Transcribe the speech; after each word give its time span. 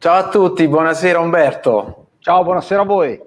Ciao 0.00 0.14
a 0.14 0.28
tutti, 0.30 0.66
buonasera 0.66 1.18
Umberto. 1.18 2.06
Ciao, 2.20 2.42
buonasera 2.42 2.80
a 2.80 2.84
voi. 2.86 3.20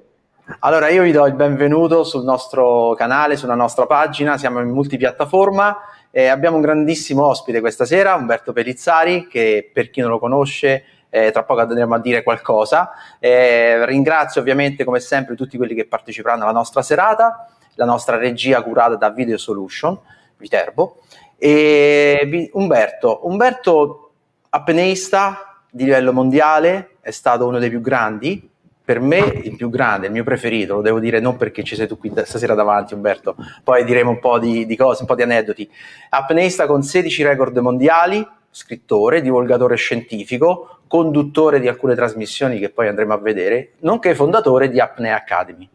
Allora, 0.61 0.89
io 0.89 1.03
vi 1.03 1.11
do 1.11 1.23
il 1.27 1.35
benvenuto 1.35 2.03
sul 2.03 2.23
nostro 2.23 2.95
canale, 2.95 3.37
sulla 3.37 3.53
nostra 3.53 3.85
pagina, 3.85 4.39
siamo 4.39 4.59
in 4.59 4.69
multipiattaforma 4.69 5.77
e 6.09 6.29
abbiamo 6.29 6.55
un 6.55 6.63
grandissimo 6.63 7.27
ospite 7.27 7.59
questa 7.59 7.85
sera, 7.85 8.15
Umberto 8.15 8.53
Pellizzari, 8.53 9.27
che 9.27 9.69
per 9.71 9.91
chi 9.91 10.01
non 10.01 10.09
lo 10.09 10.17
conosce 10.17 10.83
eh, 11.11 11.29
tra 11.29 11.43
poco 11.43 11.61
andremo 11.61 11.93
a 11.93 11.99
dire 11.99 12.23
qualcosa. 12.23 12.89
Eh, 13.19 13.85
ringrazio 13.85 14.41
ovviamente 14.41 14.83
come 14.83 14.99
sempre 14.99 15.35
tutti 15.35 15.57
quelli 15.57 15.75
che 15.75 15.85
parteciperanno 15.85 16.41
alla 16.41 16.53
nostra 16.53 16.81
serata, 16.81 17.53
la 17.75 17.85
nostra 17.85 18.17
regia 18.17 18.63
curata 18.63 18.95
da 18.95 19.11
Video 19.11 19.37
Solution, 19.37 19.95
Viterbo. 20.37 21.01
E 21.37 22.49
Umberto, 22.53 23.27
Umberto 23.27 24.13
apneista 24.49 25.52
di 25.73 25.85
livello 25.85 26.13
mondiale, 26.13 26.97
è 27.01 27.09
stato 27.09 27.47
uno 27.47 27.57
dei 27.57 27.69
più 27.69 27.81
grandi, 27.81 28.47
per 28.85 28.99
me 28.99 29.17
il 29.17 29.55
più 29.55 29.69
grande, 29.69 30.05
il 30.05 30.11
mio 30.11 30.23
preferito, 30.23 30.75
lo 30.75 30.81
devo 30.81 30.99
dire 30.99 31.19
non 31.19 31.35
perché 31.35 31.63
ci 31.63 31.75
sei 31.75 31.87
tu 31.87 31.97
qui 31.97 32.11
stasera 32.11 32.53
davanti 32.53 32.93
Umberto, 32.93 33.35
poi 33.63 33.83
diremo 33.83 34.11
un 34.11 34.19
po' 34.19 34.37
di, 34.37 34.67
di 34.67 34.75
cose, 34.75 35.01
un 35.01 35.07
po' 35.07 35.15
di 35.15 35.23
aneddoti. 35.23 35.67
Apneista 36.09 36.67
con 36.67 36.83
16 36.83 37.23
record 37.23 37.57
mondiali, 37.57 38.25
scrittore, 38.51 39.21
divulgatore 39.21 39.75
scientifico, 39.75 40.81
conduttore 40.87 41.59
di 41.59 41.67
alcune 41.67 41.95
trasmissioni 41.95 42.59
che 42.59 42.69
poi 42.69 42.87
andremo 42.87 43.13
a 43.13 43.17
vedere, 43.17 43.71
nonché 43.79 44.13
fondatore 44.13 44.69
di 44.69 44.79
Apnea 44.79 45.15
Academy. 45.15 45.67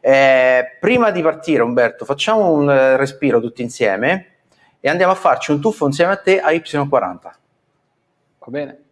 Eh, 0.00 0.76
prima 0.78 1.10
di 1.10 1.20
partire, 1.20 1.62
Umberto, 1.62 2.04
facciamo 2.04 2.52
un 2.52 2.70
eh, 2.70 2.96
respiro 2.96 3.40
tutti 3.40 3.62
insieme 3.62 4.34
e 4.78 4.88
andiamo 4.88 5.10
a 5.10 5.16
farci 5.16 5.50
un 5.50 5.60
tuffo 5.60 5.84
insieme 5.86 6.12
a 6.12 6.16
te 6.16 6.38
a 6.38 6.52
Y40. 6.52 6.88
Va 6.90 7.32
bene. 8.46 8.84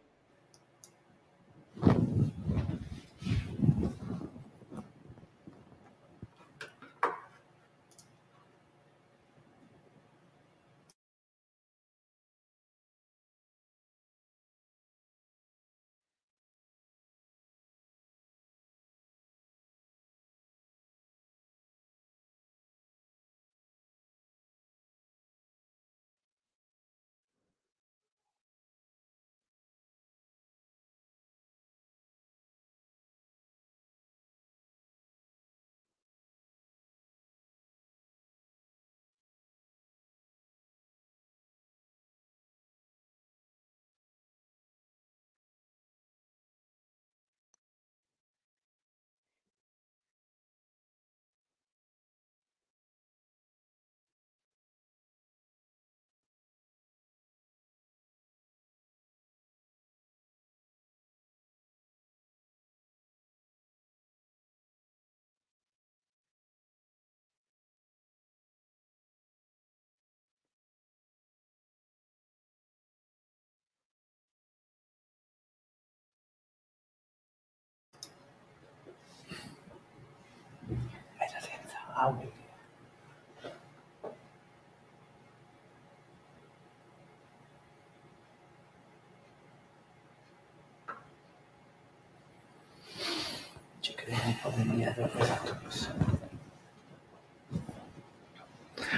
Audio. 81.94 82.32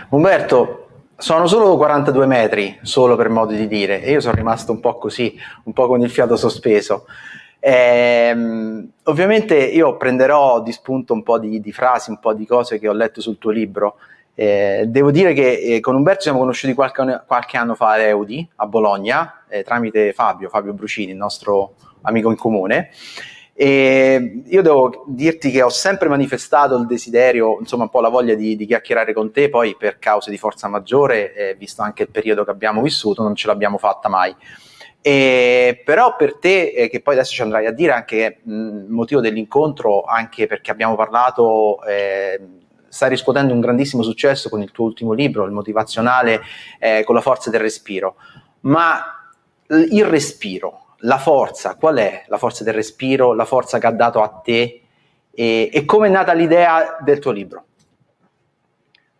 Umberto, 0.09 0.89
sono 1.17 1.47
solo 1.47 1.77
42 1.77 2.27
metri, 2.27 2.79
solo 2.83 3.17
per 3.17 3.29
modo 3.29 3.53
di 3.53 3.67
dire, 3.67 4.03
e 4.03 4.13
io 4.13 4.21
sono 4.21 4.35
rimasto 4.35 4.73
un 4.73 4.81
po' 4.81 4.99
così, 4.99 5.39
un 5.65 5.73
po' 5.73 5.87
con 5.87 6.01
il 6.01 6.11
fiato 6.11 6.37
sospeso. 6.37 7.07
Ehm, 7.69 8.89
ovviamente 9.07 9.57
io 9.57 9.97
prenderò 9.97 10.63
di 10.63 10.71
spunto 10.71 11.13
un 11.13 11.25
po' 11.25 11.41
di, 11.41 11.59
di, 11.59 11.73
frasi, 11.73 12.11
un 12.11 12.21
po' 12.21 12.33
di 12.33 12.47
cose 12.47 12.79
che 12.79 12.87
ho 12.87 12.93
letto 12.93 13.21
sul 13.21 13.39
tuo 13.39 13.51
libro. 13.51 13.97
Eh, 14.37 14.85
devo 14.87 15.11
dire 15.11 15.33
che 15.33 15.55
eh, 15.55 15.81
con 15.81 15.97
Umberto 15.97 16.21
siamo 16.21 16.39
conosciuti 16.39 16.75
qualche, 16.75 17.25
qualche 17.27 17.57
anno 17.57 17.75
fa 17.75 17.91
a 17.91 17.99
Eudi, 17.99 18.49
a 18.57 18.67
Bologna, 18.67 19.43
eh, 19.49 19.65
tramite 19.65 20.13
Fabio, 20.13 20.49
Fabio 20.49 20.75
Brucini, 20.75 21.11
il 21.11 21.17
nostro 21.17 21.75
amico 22.03 22.31
in 22.31 22.37
comune. 22.37 22.91
E 23.53 24.43
io 24.45 24.63
devo 24.63 25.03
dirti 25.09 25.51
che 25.51 25.63
ho 25.63 25.69
sempre 25.69 26.09
manifestato 26.09 26.77
il 26.77 26.87
desiderio, 26.87 27.59
insomma, 27.59 27.85
un 27.85 27.91
po' 27.91 28.01
la 28.01 28.11
voglia 28.11 28.35
di, 28.35 28.55
di 28.55 28.67
chiacchierare 28.67 29.13
con 29.13 29.33
te, 29.33 29.49
poi 29.49 29.75
per 29.77 29.99
cause 29.99 30.31
di 30.31 30.39
forza 30.39 30.69
maggiore, 30.69 31.35
eh, 31.35 31.55
visto 31.57 31.83
anche 31.83 32.05
il 32.05 32.11
periodo 32.11 32.45
che 32.45 32.53
abbiamo 32.53 32.81
vissuto, 32.81 33.25
non 33.25 33.35
ce 33.35 33.49
l'abbiamo 33.49 33.77
fatta 33.77 34.09
mai. 34.09 34.33
E, 35.01 35.83
però 35.85 36.17
per 36.17 36.37
te, 36.39 36.69
eh, 36.69 36.89
che 36.89 37.01
poi 37.01 37.15
adesso 37.15 37.33
ci 37.33 37.43
andrai 37.43 37.67
a 37.67 37.73
dire 37.73 37.93
anche 37.93 38.41
il 38.45 38.87
motivo 38.89 39.21
dell'incontro, 39.21 40.03
anche 40.03 40.47
perché 40.47 40.71
abbiamo 40.71 40.97
parlato, 40.97 41.83
eh, 41.85 42.41
stai 42.89 43.11
riscuotendo 43.11 43.53
un 43.53 43.61
grandissimo 43.61 44.03
successo 44.03 44.49
con 44.49 44.63
il 44.63 44.73
tuo 44.73 44.87
ultimo 44.87 45.13
libro, 45.13 45.45
il 45.45 45.53
motivazionale 45.53 46.41
eh, 46.79 47.05
con 47.05 47.15
la 47.15 47.21
forza 47.21 47.51
del 47.51 47.61
respiro. 47.61 48.17
Ma 48.61 49.31
il 49.69 50.05
respiro, 50.05 50.95
la 51.01 51.19
forza, 51.19 51.77
qual 51.77 51.97
è 51.97 52.25
la 52.29 52.39
forza 52.39 52.65
del 52.65 52.75
respiro, 52.75 53.35
la 53.35 53.45
forza 53.45 53.79
che 53.79 53.87
ha 53.87 53.93
dato 53.93 54.23
a 54.23 54.29
te 54.29 54.83
e, 55.31 55.71
e 55.73 55.85
come 55.85 56.09
è 56.09 56.11
nata 56.11 56.33
l'idea 56.33 56.97
del 57.01 57.19
tuo 57.19 57.31
libro? 57.31 57.65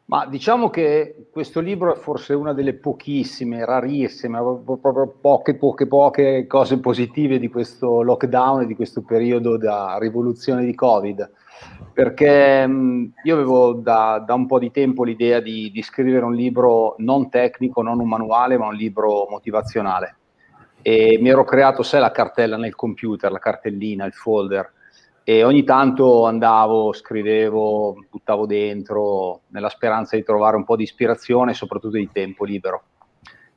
Ma 0.09 0.25
diciamo 0.25 0.71
che 0.71 1.27
questo 1.33 1.59
libro 1.59 1.93
è 1.93 1.99
forse 1.99 2.33
una 2.33 2.53
delle 2.53 2.75
pochissime, 2.75 3.65
rarissime, 3.65 4.39
proprio 4.65 5.17
poche, 5.21 5.57
poche, 5.57 5.89
poche 5.89 6.47
cose 6.47 6.79
positive 6.79 7.41
di 7.41 7.49
questo 7.49 8.03
lockdown 8.03 8.63
e 8.63 8.67
di 8.67 8.77
questo 8.77 9.03
periodo 9.03 9.57
da 9.57 9.99
rivoluzione 9.99 10.65
di 10.65 10.77
Covid. 10.77 11.29
Perché 11.93 12.65
mh, 12.65 13.15
io 13.25 13.35
avevo 13.35 13.73
da, 13.73 14.23
da, 14.25 14.35
un 14.35 14.47
po' 14.47 14.61
di 14.61 14.71
tempo 14.71 15.03
l'idea 15.03 15.41
di, 15.41 15.73
di 15.73 15.83
scrivere 15.83 16.25
un 16.25 16.35
libro 16.35 16.95
non 16.99 17.29
tecnico, 17.29 17.83
non 17.83 17.99
un 17.99 18.07
manuale, 18.07 18.57
ma 18.57 18.69
un 18.69 18.75
libro 18.75 19.27
motivazionale. 19.29 20.19
E 20.83 21.19
mi 21.21 21.31
ero 21.31 21.43
creato, 21.43 21.83
sai, 21.83 22.01
la 22.01 22.13
cartella 22.13 22.57
nel 22.57 22.77
computer, 22.77 23.33
la 23.33 23.41
cartellina, 23.41 24.05
il 24.05 24.13
folder 24.13 24.73
e 25.29 25.43
ogni 25.43 25.65
tanto 25.65 26.25
andavo, 26.25 26.93
scrivevo, 26.93 27.97
buttavo 28.09 28.47
dentro 28.47 29.41
nella 29.49 29.69
speranza 29.69 30.15
di 30.15 30.23
trovare 30.23 30.55
un 30.55 30.63
po' 30.63 30.77
di 30.77 30.85
ispirazione 30.85 31.51
e 31.51 31.55
soprattutto 31.55 31.97
di 31.97 32.09
tempo 32.13 32.45
libero. 32.45 32.85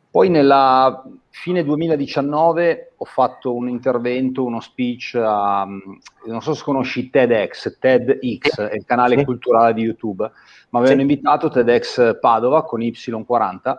Poi 0.10 0.30
nella 0.30 1.04
fine 1.30 1.64
2019 1.64 2.94
ho 2.98 3.06
fatto 3.06 3.54
un 3.54 3.70
intervento, 3.70 4.44
uno 4.44 4.62
speech, 4.62 5.14
a, 5.14 5.68
non 6.26 6.42
so 6.42 6.56
se 6.56 6.64
conosci 6.64 7.12
TEDx, 7.12 7.78
TEDx, 7.78 8.62
è 8.62 8.74
il 8.74 8.86
canale 8.86 9.20
sì. 9.20 9.24
culturale 9.24 9.76
di 9.76 9.84
YouTube, 9.84 10.24
ma 10.70 10.80
avevano 10.80 11.02
sì. 11.02 11.06
invitato 11.08 11.50
TEDx 11.50 12.20
Padova 12.20 12.64
con 12.64 12.80
Y40 12.80 13.78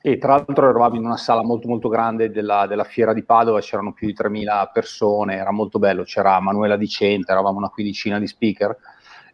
e 0.00 0.18
tra 0.18 0.34
l'altro 0.34 0.68
eravamo 0.68 0.96
in 0.96 1.04
una 1.04 1.16
sala 1.16 1.42
molto 1.42 1.68
molto 1.68 1.88
grande 1.88 2.30
della, 2.30 2.66
della 2.66 2.84
fiera 2.84 3.12
di 3.12 3.24
Padova, 3.24 3.60
c'erano 3.60 3.92
più 3.92 4.06
di 4.06 4.14
3.000 4.14 4.70
persone, 4.72 5.36
era 5.36 5.50
molto 5.50 5.78
bello, 5.78 6.02
c'era 6.04 6.40
Manuela 6.40 6.76
Dicente, 6.76 7.32
eravamo 7.32 7.58
una 7.58 7.68
quindicina 7.68 8.18
di 8.18 8.26
speaker 8.26 8.76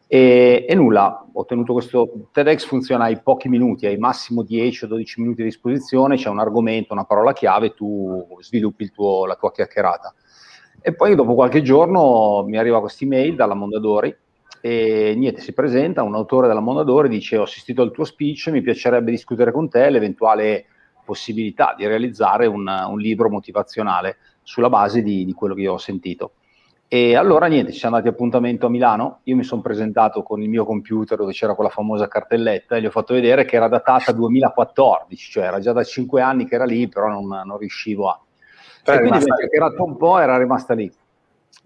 e, 0.06 0.66
e, 0.68 0.74
nulla, 0.74 1.26
ho 1.32 1.44
tenuto 1.44 1.72
questo 1.72 2.28
TEDx 2.30 2.66
funziona 2.66 3.04
ai 3.04 3.20
pochi 3.20 3.48
minuti, 3.48 3.86
ai 3.86 3.96
massimo 3.96 4.42
10 4.42 4.84
o 4.84 4.88
12 4.88 5.20
minuti 5.20 5.40
a 5.40 5.44
disposizione, 5.44 6.16
c'è 6.16 6.28
un 6.28 6.38
argomento, 6.38 6.92
una 6.92 7.04
parola 7.04 7.32
chiave, 7.32 7.74
tu 7.74 8.36
sviluppi 8.40 8.90
tuo, 8.90 9.26
la 9.26 9.34
tua 9.34 9.50
chiacchierata. 9.50 10.14
E 10.80 10.94
poi 10.94 11.14
dopo 11.14 11.34
qualche 11.34 11.62
giorno 11.62 12.44
mi 12.46 12.58
arriva 12.58 12.80
questa 12.80 13.04
email 13.04 13.34
dalla 13.34 13.54
Mondadori 13.54 14.14
e 14.66 15.12
niente, 15.14 15.42
si 15.42 15.52
presenta 15.52 16.02
un 16.02 16.14
autore 16.14 16.48
della 16.48 16.60
Mondadori, 16.60 17.10
dice 17.10 17.36
ho 17.36 17.42
assistito 17.42 17.82
al 17.82 17.90
tuo 17.90 18.04
speech, 18.04 18.48
mi 18.48 18.62
piacerebbe 18.62 19.10
discutere 19.10 19.52
con 19.52 19.68
te 19.68 19.90
l'eventuale 19.90 20.64
possibilità 21.04 21.74
di 21.76 21.86
realizzare 21.86 22.46
un, 22.46 22.66
un 22.66 22.98
libro 22.98 23.28
motivazionale 23.28 24.16
sulla 24.42 24.70
base 24.70 25.02
di, 25.02 25.26
di 25.26 25.34
quello 25.34 25.52
che 25.52 25.60
io 25.60 25.74
ho 25.74 25.78
sentito. 25.78 26.36
E 26.88 27.14
allora 27.14 27.44
niente, 27.44 27.72
ci 27.72 27.78
siamo 27.78 27.96
dati 27.96 28.08
appuntamento 28.08 28.64
a 28.64 28.70
Milano, 28.70 29.20
io 29.24 29.36
mi 29.36 29.44
sono 29.44 29.60
presentato 29.60 30.22
con 30.22 30.40
il 30.40 30.48
mio 30.48 30.64
computer 30.64 31.18
dove 31.18 31.32
c'era 31.32 31.54
quella 31.54 31.68
famosa 31.68 32.08
cartelletta 32.08 32.76
e 32.76 32.80
gli 32.80 32.86
ho 32.86 32.90
fatto 32.90 33.12
vedere 33.12 33.44
che 33.44 33.56
era 33.56 33.68
datata 33.68 34.12
2014, 34.12 35.30
cioè 35.30 35.44
era 35.44 35.60
già 35.60 35.72
da 35.72 35.84
cinque 35.84 36.22
anni 36.22 36.46
che 36.46 36.54
era 36.54 36.64
lì, 36.64 36.88
però 36.88 37.08
non, 37.08 37.26
non 37.44 37.58
riuscivo 37.58 38.08
a... 38.08 38.18
Però 38.82 38.96
e 38.96 39.00
quindi 39.08 39.26
chiacchierato 39.26 39.84
un 39.84 39.98
po' 39.98 40.18
era 40.18 40.38
rimasta 40.38 40.72
lì. 40.72 40.90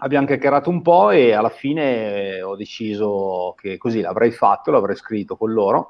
Abbiamo 0.00 0.27
chiacchierato 0.27 0.71
un 0.71 0.81
po' 0.81 1.11
e 1.11 1.33
alla 1.33 1.49
fine 1.49 2.41
ho 2.41 2.55
deciso 2.55 3.55
che 3.61 3.77
così 3.79 4.00
l'avrei 4.00 4.31
fatto, 4.31 4.71
l'avrei 4.71 4.95
scritto 4.95 5.37
con 5.37 5.53
loro 5.53 5.89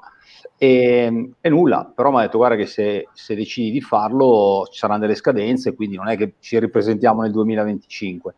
e, 0.57 1.31
e 1.39 1.49
nulla, 1.49 1.91
però 1.93 2.09
mi 2.09 2.17
ha 2.17 2.21
detto 2.21 2.37
guarda 2.37 2.55
che 2.55 2.65
se, 2.65 3.07
se 3.13 3.35
decidi 3.35 3.69
di 3.69 3.81
farlo 3.81 4.67
ci 4.71 4.79
saranno 4.79 5.01
delle 5.01 5.13
scadenze, 5.13 5.75
quindi 5.75 5.95
non 5.95 6.07
è 6.07 6.17
che 6.17 6.33
ci 6.39 6.57
ripresentiamo 6.57 7.21
nel 7.21 7.31
2025 7.31 8.35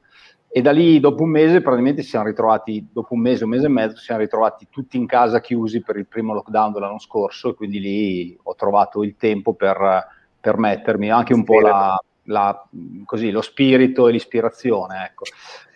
e 0.53 0.61
da 0.61 0.71
lì, 0.71 0.99
dopo 0.99 1.23
un 1.23 1.29
mese, 1.29 1.61
praticamente 1.61 2.01
ci 2.01 2.09
siamo 2.09 2.25
ritrovati, 2.25 2.85
dopo 2.91 3.13
un 3.13 3.21
mese, 3.21 3.45
un 3.45 3.51
mese 3.51 3.67
e 3.67 3.69
mezzo, 3.69 3.95
ci 3.95 4.03
siamo 4.03 4.19
ritrovati 4.19 4.67
tutti 4.69 4.97
in 4.97 5.05
casa 5.05 5.39
chiusi 5.39 5.81
per 5.81 5.95
il 5.95 6.07
primo 6.07 6.33
lockdown 6.33 6.73
dell'anno 6.73 6.99
scorso 6.99 7.51
e 7.51 7.53
quindi 7.55 7.79
lì 7.79 8.37
ho 8.43 8.53
trovato 8.55 9.01
il 9.03 9.15
tempo 9.15 9.53
per, 9.53 10.05
per 10.37 10.57
mettermi 10.57 11.09
anche 11.09 11.33
un 11.33 11.45
po' 11.45 11.61
la, 11.61 11.97
la, 12.23 12.67
così, 13.05 13.31
lo 13.31 13.41
spirito 13.41 14.07
e 14.07 14.11
l'ispirazione. 14.11 15.05
Ecco. 15.05 15.23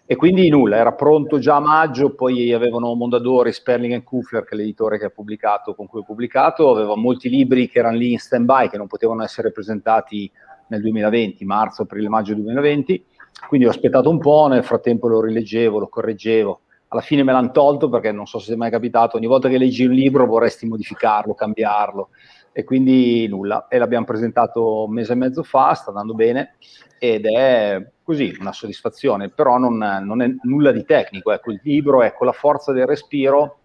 E 0.07 0.15
quindi 0.15 0.49
nulla, 0.49 0.77
era 0.77 0.93
pronto 0.93 1.39
già 1.39 1.55
a 1.55 1.59
maggio, 1.59 2.13
poi 2.13 2.53
avevano 2.53 2.93
Mondadori, 2.93 3.51
Sperling 3.51 4.03
Kufler, 4.03 4.43
che 4.43 4.53
è 4.53 4.57
l'editore 4.57 4.99
che 4.99 5.05
ha 5.05 5.09
pubblicato, 5.09 5.73
con 5.73 5.87
cui 5.87 6.01
ho 6.01 6.03
pubblicato, 6.03 6.69
aveva 6.69 6.95
molti 6.95 7.27
libri 7.27 7.67
che 7.67 7.79
erano 7.79 7.97
lì 7.97 8.11
in 8.11 8.19
stand-by, 8.19 8.69
che 8.69 8.77
non 8.77 8.85
potevano 8.85 9.23
essere 9.23 9.51
presentati 9.51 10.31
nel 10.67 10.81
2020, 10.81 11.43
marzo, 11.45 11.83
aprile, 11.83 12.09
maggio 12.09 12.35
2020 12.35 13.05
quindi 13.47 13.67
ho 13.67 13.69
aspettato 13.69 14.09
un 14.09 14.19
po', 14.19 14.47
nel 14.47 14.63
frattempo 14.63 15.07
lo 15.07 15.21
rileggevo, 15.21 15.79
lo 15.79 15.87
correggevo. 15.87 16.61
Alla 16.87 17.01
fine 17.01 17.23
me 17.23 17.31
l'hanno 17.31 17.51
tolto 17.51 17.89
perché 17.89 18.11
non 18.11 18.25
so 18.25 18.39
se 18.39 18.53
è 18.53 18.55
mai 18.55 18.71
capitato, 18.71 19.17
ogni 19.17 19.27
volta 19.27 19.49
che 19.49 19.57
leggi 19.57 19.85
un 19.85 19.93
libro 19.93 20.25
vorresti 20.25 20.65
modificarlo, 20.65 21.33
cambiarlo 21.33 22.09
e 22.57 22.63
quindi 22.63 23.27
nulla. 23.27 23.67
E 23.67 23.77
l'abbiamo 23.77 24.05
presentato 24.05 24.85
un 24.85 24.93
mese 24.93 25.11
e 25.11 25.15
mezzo 25.17 25.43
fa, 25.43 25.73
sta 25.73 25.89
andando 25.89 26.13
bene 26.13 26.55
ed 26.97 27.25
è 27.25 27.85
così 28.01 28.33
una 28.39 28.53
soddisfazione, 28.53 29.27
però 29.27 29.57
non, 29.57 29.75
non 29.75 30.21
è 30.21 30.33
nulla 30.43 30.71
di 30.71 30.85
tecnico. 30.85 31.33
Ecco, 31.33 31.51
il 31.51 31.59
libro 31.63 32.01
è 32.01 32.13
con 32.13 32.27
la 32.27 32.31
forza 32.31 32.71
del 32.71 32.85
respiro, 32.85 33.57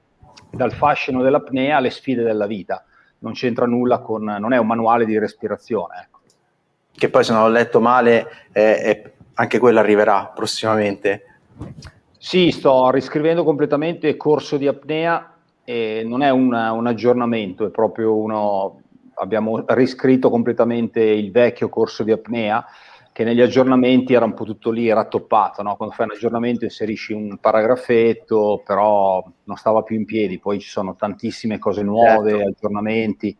dal 0.50 0.72
fascino 0.72 1.22
dell'apnea 1.22 1.76
alle 1.76 1.90
sfide 1.90 2.24
della 2.24 2.48
vita. 2.48 2.84
Non 3.18 3.32
c'entra 3.32 3.64
nulla 3.64 4.00
con, 4.00 4.24
non 4.24 4.52
è 4.52 4.58
un 4.58 4.66
manuale 4.66 5.04
di 5.04 5.16
respirazione. 5.20 6.06
Ecco. 6.06 6.18
Che 6.90 7.08
poi 7.10 7.22
se 7.22 7.32
non 7.32 7.42
ho 7.42 7.48
letto 7.48 7.80
male 7.80 8.28
è, 8.50 8.60
è 8.60 9.12
anche 9.34 9.60
quella 9.60 9.78
arriverà 9.78 10.32
prossimamente. 10.34 11.26
Sì, 12.18 12.50
sto 12.50 12.90
riscrivendo 12.90 13.44
completamente 13.44 14.16
corso 14.16 14.56
di 14.56 14.66
apnea 14.66 15.32
e 15.70 16.02
non 16.04 16.22
è 16.22 16.30
un, 16.30 16.52
un 16.52 16.86
aggiornamento, 16.88 17.64
è 17.64 17.70
proprio 17.70 18.16
uno, 18.16 18.79
abbiamo 19.20 19.62
riscritto 19.68 20.30
completamente 20.30 21.00
il 21.00 21.30
vecchio 21.30 21.68
corso 21.68 22.02
di 22.02 22.12
apnea 22.12 22.64
che 23.12 23.24
negli 23.24 23.40
aggiornamenti 23.40 24.14
era 24.14 24.24
un 24.24 24.34
po' 24.34 24.44
tutto 24.44 24.70
lì 24.70 24.90
rattoppato, 24.92 25.62
no? 25.62 25.76
quando 25.76 25.94
fai 25.94 26.06
un 26.06 26.12
aggiornamento 26.12 26.64
inserisci 26.64 27.12
un 27.12 27.38
paragrafetto, 27.38 28.62
però 28.64 29.22
non 29.44 29.56
stava 29.56 29.82
più 29.82 29.96
in 29.96 30.04
piedi, 30.04 30.38
poi 30.38 30.60
ci 30.60 30.68
sono 30.68 30.94
tantissime 30.96 31.58
cose 31.58 31.82
nuove, 31.82 32.30
certo. 32.30 32.48
aggiornamenti 32.48 33.36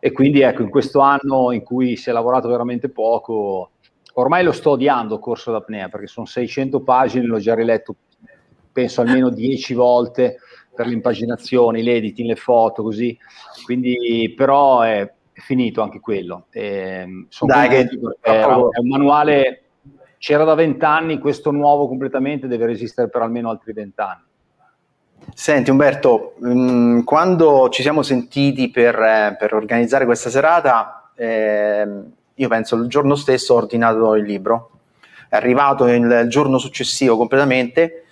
e 0.00 0.12
quindi 0.12 0.40
ecco, 0.40 0.62
in 0.62 0.70
questo 0.70 1.00
anno 1.00 1.50
in 1.50 1.62
cui 1.62 1.96
si 1.96 2.08
è 2.08 2.12
lavorato 2.12 2.48
veramente 2.48 2.88
poco, 2.88 3.72
ormai 4.14 4.44
lo 4.44 4.52
sto 4.52 4.70
odiando 4.70 5.18
corso 5.18 5.50
d'apnea 5.50 5.88
perché 5.88 6.06
sono 6.06 6.26
600 6.26 6.80
pagine, 6.82 7.26
l'ho 7.26 7.38
già 7.38 7.54
riletto 7.54 7.96
penso 8.70 9.00
almeno 9.00 9.30
10 9.30 9.74
volte 9.74 10.38
per 10.72 10.86
l'impaginazione, 10.86 11.82
l'editing, 11.82 12.28
le 12.28 12.36
foto, 12.36 12.84
così. 12.84 13.18
Quindi, 13.64 14.32
però 14.36 14.82
è, 14.82 15.12
è 15.38 15.40
finito 15.40 15.82
anche 15.82 16.00
quello. 16.00 16.46
E, 16.50 17.06
Dai, 17.42 17.68
che 17.68 17.88
è, 18.20 18.30
è 18.30 18.44
un 18.44 18.88
manuale, 18.88 19.62
c'era 20.18 20.42
da 20.42 20.54
20 20.54 20.84
anni, 20.84 21.18
questo 21.20 21.52
nuovo 21.52 21.86
completamente 21.86 22.48
deve 22.48 22.66
resistere 22.66 23.08
per 23.08 23.22
almeno 23.22 23.48
altri 23.48 23.72
20 23.72 24.00
anni. 24.00 24.22
Senti 25.32 25.70
Umberto, 25.70 26.34
mh, 26.38 26.50
mm, 26.50 27.00
quando 27.02 27.68
ci 27.68 27.82
siamo 27.82 28.02
sentiti 28.02 28.70
per, 28.70 28.96
eh, 28.96 29.36
per 29.38 29.54
organizzare 29.54 30.04
questa 30.04 30.28
serata, 30.28 31.12
eh, 31.14 31.86
io 32.34 32.48
penso 32.48 32.76
il 32.76 32.88
giorno 32.88 33.14
stesso 33.14 33.54
ho 33.54 33.58
ordinato 33.58 34.16
il 34.16 34.24
libro, 34.24 34.70
è 35.28 35.36
arrivato 35.36 35.86
il 35.86 36.26
giorno 36.28 36.58
successivo 36.58 37.16
completamente 37.16 38.04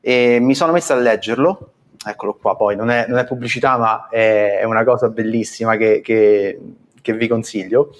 e 0.00 0.38
mi 0.40 0.54
sono 0.54 0.72
messo 0.72 0.94
a 0.94 0.96
leggerlo, 0.96 1.71
eccolo 2.04 2.34
qua 2.34 2.56
poi, 2.56 2.76
non 2.76 2.90
è, 2.90 3.06
non 3.08 3.18
è 3.18 3.24
pubblicità 3.24 3.76
ma 3.76 4.08
è, 4.08 4.58
è, 4.60 4.64
una 4.64 4.84
cosa 4.84 5.08
bellissima 5.08 5.76
che, 5.76 6.00
che, 6.00 6.58
che, 7.00 7.12
vi 7.14 7.28
consiglio. 7.28 7.94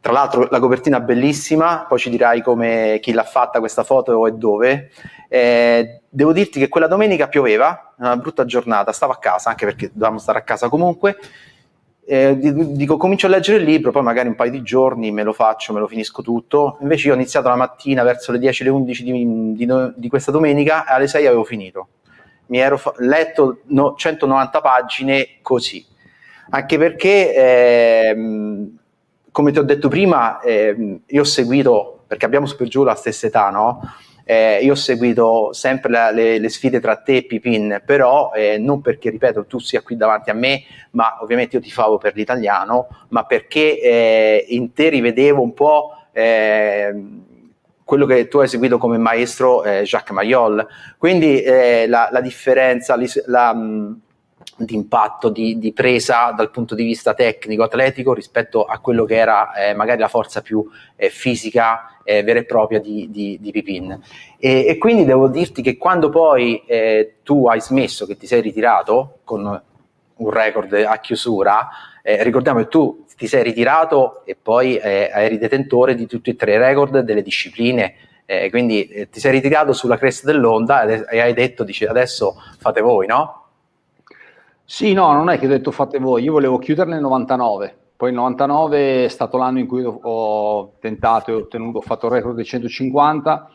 Tra 0.00 0.12
l'altro 0.12 0.48
la 0.50 0.60
copertina 0.60 0.98
è 0.98 1.02
bellissima, 1.02 1.84
poi 1.88 1.98
ci 1.98 2.10
dirai 2.10 2.42
come, 2.42 2.98
chi 3.02 3.12
l'ha 3.12 3.24
fatta 3.24 3.58
questa 3.58 3.82
foto 3.82 4.26
e 4.26 4.32
dove. 4.32 4.90
Eh, 5.28 6.00
devo 6.08 6.32
dirti 6.32 6.58
che 6.58 6.68
quella 6.68 6.86
domenica 6.86 7.28
pioveva, 7.28 7.94
una 7.98 8.16
brutta 8.16 8.44
giornata, 8.44 8.92
stavo 8.92 9.12
a 9.12 9.18
casa, 9.18 9.50
anche 9.50 9.66
perché 9.66 9.90
dovevamo 9.92 10.18
stare 10.18 10.38
a 10.38 10.42
casa 10.42 10.68
comunque, 10.68 11.18
eh, 12.10 12.38
dico 12.38 12.96
comincio 12.96 13.26
a 13.26 13.28
leggere 13.28 13.58
il 13.58 13.64
libro, 13.64 13.90
poi 13.90 14.02
magari 14.02 14.28
un 14.28 14.34
paio 14.34 14.50
di 14.50 14.62
giorni 14.62 15.10
me 15.10 15.22
lo 15.22 15.34
faccio, 15.34 15.74
me 15.74 15.80
lo 15.80 15.86
finisco 15.86 16.22
tutto. 16.22 16.78
Invece 16.80 17.08
io 17.08 17.12
ho 17.12 17.16
iniziato 17.16 17.48
la 17.48 17.56
mattina 17.56 18.02
verso 18.02 18.32
le 18.32 18.38
10, 18.38 18.64
le 18.64 18.70
11 18.70 19.02
di, 19.04 19.54
di, 19.54 19.92
di 19.94 20.08
questa 20.08 20.30
domenica 20.30 20.86
e 20.86 20.94
alle 20.94 21.06
6 21.06 21.26
avevo 21.26 21.44
finito. 21.44 21.88
Mi 22.48 22.58
ero 22.58 22.76
fa- 22.76 22.94
letto 22.98 23.60
no, 23.68 23.94
190 23.96 24.60
pagine 24.60 25.38
così. 25.42 25.84
Anche 26.50 26.78
perché, 26.78 27.34
eh, 27.34 28.16
come 29.30 29.52
ti 29.52 29.58
ho 29.58 29.62
detto 29.62 29.88
prima, 29.88 30.40
eh, 30.40 31.00
io 31.06 31.20
ho 31.20 31.24
seguito, 31.24 32.04
perché 32.06 32.24
abbiamo 32.24 32.46
per 32.56 32.68
giù 32.68 32.84
la 32.84 32.94
stessa 32.94 33.26
età, 33.26 33.50
no? 33.50 33.80
Eh, 34.24 34.58
io 34.62 34.72
ho 34.72 34.76
seguito 34.76 35.52
sempre 35.54 35.90
la, 35.90 36.10
le, 36.10 36.38
le, 36.38 36.48
sfide 36.50 36.80
tra 36.80 36.96
te 36.96 37.16
e 37.16 37.24
Pipin, 37.24 37.82
però 37.84 38.32
eh, 38.34 38.58
non 38.58 38.82
perché, 38.82 39.08
ripeto, 39.10 39.46
tu 39.46 39.58
sia 39.58 39.80
qui 39.80 39.96
davanti 39.96 40.28
a 40.30 40.34
me, 40.34 40.64
ma 40.92 41.18
ovviamente 41.22 41.56
io 41.56 41.62
ti 41.62 41.70
favo 41.70 41.96
per 41.96 42.14
l'italiano, 42.14 42.88
ma 43.08 43.24
perché 43.24 43.80
eh, 43.80 44.44
in 44.48 44.72
te 44.74 44.90
rivedevo 44.90 45.40
un 45.40 45.54
po' 45.54 45.92
eh, 46.12 46.92
quello 47.88 48.04
che 48.04 48.28
tu 48.28 48.40
hai 48.40 48.48
seguito 48.48 48.76
come 48.76 48.98
maestro 48.98 49.64
eh, 49.64 49.82
Jacques 49.82 50.14
Mayol. 50.14 50.66
Quindi 50.98 51.40
eh, 51.40 51.86
la, 51.88 52.10
la, 52.12 52.20
differenza, 52.20 52.98
la, 53.24 53.54
di 54.58 54.74
impatto, 54.74 55.30
di, 55.30 55.58
di, 55.58 55.72
presa 55.72 56.32
dal 56.36 56.50
punto 56.50 56.74
di 56.74 56.84
vista 56.84 57.14
tecnico, 57.14 57.62
atletico 57.62 58.12
rispetto 58.12 58.66
a 58.66 58.78
quello 58.80 59.06
che 59.06 59.16
era 59.16 59.54
eh, 59.54 59.72
magari 59.72 60.00
la 60.00 60.08
forza 60.08 60.42
più 60.42 60.68
eh, 60.96 61.08
fisica 61.08 61.96
eh, 62.04 62.22
vera 62.22 62.40
e 62.40 62.44
propria 62.44 62.78
di, 62.78 63.08
di, 63.10 63.38
di 63.40 63.50
Pipin. 63.52 63.98
E, 64.38 64.66
e, 64.66 64.76
quindi 64.76 65.06
devo 65.06 65.28
dirti 65.28 65.62
che 65.62 65.78
quando 65.78 66.10
poi 66.10 66.62
eh, 66.66 67.14
tu 67.22 67.46
hai 67.46 67.62
smesso, 67.62 68.04
che 68.04 68.18
ti 68.18 68.26
sei 68.26 68.42
ritirato 68.42 69.20
con 69.24 69.62
un 70.16 70.30
record 70.30 70.74
a 70.74 70.98
chiusura, 70.98 71.68
ricordiamo 72.02 72.58
che 72.58 72.68
tu 72.68 73.06
ti 73.18 73.26
sei 73.26 73.42
ritirato 73.42 74.24
e 74.24 74.36
poi 74.40 74.78
eh, 74.78 75.10
eri 75.12 75.36
detentore 75.36 75.94
di 75.94 76.06
tutti 76.06 76.30
e 76.30 76.36
tre 76.36 76.54
i 76.54 76.58
record 76.58 77.00
delle 77.00 77.22
discipline 77.22 77.94
quindi 78.50 79.08
ti 79.10 79.20
sei 79.20 79.32
ritirato 79.32 79.72
sulla 79.72 79.96
cresta 79.96 80.30
dell'onda 80.30 80.82
e 80.82 81.18
hai 81.18 81.32
detto, 81.32 81.64
dice, 81.64 81.86
adesso 81.86 82.34
fate 82.58 82.82
voi, 82.82 83.06
no? 83.06 83.46
Sì, 84.70 84.92
no, 84.92 85.14
non 85.14 85.30
è 85.30 85.38
che 85.38 85.46
ho 85.46 85.48
detto 85.48 85.70
fate 85.70 85.98
voi, 85.98 86.24
io 86.24 86.32
volevo 86.32 86.58
chiudere 86.58 86.90
nel 86.90 87.00
99, 87.00 87.74
poi 87.96 88.10
il 88.10 88.14
99 88.16 89.06
è 89.06 89.08
stato 89.08 89.38
l'anno 89.38 89.60
in 89.60 89.66
cui 89.66 89.82
ho 89.82 90.74
tentato 90.78 91.30
e 91.30 91.34
ottenuto, 91.34 91.78
ho 91.78 91.80
fatto 91.80 92.04
il 92.04 92.12
record 92.12 92.34
dei 92.34 92.44
150, 92.44 93.50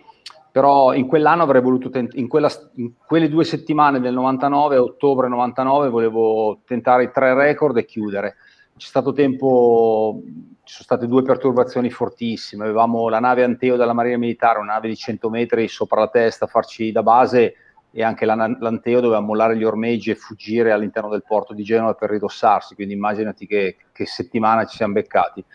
però 0.52 0.92
in 0.94 1.06
quell'anno 1.06 1.44
avrei 1.44 1.62
voluto, 1.62 1.92
tent- 1.92 2.16
in, 2.16 2.28
quella, 2.28 2.50
in, 2.78 2.94
quelle 3.06 3.30
due 3.30 3.44
settimane 3.44 4.00
del 4.00 4.14
99, 4.16 4.78
ottobre 4.78 5.28
99, 5.28 5.90
volevo 5.90 6.62
tentare 6.66 7.04
i 7.04 7.12
tre 7.12 7.36
record 7.36 7.78
e 7.78 7.86
chiudere. 7.86 8.38
C'è 8.76 8.88
stato 8.88 9.14
tempo, 9.14 10.22
ci 10.64 10.74
sono 10.74 10.84
state 10.84 11.08
due 11.08 11.22
perturbazioni 11.22 11.92
fortissime, 11.92 12.64
avevamo 12.64 13.08
la 13.08 13.20
nave 13.20 13.44
Anteo 13.44 13.76
della 13.76 13.94
Marina 13.94 14.18
Militare, 14.18 14.60
una 14.60 14.74
nave 14.74 14.88
di 14.88 14.96
100 14.96 15.30
metri 15.30 15.68
sopra 15.68 16.00
la 16.00 16.08
testa, 16.08 16.48
farci 16.48 16.92
da 16.92 17.04
base 17.04 17.56
e 17.96 18.02
anche 18.02 18.26
l'Anteo 18.26 19.02
doveva 19.02 19.20
mollare 19.20 19.56
gli 19.56 19.64
ormeggi 19.64 20.10
e 20.10 20.16
fuggire 20.16 20.72
all'interno 20.72 21.10
del 21.10 21.24
porto 21.24 21.54
di 21.54 21.62
Genova 21.62 21.94
per 21.94 22.10
ridossarsi, 22.10 22.74
quindi 22.74 22.96
immaginati 22.96 23.46
che, 23.46 23.78
che 23.92 24.08
settimana 24.08 24.66
ci 24.66 24.78
siamo 24.78 24.94
beccati. 24.94 25.46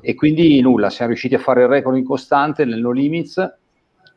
E 0.00 0.14
quindi 0.14 0.60
nulla, 0.60 0.88
siamo 0.88 1.10
riusciti 1.10 1.34
a 1.34 1.40
fare 1.40 1.62
il 1.62 1.68
record 1.68 1.96
in 1.96 2.04
costante 2.04 2.64
nel 2.64 2.78
no 2.78 2.92
limits 2.92 3.58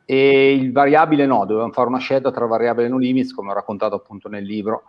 e 0.05 0.53
il 0.53 0.71
variabile 0.71 1.25
no, 1.25 1.45
dovevamo 1.45 1.71
fare 1.71 1.87
una 1.87 1.97
scelta 1.97 2.29
tra 2.29 2.45
variabile 2.45 2.85
e 2.85 2.89
no 2.89 2.99
limits, 2.99 3.33
come 3.33 3.49
ho 3.49 3.55
raccontato 3.55 3.95
appunto 3.95 4.29
nel 4.29 4.43
libro. 4.43 4.83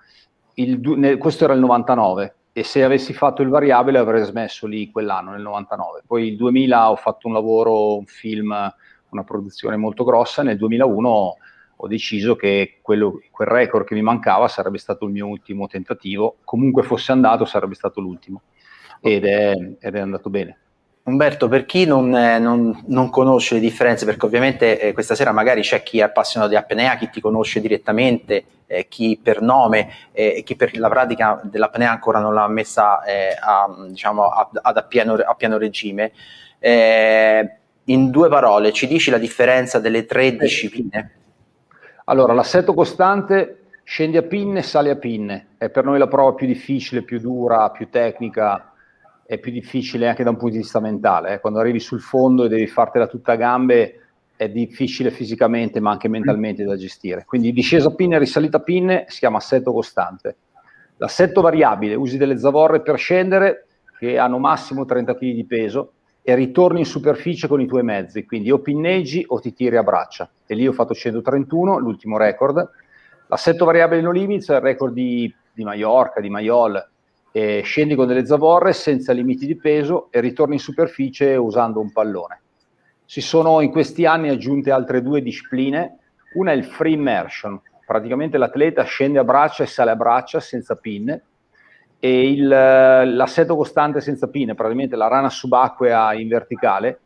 Il, 0.56 0.78
nel, 0.98 1.16
questo 1.16 1.44
era 1.44 1.54
il 1.54 1.60
99 1.60 2.34
e 2.56 2.62
se 2.62 2.84
avessi 2.84 3.12
fatto 3.12 3.42
il 3.42 3.48
variabile 3.48 3.98
avrei 3.98 4.22
smesso 4.22 4.68
lì 4.68 4.88
quell'anno, 4.88 5.32
nel 5.32 5.42
99. 5.42 6.04
Poi 6.06 6.28
il 6.28 6.36
2000 6.36 6.88
ho 6.88 6.94
fatto 6.94 7.26
un 7.26 7.32
lavoro, 7.32 7.98
un 7.98 8.06
film 8.06 8.72
una 9.08 9.24
produzione 9.24 9.76
molto 9.76 10.04
grossa, 10.04 10.44
nel 10.44 10.56
2001 10.56 11.36
ho 11.76 11.88
deciso 11.88 12.36
che 12.36 12.78
quello, 12.80 13.20
quel 13.32 13.48
record 13.48 13.84
che 13.84 13.94
mi 13.94 14.02
mancava 14.02 14.46
sarebbe 14.46 14.78
stato 14.78 15.04
il 15.04 15.10
mio 15.10 15.26
ultimo 15.26 15.66
tentativo, 15.66 16.36
comunque 16.44 16.84
fosse 16.84 17.10
andato 17.10 17.44
sarebbe 17.44 17.74
stato 17.74 18.00
l'ultimo 18.00 18.42
ed 19.00 19.24
è, 19.24 19.52
ed 19.80 19.94
è 19.96 19.98
andato 19.98 20.30
bene. 20.30 20.58
Umberto, 21.06 21.48
per 21.48 21.66
chi 21.66 21.84
non, 21.84 22.16
eh, 22.16 22.38
non, 22.38 22.82
non, 22.86 23.10
conosce 23.10 23.56
le 23.56 23.60
differenze, 23.60 24.06
perché 24.06 24.24
ovviamente 24.24 24.80
eh, 24.80 24.94
questa 24.94 25.14
sera 25.14 25.32
magari 25.32 25.60
c'è 25.60 25.82
chi 25.82 25.98
è 25.98 26.02
appassionato 26.02 26.50
di 26.50 26.56
apnea, 26.56 26.96
chi 26.96 27.10
ti 27.10 27.20
conosce 27.20 27.60
direttamente, 27.60 28.44
eh, 28.66 28.88
chi 28.88 29.20
per 29.22 29.42
nome 29.42 29.90
e 30.12 30.38
eh, 30.38 30.42
chi 30.42 30.56
per 30.56 30.74
la 30.78 30.88
pratica 30.88 31.38
dell'apnea 31.42 31.90
ancora 31.90 32.20
non 32.20 32.32
l'ha 32.32 32.48
messa 32.48 33.02
eh, 33.02 33.36
a, 33.38 33.68
diciamo, 33.86 34.28
a, 34.28 34.48
a, 34.62 34.82
pieno, 34.84 35.12
a, 35.12 35.34
pieno, 35.34 35.58
regime, 35.58 36.12
eh, 36.58 37.56
in 37.84 38.10
due 38.10 38.30
parole 38.30 38.72
ci 38.72 38.86
dici 38.86 39.10
la 39.10 39.18
differenza 39.18 39.78
delle 39.78 40.06
tre 40.06 40.34
discipline? 40.34 41.10
Allora, 42.06 42.32
l'assetto 42.32 42.72
costante 42.72 43.64
scendi 43.84 44.16
a 44.16 44.22
pinne, 44.22 44.62
sali 44.62 44.88
a 44.88 44.96
pinne, 44.96 45.48
è 45.58 45.68
per 45.68 45.84
noi 45.84 45.98
la 45.98 46.08
prova 46.08 46.32
più 46.32 46.46
difficile, 46.46 47.02
più 47.02 47.20
dura, 47.20 47.68
più 47.68 47.90
tecnica 47.90 48.70
è 49.26 49.38
più 49.38 49.50
difficile 49.52 50.08
anche 50.08 50.22
da 50.22 50.30
un 50.30 50.36
punto 50.36 50.54
di 50.54 50.60
vista 50.60 50.80
mentale. 50.80 51.34
Eh. 51.34 51.40
Quando 51.40 51.58
arrivi 51.58 51.80
sul 51.80 52.00
fondo 52.00 52.44
e 52.44 52.48
devi 52.48 52.66
fartela 52.66 53.06
tutta 53.06 53.32
a 53.32 53.36
gambe, 53.36 54.00
è 54.36 54.48
difficile 54.48 55.10
fisicamente 55.10 55.80
ma 55.80 55.90
anche 55.90 56.08
mentalmente 56.08 56.64
da 56.64 56.76
gestire. 56.76 57.24
Quindi 57.24 57.52
discesa 57.52 57.94
pinne, 57.94 58.18
risalita 58.18 58.58
a 58.58 58.60
pinne 58.60 59.04
si 59.08 59.20
chiama 59.20 59.38
assetto 59.38 59.72
costante. 59.72 60.36
L'assetto 60.96 61.40
variabile, 61.40 61.94
usi 61.94 62.16
delle 62.16 62.38
zavorre 62.38 62.82
per 62.82 62.98
scendere 62.98 63.66
che 63.98 64.18
hanno 64.18 64.38
massimo 64.38 64.84
30 64.84 65.14
kg 65.14 65.18
di 65.32 65.44
peso 65.44 65.92
e 66.22 66.34
ritorni 66.34 66.80
in 66.80 66.86
superficie 66.86 67.48
con 67.48 67.60
i 67.60 67.66
tuoi 67.66 67.82
mezzi, 67.82 68.24
quindi 68.24 68.50
o 68.50 68.58
pinneggi 68.60 69.24
o 69.26 69.40
ti 69.40 69.52
tiri 69.52 69.76
a 69.76 69.82
braccia. 69.82 70.28
E 70.46 70.54
lì 70.54 70.66
ho 70.66 70.72
fatto 70.72 70.94
131, 70.94 71.78
l'ultimo 71.78 72.16
record. 72.16 72.70
L'assetto 73.26 73.64
variabile 73.64 74.00
no 74.00 74.10
limits 74.10 74.50
è 74.50 74.54
il 74.54 74.60
record 74.60 74.94
di, 74.94 75.32
di 75.52 75.64
Mallorca, 75.64 76.20
di 76.20 76.30
Maiol, 76.30 76.92
eh, 77.36 77.62
scendi 77.64 77.96
con 77.96 78.06
delle 78.06 78.24
zavorre 78.24 78.72
senza 78.72 79.12
limiti 79.12 79.44
di 79.44 79.56
peso 79.56 80.06
e 80.12 80.20
ritorni 80.20 80.54
in 80.54 80.60
superficie 80.60 81.34
usando 81.34 81.80
un 81.80 81.90
pallone. 81.90 82.40
Si 83.04 83.20
sono 83.20 83.60
in 83.60 83.72
questi 83.72 84.06
anni 84.06 84.28
aggiunte 84.28 84.70
altre 84.70 85.02
due 85.02 85.20
discipline, 85.20 85.98
una 86.34 86.52
è 86.52 86.54
il 86.54 86.62
free 86.62 86.92
immersion, 86.92 87.60
praticamente 87.84 88.38
l'atleta 88.38 88.84
scende 88.84 89.18
a 89.18 89.24
braccia 89.24 89.64
e 89.64 89.66
sale 89.66 89.90
a 89.90 89.96
braccia 89.96 90.38
senza 90.38 90.76
pinne 90.76 91.22
e 91.98 92.30
il, 92.30 92.46
l'assetto 92.46 93.56
costante 93.56 94.00
senza 94.00 94.28
pinne, 94.28 94.54
praticamente 94.54 94.94
la 94.94 95.08
rana 95.08 95.28
subacquea 95.28 96.14
in 96.14 96.28
verticale. 96.28 97.00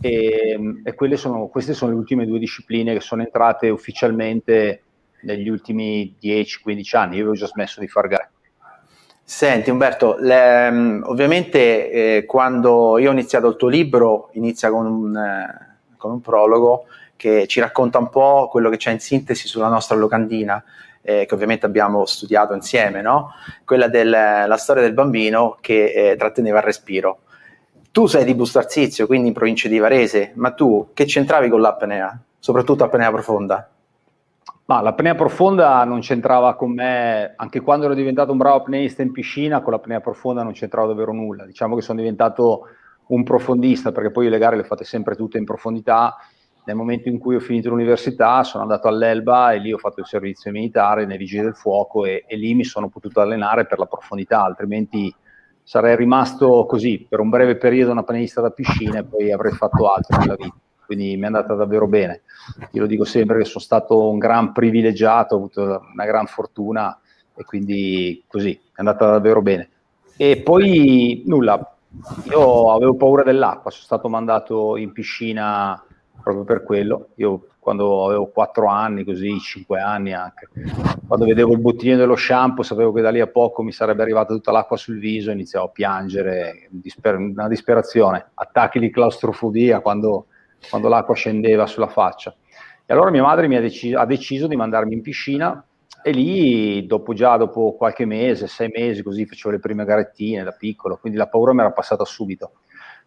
E, 0.00 0.82
e 0.84 1.16
sono, 1.16 1.48
queste 1.48 1.74
sono 1.74 1.90
le 1.90 1.98
ultime 1.98 2.26
due 2.26 2.38
discipline 2.38 2.92
che 2.92 3.00
sono 3.00 3.22
entrate 3.22 3.70
ufficialmente 3.70 4.82
negli 5.22 5.48
ultimi 5.48 6.14
10-15 6.22 6.96
anni, 6.96 7.16
io 7.16 7.22
avevo 7.22 7.32
già 7.32 7.46
smesso 7.46 7.80
di 7.80 7.88
far 7.88 8.06
gare. 8.06 8.33
Senti 9.26 9.70
Umberto, 9.70 10.16
le, 10.18 10.70
mm, 10.70 11.02
ovviamente 11.04 11.90
eh, 11.90 12.24
quando 12.26 12.98
io 12.98 13.08
ho 13.08 13.12
iniziato 13.12 13.48
il 13.48 13.56
tuo 13.56 13.68
libro 13.68 14.28
inizia 14.32 14.70
con 14.70 14.84
un, 14.84 15.16
eh, 15.16 15.76
con 15.96 16.10
un, 16.10 16.20
prologo 16.20 16.84
che 17.16 17.46
ci 17.46 17.58
racconta 17.58 17.96
un 17.98 18.10
po' 18.10 18.48
quello 18.50 18.68
che 18.68 18.76
c'è 18.76 18.90
in 18.90 19.00
sintesi 19.00 19.48
sulla 19.48 19.68
nostra 19.68 19.96
locandina, 19.96 20.62
eh, 21.00 21.24
che 21.24 21.34
ovviamente 21.34 21.64
abbiamo 21.64 22.04
studiato 22.04 22.52
insieme, 22.52 23.00
no? 23.00 23.30
quella 23.64 23.88
della 23.88 24.56
storia 24.58 24.82
del 24.82 24.92
bambino 24.92 25.56
che 25.62 26.10
eh, 26.10 26.16
tratteneva 26.16 26.58
il 26.58 26.64
respiro. 26.64 27.20
Tu 27.92 28.06
sei 28.06 28.24
di 28.24 28.34
Busto 28.34 28.58
Arsizio, 28.58 29.06
quindi 29.06 29.28
in 29.28 29.34
provincia 29.34 29.68
di 29.68 29.78
Varese, 29.78 30.32
ma 30.34 30.50
tu 30.50 30.90
che 30.92 31.06
c'entravi 31.06 31.48
con 31.48 31.62
l'apnea, 31.62 32.14
soprattutto 32.38 32.84
apnea 32.84 33.10
profonda? 33.10 33.73
Ma 34.66 34.80
l'apnea 34.80 35.14
profonda 35.14 35.84
non 35.84 36.00
c'entrava 36.00 36.54
con 36.54 36.72
me, 36.72 37.34
anche 37.36 37.60
quando 37.60 37.84
ero 37.84 37.92
diventato 37.92 38.32
un 38.32 38.38
bravo 38.38 38.56
apneista 38.56 39.02
in 39.02 39.12
piscina, 39.12 39.60
con 39.60 39.72
l'apnea 39.72 40.00
profonda 40.00 40.42
non 40.42 40.52
c'entrava 40.52 40.86
davvero 40.86 41.12
nulla. 41.12 41.44
Diciamo 41.44 41.74
che 41.74 41.82
sono 41.82 41.98
diventato 41.98 42.68
un 43.08 43.24
profondista, 43.24 43.92
perché 43.92 44.10
poi 44.10 44.30
le 44.30 44.38
gare 44.38 44.56
le 44.56 44.64
fate 44.64 44.84
sempre 44.84 45.16
tutte 45.16 45.36
in 45.36 45.44
profondità. 45.44 46.16
Nel 46.64 46.76
momento 46.76 47.10
in 47.10 47.18
cui 47.18 47.34
ho 47.34 47.40
finito 47.40 47.68
l'università 47.68 48.42
sono 48.42 48.62
andato 48.62 48.88
all'Elba 48.88 49.52
e 49.52 49.58
lì 49.58 49.70
ho 49.70 49.76
fatto 49.76 50.00
il 50.00 50.06
servizio 50.06 50.50
militare 50.50 51.04
nei 51.04 51.18
Vigili 51.18 51.42
del 51.42 51.54
Fuoco 51.54 52.06
e, 52.06 52.24
e 52.26 52.36
lì 52.36 52.54
mi 52.54 52.64
sono 52.64 52.88
potuto 52.88 53.20
allenare 53.20 53.66
per 53.66 53.78
la 53.78 53.84
profondità, 53.84 54.44
altrimenti 54.44 55.14
sarei 55.62 55.94
rimasto 55.94 56.64
così 56.64 57.06
per 57.06 57.20
un 57.20 57.28
breve 57.28 57.56
periodo 57.56 57.92
un 57.92 57.98
apneista 57.98 58.40
da 58.40 58.48
piscina 58.48 59.00
e 59.00 59.04
poi 59.04 59.30
avrei 59.30 59.52
fatto 59.52 59.92
altro 59.92 60.16
nella 60.16 60.36
vita 60.36 60.54
quindi 60.86 61.16
mi 61.16 61.22
è 61.22 61.26
andata 61.26 61.54
davvero 61.54 61.86
bene. 61.86 62.22
Io 62.72 62.82
lo 62.82 62.86
dico 62.86 63.04
sempre 63.04 63.38
che 63.38 63.44
sono 63.44 63.62
stato 63.64 64.08
un 64.08 64.18
gran 64.18 64.52
privilegiato, 64.52 65.34
ho 65.34 65.38
avuto 65.38 65.82
una 65.92 66.04
gran 66.04 66.26
fortuna 66.26 66.98
e 67.34 67.44
quindi 67.44 68.22
così 68.26 68.52
è 68.52 68.74
andata 68.76 69.10
davvero 69.10 69.42
bene. 69.42 69.68
E 70.16 70.42
poi 70.42 71.22
nulla, 71.26 71.76
io 72.30 72.72
avevo 72.72 72.94
paura 72.94 73.22
dell'acqua, 73.22 73.70
sono 73.70 73.84
stato 73.84 74.08
mandato 74.08 74.76
in 74.76 74.92
piscina 74.92 75.82
proprio 76.22 76.44
per 76.44 76.62
quello. 76.62 77.08
Io 77.16 77.46
quando 77.64 78.04
avevo 78.04 78.26
4 78.26 78.66
anni, 78.66 79.04
così 79.04 79.38
5 79.38 79.80
anni 79.80 80.12
anche, 80.12 80.50
quando 81.06 81.24
vedevo 81.24 81.52
il 81.52 81.60
bottiglino 81.60 81.96
dello 81.96 82.14
shampoo 82.14 82.62
sapevo 82.62 82.92
che 82.92 83.00
da 83.00 83.08
lì 83.08 83.20
a 83.20 83.26
poco 83.26 83.62
mi 83.62 83.72
sarebbe 83.72 84.02
arrivata 84.02 84.34
tutta 84.34 84.52
l'acqua 84.52 84.76
sul 84.76 84.98
viso, 84.98 85.30
iniziavo 85.30 85.64
a 85.64 85.70
piangere, 85.70 86.68
una 87.04 87.48
disperazione, 87.48 88.32
attacchi 88.34 88.78
di 88.78 88.90
claustrofobia 88.90 89.80
quando 89.80 90.26
quando 90.68 90.88
l'acqua 90.88 91.14
scendeva 91.14 91.66
sulla 91.66 91.88
faccia. 91.88 92.34
E 92.86 92.92
allora 92.92 93.10
mia 93.10 93.22
madre 93.22 93.48
mi 93.48 93.56
ha, 93.56 93.60
deci- 93.60 93.94
ha 93.94 94.04
deciso 94.04 94.46
di 94.46 94.56
mandarmi 94.56 94.94
in 94.94 95.00
piscina 95.00 95.64
e 96.02 96.10
lì, 96.10 96.86
dopo 96.86 97.14
già 97.14 97.36
dopo 97.38 97.74
qualche 97.76 98.04
mese, 98.04 98.46
sei 98.46 98.70
mesi, 98.74 99.02
così 99.02 99.24
facevo 99.24 99.54
le 99.54 99.60
prime 99.60 99.84
garettine 99.84 100.42
da 100.42 100.52
piccolo, 100.52 100.98
quindi 100.98 101.18
la 101.18 101.28
paura 101.28 101.54
mi 101.54 101.60
era 101.60 101.72
passata 101.72 102.04
subito. 102.04 102.52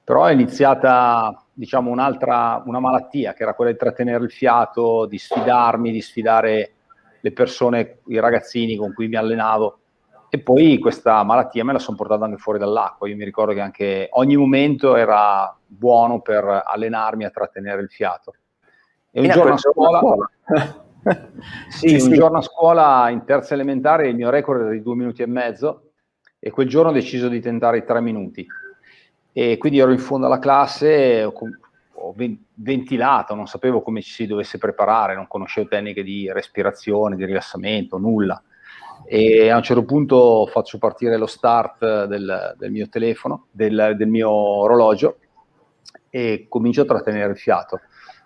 Però 0.04 0.26
è 0.26 0.32
iniziata, 0.32 1.46
diciamo, 1.54 1.92
un'altra, 1.92 2.64
una 2.66 2.80
malattia, 2.80 3.34
che 3.34 3.44
era 3.44 3.54
quella 3.54 3.72
di 3.72 3.78
trattenere 3.78 4.24
il 4.24 4.32
fiato, 4.32 5.06
di 5.06 5.18
sfidarmi, 5.18 5.92
di 5.92 6.02
sfidare 6.02 6.72
le 7.20 7.32
persone, 7.34 8.00
i 8.08 8.20
ragazzini 8.20 8.78
con 8.78 8.94
cui 8.94 9.08
mi 9.10 9.18
allenavo. 9.18 9.80
E 10.30 10.40
poi 10.40 10.80
questa 10.80 11.24
malattia 11.24 11.64
me 11.64 11.74
la 11.74 11.80
sono 11.80 11.98
portata 11.98 12.26
anche 12.26 12.38
fuori 12.38 12.58
dall'acqua. 12.58 13.08
Io 13.10 13.16
mi 13.16 13.26
ricordo 13.26 13.54
che 13.54 13.62
anche 13.62 14.08
ogni 14.12 14.38
momento 14.38 14.96
era 14.96 15.57
buono 15.68 16.22
per 16.22 16.64
allenarmi 16.66 17.26
a 17.26 17.30
trattenere 17.30 17.82
il 17.82 17.90
fiato. 17.90 18.34
E 19.12 19.22
un 19.22 19.30
giorno 19.30 19.54
a 19.54 19.58
scuola, 19.58 20.02
sì, 21.70 21.88
sì, 21.90 21.94
un 21.96 22.00
sì. 22.00 22.14
giorno 22.14 22.38
a 22.38 22.42
scuola 22.42 23.10
in 23.10 23.24
terza 23.26 23.54
elementare 23.54 24.08
il 24.08 24.16
mio 24.16 24.30
record 24.30 24.62
era 24.62 24.72
di 24.72 24.82
due 24.82 24.96
minuti 24.96 25.22
e 25.22 25.28
mezzo 25.28 25.92
e 26.40 26.50
quel 26.52 26.68
giorno 26.68 26.90
ho 26.90 26.94
deciso 26.94 27.28
di 27.28 27.40
tentare 27.40 27.80
i 27.80 27.86
tre 27.86 28.02
minuti. 28.02 28.46
E 29.32 29.58
quindi 29.58 29.80
ero 29.80 29.92
in 29.92 30.00
fondo 30.00 30.26
alla 30.26 30.40
classe, 30.40 31.24
ho, 31.24 31.34
ho 31.94 32.16
ventilato, 32.56 33.36
non 33.36 33.48
sapevo 33.48 33.82
come 33.82 34.02
ci 34.02 34.12
si 34.12 34.26
dovesse 34.26 34.58
preparare, 34.58 35.16
non 35.16 35.28
conoscevo 35.28 35.68
tecniche 35.68 36.04
di 36.04 36.32
respirazione, 36.32 37.16
di 37.16 37.26
rilassamento, 37.26 37.98
nulla 37.98 38.42
e 39.06 39.50
a 39.50 39.56
un 39.56 39.64
certo 39.64 39.84
punto 39.84 40.48
faccio 40.48 40.78
partire 40.78 41.18
lo 41.18 41.28
start 41.28 42.06
del, 42.06 42.56
del 42.58 42.72
mio 42.72 42.90
telefono, 42.90 43.48
del, 43.52 43.94
del, 43.96 44.08
mio 44.08 44.30
orologio 44.30 45.20
e 46.18 46.48
comincio 46.50 46.82
a 46.82 46.86
trattenere 46.86 47.32
il 47.32 47.38
fiato. 47.38 47.80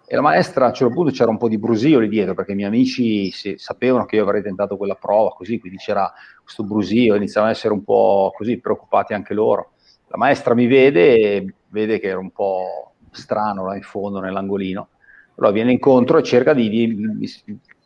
E 0.05 0.15
la 0.15 0.21
maestra 0.21 0.65
a 0.65 0.67
un 0.69 0.73
certo 0.73 0.93
punto 0.93 1.11
c'era 1.11 1.29
un 1.29 1.37
po' 1.37 1.49
di 1.49 1.57
brusio 1.57 1.99
lì 1.99 2.07
dietro 2.07 2.33
perché 2.33 2.53
i 2.53 2.55
miei 2.55 2.67
amici 2.67 3.31
si, 3.31 3.55
sapevano 3.57 4.05
che 4.05 4.17
io 4.17 4.23
avrei 4.23 4.41
tentato 4.41 4.77
quella 4.77 4.95
prova, 4.95 5.31
così, 5.31 5.59
quindi 5.59 5.77
c'era 5.77 6.11
questo 6.41 6.63
brusio, 6.63 7.15
iniziavano 7.15 7.51
ad 7.51 7.57
essere 7.57 7.73
un 7.73 7.83
po' 7.83 8.31
così 8.35 8.59
preoccupati 8.59 9.13
anche 9.13 9.33
loro. 9.33 9.71
La 10.07 10.17
maestra 10.17 10.53
mi 10.53 10.67
vede 10.67 11.15
e 11.15 11.53
vede 11.67 11.99
che 11.99 12.07
ero 12.07 12.19
un 12.19 12.31
po' 12.31 12.93
strano 13.11 13.65
là 13.65 13.75
in 13.75 13.81
fondo 13.81 14.19
nell'angolino, 14.19 14.87
allora 15.35 15.53
viene 15.53 15.71
incontro 15.71 16.17
e 16.17 16.23
cerca 16.23 16.53
di, 16.53 16.69
di, 16.69 16.87
mi, 16.87 17.29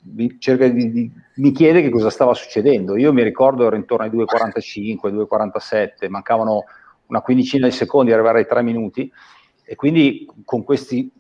di, 0.02 0.34
di, 0.74 1.12
mi, 1.36 1.52
chiede 1.52 1.82
che 1.82 1.90
cosa 1.90 2.10
stava 2.10 2.34
succedendo. 2.34 2.98
Io 2.98 3.14
mi 3.14 3.24
ricordo 3.24 3.66
ero 3.66 3.76
intorno 3.76 4.06
ai 4.06 4.12
2,45, 4.12 5.12
2,47, 5.12 6.10
mancavano 6.10 6.64
una 7.08 7.22
quindicina 7.22 7.68
di 7.68 7.74
secondi 7.74 8.12
arrivare 8.12 8.40
ai 8.40 8.48
tre 8.48 8.64
minuti 8.64 9.12
e 9.66 9.76
quindi 9.76 10.30
con 10.46 10.64
questi 10.64 11.12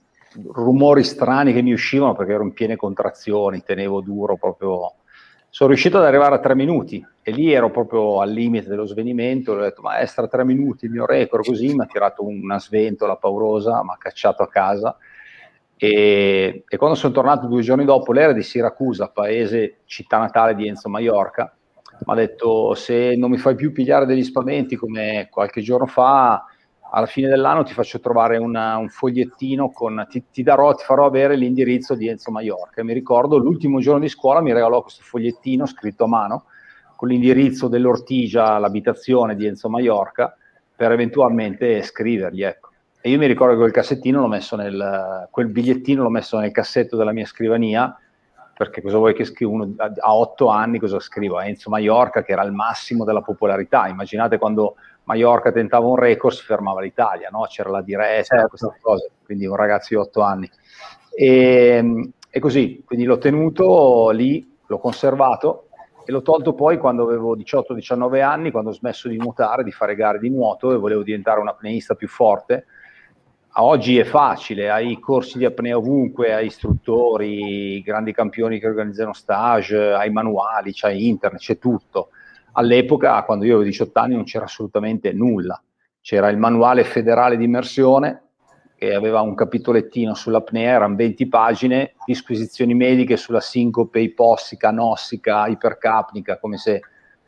rumori 0.51 1.03
strani 1.03 1.53
che 1.53 1.61
mi 1.61 1.73
uscivano 1.73 2.13
perché 2.13 2.33
ero 2.33 2.43
in 2.43 2.53
piene 2.53 2.75
contrazioni, 2.75 3.63
tenevo 3.63 4.01
duro 4.01 4.37
proprio. 4.37 4.93
Sono 5.49 5.69
riuscito 5.69 5.97
ad 5.97 6.03
arrivare 6.03 6.35
a 6.35 6.39
tre 6.39 6.53
minuti 6.53 7.05
e 7.21 7.31
lì 7.31 7.53
ero 7.53 7.71
proprio 7.71 8.19
al 8.19 8.29
limite 8.29 8.67
dello 8.67 8.85
svenimento. 8.85 9.53
Ho 9.53 9.61
detto, 9.61 9.81
maestra, 9.81 10.27
tre 10.27 10.43
minuti, 10.43 10.85
il 10.85 10.91
mio 10.91 11.05
record, 11.05 11.45
così 11.45 11.73
mi 11.73 11.81
ha 11.81 11.85
tirato 11.85 12.25
una 12.25 12.59
sventola 12.59 13.15
paurosa, 13.15 13.81
mi 13.83 13.91
ha 13.91 13.97
cacciato 13.97 14.43
a 14.43 14.49
casa 14.49 14.97
e, 15.77 16.63
e, 16.67 16.77
quando 16.77 16.95
sono 16.95 17.13
tornato 17.13 17.47
due 17.47 17.61
giorni 17.61 17.83
dopo, 17.83 18.13
l'era 18.13 18.31
di 18.31 18.43
Siracusa, 18.43 19.09
paese 19.09 19.79
città 19.85 20.17
natale 20.17 20.55
di 20.55 20.67
Enzo 20.67 20.87
Maiorca, 20.87 21.53
mi 22.05 22.13
ha 22.13 22.15
detto 22.15 22.73
se 22.75 23.15
non 23.17 23.29
mi 23.29 23.37
fai 23.37 23.55
più 23.55 23.71
pigliare 23.71 24.05
degli 24.05 24.23
spaventi 24.23 24.75
come 24.77 25.27
qualche 25.29 25.61
giorno 25.61 25.85
fa, 25.85 26.45
alla 26.91 27.05
fine 27.05 27.27
dell'anno 27.27 27.63
ti 27.63 27.73
faccio 27.73 27.99
trovare 27.99 28.37
una, 28.37 28.77
un 28.77 28.89
fogliettino 28.89 29.71
con, 29.71 30.05
ti, 30.09 30.25
ti, 30.31 30.43
darò, 30.43 30.73
ti 30.73 30.83
farò 30.83 31.05
avere 31.05 31.35
l'indirizzo 31.35 31.95
di 31.95 32.07
Enzo 32.07 32.31
Maiorca. 32.31 32.83
Mi 32.83 32.93
ricordo 32.93 33.37
l'ultimo 33.37 33.79
giorno 33.79 34.01
di 34.01 34.09
scuola 34.09 34.41
mi 34.41 34.53
regalò 34.53 34.81
questo 34.81 35.01
fogliettino 35.03 35.65
scritto 35.65 36.05
a 36.05 36.07
mano 36.07 36.45
con 36.95 37.09
l'indirizzo 37.09 37.67
dell'Ortigia, 37.67 38.57
l'abitazione 38.57 39.35
di 39.35 39.45
Enzo 39.45 39.69
Maiorca, 39.69 40.35
per 40.75 40.91
eventualmente 40.91 41.81
scrivergli. 41.83 42.43
Ecco. 42.43 42.69
E 43.01 43.09
io 43.09 43.17
mi 43.17 43.27
ricordo 43.27 43.53
che 43.53 43.59
quel 43.59 43.71
cassettino 43.71 44.21
l'ho 44.21 44.27
messo 44.27 44.55
nel, 44.55 45.27
quel 45.29 45.47
bigliettino 45.47 46.01
l'ho 46.01 46.09
messo 46.09 46.39
nel 46.39 46.51
cassetto 46.51 46.95
della 46.95 47.11
mia 47.11 47.25
scrivania, 47.25 47.95
perché 48.57 48.81
cosa 48.81 48.97
vuoi 48.97 49.13
che 49.13 49.25
scriva 49.25 49.51
uno 49.51 49.75
a 49.77 50.15
otto 50.15 50.47
anni 50.47 50.79
cosa 50.79 50.99
scrivo? 50.99 51.39
Enzo 51.41 51.69
Maiorca 51.69 52.23
che 52.23 52.31
era 52.31 52.43
il 52.43 52.53
massimo 52.53 53.03
della 53.03 53.21
popolarità. 53.21 53.87
Immaginate 53.87 54.37
quando 54.37 54.75
Mallorca 55.05 55.51
tentava 55.51 55.85
un 55.87 55.95
record, 55.95 56.35
si 56.35 56.43
fermava 56.43 56.81
l'Italia, 56.81 57.29
no? 57.31 57.45
c'era 57.47 57.69
la 57.69 57.81
diretta, 57.81 58.35
certo. 58.35 58.47
queste 58.49 58.79
cose, 58.81 59.11
quindi 59.23 59.45
un 59.45 59.55
ragazzo 59.55 59.87
di 59.89 59.95
8 59.95 60.21
anni. 60.21 60.49
E, 61.15 62.11
e, 62.29 62.39
così, 62.39 62.83
quindi 62.85 63.05
l'ho 63.05 63.17
tenuto 63.17 64.09
lì, 64.09 64.57
l'ho 64.65 64.79
conservato 64.79 65.67
e 66.05 66.11
l'ho 66.11 66.21
tolto 66.21 66.53
poi 66.53 66.77
quando 66.77 67.03
avevo 67.03 67.37
18-19 67.37 68.21
anni, 68.21 68.51
quando 68.51 68.71
ho 68.71 68.73
smesso 68.73 69.07
di 69.07 69.17
nuotare, 69.17 69.63
di 69.63 69.71
fare 69.71 69.95
gare 69.95 70.19
di 70.19 70.29
nuoto 70.29 70.73
e 70.73 70.77
volevo 70.77 71.03
diventare 71.03 71.39
un 71.39 71.47
apneista 71.47 71.95
più 71.95 72.07
forte. 72.07 72.65
A 73.57 73.63
oggi 73.63 73.97
è 73.97 74.03
facile, 74.03 74.69
hai 74.69 74.99
corsi 74.99 75.37
di 75.37 75.45
apnea 75.45 75.77
ovunque, 75.77 76.33
hai 76.33 76.47
istruttori, 76.47 77.81
grandi 77.81 78.11
campioni 78.11 78.59
che 78.59 78.67
organizzano 78.67 79.13
stage, 79.13 79.93
hai 79.93 80.11
manuali, 80.11 80.73
c'hai 80.73 81.07
internet, 81.07 81.39
c'è 81.39 81.57
tutto 81.57 82.09
all'epoca, 82.55 83.23
quando 83.23 83.45
io 83.45 83.55
avevo 83.55 83.69
18 83.69 83.99
anni, 83.99 84.15
non 84.15 84.23
c'era 84.23 84.45
assolutamente 84.45 85.13
nulla. 85.13 85.61
C'era 86.01 86.29
il 86.29 86.37
manuale 86.37 86.83
federale 86.83 87.37
di 87.37 87.45
immersione 87.45 88.21
che 88.75 88.93
aveva 88.93 89.21
un 89.21 89.35
capitolettino 89.35 90.13
sull'apnea, 90.13 90.73
erano 90.73 90.95
20 90.95 91.27
pagine, 91.27 91.93
disquisizioni 92.05 92.73
mediche 92.73 93.15
sulla 93.15 93.39
sincope 93.39 93.99
ipossica, 93.99 94.69
nossica, 94.71 95.47
ipercapnica, 95.47 96.37
come 96.39 96.57
se 96.57 96.81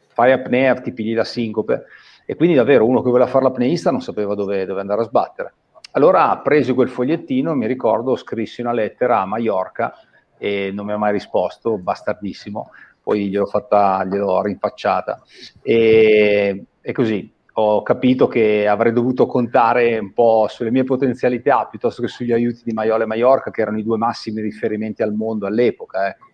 fai 0.07 0.33
apnea 0.33 0.75
ti 0.75 0.91
pigli 0.91 1.15
la 1.15 1.23
sincope. 1.23 1.85
E 2.25 2.35
quindi 2.35 2.55
davvero 2.55 2.85
uno 2.85 3.01
che 3.01 3.09
voleva 3.09 3.29
fare 3.29 3.45
l'apneista 3.45 3.91
non 3.91 4.01
sapeva 4.01 4.35
dove, 4.35 4.65
dove 4.65 4.81
andare 4.81 5.01
a 5.01 5.05
sbattere. 5.05 5.53
Allora 5.91 6.37
presi 6.39 6.73
quel 6.73 6.89
fogliettino, 6.89 7.55
mi 7.55 7.65
ricordo, 7.65 8.15
scrissi 8.15 8.61
una 8.61 8.73
lettera 8.73 9.21
a 9.21 9.25
Mallorca 9.25 9.93
e 10.37 10.71
non 10.73 10.85
mi 10.85 10.91
ha 10.91 10.97
mai 10.97 11.13
risposto, 11.13 11.77
bastardissimo, 11.77 12.71
poi 13.07 13.29
gliel'ho 13.29 13.45
fatta, 13.45 14.03
gliel'ho 14.03 14.41
rinfacciata. 14.41 15.21
E, 15.61 16.65
e 16.81 16.91
così 16.91 17.33
ho 17.53 17.81
capito 17.81 18.27
che 18.27 18.67
avrei 18.67 18.91
dovuto 18.91 19.27
contare 19.27 19.97
un 19.97 20.11
po' 20.11 20.47
sulle 20.49 20.71
mie 20.71 20.83
potenzialità 20.83 21.67
piuttosto 21.67 22.01
che 22.01 22.09
sugli 22.09 22.33
aiuti 22.33 22.63
di 22.65 22.73
Maiola 22.73 23.05
e 23.05 23.07
Mallorca, 23.07 23.49
che 23.49 23.61
erano 23.61 23.79
i 23.79 23.83
due 23.83 23.95
massimi 23.95 24.41
riferimenti 24.41 25.03
al 25.03 25.13
mondo 25.13 25.47
all'epoca. 25.47 26.05
Ecco. 26.09 26.25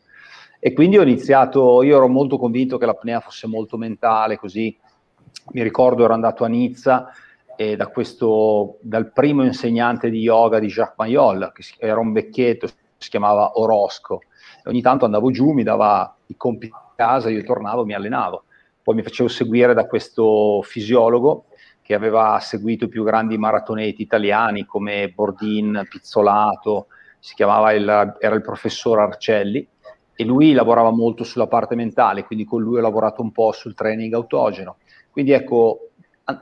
E 0.59 0.73
quindi 0.73 0.97
ho 0.97 1.03
iniziato, 1.03 1.83
io 1.83 1.95
ero 1.95 2.07
molto 2.07 2.39
convinto 2.39 2.79
che 2.79 2.87
l'apnea 2.87 3.19
fosse 3.19 3.45
molto 3.45 3.77
mentale, 3.77 4.37
così 4.37 4.75
mi 5.51 5.61
ricordo 5.61 6.05
ero 6.05 6.13
andato 6.13 6.43
a 6.43 6.47
Nizza 6.47 7.11
e 7.55 7.75
da 7.75 7.85
questo, 7.85 8.79
dal 8.81 9.11
primo 9.11 9.43
insegnante 9.43 10.09
di 10.09 10.21
yoga 10.21 10.57
di 10.57 10.67
Jacques 10.67 10.97
Mayol, 10.97 11.51
che 11.53 11.63
era 11.77 11.99
un 11.99 12.13
vecchietto, 12.13 12.67
si 12.97 13.09
chiamava 13.09 13.59
Orosco, 13.59 14.21
ogni 14.65 14.81
tanto 14.81 15.05
andavo 15.05 15.31
giù, 15.31 15.51
mi 15.51 15.63
dava 15.63 16.15
i 16.27 16.35
compiti 16.37 16.73
a 16.73 16.93
casa, 16.95 17.29
io 17.29 17.43
tornavo, 17.43 17.85
mi 17.85 17.93
allenavo. 17.93 18.43
Poi 18.81 18.95
mi 18.95 19.03
facevo 19.03 19.29
seguire 19.29 19.73
da 19.73 19.85
questo 19.87 20.61
fisiologo 20.63 21.45
che 21.81 21.93
aveva 21.93 22.39
seguito 22.39 22.85
i 22.85 22.89
più 22.89 23.03
grandi 23.03 23.37
maratoneti 23.37 24.01
italiani 24.01 24.65
come 24.65 25.09
Bordin, 25.09 25.85
Pizzolato, 25.89 26.87
si 27.19 27.35
chiamava 27.35 27.71
il, 27.73 28.17
era 28.19 28.35
il 28.35 28.41
professor 28.41 28.99
Arcelli 28.99 29.67
e 30.15 30.23
lui 30.25 30.53
lavorava 30.53 30.91
molto 30.91 31.23
sulla 31.23 31.47
parte 31.47 31.75
mentale, 31.75 32.23
quindi 32.23 32.45
con 32.45 32.61
lui 32.61 32.77
ho 32.77 32.81
lavorato 32.81 33.21
un 33.21 33.31
po' 33.31 33.51
sul 33.51 33.73
training 33.73 34.13
autogeno. 34.13 34.77
Quindi 35.09 35.31
ecco, 35.31 35.91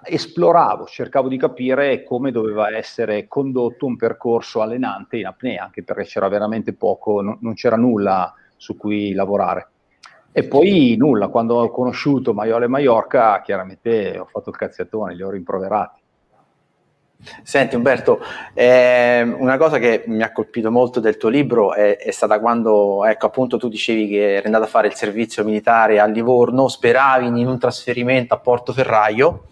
esploravo, 0.04 0.86
cercavo 0.86 1.28
di 1.28 1.38
capire 1.38 2.04
come 2.04 2.32
doveva 2.32 2.76
essere 2.76 3.28
condotto 3.28 3.88
un 3.88 3.96
percorso 3.96 4.62
allenante 4.62 5.18
in 5.18 5.26
apnea, 5.26 5.64
anche 5.64 5.84
perché 5.84 6.04
c'era 6.04 6.28
veramente 6.28 6.74
poco, 6.74 7.22
no, 7.22 7.38
non 7.42 7.54
c'era 7.56 7.78
nulla 7.78 8.34
su 8.56 8.78
cui 8.78 9.14
lavorare. 9.14 9.68
E 10.32 10.44
poi 10.44 10.96
nulla, 10.98 11.28
quando 11.28 11.56
ho 11.56 11.70
conosciuto 11.72 12.34
Maiola 12.34 12.68
Maiorca, 12.68 13.42
chiaramente 13.42 14.18
ho 14.18 14.26
fatto 14.26 14.50
il 14.50 14.56
cazziatone, 14.56 15.16
li 15.16 15.24
ho 15.24 15.30
rimproverati. 15.30 16.00
Senti 17.44 17.76
Umberto, 17.76 18.20
eh, 18.54 19.22
una 19.22 19.58
cosa 19.58 19.78
che 19.78 20.04
mi 20.08 20.24
ha 20.24 20.32
colpito 20.32 20.72
molto 20.72 21.00
del 21.00 21.18
tuo 21.18 21.30
libro 21.30 21.74
è, 21.74 21.98
è, 21.98 22.10
stata 22.12 22.40
quando, 22.40 23.06
ecco 23.06 23.28
appunto 23.28 23.58
tu 23.58 23.68
dicevi 23.68 24.08
che 24.08 24.36
eri 24.38 24.46
andato 24.46 24.64
a 24.64 24.68
fare 24.68 24.88
il 24.88 24.96
servizio 24.96 25.44
militare 25.44 26.00
a 26.00 26.06
Livorno, 26.06 26.68
speravi 26.68 27.28
in 27.28 27.48
un 27.48 27.60
trasferimento 27.60 28.34
a 28.34 28.40
Portoferraio 28.40 29.50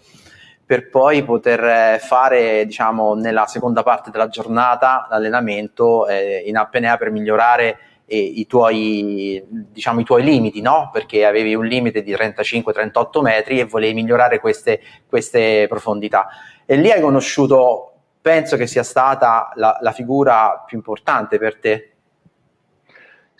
per 0.70 0.88
poi 0.88 1.24
poter 1.24 1.98
fare, 1.98 2.64
diciamo, 2.64 3.14
nella 3.14 3.48
seconda 3.48 3.82
parte 3.82 4.12
della 4.12 4.28
giornata 4.28 5.08
l'allenamento 5.10 6.06
eh, 6.06 6.44
in 6.46 6.56
apnea 6.56 6.96
per 6.96 7.10
migliorare 7.10 7.78
eh, 8.04 8.16
i, 8.16 8.46
tuoi, 8.46 9.44
diciamo, 9.48 9.98
i 9.98 10.04
tuoi 10.04 10.22
limiti, 10.22 10.60
no? 10.60 10.90
Perché 10.92 11.26
avevi 11.26 11.56
un 11.56 11.66
limite 11.66 12.04
di 12.04 12.14
35-38 12.14 13.20
metri 13.20 13.58
e 13.58 13.64
volevi 13.64 13.94
migliorare 13.94 14.38
queste, 14.38 14.80
queste 15.08 15.66
profondità. 15.66 16.28
E 16.64 16.76
lì 16.76 16.92
hai 16.92 17.00
conosciuto, 17.00 17.92
penso 18.20 18.56
che 18.56 18.68
sia 18.68 18.84
stata 18.84 19.50
la, 19.56 19.76
la 19.80 19.90
figura 19.90 20.62
più 20.64 20.76
importante 20.76 21.38
per 21.38 21.58
te. 21.58 21.89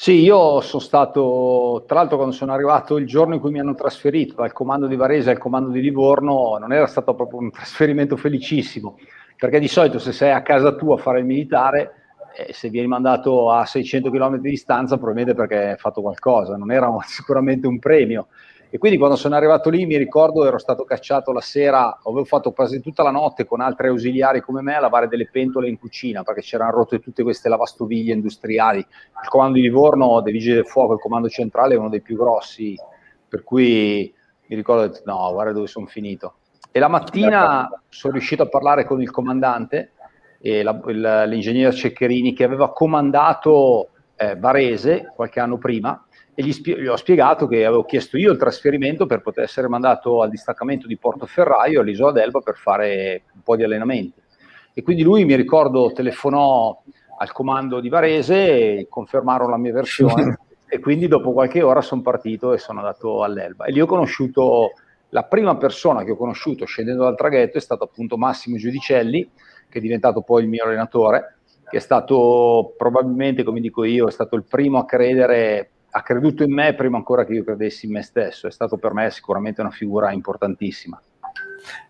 Sì, 0.02 0.12
io 0.22 0.62
sono 0.62 0.80
stato, 0.80 1.84
tra 1.86 1.96
l'altro 1.96 2.16
quando 2.16 2.34
sono 2.34 2.54
arrivato 2.54 2.96
il 2.96 3.06
giorno 3.06 3.34
in 3.34 3.40
cui 3.40 3.50
mi 3.50 3.60
hanno 3.60 3.74
trasferito 3.74 4.32
dal 4.36 4.50
comando 4.50 4.86
di 4.86 4.96
Varese 4.96 5.28
al 5.28 5.36
comando 5.36 5.68
di 5.68 5.82
Livorno, 5.82 6.56
non 6.58 6.72
era 6.72 6.86
stato 6.86 7.14
proprio 7.14 7.40
un 7.40 7.50
trasferimento 7.50 8.16
felicissimo, 8.16 8.96
perché 9.36 9.58
di 9.60 9.68
solito 9.68 9.98
se 9.98 10.12
sei 10.12 10.32
a 10.32 10.40
casa 10.40 10.74
tua 10.74 10.94
a 10.94 10.98
fare 10.98 11.18
il 11.18 11.26
militare, 11.26 11.92
eh, 12.34 12.50
se 12.54 12.70
vieni 12.70 12.86
mandato 12.86 13.50
a 13.50 13.66
600 13.66 14.10
km 14.10 14.38
di 14.40 14.48
distanza, 14.48 14.96
probabilmente 14.96 15.34
perché 15.34 15.72
hai 15.72 15.76
fatto 15.76 16.00
qualcosa, 16.00 16.56
non 16.56 16.72
era 16.72 16.88
sicuramente 17.04 17.66
un 17.66 17.78
premio. 17.78 18.28
E 18.72 18.78
quindi 18.78 18.98
quando 18.98 19.16
sono 19.16 19.34
arrivato 19.34 19.68
lì 19.68 19.84
mi 19.84 19.96
ricordo 19.96 20.46
ero 20.46 20.58
stato 20.58 20.84
cacciato 20.84 21.32
la 21.32 21.40
sera, 21.40 21.98
avevo 22.04 22.24
fatto 22.24 22.52
quasi 22.52 22.80
tutta 22.80 23.02
la 23.02 23.10
notte 23.10 23.44
con 23.44 23.60
altri 23.60 23.88
ausiliari 23.88 24.40
come 24.40 24.62
me 24.62 24.76
a 24.76 24.80
lavare 24.80 25.08
delle 25.08 25.28
pentole 25.28 25.68
in 25.68 25.76
cucina 25.76 26.22
perché 26.22 26.40
c'erano 26.42 26.70
rotte 26.70 27.00
tutte 27.00 27.24
queste 27.24 27.48
lavastoviglie 27.48 28.12
industriali. 28.12 28.78
Il 28.78 29.28
comando 29.28 29.54
di 29.54 29.62
Livorno 29.62 30.20
dei 30.20 30.32
Vigili 30.32 30.54
del 30.54 30.66
Fuoco, 30.66 30.92
il 30.92 31.00
comando 31.00 31.28
centrale 31.28 31.74
è 31.74 31.78
uno 31.78 31.88
dei 31.88 32.00
più 32.00 32.16
grossi, 32.16 32.76
per 33.28 33.42
cui 33.42 34.14
mi 34.46 34.54
ricordo, 34.54 34.96
no, 35.04 35.32
guarda 35.32 35.52
dove 35.52 35.66
sono 35.66 35.86
finito. 35.86 36.34
E 36.70 36.78
la 36.78 36.88
mattina 36.88 37.68
sono 37.88 38.12
riuscito 38.12 38.44
a 38.44 38.48
parlare 38.48 38.84
con 38.84 39.02
il 39.02 39.10
comandante, 39.10 39.94
la, 40.38 40.80
il, 40.86 41.24
l'ingegnere 41.26 41.74
Ceccherini, 41.74 42.32
che 42.32 42.44
aveva 42.44 42.72
comandato 42.72 43.88
eh, 44.14 44.36
Varese 44.36 45.12
qualche 45.16 45.40
anno 45.40 45.58
prima, 45.58 46.04
e 46.40 46.42
gli, 46.42 46.52
spie- 46.52 46.80
gli, 46.80 46.86
ho 46.86 46.96
spiegato 46.96 47.46
che 47.46 47.66
avevo 47.66 47.84
chiesto 47.84 48.16
io 48.16 48.32
il 48.32 48.38
trasferimento 48.38 49.04
per 49.04 49.20
poter 49.20 49.44
essere 49.44 49.68
mandato 49.68 50.22
al 50.22 50.30
distaccamento 50.30 50.86
di 50.86 50.96
Portoferraio 50.96 51.80
all'isola 51.80 52.12
d'Elba 52.12 52.40
per 52.40 52.56
fare 52.56 53.24
un 53.34 53.42
po' 53.42 53.56
di 53.56 53.62
allenamenti. 53.62 54.18
E 54.72 54.82
quindi 54.82 55.02
lui, 55.02 55.26
mi 55.26 55.36
ricordo, 55.36 55.92
telefonò 55.92 56.82
al 57.18 57.32
comando 57.32 57.80
di 57.80 57.90
Varese 57.90 58.86
confermarono 58.88 59.50
la 59.50 59.58
mia 59.58 59.72
versione 59.72 60.38
e 60.66 60.78
quindi 60.78 61.08
dopo 61.08 61.32
qualche 61.32 61.60
ora 61.60 61.82
sono 61.82 62.00
partito 62.00 62.54
e 62.54 62.58
sono 62.58 62.78
andato 62.78 63.22
all'Elba. 63.22 63.66
E 63.66 63.72
lì 63.72 63.80
ho 63.82 63.86
conosciuto, 63.86 64.70
la 65.10 65.24
prima 65.24 65.58
persona 65.58 66.04
che 66.04 66.12
ho 66.12 66.16
conosciuto 66.16 66.64
scendendo 66.64 67.02
dal 67.02 67.16
traghetto 67.16 67.58
è 67.58 67.60
stato 67.60 67.84
appunto 67.84 68.16
Massimo 68.16 68.56
Giudicelli, 68.56 69.30
che 69.68 69.78
è 69.78 69.82
diventato 69.82 70.22
poi 70.22 70.44
il 70.44 70.48
mio 70.48 70.64
allenatore, 70.64 71.36
che 71.68 71.76
è 71.76 71.80
stato 71.80 72.72
probabilmente, 72.78 73.42
come 73.42 73.60
dico 73.60 73.84
io, 73.84 74.08
è 74.08 74.10
stato 74.10 74.36
il 74.36 74.44
primo 74.44 74.78
a 74.78 74.86
credere 74.86 75.70
ha 75.90 76.02
creduto 76.02 76.42
in 76.42 76.52
me 76.52 76.74
prima 76.74 76.96
ancora 76.96 77.24
che 77.24 77.32
io 77.32 77.44
credessi 77.44 77.86
in 77.86 77.92
me 77.92 78.02
stesso, 78.02 78.46
è 78.46 78.50
stato 78.50 78.76
per 78.76 78.92
me 78.92 79.10
sicuramente 79.10 79.60
una 79.60 79.70
figura 79.70 80.12
importantissima. 80.12 81.00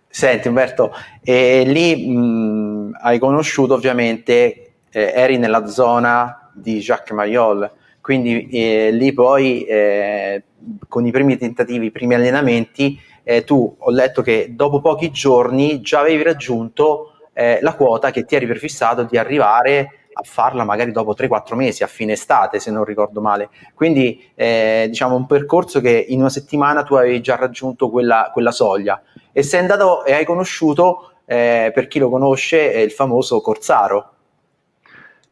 Senti 0.08 0.48
Umberto, 0.48 0.92
eh, 1.22 1.62
lì 1.64 2.08
mh, 2.08 2.98
hai 3.00 3.18
conosciuto 3.18 3.74
ovviamente, 3.74 4.72
eh, 4.90 5.12
eri 5.14 5.38
nella 5.38 5.66
zona 5.66 6.50
di 6.52 6.80
Jacques 6.80 7.16
Mayol, 7.16 7.70
quindi 8.00 8.48
eh, 8.48 8.90
lì 8.90 9.12
poi 9.12 9.64
eh, 9.64 10.42
con 10.88 11.06
i 11.06 11.10
primi 11.12 11.36
tentativi, 11.36 11.86
i 11.86 11.90
primi 11.90 12.14
allenamenti, 12.14 12.98
eh, 13.22 13.44
tu 13.44 13.76
ho 13.78 13.90
letto 13.90 14.22
che 14.22 14.48
dopo 14.50 14.80
pochi 14.80 15.10
giorni 15.10 15.80
già 15.80 16.00
avevi 16.00 16.22
raggiunto 16.22 17.12
eh, 17.32 17.58
la 17.62 17.74
quota 17.74 18.10
che 18.10 18.24
ti 18.24 18.34
eri 18.34 18.46
prefissato 18.46 19.04
di 19.04 19.16
arrivare 19.16 19.99
a 20.12 20.22
farla 20.24 20.64
magari 20.64 20.92
dopo 20.92 21.14
3-4 21.14 21.54
mesi, 21.54 21.82
a 21.82 21.86
fine 21.86 22.12
estate, 22.12 22.58
se 22.58 22.70
non 22.70 22.84
ricordo 22.84 23.20
male. 23.20 23.50
Quindi 23.74 24.30
eh, 24.34 24.86
diciamo 24.88 25.14
un 25.14 25.26
percorso 25.26 25.80
che 25.80 26.04
in 26.08 26.20
una 26.20 26.28
settimana 26.28 26.82
tu 26.82 26.94
avevi 26.94 27.20
già 27.20 27.36
raggiunto 27.36 27.90
quella, 27.90 28.30
quella 28.32 28.50
soglia 28.50 29.02
e 29.32 29.42
sei 29.42 29.60
andato 29.60 30.04
e 30.04 30.12
hai 30.12 30.24
conosciuto 30.24 31.12
eh, 31.24 31.70
per 31.72 31.86
chi 31.86 31.98
lo 31.98 32.10
conosce, 32.10 32.58
il 32.58 32.90
famoso 32.90 33.40
Corsaro. 33.40 34.14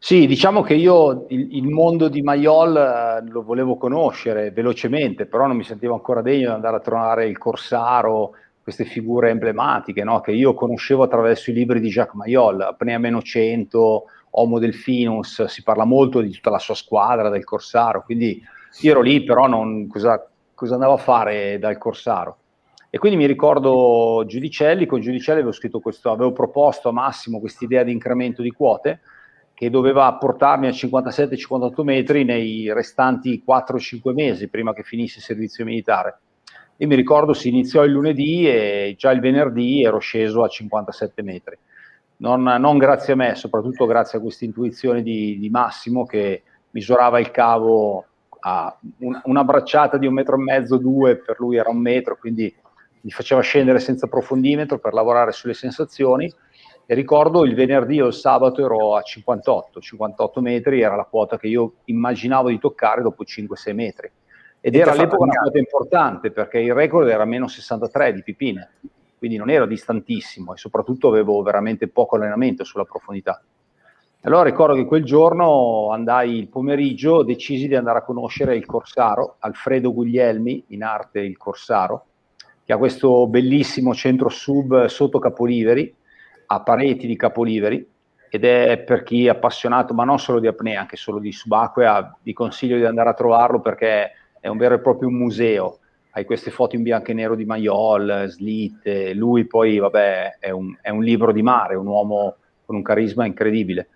Sì, 0.01 0.29
diciamo 0.29 0.63
che 0.63 0.75
io 0.75 1.27
il, 1.29 1.57
il 1.57 1.67
mondo 1.67 2.09
di 2.09 2.23
Mayol 2.23 2.77
eh, 2.77 3.29
lo 3.29 3.43
volevo 3.43 3.77
conoscere 3.77 4.53
velocemente, 4.53 5.27
però 5.27 5.49
non 5.49 5.57
mi 5.57 5.65
sentivo 5.65 5.95
ancora 5.95 6.23
degno 6.23 6.51
di 6.51 6.55
andare 6.55 6.77
a 6.77 6.81
trovare 6.81 7.27
il 7.27 7.37
Corsaro, 7.37 8.31
queste 8.63 8.85
figure 8.85 9.31
emblematiche 9.31 10.05
no? 10.05 10.21
che 10.21 10.33
io 10.33 10.53
conoscevo 10.53 11.03
attraverso 11.03 11.51
i 11.51 11.55
libri 11.55 11.81
di 11.81 11.89
Jacques 11.89 12.15
Mayol, 12.15 12.61
Apnea 12.61 12.99
meno 12.99 13.23
100, 13.23 14.05
Homo 14.31 14.59
Delfinus, 14.59 15.45
si 15.45 15.63
parla 15.63 15.85
molto 15.85 16.21
di 16.21 16.31
tutta 16.31 16.51
la 16.51 16.59
sua 16.59 16.75
squadra, 16.75 17.29
del 17.29 17.45
Corsaro, 17.45 18.03
quindi 18.03 18.43
io 18.81 18.91
ero 18.91 19.01
lì, 19.01 19.25
però 19.25 19.47
non, 19.47 19.87
cosa, 19.89 20.29
cosa 20.55 20.75
andavo 20.75 20.95
a 20.95 20.99
fare 20.99 21.59
dal 21.59 21.79
Corsaro? 21.79 22.37
E 22.91 22.99
quindi 22.99 23.19
mi 23.19 23.27
ricordo 23.27 24.25
Giudicelli, 24.27 24.87
con 24.87 25.01
Giudicelli 25.01 25.41
avevo 25.41 25.53
scritto 25.53 25.81
questo, 25.81 26.11
avevo 26.11 26.33
proposto 26.33 26.89
a 26.89 26.93
Massimo 26.93 27.39
questa 27.39 27.65
idea 27.65 27.83
di 27.83 27.93
incremento 27.93 28.41
di 28.41 28.51
quote 28.51 29.01
che 29.53 29.71
doveva 29.71 30.15
portarmi 30.15 30.69
a 30.69 30.71
57-58 30.71 31.83
metri 31.83 32.25
nei 32.25 32.73
restanti 32.73 33.43
4-5 33.47 34.13
mesi 34.15 34.49
prima 34.49 34.73
che 34.73 34.85
finisse 34.85 35.19
il 35.19 35.25
servizio 35.25 35.65
militare. 35.65 36.19
Io 36.77 36.87
mi 36.87 36.95
ricordo 36.95 37.33
si 37.33 37.49
iniziò 37.49 37.83
il 37.83 37.91
lunedì 37.91 38.49
e 38.49 38.95
già 38.97 39.11
il 39.11 39.19
venerdì 39.19 39.83
ero 39.83 39.99
sceso 39.99 40.45
a 40.45 40.49
57 40.49 41.23
metri. 41.23 41.59
Non, 42.21 42.43
non 42.43 42.79
grazie 42.79 43.13
a 43.13 43.17
me, 43.17 43.35
soprattutto 43.35 43.87
grazie 43.87 44.19
a 44.19 44.21
questa 44.21 44.45
intuizione 44.45 45.03
di, 45.03 45.39
di 45.39 45.51
Massimo 45.51 46.05
che 46.05 46.43
misurava 46.71 47.21
il 47.21 47.31
cavo 47.31 48.05
a 48.41 48.77
un, 48.99 49.21
una 49.25 49.45
bracciata 49.45 49.97
di 49.99 50.07
un 50.07 50.15
metro 50.15 50.37
e 50.37 50.43
mezzo, 50.43 50.77
due, 50.77 51.17
per 51.17 51.37
lui 51.39 51.57
era 51.57 51.71
un 51.71 51.79
metro, 51.79 52.17
quindi 52.17 52.53
mi 53.01 53.11
faceva 53.11 53.41
scendere 53.41 53.79
senza 53.79 54.07
profondimetro 54.07 54.79
per 54.79 54.93
lavorare 54.93 55.33
sulle 55.33 55.55
sensazioni. 55.55 56.33
E 56.91 56.95
ricordo 56.95 57.45
il 57.45 57.55
venerdì 57.55 58.01
o 58.01 58.07
il 58.07 58.15
sabato 58.15 58.65
ero 58.65 58.97
a 58.97 59.03
58, 59.03 59.79
58 59.79 60.41
metri 60.41 60.81
era 60.81 60.97
la 60.97 61.05
quota 61.05 61.39
che 61.39 61.47
io 61.47 61.75
immaginavo 61.85 62.49
di 62.49 62.59
toccare 62.59 63.03
dopo 63.03 63.25
5-6 63.25 63.75
metri. 63.75 64.11
Ed 64.61 64.75
e 64.75 64.79
era 64.79 64.93
all'epoca 64.93 65.23
una 65.23 65.39
quota 65.39 65.59
importante 65.59 66.31
perché 66.31 66.59
il 66.59 66.73
record 66.73 67.09
era 67.09 67.27
meno 67.27 67.47
63 67.47 68.15
di 68.15 68.23
Pipine, 68.23 68.71
quindi 69.19 69.37
non 69.37 69.51
ero 69.51 69.67
distantissimo 69.67 70.55
e 70.55 70.57
soprattutto 70.57 71.09
avevo 71.09 71.43
veramente 71.43 71.89
poco 71.89 72.17
allenamento 72.17 72.65
sulla 72.65 72.85
profondità. 72.85 73.43
Allora 74.23 74.43
ricordo 74.43 74.75
che 74.75 74.85
quel 74.85 75.05
giorno 75.05 75.91
andai 75.91 76.37
il 76.37 76.49
pomeriggio, 76.49 77.23
decisi 77.23 77.69
di 77.69 77.77
andare 77.77 77.99
a 77.99 78.03
conoscere 78.03 78.57
il 78.57 78.67
Corsaro, 78.67 79.37
Alfredo 79.39 79.93
Guglielmi, 79.93 80.65
in 80.69 80.83
arte 80.83 81.21
il 81.21 81.37
Corsaro, 81.37 82.07
che 82.65 82.73
ha 82.73 82.79
questo 82.79 83.27
bellissimo 83.29 83.95
centro 83.95 84.29
sub 84.29 84.87
sotto 84.87 85.19
Capoliveri, 85.19 85.95
a 86.47 86.61
pareti 86.61 87.07
di 87.07 87.17
Capoliveri, 87.17 87.89
ed 88.29 88.45
è 88.45 88.79
per 88.79 89.05
chi 89.05 89.27
è 89.27 89.31
appassionato, 89.31 89.95
ma 89.95 90.05
non 90.05 90.19
solo 90.19 90.41
di 90.41 90.47
apnea, 90.47 90.81
anche 90.81 90.97
solo 90.97 91.19
di 91.19 91.33
subacquea, 91.33 92.19
vi 92.23 92.33
consiglio 92.33 92.77
di 92.77 92.85
andare 92.85 93.11
a 93.11 93.15
trovarlo 93.15 93.61
perché 93.61 94.11
è 94.41 94.49
un 94.49 94.59
vero 94.59 94.75
e 94.75 94.81
proprio 94.81 95.09
museo. 95.11 95.79
Hai 96.19 96.25
queste 96.25 96.51
foto 96.51 96.75
in 96.75 96.83
bianco 96.83 97.13
e 97.13 97.15
nero 97.15 97.37
di 97.37 97.45
Maiol, 97.45 98.25
Slitte, 98.27 99.15
lui 99.15 99.45
poi, 99.45 99.79
vabbè, 99.79 100.39
è 100.41 100.51
un, 100.51 100.77
è 100.81 100.91
un 100.91 101.05
libro 101.05 101.31
di 101.31 101.43
mare, 101.43 101.77
un 101.77 101.87
uomo 101.87 102.35
con 102.67 102.75
un 102.75 102.83
carisma 102.83 103.25
incredibile 103.25 103.89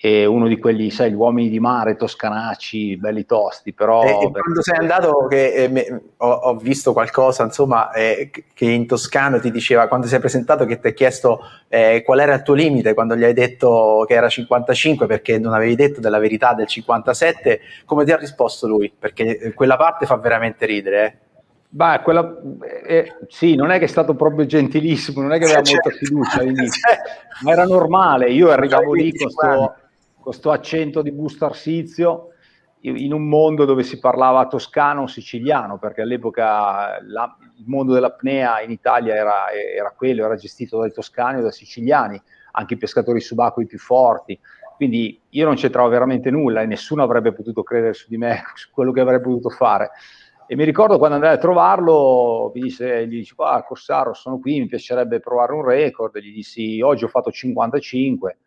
e 0.00 0.26
uno 0.26 0.46
di 0.46 0.58
quelli, 0.58 0.90
sai, 0.90 1.10
gli 1.10 1.14
uomini 1.14 1.48
di 1.48 1.58
mare 1.58 1.96
toscanacci, 1.96 2.96
belli 2.98 3.26
tosti, 3.26 3.72
però... 3.72 4.04
E, 4.04 4.10
e 4.10 4.30
quando 4.30 4.62
sei 4.62 4.76
andato, 4.76 5.26
che 5.26 5.54
eh, 5.54 5.68
me, 5.68 6.02
ho, 6.18 6.30
ho, 6.30 6.54
visto 6.54 6.92
qualcosa, 6.92 7.42
insomma, 7.42 7.90
eh, 7.90 8.30
che 8.30 8.64
in 8.64 8.86
toscano 8.86 9.40
ti 9.40 9.50
diceva, 9.50 9.88
quando 9.88 10.06
sei 10.06 10.20
presentato, 10.20 10.66
che 10.66 10.78
ti 10.78 10.86
ha 10.86 10.92
chiesto 10.92 11.40
eh, 11.66 12.02
qual 12.04 12.20
era 12.20 12.34
il 12.34 12.42
tuo 12.42 12.54
limite, 12.54 12.94
quando 12.94 13.16
gli 13.16 13.24
hai 13.24 13.32
detto 13.32 14.04
che 14.06 14.14
era 14.14 14.28
55, 14.28 15.06
perché 15.06 15.38
non 15.40 15.52
avevi 15.52 15.74
detto 15.74 15.98
della 15.98 16.18
verità 16.18 16.54
del 16.54 16.68
57, 16.68 17.60
come 17.84 18.04
ti 18.04 18.12
ha 18.12 18.16
risposto 18.16 18.68
lui? 18.68 18.92
Perché 18.96 19.52
quella 19.52 19.76
parte 19.76 20.06
fa 20.06 20.16
veramente 20.16 20.64
ridere, 20.64 21.04
eh. 21.04 21.26
Beh, 21.70 22.00
quella, 22.02 22.40
eh, 22.86 23.14
sì, 23.28 23.54
non 23.54 23.70
è 23.70 23.78
che 23.78 23.84
è 23.84 23.88
stato 23.88 24.14
proprio 24.14 24.46
gentilissimo, 24.46 25.20
non 25.20 25.32
è 25.32 25.38
che 25.38 25.44
aveva 25.44 25.62
molta 25.64 25.90
fiducia 25.90 26.40
all'inizio, 26.40 26.80
ma 27.44 27.52
era 27.52 27.64
normale. 27.64 28.30
Io 28.30 28.50
arrivavo 28.50 28.94
lì 28.94 29.14
con 29.14 29.30
questo 29.32 29.74
questo 30.28 30.50
accento 30.50 31.00
di 31.00 31.10
busto 31.10 31.46
arsizio 31.46 32.32
in 32.80 33.14
un 33.14 33.26
mondo 33.26 33.64
dove 33.64 33.82
si 33.82 33.98
parlava 33.98 34.46
toscano 34.46 35.02
o 35.02 35.06
siciliano, 35.06 35.78
perché 35.78 36.02
all'epoca 36.02 37.00
la, 37.02 37.34
il 37.56 37.64
mondo 37.66 37.94
dell'apnea 37.94 38.60
in 38.60 38.70
Italia 38.70 39.14
era, 39.14 39.50
era, 39.50 39.90
quello, 39.96 40.26
era 40.26 40.36
gestito 40.36 40.78
dai 40.78 40.92
toscani 40.92 41.38
o 41.38 41.42
dai 41.42 41.50
siciliani, 41.50 42.20
anche 42.52 42.74
i 42.74 42.76
pescatori 42.76 43.20
subacquei 43.20 43.66
più 43.66 43.78
forti. 43.78 44.38
Quindi 44.76 45.18
io 45.30 45.46
non 45.46 45.56
c'entravo 45.56 45.88
veramente 45.88 46.30
nulla 46.30 46.60
e 46.60 46.66
nessuno 46.66 47.02
avrebbe 47.02 47.32
potuto 47.32 47.62
credere 47.62 47.94
su 47.94 48.06
di 48.08 48.18
me, 48.18 48.42
su 48.54 48.68
quello 48.70 48.92
che 48.92 49.00
avrei 49.00 49.20
potuto 49.22 49.48
fare. 49.48 49.90
E 50.50 50.56
mi 50.56 50.64
ricordo 50.64 50.96
quando 50.96 51.16
andai 51.16 51.34
a 51.34 51.36
trovarlo, 51.36 52.50
mi 52.54 52.62
disse, 52.62 53.06
gli 53.06 53.18
dice, 53.18 53.34
ah, 53.36 53.62
Corsaro, 53.62 54.14
sono 54.14 54.38
qui, 54.38 54.58
mi 54.58 54.66
piacerebbe 54.66 55.20
provare 55.20 55.52
un 55.52 55.62
record. 55.62 56.16
Gli 56.16 56.32
dissi, 56.32 56.80
oggi 56.80 57.04
ho 57.04 57.08
fatto 57.08 57.30
55 57.30 58.38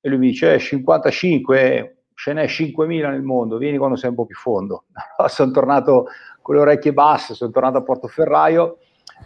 e 0.00 0.08
lui 0.08 0.18
mi 0.18 0.26
dice, 0.30 0.54
eh, 0.54 0.58
55, 0.58 1.98
ce 2.14 2.32
n'è 2.32 2.46
5.000 2.46 3.10
nel 3.10 3.22
mondo, 3.22 3.58
vieni 3.58 3.78
quando 3.78 3.94
sei 3.94 4.10
un 4.10 4.16
po' 4.16 4.26
più 4.26 4.34
fondo. 4.34 4.86
sono 5.28 5.52
tornato 5.52 6.06
con 6.42 6.56
le 6.56 6.62
orecchie 6.62 6.92
basse, 6.92 7.34
sono 7.34 7.52
tornato 7.52 7.78
a 7.78 7.82
Portoferraio, 7.82 8.78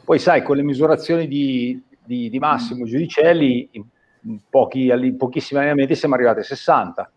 poi 0.05 0.19
sai, 0.19 0.43
con 0.43 0.57
le 0.57 0.63
misurazioni 0.63 1.27
di, 1.27 1.83
di, 2.05 2.29
di 2.29 2.39
Massimo 2.39 2.85
Giudicelli, 2.85 3.67
in, 3.73 4.41
pochi, 4.51 4.89
in 4.89 5.17
pochissimi 5.17 5.61
allenamenti 5.61 5.95
siamo 5.95 6.17
arrivati 6.17 6.41
a 6.41 6.45
60. 6.45 7.13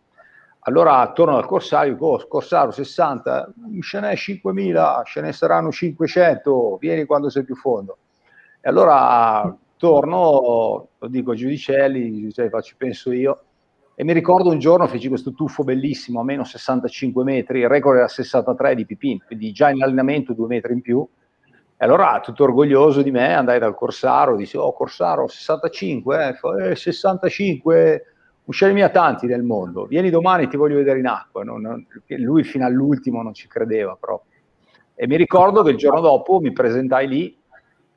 Allora 0.65 1.11
torno 1.11 1.35
al 1.35 1.45
Corsario, 1.45 1.97
oh, 1.99 2.25
Corsaro 2.27 2.71
60, 2.71 3.53
ce 3.81 3.99
n'è 3.99 4.13
5.000, 4.13 5.03
ce 5.03 5.19
ne 5.21 5.33
saranno 5.33 5.71
500, 5.71 6.77
vieni 6.79 7.03
quando 7.03 7.29
sei 7.29 7.43
più 7.43 7.55
fondo. 7.55 7.97
E 8.61 8.69
allora 8.69 9.53
torno, 9.75 10.87
lo 10.97 11.07
dico 11.09 11.31
a 11.31 11.35
Giudicelli, 11.35 12.31
cioè, 12.31 12.49
ci 12.61 12.75
penso 12.77 13.11
io, 13.11 13.41
e 13.95 14.05
mi 14.05 14.13
ricordo 14.13 14.49
un 14.49 14.59
giorno 14.59 14.87
feci 14.87 15.09
questo 15.09 15.33
tuffo 15.33 15.63
bellissimo 15.63 16.21
a 16.21 16.23
meno 16.23 16.45
65 16.45 17.23
metri, 17.25 17.59
il 17.59 17.67
record 17.67 17.97
era 17.97 18.07
63 18.07 18.75
di 18.75 18.85
Pipin, 18.85 19.21
quindi 19.25 19.51
già 19.51 19.69
in 19.69 19.83
allenamento 19.83 20.33
due 20.33 20.47
metri 20.47 20.71
in 20.71 20.81
più. 20.81 21.05
E 21.75 21.85
allora, 21.85 22.21
tutto 22.23 22.43
orgoglioso 22.43 23.01
di 23.01 23.11
me, 23.11 23.33
andai 23.33 23.59
dal 23.59 23.75
Corsaro, 23.75 24.37
disse, 24.37 24.57
oh 24.57 24.71
Corsaro, 24.71 25.27
65, 25.27 26.39
eh, 26.57 26.69
eh 26.69 26.75
65, 26.75 28.12
uscirmi 28.45 28.81
a 28.81 28.89
tanti 28.89 29.25
nel 29.27 29.43
mondo, 29.43 29.85
vieni 29.85 30.09
domani, 30.09 30.47
ti 30.47 30.57
voglio 30.57 30.75
vedere 30.75 30.99
in 30.99 31.07
acqua. 31.07 31.43
Non, 31.43 31.61
non, 31.61 31.85
lui 32.17 32.43
fino 32.43 32.65
all'ultimo 32.65 33.21
non 33.21 33.33
ci 33.33 33.47
credeva 33.47 33.97
proprio. 33.99 34.31
E 34.95 35.07
mi 35.07 35.17
ricordo 35.17 35.63
che 35.63 35.71
il 35.71 35.77
giorno 35.77 36.01
dopo 36.01 36.39
mi 36.39 36.51
presentai 36.51 37.07
lì, 37.07 37.37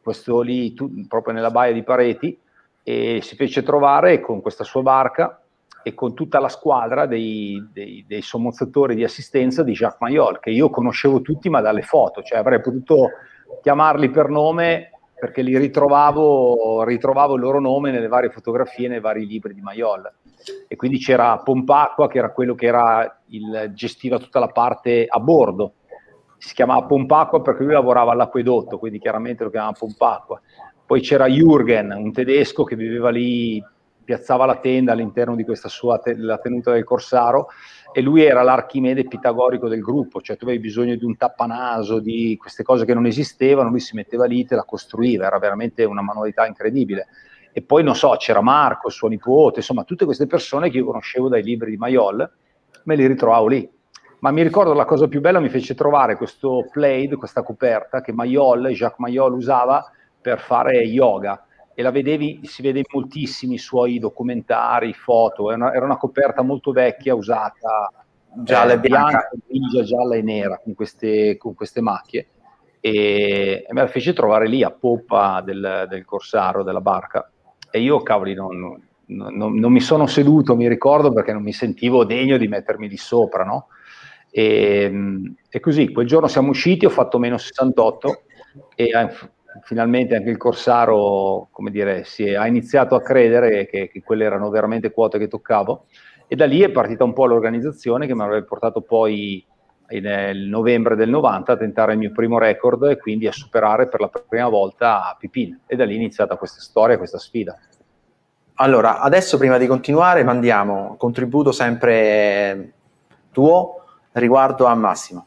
questo 0.01 0.41
lì 0.41 0.73
tu, 0.75 1.07
proprio 1.09 1.35
nella 1.35 1.51
baia 1.51 1.73
di 1.73 1.83
Pareti, 1.83 2.39
e 2.83 3.21
si 3.23 3.35
fece 3.35 3.63
trovare 3.63 4.21
con 4.21 4.41
questa 4.41 4.65
sua 4.65 4.83
barca 4.83 5.41
e 5.83 5.95
con 5.95 6.15
tutta 6.15 6.41
la 6.41 6.49
squadra 6.49 7.07
dei, 7.07 7.69
dei, 7.73 8.05
dei 8.07 8.23
sommozzatori 8.23 8.95
di 8.95 9.05
assistenza 9.05 9.63
di 9.63 9.73
Jacques 9.73 10.01
Mayol, 10.01 10.41
che 10.41 10.51
io 10.51 10.71
conoscevo 10.71 11.21
tutti 11.21 11.49
ma 11.49 11.61
dalle 11.61 11.83
foto, 11.83 12.23
cioè 12.23 12.39
avrei 12.39 12.61
potuto 12.61 13.11
chiamarli 13.63 14.11
per 14.11 14.29
nome 14.29 14.91
perché 15.19 15.43
li 15.43 15.57
ritrovavo, 15.57 16.85
ritrovavo 16.85 17.37
il 17.37 17.41
loro 17.41 17.59
nome 17.59 17.91
nelle 17.91 18.09
varie 18.09 18.31
fotografie, 18.31 18.89
nei 18.89 19.01
vari 19.01 19.27
libri 19.27 19.55
di 19.55 19.63
Mayol. 19.63 20.13
E 20.69 20.77
quindi 20.77 20.99
c'era 20.99 21.39
Pompacqua, 21.39 22.09
che 22.09 22.19
era 22.19 22.33
quello 22.33 22.55
che 22.55 22.67
era 22.67 23.23
il, 23.29 23.73
gestiva 23.75 24.19
tutta 24.19 24.39
la 24.39 24.49
parte 24.49 25.07
a 25.09 25.19
bordo. 25.19 25.75
Si 26.39 26.55
chiamava 26.55 26.87
Pompacqua 26.87 27.41
perché 27.41 27.65
lui 27.65 27.73
lavorava 27.73 28.13
all'acquedotto, 28.13 28.79
quindi 28.79 28.99
chiaramente 28.99 29.45
lo 29.45 29.51
chiamava 29.51 29.73
Pompacqua. 29.79 30.41
Poi 30.85 31.01
c'era 31.01 31.27
Jürgen, 31.27 31.93
un 31.97 32.13
tedesco 32.13 32.63
che 32.63 32.77
viveva 32.77 33.11
lì 33.11 33.63
piazzava 34.07 34.47
la 34.47 34.57
tenda 34.57 34.93
all'interno 34.93 35.35
di 35.35 35.45
questa 35.45 35.69
sua 35.69 35.99
te- 35.99 36.17
tenuta 36.41 36.73
del 36.73 36.85
Corsaro 36.85 37.49
e 37.93 38.01
lui 38.01 38.23
era 38.23 38.43
l'archimede 38.43 39.05
pitagorico 39.05 39.69
del 39.69 39.81
gruppo, 39.81 40.21
cioè 40.21 40.37
tu 40.37 40.45
avevi 40.45 40.61
bisogno 40.61 40.95
di 40.95 41.05
un 41.05 41.17
tappanaso, 41.17 41.99
di 41.99 42.37
queste 42.39 42.63
cose 42.63 42.85
che 42.85 42.95
non 42.95 43.07
esistevano, 43.07 43.69
lui 43.69 43.81
si 43.81 43.97
metteva 43.97 44.25
lì, 44.27 44.45
te 44.47 44.55
la 44.55 44.63
costruiva, 44.63 45.27
era 45.27 45.39
veramente 45.39 45.83
una 45.85 46.03
manualità 46.03 46.47
incredibile. 46.47 47.09
E 47.57 47.63
poi 47.63 47.83
non 47.83 47.97
so, 47.97 48.11
c'era 48.19 48.43
Marco, 48.43 48.91
suo 48.91 49.09
nipote, 49.09 49.61
insomma, 49.61 49.85
tutte 49.85 50.05
queste 50.05 50.27
persone 50.27 50.69
che 50.69 50.77
io 50.77 50.85
conoscevo 50.85 51.31
dai 51.31 51.43
libri 51.43 51.71
di 51.71 51.79
Maiol, 51.79 52.31
me 52.83 52.97
li 52.97 53.07
ritrovavo 53.07 53.47
lì. 53.47 53.67
Ma 54.19 54.31
mi 54.31 54.43
ricordo 54.43 54.75
la 54.75 54.85
cosa 54.85 55.09
più 55.09 55.23
bella 55.23 55.41
mi 55.41 55.49
fece 55.49 55.75
trovare 55.75 56.19
questo 56.19 56.69
plaid, 56.71 57.15
questa 57.15 57.43
coperta 57.43 58.03
che 58.03 58.13
Maiol, 58.13 58.69
Jacques 58.73 58.99
Maiol 58.99 59.33
usava 59.33 59.91
per 60.21 60.39
fare 60.39 60.83
yoga 60.83 61.47
e 61.73 61.81
la 61.81 61.91
vedevi, 61.91 62.41
si 62.43 62.61
vede 62.61 62.81
in 62.81 62.85
moltissimi 62.93 63.57
suoi 63.57 63.99
documentari, 63.99 64.93
foto, 64.93 65.51
era 65.51 65.65
una, 65.65 65.73
era 65.73 65.87
una 65.87 65.97
coperta 65.97 66.43
molto 66.43 66.73
vecchia, 66.73 67.15
usata, 67.15 67.91
gialla 68.35 68.75
e 68.75 68.81
bianca, 68.81 69.31
grigia, 69.47 69.83
gialla 69.83 70.17
e 70.17 70.21
nera, 70.21 70.61
con 70.63 70.75
queste, 70.75 71.39
con 71.39 71.55
queste 71.55 71.81
macchie. 71.81 72.29
E, 72.81 73.65
e, 73.67 73.73
me 73.73 73.81
la 73.81 73.89
fece 73.89 74.13
trovare 74.13 74.47
lì 74.47 74.63
a 74.63 74.71
poppa 74.71 75.41
del, 75.41 75.87
del 75.89 76.05
Corsaro, 76.05 76.63
della 76.63 76.83
barca. 76.83 77.31
E 77.71 77.81
io, 77.81 78.03
cavoli, 78.03 78.35
non, 78.35 78.81
non, 79.07 79.59
non, 79.59 79.73
mi 79.73 79.81
sono 79.81 80.07
seduto, 80.07 80.57
mi 80.57 80.69
ricordo, 80.69 81.13
perché 81.13 81.33
non 81.33 81.43
mi 81.43 81.53
sentivo 81.53 82.05
degno 82.05 82.37
di 82.37 82.49
mettermi 82.49 82.89
lì 82.89 82.97
sopra, 82.97 83.45
no? 83.45 83.69
E, 84.31 84.93
e 85.49 85.61
così, 85.61 85.91
quel 85.93 86.07
giorno 86.07 86.29
siamo 86.29 86.51
usciti, 86.51 86.87
ho 86.87 86.91
fatto 86.91 87.19
meno 87.19 87.39
68 87.39 88.23
e 88.75 88.91
finalmente 89.63 90.17
anche 90.17 90.31
il 90.31 90.37
Corsaro, 90.37 91.49
come 91.51 91.71
dire, 91.71 92.05
si 92.05 92.25
è, 92.25 92.35
ha 92.35 92.47
iniziato 92.47 92.95
a 92.95 93.03
credere 93.03 93.67
che, 93.67 93.89
che, 93.89 94.03
quelle 94.03 94.25
erano 94.25 94.51
veramente 94.51 94.91
quote 94.91 95.19
che 95.19 95.29
toccavo 95.29 95.87
e 96.27 96.37
da 96.37 96.45
lì 96.45 96.61
è 96.61 96.71
partita 96.71 97.05
un 97.05 97.13
po' 97.13 97.27
l'organizzazione 97.27 98.07
che 98.07 98.15
mi 98.15 98.23
avrebbe 98.23 98.47
portato 98.47 98.81
poi 98.83 99.45
nel 99.89 100.39
novembre 100.49 100.97
del 100.97 101.09
90 101.09 101.53
a 101.53 101.57
tentare 101.57 101.93
il 101.93 101.99
mio 101.99 102.13
primo 102.13 102.39
record 102.39 102.85
e 102.85 102.99
quindi 102.99 103.27
a 103.27 103.33
superare 103.33 103.89
per 103.89 104.01
la 104.01 104.09
prima 104.09 104.49
volta 104.49 105.15
Pipin 105.19 105.61
e 105.67 105.77
da 105.77 105.85
lì 105.85 105.95
è 105.95 105.97
iniziata 105.97 106.37
questa 106.37 106.61
storia, 106.61 106.99
questa 106.99 107.19
sfida. 107.19 107.59
Allora, 108.55 109.01
adesso 109.01 109.37
prima 109.37 109.59
di 109.59 109.67
continuare 109.67 110.25
mandiamo 110.25 110.91
un 110.91 110.97
contributo 110.97 111.53
sempre 111.53 112.73
tuo 113.31 113.85
riguardo 114.13 114.65
a 114.65 114.75
Massimo. 114.75 115.27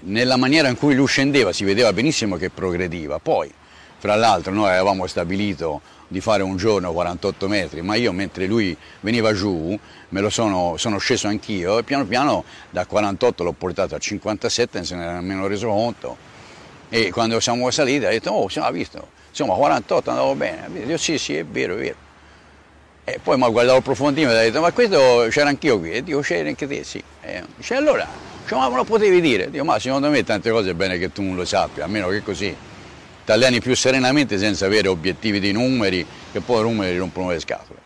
Nella 0.00 0.36
maniera 0.36 0.68
in 0.68 0.76
cui 0.76 0.94
lui 0.94 1.06
scendeva 1.06 1.52
si 1.52 1.64
vedeva 1.64 1.92
benissimo 1.92 2.36
che 2.36 2.50
progrediva, 2.50 3.18
poi 3.18 3.52
fra 4.06 4.14
l'altro 4.14 4.52
noi 4.52 4.68
avevamo 4.68 5.08
stabilito 5.08 5.80
di 6.06 6.20
fare 6.20 6.44
un 6.44 6.56
giorno 6.56 6.92
48 6.92 7.48
metri, 7.48 7.82
ma 7.82 7.96
io 7.96 8.12
mentre 8.12 8.46
lui 8.46 8.76
veniva 9.00 9.32
giù 9.32 9.76
me 10.10 10.20
lo 10.20 10.30
sono, 10.30 10.76
sono 10.76 10.98
sceso 10.98 11.26
anch'io 11.26 11.78
e 11.78 11.82
piano 11.82 12.06
piano 12.06 12.44
da 12.70 12.86
48 12.86 13.42
l'ho 13.42 13.50
portato 13.50 13.96
a 13.96 13.98
57, 13.98 14.78
non 14.78 14.86
se 14.86 14.94
ne 14.94 15.02
era 15.02 15.14
nemmeno 15.14 15.48
reso 15.48 15.66
conto. 15.66 16.16
E 16.88 17.10
quando 17.10 17.40
siamo 17.40 17.68
saliti 17.72 18.04
ha 18.04 18.10
detto, 18.10 18.30
oh, 18.30 18.48
siamo 18.48 18.70
visto, 18.70 19.08
insomma 19.28 19.54
48 19.54 20.10
andavo 20.10 20.36
bene. 20.36 20.68
Io 20.86 20.96
sì, 20.98 21.18
sì, 21.18 21.34
è 21.34 21.44
vero, 21.44 21.74
è 21.74 21.78
vero. 21.78 21.96
E 23.02 23.18
poi 23.20 23.36
mi 23.36 23.42
ha 23.42 23.48
guardato 23.48 23.78
approfondito 23.78 24.30
e 24.30 24.36
ha 24.36 24.42
detto, 24.42 24.60
ma 24.60 24.70
questo 24.70 25.26
c'era 25.30 25.48
anch'io 25.48 25.80
qui. 25.80 25.90
E 25.90 26.04
dico, 26.04 26.20
c'era 26.20 26.48
anche 26.48 26.68
te, 26.68 26.84
sì. 26.84 27.02
E 27.22 27.42
dice, 27.56 27.74
allora, 27.74 28.06
cioè, 28.46 28.56
ma 28.56 28.68
me 28.68 28.76
lo 28.76 28.84
potevi 28.84 29.20
dire? 29.20 29.50
Dico, 29.50 29.64
ma 29.64 29.80
secondo 29.80 30.08
me 30.10 30.22
tante 30.22 30.48
cose 30.50 30.70
è 30.70 30.74
bene 30.74 30.96
che 30.96 31.10
tu 31.10 31.22
non 31.22 31.34
lo 31.34 31.44
sappia, 31.44 31.82
almeno 31.82 32.06
che 32.06 32.22
così 32.22 32.56
ti 33.26 33.32
alleni 33.32 33.60
più 33.60 33.74
serenamente 33.74 34.38
senza 34.38 34.66
avere 34.66 34.86
obiettivi 34.86 35.40
di 35.40 35.50
numeri, 35.50 36.06
che 36.30 36.40
poi 36.40 36.60
i 36.60 36.62
numeri 36.62 36.96
rompono 36.96 37.30
le 37.30 37.40
scatole. 37.40 37.80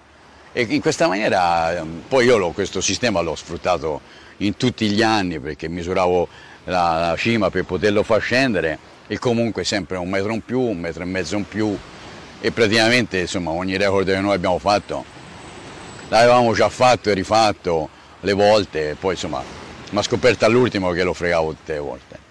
E 0.52 0.66
in 0.68 0.82
questa 0.82 1.08
maniera, 1.08 1.82
poi 2.06 2.26
io 2.26 2.50
questo 2.50 2.82
sistema 2.82 3.20
l'ho 3.20 3.34
sfruttato 3.34 4.02
in 4.38 4.58
tutti 4.58 4.90
gli 4.90 5.00
anni 5.00 5.40
perché 5.40 5.68
misuravo 5.68 6.28
la, 6.64 7.08
la 7.08 7.16
cima 7.16 7.48
per 7.48 7.64
poterlo 7.64 8.02
far 8.02 8.20
scendere 8.20 8.78
e 9.06 9.18
comunque 9.18 9.64
sempre 9.64 9.96
un 9.96 10.10
metro 10.10 10.32
in 10.34 10.44
più, 10.44 10.60
un 10.60 10.78
metro 10.78 11.02
e 11.02 11.06
mezzo 11.06 11.36
in 11.36 11.48
più 11.48 11.74
e 12.40 12.50
praticamente 12.52 13.20
insomma 13.20 13.50
ogni 13.50 13.76
record 13.78 14.06
che 14.06 14.20
noi 14.20 14.34
abbiamo 14.34 14.58
fatto 14.58 15.04
l'avevamo 16.08 16.52
già 16.52 16.68
fatto 16.68 17.08
e 17.08 17.14
rifatto 17.14 17.88
le 18.20 18.32
volte, 18.34 18.96
poi 18.98 19.14
insomma 19.14 19.42
mi 19.90 19.98
ha 19.98 20.02
scoperto 20.02 20.44
all'ultimo 20.44 20.90
che 20.90 21.02
lo 21.02 21.14
fregavo 21.14 21.50
tutte 21.50 21.72
le 21.72 21.78
volte. 21.78 22.29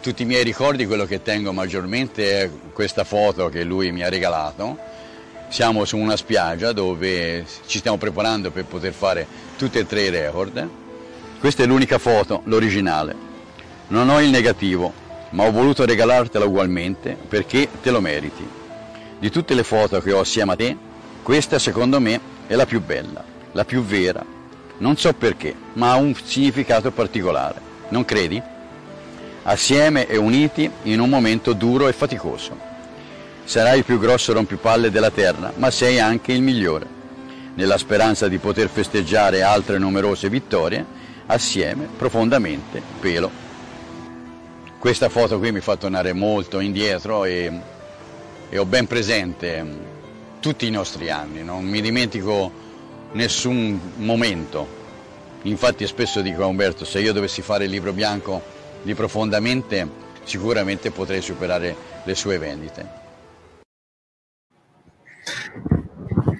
Tutti 0.00 0.22
i 0.22 0.26
miei 0.26 0.44
ricordi 0.44 0.86
quello 0.86 1.06
che 1.06 1.22
tengo 1.22 1.52
maggiormente 1.52 2.42
è 2.42 2.50
questa 2.72 3.04
foto 3.04 3.48
che 3.48 3.64
lui 3.64 3.90
mi 3.92 4.02
ha 4.02 4.08
regalato. 4.08 4.78
Siamo 5.48 5.84
su 5.84 5.96
una 5.96 6.16
spiaggia 6.16 6.72
dove 6.72 7.44
ci 7.66 7.78
stiamo 7.78 7.96
preparando 7.96 8.50
per 8.50 8.64
poter 8.64 8.92
fare 8.92 9.26
tutti 9.56 9.78
e 9.78 9.86
tre 9.86 10.02
i 10.02 10.10
record. 10.10 10.68
Questa 11.40 11.62
è 11.62 11.66
l'unica 11.66 11.98
foto, 11.98 12.42
l'originale. 12.44 13.16
Non 13.88 14.10
ho 14.10 14.20
il 14.20 14.28
negativo, 14.28 14.92
ma 15.30 15.44
ho 15.44 15.50
voluto 15.50 15.86
regalartela 15.86 16.44
ugualmente 16.44 17.16
perché 17.28 17.68
te 17.82 17.90
lo 17.90 18.00
meriti. 18.00 18.46
Di 19.18 19.30
tutte 19.30 19.54
le 19.54 19.64
foto 19.64 20.00
che 20.00 20.12
ho 20.12 20.20
assieme 20.20 20.52
a 20.52 20.56
te, 20.56 20.76
questa 21.22 21.58
secondo 21.58 21.98
me 22.00 22.20
è 22.46 22.54
la 22.54 22.66
più 22.66 22.82
bella, 22.82 23.24
la 23.52 23.64
più 23.64 23.82
vera. 23.82 24.24
Non 24.78 24.96
so 24.96 25.12
perché, 25.14 25.54
ma 25.74 25.92
ha 25.92 25.96
un 25.96 26.14
significato 26.14 26.90
particolare. 26.90 27.60
Non 27.88 28.04
credi? 28.04 28.40
Assieme 29.48 30.06
e 30.06 30.18
uniti 30.18 30.70
in 30.84 31.00
un 31.00 31.08
momento 31.08 31.54
duro 31.54 31.88
e 31.88 31.92
faticoso. 31.94 32.66
Sarai 33.44 33.78
il 33.78 33.84
più 33.84 33.98
grosso 33.98 34.34
rompipalle 34.34 34.90
della 34.90 35.10
terra, 35.10 35.52
ma 35.56 35.70
sei 35.70 35.98
anche 35.98 36.32
il 36.32 36.42
migliore, 36.42 36.86
nella 37.54 37.78
speranza 37.78 38.28
di 38.28 38.36
poter 38.36 38.68
festeggiare 38.68 39.42
altre 39.42 39.78
numerose 39.78 40.28
vittorie, 40.28 40.84
assieme, 41.26 41.88
profondamente, 41.96 42.82
pelo. 43.00 43.30
Questa 44.78 45.08
foto 45.08 45.38
qui 45.38 45.50
mi 45.50 45.60
fa 45.60 45.76
tornare 45.76 46.12
molto 46.12 46.60
indietro 46.60 47.24
e, 47.24 47.50
e 48.50 48.58
ho 48.58 48.66
ben 48.66 48.86
presente 48.86 49.62
mm, 49.62 49.72
tutti 50.40 50.66
i 50.66 50.70
nostri 50.70 51.10
anni, 51.10 51.42
non 51.42 51.64
mi 51.64 51.80
dimentico 51.80 52.52
nessun 53.12 53.80
momento. 53.96 54.76
Infatti 55.42 55.86
spesso 55.86 56.20
dico 56.20 56.42
a 56.42 56.46
Umberto, 56.46 56.84
se 56.84 57.00
io 57.00 57.14
dovessi 57.14 57.40
fare 57.40 57.64
il 57.64 57.70
libro 57.70 57.94
bianco 57.94 58.56
di 58.82 58.94
profondamente, 58.94 59.86
sicuramente 60.22 60.90
potrei 60.90 61.20
superare 61.20 61.74
le 62.04 62.14
sue 62.14 62.38
vendite. 62.38 63.06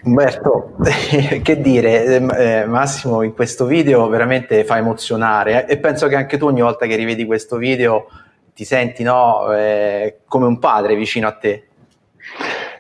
Umberto, 0.05 0.77
che 1.43 1.61
dire, 1.61 2.05
eh, 2.17 2.65
Massimo 2.67 3.23
in 3.23 3.35
questo 3.35 3.67
video 3.67 4.09
veramente 4.09 4.65
fa 4.65 4.79
emozionare 4.79 5.67
eh, 5.67 5.75
e 5.75 5.79
penso 5.79 6.07
che 6.07 6.17
anche 6.17 6.39
tu 6.39 6.47
ogni 6.47 6.63
volta 6.63 6.87
che 6.87 6.97
rivedi 6.97 7.27
questo 7.27 7.57
video 7.57 8.07
ti 8.55 8.65
senti 8.65 9.03
no, 9.03 9.53
eh, 9.55 10.21
come 10.27 10.47
un 10.47 10.59
padre 10.59 10.97
vicino 10.97 11.29
a 11.29 11.33
te. 11.33 11.69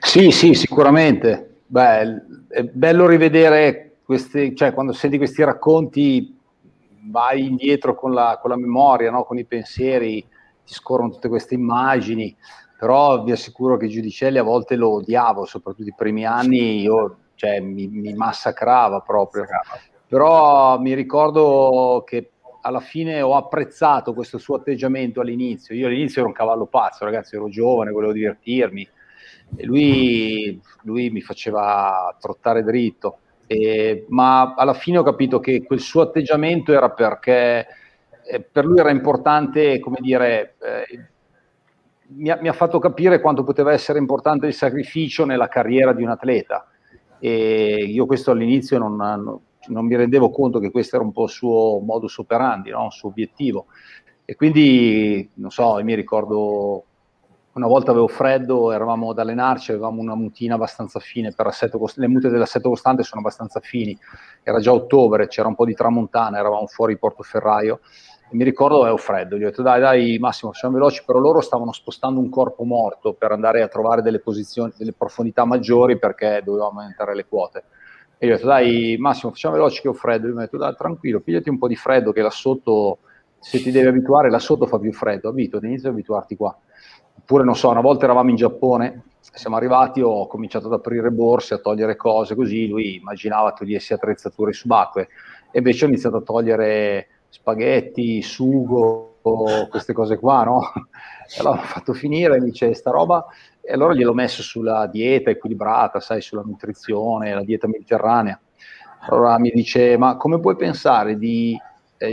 Sì, 0.01 0.31
sì, 0.31 0.55
sicuramente. 0.55 1.61
Beh, 1.67 2.23
è 2.49 2.63
bello 2.63 3.07
rivedere 3.07 3.97
questi, 4.05 4.57
cioè 4.57 4.73
quando 4.73 4.93
senti 4.93 5.19
questi 5.19 5.45
racconti 5.45 6.38
vai 7.05 7.47
indietro 7.47 7.95
con 7.95 8.13
la, 8.13 8.39
con 8.41 8.51
la 8.51 8.57
memoria, 8.57 9.11
no? 9.11 9.25
con 9.25 9.39
i 9.39 9.45
pensieri, 9.45 10.21
ti 10.65 10.75
scorrono 10.75 11.11
tutte 11.11 11.29
queste 11.29 11.55
immagini, 11.55 12.35
però 12.79 13.23
vi 13.23 13.33
assicuro 13.33 13.77
che 13.77 13.89
Giudicelli 13.89 14.39
a 14.39 14.43
volte 14.43 14.77
lo 14.77 14.95
odiavo, 14.95 15.45
soprattutto 15.45 15.89
i 15.89 15.95
primi 15.97 16.25
anni, 16.25 16.81
io, 16.81 17.17
cioè, 17.35 17.61
mi, 17.61 17.87
mi 17.89 18.13
massacrava 18.15 19.01
proprio. 19.01 19.45
Però 20.07 20.79
mi 20.79 20.95
ricordo 20.95 22.03
che 22.07 22.31
alla 22.63 22.81
fine 22.81 23.21
ho 23.21 23.35
apprezzato 23.35 24.15
questo 24.15 24.39
suo 24.39 24.57
atteggiamento 24.57 25.21
all'inizio. 25.21 25.75
Io 25.75 25.87
all'inizio 25.87 26.21
ero 26.21 26.29
un 26.29 26.35
cavallo 26.35 26.67
pazzo, 26.67 27.05
ragazzi, 27.05 27.37
ero 27.37 27.49
giovane, 27.49 27.91
volevo 27.91 28.13
divertirmi 28.13 28.89
e 29.57 29.65
lui, 29.65 30.61
lui 30.83 31.11
mi 31.11 31.21
faceva 31.21 32.15
trottare 32.21 32.63
dritto. 32.63 33.19
Eh, 33.51 34.05
ma 34.09 34.53
alla 34.55 34.75
fine 34.75 34.99
ho 34.99 35.03
capito 35.03 35.41
che 35.41 35.63
quel 35.63 35.81
suo 35.81 36.03
atteggiamento 36.03 36.71
era 36.71 36.91
perché 36.91 37.67
eh, 38.31 38.41
per 38.43 38.67
lui 38.67 38.79
era 38.79 38.91
importante, 38.91 39.81
come 39.81 39.97
dire, 40.01 40.57
eh, 40.61 41.09
mi, 42.09 42.29
ha, 42.31 42.39
mi, 42.41 42.49
ha, 42.49 42.53
fatto 42.53 42.79
capire 42.79 43.21
quanto 43.21 43.45
poteva 43.45 43.73
essere 43.73 43.99
importante 43.99 44.47
il 44.47 44.53
sacrificio 44.53 45.25
nella 45.25 45.49
carriera 45.49 45.95
di 45.95 46.03
un 46.03 46.11
atleta. 46.11 46.69
e 47.19 47.87
io 47.89 48.05
questo 48.05 48.33
all'inizio 48.33 48.79
non, 48.79 49.41
non 49.69 49.87
mi 49.87 49.97
rendevo 49.97 50.31
conto 50.31 50.59
che 50.59 50.71
questo 50.71 50.97
era 50.97 51.05
un 51.05 51.13
po' 51.13 51.25
il 51.25 51.31
suo 51.31 51.81
modus 51.81 52.19
operandi, 52.19 52.71
no? 52.71 52.87
il 52.87 52.93
suo 52.93 53.09
obiettivo. 53.09 53.67
E 54.27 54.35
quindi, 54.35 55.29
non 55.35 55.51
so, 55.51 55.83
mi 55.83 55.95
ricordo 55.95 56.85
una 57.59 57.67
volta 57.67 57.91
avevo 57.91 58.09
freddo, 58.09 58.73
eravamo 58.73 59.11
ad 59.11 59.19
allenarci, 59.19 59.73
avevamo 59.73 60.01
una 60.01 60.15
mutina 60.15 60.55
abbastanza 60.55 61.01
fine 61.01 61.33
per 61.33 61.47
assetto 61.47 61.79
costante, 61.79 62.09
le 62.09 62.15
mute 62.15 62.29
dell'assetto 62.31 62.69
costante 62.69 63.03
sono 63.03 63.21
abbastanza 63.21 63.61
fini, 63.61 63.99
era 64.43 64.61
già 64.61 64.73
ottobre, 64.73 65.27
c'era 65.27 65.49
un 65.49 65.55
po' 65.55 65.67
di 65.67 65.75
tramontana, 65.75 66.39
eravamo 66.39 66.67
fuori 66.67 66.97
Portoferraio 66.97 67.81
e 68.31 68.37
mi 68.37 68.45
ricordo 68.45 68.83
avevo 68.83 68.97
freddo, 68.97 69.37
gli 69.37 69.43
ho 69.43 69.49
detto 69.49 69.63
dai 69.63 69.81
dai 69.81 70.19
Massimo 70.19 70.53
facciamo 70.53 70.75
veloci, 70.75 71.03
però 71.05 71.19
loro 71.19 71.41
stavano 71.41 71.73
spostando 71.73 72.21
un 72.21 72.29
corpo 72.29 72.65
morto 72.65 73.13
per 73.15 73.33
andare 73.33 73.63
a 73.63 73.69
trovare 73.69 74.03
delle 74.03 74.21
posizioni, 74.21 74.73
delle 74.77 74.93
profondità 74.93 75.45
maggiori 75.45 75.99
perché 75.99 76.43
dovevamo 76.45 76.81
aumentare 76.81 77.15
le 77.15 77.27
quote. 77.27 77.65
E 78.19 78.27
io 78.27 78.33
ho 78.33 78.37
detto 78.37 78.49
dai 78.49 78.97
Massimo 78.99 79.33
facciamo 79.33 79.55
veloci 79.55 79.81
che 79.81 79.89
ho 79.89 79.93
freddo, 79.95 80.27
lui 80.27 80.35
mi 80.35 80.43
ha 80.43 80.45
detto 80.45 80.59
dai 80.59 80.75
tranquillo, 80.77 81.21
pigliati 81.21 81.49
un 81.49 81.59
po' 81.59 81.69
di 81.69 81.77
freddo 81.77 82.13
che 82.13 82.23
là 82.23 82.31
sotto, 82.31 82.99
se 83.39 83.61
ti 83.61 83.71
devi 83.71 83.87
abituare, 83.89 84.31
là 84.31 84.39
sotto 84.39 84.67
fa 84.67 84.79
più 84.79 84.93
freddo, 84.93 85.29
abituati, 85.29 85.67
inizia 85.67 85.89
ad 85.89 85.95
abituarti 85.95 86.37
qua. 86.37 86.57
Oppure, 87.31 87.45
non 87.45 87.57
so, 87.57 87.69
una 87.69 87.83
volta 87.83 88.07
eravamo 88.07 88.31
in 88.31 88.37
Giappone, 88.37 89.03
siamo 89.21 89.57
arrivati, 89.57 90.01
ho 90.01 90.27
cominciato 90.27 90.69
ad 90.69 90.73
aprire 90.73 91.11
borse, 91.11 91.53
a 91.53 91.59
togliere 91.59 91.95
cose, 91.95 92.35
così 92.35 92.67
lui 92.69 92.95
immaginava 92.95 93.53
togliessi 93.53 93.93
attrezzature 93.93 94.55
subacquee, 94.55 95.09
e 95.51 95.59
invece 95.59 95.85
ho 95.85 95.89
iniziato 95.89 96.17
a 96.17 96.23
togliere 96.23 97.09
spaghetti, 97.29 98.23
sugo, 98.23 99.19
queste 99.69 99.93
cose 99.93 100.17
qua, 100.19 100.45
no? 100.45 100.73
E 101.29 101.41
allora 101.41 101.61
ho 101.61 101.65
fatto 101.65 101.93
finire, 101.93 102.41
mi 102.41 102.47
dice, 102.47 102.73
sta 102.73 102.91
roba, 102.91 103.27
e 103.61 103.75
allora 103.75 103.93
gliel'ho 103.93 104.15
messo 104.15 104.41
sulla 104.41 104.87
dieta 104.87 105.29
equilibrata, 105.29 106.01
sai, 106.01 106.23
sulla 106.23 106.41
nutrizione, 106.43 107.35
la 107.35 107.45
dieta 107.45 107.67
mediterranea. 107.67 108.41
Allora 109.01 109.39
mi 109.39 109.51
dice, 109.51 109.99
ma 109.99 110.17
come 110.17 110.41
puoi 110.41 110.57
pensare 110.57 111.19
di 111.19 111.55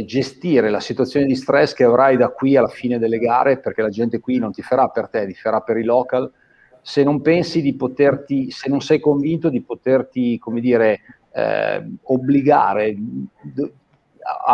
gestire 0.05 0.69
la 0.69 0.79
situazione 0.79 1.25
di 1.25 1.35
stress 1.35 1.73
che 1.73 1.83
avrai 1.83 2.17
da 2.17 2.29
qui 2.29 2.57
alla 2.57 2.67
fine 2.67 2.97
delle 2.97 3.19
gare, 3.19 3.59
perché 3.59 3.81
la 3.81 3.89
gente 3.89 4.19
qui 4.19 4.37
non 4.39 4.51
ti 4.51 4.61
farà 4.61 4.87
per 4.87 5.09
te, 5.09 5.27
ti 5.27 5.33
farà 5.33 5.61
per 5.61 5.77
i 5.77 5.83
local, 5.83 6.31
se 6.81 7.03
non 7.03 7.21
pensi 7.21 7.61
di 7.61 7.75
poterti, 7.75 8.51
se 8.51 8.69
non 8.69 8.81
sei 8.81 8.99
convinto 8.99 9.49
di 9.49 9.61
poterti, 9.61 10.37
come 10.37 10.61
dire, 10.61 11.01
eh, 11.31 11.83
obbligare, 12.03 12.95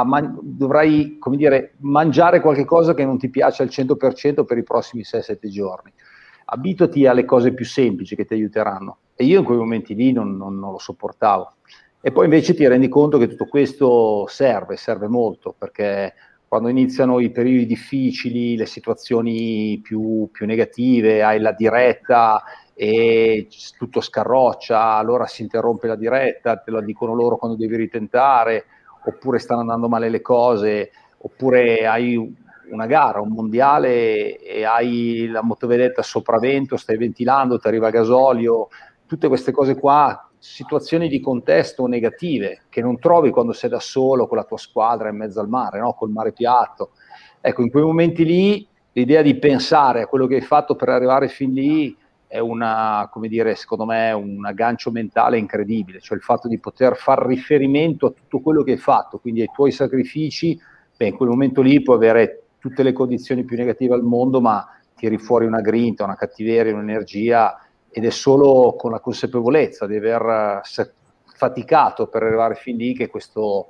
man- 0.06 0.38
dovrai, 0.42 1.18
come 1.20 1.38
dire, 1.38 1.74
mangiare 1.80 2.40
qualcosa 2.40 2.94
che 2.94 3.06
non 3.06 3.18
ti 3.18 3.30
piace 3.30 3.64
al 3.64 3.70
100% 3.70 4.44
per 4.44 4.58
i 4.58 4.64
prossimi 4.64 5.04
6-7 5.04 5.50
giorni. 5.50 5.92
Abituati 6.46 7.06
alle 7.06 7.26
cose 7.26 7.54
più 7.54 7.66
semplici 7.66 8.16
che 8.16 8.26
ti 8.26 8.34
aiuteranno. 8.34 8.98
E 9.16 9.24
io 9.26 9.40
in 9.40 9.46
quei 9.46 9.58
momenti 9.58 9.94
lì 9.94 10.12
non, 10.12 10.36
non, 10.36 10.58
non 10.60 10.72
lo 10.72 10.80
sopportavo. 10.80 11.54
E 12.04 12.12
poi 12.12 12.24
invece 12.24 12.56
ti 12.56 12.68
rendi 12.68 12.90
conto 12.90 13.20
che 13.20 13.28
tutto 13.28 13.46
questo 13.46 14.26
serve, 14.28 14.76
serve 14.76 15.08
molto, 15.08 15.54
perché 15.56 16.16
quando 16.48 16.68
iniziano 16.68 17.20
i 17.20 17.30
periodi 17.30 17.68
difficili, 17.68 18.58
le 18.58 18.66
situazioni 18.66 19.80
più, 19.84 20.28
più 20.32 20.48
negative, 20.48 21.22
hai 21.22 21.40
la 21.40 21.52
diretta 21.52 22.42
e 22.74 23.48
tutto 23.78 24.02
scarroccia, 24.02 24.96
allora 24.96 25.28
si 25.28 25.44
interrompe 25.44 25.86
la 25.86 25.96
diretta, 25.96 26.58
te 26.58 26.72
la 26.72 26.82
dicono 26.82 27.14
loro 27.14 27.38
quando 27.38 27.56
devi 27.56 27.76
ritentare, 27.76 28.66
oppure 29.06 29.38
stanno 29.38 29.62
andando 29.62 29.88
male 29.88 30.10
le 30.10 30.22
cose, 30.22 30.92
oppure 31.20 31.86
hai 31.86 32.36
una 32.72 32.88
gara, 32.88 33.22
un 33.22 33.30
mondiale 33.30 34.40
e 34.40 34.66
hai 34.66 35.28
la 35.28 35.44
motovedetta 35.44 36.02
sopravvento, 36.02 36.78
stai 36.78 36.98
ventilando, 36.98 37.60
ti 37.60 37.68
arriva 37.68 37.92
gasolio, 37.92 38.70
tutte 39.06 39.28
queste 39.28 39.52
cose 39.52 39.76
qua 39.76 40.31
situazioni 40.44 41.08
di 41.08 41.20
contesto 41.20 41.86
negative 41.86 42.64
che 42.70 42.82
non 42.82 42.98
trovi 42.98 43.30
quando 43.30 43.54
sei 43.54 43.70
da 43.70 43.80
solo 43.80 44.26
con 44.26 44.38
la 44.38 44.44
tua 44.44 44.58
squadra 44.58 45.10
in 45.10 45.16
mezzo 45.16 45.40
al 45.40 45.48
mare, 45.48 45.80
no? 45.80 45.94
col 45.94 46.10
mare 46.10 46.32
piatto. 46.32 46.94
Ecco, 47.40 47.62
in 47.62 47.70
quei 47.70 47.84
momenti 47.84 48.26
lì 48.26 48.68
l'idea 48.94 49.22
di 49.22 49.38
pensare 49.38 50.02
a 50.02 50.08
quello 50.08 50.26
che 50.26 50.36
hai 50.36 50.42
fatto 50.42 50.76
per 50.76 50.90
arrivare 50.90 51.28
fin 51.28 51.54
lì 51.54 51.96
è 52.26 52.40
una, 52.40 53.08
come 53.12 53.28
dire, 53.28 53.54
secondo 53.54 53.86
me, 53.86 54.12
un 54.14 54.44
aggancio 54.44 54.90
mentale 54.90 55.38
incredibile, 55.38 56.00
cioè 56.00 56.18
il 56.18 56.24
fatto 56.24 56.48
di 56.48 56.58
poter 56.58 56.96
far 56.96 57.24
riferimento 57.24 58.08
a 58.08 58.12
tutto 58.12 58.40
quello 58.40 58.64
che 58.64 58.72
hai 58.72 58.78
fatto, 58.78 59.20
quindi 59.20 59.42
ai 59.42 59.50
tuoi 59.54 59.72
sacrifici, 59.72 60.60
beh, 60.98 61.08
in 61.08 61.16
quel 61.16 61.30
momento 61.30 61.62
lì 61.62 61.84
puoi 61.84 61.98
avere 61.98 62.44
tutte 62.58 62.82
le 62.82 62.94
condizioni 62.94 63.44
più 63.44 63.58
negative 63.58 63.94
al 63.94 64.04
mondo, 64.04 64.42
ma 64.42 64.66
tiri 64.96 65.20
fuori 65.20 65.46
una 65.46 65.62
grinta, 65.62 66.04
una 66.04 66.16
cattiveria, 66.16 66.74
un'energia 66.74 67.60
ed 67.92 68.06
è 68.06 68.10
solo 68.10 68.76
con 68.78 68.92
la 68.92 69.00
consapevolezza 69.00 69.86
di 69.86 69.98
aver 69.98 70.62
eh, 70.64 70.92
faticato 71.36 72.08
per 72.08 72.24
arrivare 72.24 72.56
fin 72.56 72.78
lì 72.78 72.94
che 72.94 73.08
questo, 73.08 73.70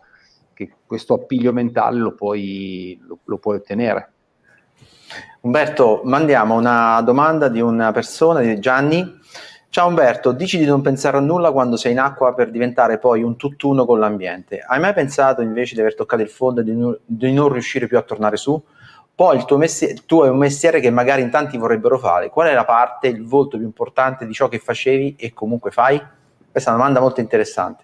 che 0.53 0.71
questo 0.85 1.15
appiglio 1.15 1.51
mentale 1.51 1.97
lo 1.99 2.13
puoi, 2.13 2.99
lo, 3.05 3.19
lo 3.23 3.37
puoi 3.37 3.57
ottenere. 3.57 4.11
Umberto, 5.41 6.01
mandiamo 6.03 6.55
una 6.55 7.01
domanda 7.01 7.47
di 7.47 7.59
una 7.59 7.91
persona, 7.91 8.41
di 8.41 8.59
Gianni. 8.59 9.19
Ciao 9.69 9.87
Umberto, 9.87 10.33
dici 10.33 10.57
di 10.57 10.65
non 10.65 10.81
pensare 10.81 11.17
a 11.17 11.21
nulla 11.21 11.51
quando 11.51 11.77
sei 11.77 11.93
in 11.93 11.99
acqua 11.99 12.33
per 12.33 12.51
diventare 12.51 12.99
poi 12.99 13.23
un 13.23 13.37
tutt'uno 13.37 13.85
con 13.85 13.99
l'ambiente. 13.99 14.59
Hai 14.59 14.79
mai 14.79 14.93
pensato 14.93 15.41
invece 15.41 15.75
di 15.75 15.81
aver 15.81 15.95
toccato 15.95 16.21
il 16.21 16.29
fondo 16.29 16.61
e 16.61 16.63
di, 16.63 16.75
non, 16.75 16.97
di 17.03 17.33
non 17.33 17.51
riuscire 17.51 17.87
più 17.87 17.97
a 17.97 18.01
tornare 18.01 18.37
su? 18.37 18.61
Poi 19.21 19.37
il 19.37 19.45
tuo 19.45 19.57
mestiere, 19.57 19.93
tu 20.07 20.21
hai 20.21 20.29
un 20.29 20.39
mestiere 20.39 20.79
che 20.79 20.89
magari 20.89 21.21
in 21.21 21.29
tanti 21.29 21.55
vorrebbero 21.55 21.99
fare. 21.99 22.31
Qual 22.31 22.47
è 22.47 22.55
la 22.55 22.65
parte, 22.65 23.05
il 23.05 23.23
volto 23.23 23.57
più 23.57 23.67
importante 23.67 24.25
di 24.25 24.33
ciò 24.33 24.47
che 24.47 24.57
facevi 24.57 25.15
e 25.15 25.31
comunque 25.31 25.69
fai? 25.69 26.03
Questa 26.49 26.71
è 26.71 26.73
una 26.73 26.81
domanda 26.81 27.01
molto 27.01 27.19
interessante. 27.19 27.83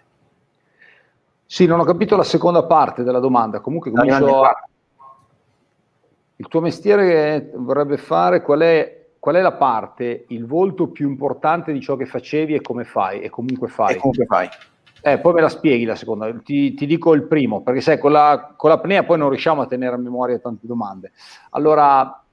Sì, 1.46 1.68
non 1.68 1.80
ho 1.80 1.84
capito 1.84 2.16
la 2.16 2.24
seconda 2.24 2.64
parte 2.64 3.04
della 3.04 3.20
domanda. 3.20 3.60
Comunque 3.60 3.92
comincio 3.92 4.42
a... 4.46 4.68
Il 6.38 6.48
tuo 6.48 6.60
mestiere 6.60 7.52
vorrebbe 7.54 7.98
fare 7.98 8.42
qual 8.42 8.62
è, 8.62 9.10
qual 9.20 9.36
è 9.36 9.42
la 9.42 9.54
parte, 9.54 10.26
il 10.30 10.48
volto 10.48 10.88
più 10.88 11.08
importante 11.08 11.72
di 11.72 11.82
ciò 11.82 11.96
che 11.96 12.08
facevi 12.08 12.56
e 12.56 12.62
come 12.62 12.84
fai 12.84 13.22
e 13.22 13.30
comunque 13.30 13.68
fai. 13.68 13.94
E 13.94 13.98
comunque 13.98 14.26
fai. 14.26 14.50
Eh, 15.02 15.20
poi 15.20 15.34
me 15.34 15.42
la 15.42 15.50
spieghi 15.50 15.86
la 15.86 15.96
seconda, 15.96 16.34
ti, 16.44 16.74
ti 16.74 16.86
dico 16.86 17.14
il 17.14 17.28
primo, 17.28 17.62
perché 17.62 17.82
sai, 17.82 18.00
con, 18.00 18.12
la, 18.12 18.54
con 18.56 18.70
l'apnea 18.70 19.04
poi 19.04 19.18
non 19.18 19.30
riusciamo 19.30 19.62
a 19.62 19.68
tenere 19.68 19.96
a 19.96 20.00
memoria 20.00 20.40
tante 20.40 20.66
domande. 20.66 21.12
Allora, 21.52 22.24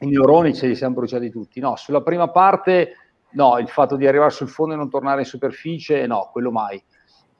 i 0.00 0.06
neuroni 0.06 0.54
ce 0.54 0.66
li 0.66 0.74
siamo 0.74 0.94
bruciati 0.94 1.30
tutti. 1.30 1.60
No, 1.60 1.76
sulla 1.76 2.02
prima 2.02 2.28
parte, 2.28 2.92
no, 3.30 3.58
il 3.58 3.68
fatto 3.68 3.96
di 3.96 4.06
arrivare 4.06 4.30
sul 4.30 4.48
fondo 4.48 4.74
e 4.74 4.76
non 4.76 4.90
tornare 4.90 5.20
in 5.20 5.26
superficie, 5.26 6.06
no, 6.06 6.28
quello 6.32 6.50
mai. 6.50 6.82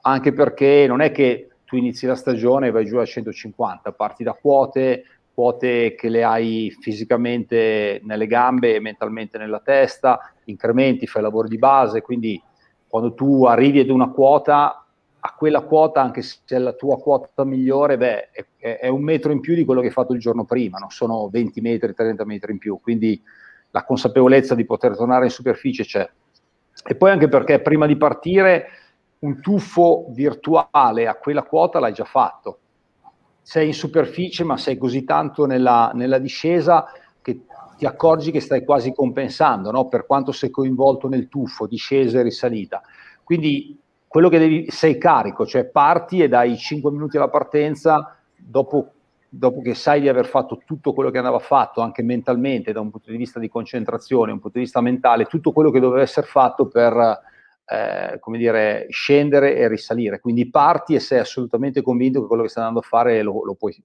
Anche 0.01 0.33
perché 0.33 0.85
non 0.87 1.01
è 1.01 1.11
che 1.11 1.49
tu 1.65 1.75
inizi 1.75 2.05
la 2.05 2.15
stagione 2.15 2.67
e 2.67 2.71
vai 2.71 2.85
giù 2.85 2.97
a 2.97 3.05
150, 3.05 3.91
parti 3.91 4.23
da 4.23 4.33
quote, 4.33 5.03
quote 5.33 5.93
che 5.95 6.09
le 6.09 6.23
hai 6.23 6.75
fisicamente 6.81 8.01
nelle 8.03 8.27
gambe 8.27 8.75
e 8.75 8.79
mentalmente 8.79 9.37
nella 9.37 9.59
testa, 9.59 10.33
incrementi, 10.45 11.05
fai 11.05 11.21
lavori 11.21 11.47
di 11.47 11.57
base, 11.57 12.01
quindi 12.01 12.41
quando 12.89 13.13
tu 13.13 13.45
arrivi 13.45 13.79
ad 13.79 13.89
una 13.89 14.09
quota, 14.09 14.83
a 15.19 15.33
quella 15.37 15.61
quota, 15.61 16.01
anche 16.01 16.23
se 16.23 16.39
è 16.47 16.57
la 16.57 16.73
tua 16.73 16.97
quota 16.97 17.43
migliore, 17.43 17.97
beh, 17.97 18.31
è, 18.57 18.79
è, 18.79 18.87
un 18.87 19.03
metro 19.03 19.31
in 19.31 19.41
più 19.41 19.53
di 19.53 19.63
quello 19.63 19.79
che 19.79 19.87
hai 19.87 19.93
fatto 19.93 20.13
il 20.13 20.19
giorno 20.19 20.43
prima, 20.43 20.79
non 20.79 20.89
sono 20.89 21.29
20 21.29 21.61
metri, 21.61 21.93
30 21.93 22.25
metri 22.25 22.51
in 22.51 22.57
più, 22.57 22.79
quindi 22.81 23.21
la 23.69 23.83
consapevolezza 23.83 24.55
di 24.55 24.65
poter 24.65 24.95
tornare 24.95 25.25
in 25.25 25.31
superficie 25.31 25.83
c'è. 25.83 26.09
E 26.83 26.95
poi 26.95 27.11
anche 27.11 27.27
perché 27.27 27.61
prima 27.61 27.85
di 27.85 27.95
partire 27.95 28.67
un 29.19 29.39
tuffo 29.39 30.07
virtuale 30.09 31.07
a 31.07 31.15
quella 31.15 31.43
quota 31.43 31.79
l'hai 31.79 31.93
già 31.93 32.05
fatto. 32.05 32.59
Sei 33.43 33.67
in 33.67 33.73
superficie, 33.73 34.43
ma 34.43 34.57
sei 34.57 34.77
così 34.77 35.03
tanto 35.03 35.45
nella, 35.45 35.91
nella 35.93 36.17
discesa 36.17 36.87
ti 37.79 37.85
accorgi 37.85 38.31
che 38.31 38.41
stai 38.41 38.65
quasi 38.65 38.93
compensando, 38.93 39.71
no? 39.71 39.87
per 39.87 40.05
quanto 40.05 40.33
sei 40.33 40.49
coinvolto 40.49 41.07
nel 41.07 41.29
tuffo, 41.29 41.65
discesa 41.65 42.19
e 42.19 42.23
risalita. 42.23 42.81
Quindi 43.23 43.79
quello 44.05 44.27
che 44.27 44.37
devi, 44.37 44.69
sei 44.69 44.97
carico, 44.97 45.45
cioè 45.45 45.63
parti 45.63 46.19
e 46.19 46.27
dai 46.27 46.57
5 46.57 46.91
minuti 46.91 47.15
alla 47.15 47.29
partenza, 47.29 48.17
dopo, 48.35 48.91
dopo, 49.29 49.61
che 49.61 49.75
sai 49.75 50.01
di 50.01 50.09
aver 50.09 50.25
fatto 50.25 50.59
tutto 50.65 50.91
quello 50.91 51.09
che 51.09 51.19
andava 51.19 51.39
fatto, 51.39 51.79
anche 51.79 52.03
mentalmente, 52.03 52.73
da 52.73 52.81
un 52.81 52.91
punto 52.91 53.11
di 53.11 53.17
vista 53.17 53.39
di 53.39 53.47
concentrazione, 53.47 54.33
un 54.33 54.41
punto 54.41 54.57
di 54.57 54.65
vista 54.65 54.81
mentale, 54.81 55.23
tutto 55.23 55.53
quello 55.53 55.71
che 55.71 55.79
doveva 55.79 56.01
essere 56.01 56.27
fatto 56.27 56.67
per, 56.67 57.21
eh, 57.63 58.19
come 58.19 58.37
dire, 58.37 58.87
scendere 58.89 59.55
e 59.55 59.69
risalire. 59.69 60.19
Quindi 60.19 60.49
parti 60.49 60.95
e 60.95 60.99
sei 60.99 61.19
assolutamente 61.19 61.81
convinto 61.81 62.19
che 62.19 62.27
quello 62.27 62.43
che 62.43 62.49
stai 62.49 62.65
andando 62.65 62.85
a 62.85 62.89
fare 62.89 63.21
lo, 63.21 63.45
lo 63.45 63.55
puoi, 63.55 63.81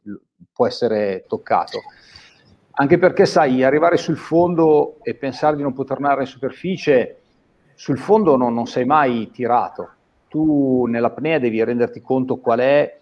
può 0.53 0.66
essere 0.66 1.24
toccato. 1.28 1.78
Anche 2.77 2.99
perché, 2.99 3.25
sai, 3.25 3.62
arrivare 3.62 3.97
sul 3.97 4.16
fondo 4.16 4.97
e 5.03 5.14
pensare 5.14 5.55
di 5.55 5.62
non 5.62 5.72
poter 5.72 5.97
tornare 5.97 6.22
in 6.22 6.27
superficie, 6.27 7.20
sul 7.75 7.99
fondo 7.99 8.37
non, 8.37 8.53
non 8.53 8.66
sei 8.66 8.85
mai 8.85 9.31
tirato. 9.31 9.91
Tu 10.29 10.87
nell'apnea 10.87 11.39
devi 11.39 11.62
renderti 11.62 12.03
conto 12.03 12.39
qual 12.39 12.59
è, 12.59 12.99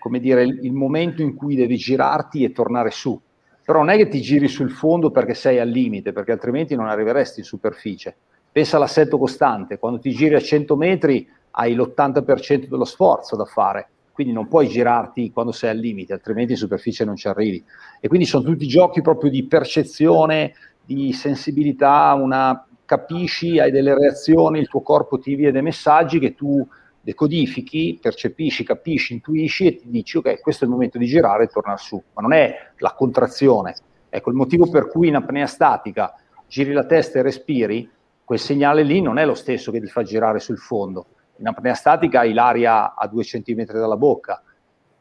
come 0.00 0.18
dire, 0.18 0.42
il 0.42 0.72
momento 0.72 1.22
in 1.22 1.36
cui 1.36 1.54
devi 1.54 1.76
girarti 1.76 2.42
e 2.42 2.50
tornare 2.50 2.90
su. 2.90 3.20
Però 3.64 3.78
non 3.78 3.90
è 3.90 3.96
che 3.96 4.08
ti 4.08 4.20
giri 4.20 4.48
sul 4.48 4.72
fondo 4.72 5.12
perché 5.12 5.34
sei 5.34 5.60
al 5.60 5.68
limite, 5.68 6.12
perché 6.12 6.32
altrimenti 6.32 6.74
non 6.74 6.88
arriveresti 6.88 7.38
in 7.40 7.46
superficie. 7.46 8.16
pensa 8.50 8.76
all'assetto 8.76 9.18
costante, 9.18 9.78
quando 9.78 10.00
ti 10.00 10.10
giri 10.10 10.34
a 10.34 10.40
100 10.40 10.76
metri 10.76 11.26
hai 11.52 11.74
l'80% 11.74 12.66
dello 12.66 12.84
sforzo 12.84 13.36
da 13.36 13.44
fare, 13.44 13.88
quindi 14.22 14.32
non 14.32 14.48
puoi 14.48 14.68
girarti 14.68 15.32
quando 15.32 15.52
sei 15.52 15.70
al 15.70 15.78
limite, 15.78 16.12
altrimenti 16.12 16.52
in 16.52 16.58
superficie 16.58 17.04
non 17.04 17.16
ci 17.16 17.28
arrivi. 17.28 17.62
E 18.00 18.08
quindi 18.08 18.26
sono 18.26 18.44
tutti 18.44 18.66
giochi 18.66 19.02
proprio 19.02 19.30
di 19.30 19.44
percezione, 19.44 20.54
di 20.84 21.12
sensibilità, 21.12 22.14
una, 22.14 22.66
capisci, 22.84 23.58
hai 23.58 23.70
delle 23.70 23.94
reazioni, 23.94 24.58
il 24.58 24.68
tuo 24.68 24.80
corpo 24.80 25.18
ti 25.18 25.32
invia 25.32 25.50
dei 25.50 25.62
messaggi 25.62 26.18
che 26.18 26.34
tu 26.34 26.66
decodifichi, 27.00 27.98
percepisci, 28.00 28.64
capisci, 28.64 29.14
intuisci 29.14 29.66
e 29.66 29.76
ti 29.76 29.90
dici 29.90 30.18
ok, 30.18 30.40
questo 30.40 30.64
è 30.64 30.66
il 30.68 30.72
momento 30.72 30.98
di 30.98 31.06
girare 31.06 31.44
e 31.44 31.48
tornare 31.48 31.78
su, 31.78 32.00
ma 32.14 32.22
non 32.22 32.32
è 32.32 32.54
la 32.78 32.94
contrazione. 32.96 33.74
Ecco, 34.08 34.30
il 34.30 34.36
motivo 34.36 34.68
per 34.68 34.88
cui 34.88 35.08
in 35.08 35.16
apnea 35.16 35.46
statica 35.46 36.14
giri 36.46 36.72
la 36.72 36.84
testa 36.84 37.18
e 37.18 37.22
respiri, 37.22 37.90
quel 38.24 38.38
segnale 38.38 38.82
lì 38.82 39.00
non 39.00 39.18
è 39.18 39.24
lo 39.24 39.34
stesso 39.34 39.72
che 39.72 39.80
ti 39.80 39.88
fa 39.88 40.02
girare 40.02 40.38
sul 40.38 40.58
fondo. 40.58 41.06
In 41.42 41.48
apnea 41.48 41.74
statica 41.74 42.20
hai 42.20 42.32
l'aria 42.32 42.94
a 42.94 43.08
2 43.08 43.24
cm 43.24 43.64
dalla 43.64 43.96
bocca, 43.96 44.40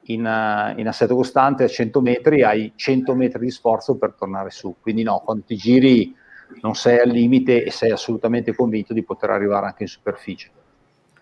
in, 0.06 0.26
uh, 0.26 0.80
in, 0.80 0.88
assetto 0.88 1.16
costante 1.16 1.64
a 1.64 1.68
100 1.68 2.02
metri 2.02 2.42
hai 2.42 2.74
100 2.76 3.14
metri 3.14 3.42
di 3.42 3.52
sforzo 3.52 3.96
per 3.96 4.16
tornare 4.18 4.50
su. 4.50 4.76
Quindi 4.82 5.04
no, 5.04 5.22
quando 5.24 5.44
ti 5.46 5.56
giri 5.56 6.16
non 6.62 6.74
sei 6.74 7.00
al 7.00 7.10
limite 7.10 7.64
e 7.64 7.70
sei 7.70 7.92
assolutamente 7.92 8.56
convinto 8.56 8.92
di 8.92 9.04
poter 9.04 9.30
arrivare 9.30 9.68
anche 9.68 9.84
in 9.84 9.90
superficie. 9.90 10.50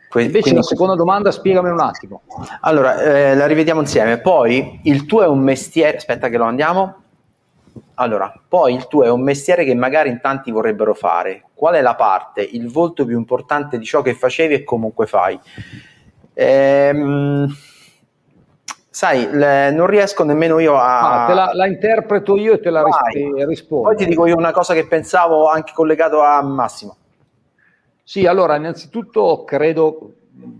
Quindi, 0.07 0.29
Invece 0.29 0.51
quindi... 0.51 0.61
la 0.61 0.65
seconda 0.65 0.95
domanda 0.95 1.31
spiegami 1.31 1.69
un 1.69 1.81
attimo. 1.81 2.21
Allora, 2.61 3.01
eh, 3.01 3.35
la 3.35 3.45
rivediamo 3.45 3.81
insieme. 3.81 4.19
Poi 4.19 4.79
il 4.83 5.05
tuo 5.05 5.21
è 5.23 5.27
un 5.27 5.39
mestiere, 5.39 5.97
aspetta 5.97 6.29
che 6.29 6.37
lo 6.37 6.45
andiamo. 6.45 7.03
Allora, 7.95 8.33
poi 8.47 8.73
il 8.73 8.87
tuo 8.87 9.03
è 9.03 9.09
un 9.09 9.21
mestiere 9.21 9.65
che 9.65 9.75
magari 9.75 10.09
in 10.09 10.21
tanti 10.21 10.51
vorrebbero 10.51 10.93
fare. 10.93 11.43
Qual 11.53 11.75
è 11.75 11.81
la 11.81 11.95
parte, 11.95 12.41
il 12.41 12.69
volto 12.69 13.05
più 13.05 13.17
importante 13.17 13.77
di 13.77 13.85
ciò 13.85 14.01
che 14.01 14.13
facevi 14.13 14.53
e 14.53 14.63
comunque 14.63 15.05
fai? 15.05 15.37
Ehm, 16.33 17.53
sai, 18.89 19.29
le, 19.31 19.71
non 19.71 19.87
riesco 19.87 20.23
nemmeno 20.23 20.59
io 20.59 20.75
a... 20.75 21.23
Ah, 21.23 21.27
te 21.27 21.33
la, 21.33 21.51
la, 21.53 21.67
interpreto 21.67 22.37
io 22.37 22.53
e 22.53 22.59
te 22.61 22.69
la 22.69 22.83
Vai. 22.83 23.45
rispondo. 23.45 23.89
Poi 23.89 23.97
ti 23.97 24.05
dico 24.05 24.25
io 24.25 24.37
una 24.37 24.51
cosa 24.51 24.73
che 24.73 24.87
pensavo 24.87 25.49
anche 25.49 25.73
collegato 25.73 26.21
a 26.21 26.41
Massimo. 26.41 26.95
Sì, 28.03 28.25
allora, 28.25 28.55
innanzitutto 28.55 29.43
credo 29.43 30.13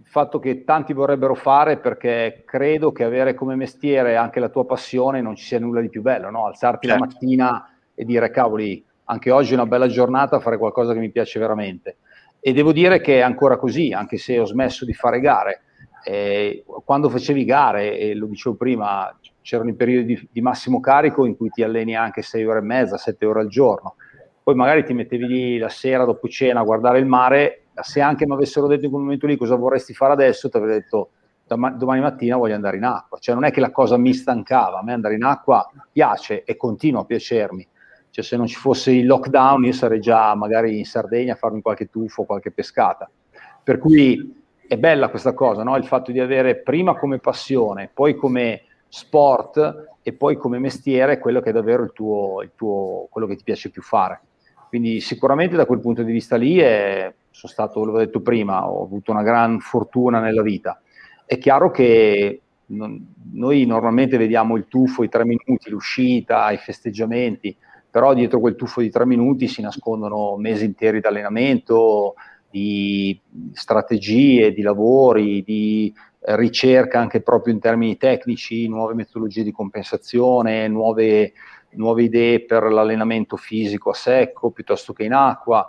fatto 0.03 0.39
che 0.39 0.63
tanti 0.63 0.93
vorrebbero 0.93 1.35
fare 1.35 1.77
perché 1.77 2.43
credo 2.45 2.91
che 2.91 3.03
avere 3.03 3.33
come 3.33 3.55
mestiere 3.55 4.15
anche 4.15 4.39
la 4.39 4.49
tua 4.49 4.65
passione 4.65 5.21
non 5.21 5.35
ci 5.35 5.45
sia 5.45 5.59
nulla 5.59 5.81
di 5.81 5.89
più 5.89 6.01
bello, 6.01 6.29
no? 6.29 6.45
Alzarti 6.45 6.87
certo. 6.87 7.03
la 7.03 7.09
mattina 7.09 7.73
e 7.93 8.05
dire 8.05 8.31
cavoli, 8.31 8.83
anche 9.05 9.31
oggi 9.31 9.51
è 9.51 9.55
una 9.55 9.65
bella 9.65 9.87
giornata, 9.87 10.39
fare 10.39 10.57
qualcosa 10.57 10.93
che 10.93 10.99
mi 10.99 11.11
piace 11.11 11.39
veramente. 11.39 11.97
E 12.39 12.53
devo 12.53 12.71
dire 12.71 13.01
che 13.01 13.17
è 13.17 13.21
ancora 13.21 13.57
così, 13.57 13.91
anche 13.91 14.17
se 14.17 14.39
ho 14.39 14.45
smesso 14.45 14.85
di 14.85 14.93
fare 14.93 15.19
gare. 15.19 15.61
Eh, 16.03 16.63
quando 16.85 17.09
facevi 17.09 17.43
gare, 17.43 17.97
e 17.97 18.15
lo 18.15 18.27
dicevo 18.27 18.55
prima, 18.55 19.13
c'erano 19.41 19.69
i 19.69 19.75
periodi 19.75 20.15
di, 20.15 20.27
di 20.31 20.41
massimo 20.41 20.79
carico 20.79 21.25
in 21.25 21.35
cui 21.35 21.49
ti 21.49 21.63
alleni 21.63 21.95
anche 21.95 22.21
6 22.21 22.45
ore 22.45 22.59
e 22.59 22.63
mezza, 22.63 22.97
7 22.97 23.25
ore 23.25 23.41
al 23.41 23.47
giorno 23.47 23.95
poi 24.49 24.57
magari 24.57 24.83
ti 24.83 24.93
mettevi 24.93 25.27
lì 25.27 25.57
la 25.59 25.69
sera 25.69 26.05
dopo 26.05 26.27
cena 26.27 26.61
a 26.61 26.63
guardare 26.63 26.97
il 26.97 27.05
mare, 27.05 27.65
se 27.83 28.01
anche 28.01 28.25
mi 28.25 28.33
avessero 28.33 28.67
detto 28.67 28.85
in 28.85 28.91
quel 28.91 29.03
momento 29.03 29.27
lì 29.27 29.37
cosa 29.37 29.55
vorresti 29.55 29.93
fare 29.93 30.13
adesso, 30.13 30.49
ti 30.49 30.57
avrei 30.57 30.79
detto 30.79 31.11
domani 31.55 31.99
mattina 31.99 32.37
voglio 32.37 32.53
andare 32.53 32.77
in 32.77 32.83
acqua, 32.83 33.17
cioè 33.17 33.33
non 33.33 33.43
è 33.43 33.51
che 33.51 33.59
la 33.59 33.71
cosa 33.71 33.97
mi 33.97 34.13
stancava, 34.13 34.79
a 34.79 34.83
me 34.83 34.93
andare 34.93 35.15
in 35.15 35.23
acqua 35.23 35.67
piace 35.91 36.43
e 36.43 36.55
continua 36.55 37.01
a 37.01 37.05
piacermi, 37.05 37.67
cioè 38.11 38.23
se 38.23 38.37
non 38.37 38.45
ci 38.45 38.55
fosse 38.55 38.91
il 38.91 39.07
lockdown 39.07 39.65
io 39.65 39.73
sarei 39.73 39.99
già 39.99 40.35
magari 40.35 40.77
in 40.77 40.85
Sardegna 40.85 41.33
a 41.33 41.37
farmi 41.37 41.61
qualche 41.61 41.89
tuffo, 41.89 42.23
qualche 42.23 42.51
pescata, 42.51 43.09
per 43.63 43.79
cui 43.79 44.37
è 44.67 44.77
bella 44.77 45.09
questa 45.09 45.33
cosa, 45.33 45.63
no? 45.63 45.75
il 45.75 45.85
fatto 45.85 46.11
di 46.11 46.19
avere 46.19 46.57
prima 46.57 46.95
come 46.95 47.17
passione, 47.17 47.89
poi 47.91 48.15
come 48.15 48.61
sport 48.87 49.95
e 50.03 50.13
poi 50.13 50.37
come 50.37 50.59
mestiere 50.59 51.19
quello 51.19 51.41
che 51.41 51.49
è 51.49 51.53
davvero 51.53 51.83
il 51.83 51.91
tuo, 51.93 52.41
il 52.43 52.51
tuo 52.55 53.07
quello 53.09 53.25
che 53.25 53.35
ti 53.35 53.43
piace 53.43 53.69
più 53.69 53.81
fare. 53.81 54.21
Quindi 54.67 54.99
sicuramente 54.99 55.55
da 55.55 55.65
quel 55.65 55.79
punto 55.79 56.03
di 56.03 56.11
vista 56.11 56.35
lì 56.35 56.57
è, 56.57 57.11
sono 57.39 57.51
stato, 57.53 57.85
l'ho 57.85 57.97
detto 57.97 58.19
prima, 58.19 58.69
ho 58.69 58.83
avuto 58.83 59.11
una 59.11 59.23
gran 59.23 59.59
fortuna 59.59 60.19
nella 60.19 60.41
vita. 60.41 60.81
È 61.25 61.37
chiaro 61.37 61.71
che 61.71 62.41
non, 62.67 63.13
noi 63.31 63.65
normalmente 63.65 64.17
vediamo 64.17 64.57
il 64.57 64.65
tuffo, 64.67 65.03
i 65.03 65.09
tre 65.09 65.23
minuti, 65.23 65.69
l'uscita, 65.69 66.51
i 66.51 66.57
festeggiamenti, 66.57 67.55
però 67.89 68.13
dietro 68.13 68.41
quel 68.41 68.55
tuffo 68.55 68.81
di 68.81 68.89
tre 68.89 69.05
minuti 69.05 69.47
si 69.47 69.61
nascondono 69.61 70.35
mesi 70.35 70.65
interi 70.65 70.99
di 70.99 71.07
allenamento, 71.07 72.15
di 72.49 73.17
strategie, 73.53 74.51
di 74.51 74.61
lavori, 74.61 75.41
di 75.41 75.93
ricerca 76.19 76.99
anche 76.99 77.21
proprio 77.21 77.53
in 77.53 77.61
termini 77.61 77.95
tecnici, 77.95 78.67
nuove 78.67 78.95
metodologie 78.95 79.43
di 79.43 79.53
compensazione, 79.53 80.67
nuove 80.67 81.33
nuove 81.71 82.03
idee 82.03 82.45
per 82.45 82.63
l'allenamento 82.63 83.35
fisico 83.35 83.91
a 83.91 83.93
secco 83.93 84.51
piuttosto 84.51 84.93
che 84.93 85.03
in 85.03 85.13
acqua. 85.13 85.67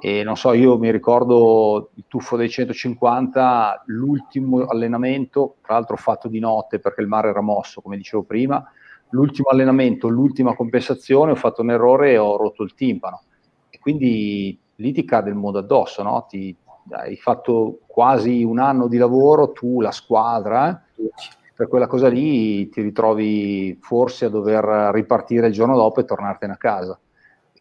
E 0.00 0.22
non 0.22 0.36
so, 0.36 0.52
io 0.52 0.78
mi 0.78 0.92
ricordo 0.92 1.90
il 1.94 2.04
tuffo 2.06 2.36
dei 2.36 2.48
150, 2.48 3.82
l'ultimo 3.86 4.64
allenamento, 4.66 5.56
tra 5.62 5.74
l'altro 5.74 5.96
fatto 5.96 6.28
di 6.28 6.38
notte 6.38 6.78
perché 6.78 7.00
il 7.00 7.08
mare 7.08 7.30
era 7.30 7.40
mosso, 7.40 7.80
come 7.80 7.96
dicevo 7.96 8.22
prima, 8.22 8.64
l'ultimo 9.10 9.48
allenamento, 9.48 10.08
l'ultima 10.08 10.54
compensazione, 10.54 11.32
ho 11.32 11.36
fatto 11.36 11.62
un 11.62 11.70
errore 11.70 12.12
e 12.12 12.18
ho 12.18 12.36
rotto 12.36 12.62
il 12.62 12.74
timpano. 12.74 13.22
E 13.70 13.78
quindi 13.80 14.56
lì 14.76 14.92
ti 14.92 15.04
cade 15.04 15.30
il 15.30 15.36
mondo 15.36 15.58
addosso, 15.58 16.02
no? 16.02 16.26
Ti, 16.28 16.54
hai 16.90 17.16
fatto 17.16 17.80
quasi 17.86 18.44
un 18.44 18.60
anno 18.60 18.86
di 18.86 18.98
lavoro, 18.98 19.50
tu, 19.50 19.80
la 19.80 19.90
squadra, 19.90 20.70
eh? 20.70 21.10
per 21.54 21.66
quella 21.66 21.88
cosa 21.88 22.08
lì 22.08 22.68
ti 22.68 22.80
ritrovi 22.82 23.76
forse 23.80 24.26
a 24.26 24.30
dover 24.30 24.92
ripartire 24.92 25.48
il 25.48 25.52
giorno 25.52 25.74
dopo 25.76 25.98
e 25.98 26.04
tornartene 26.04 26.52
a 26.52 26.56
casa. 26.56 26.98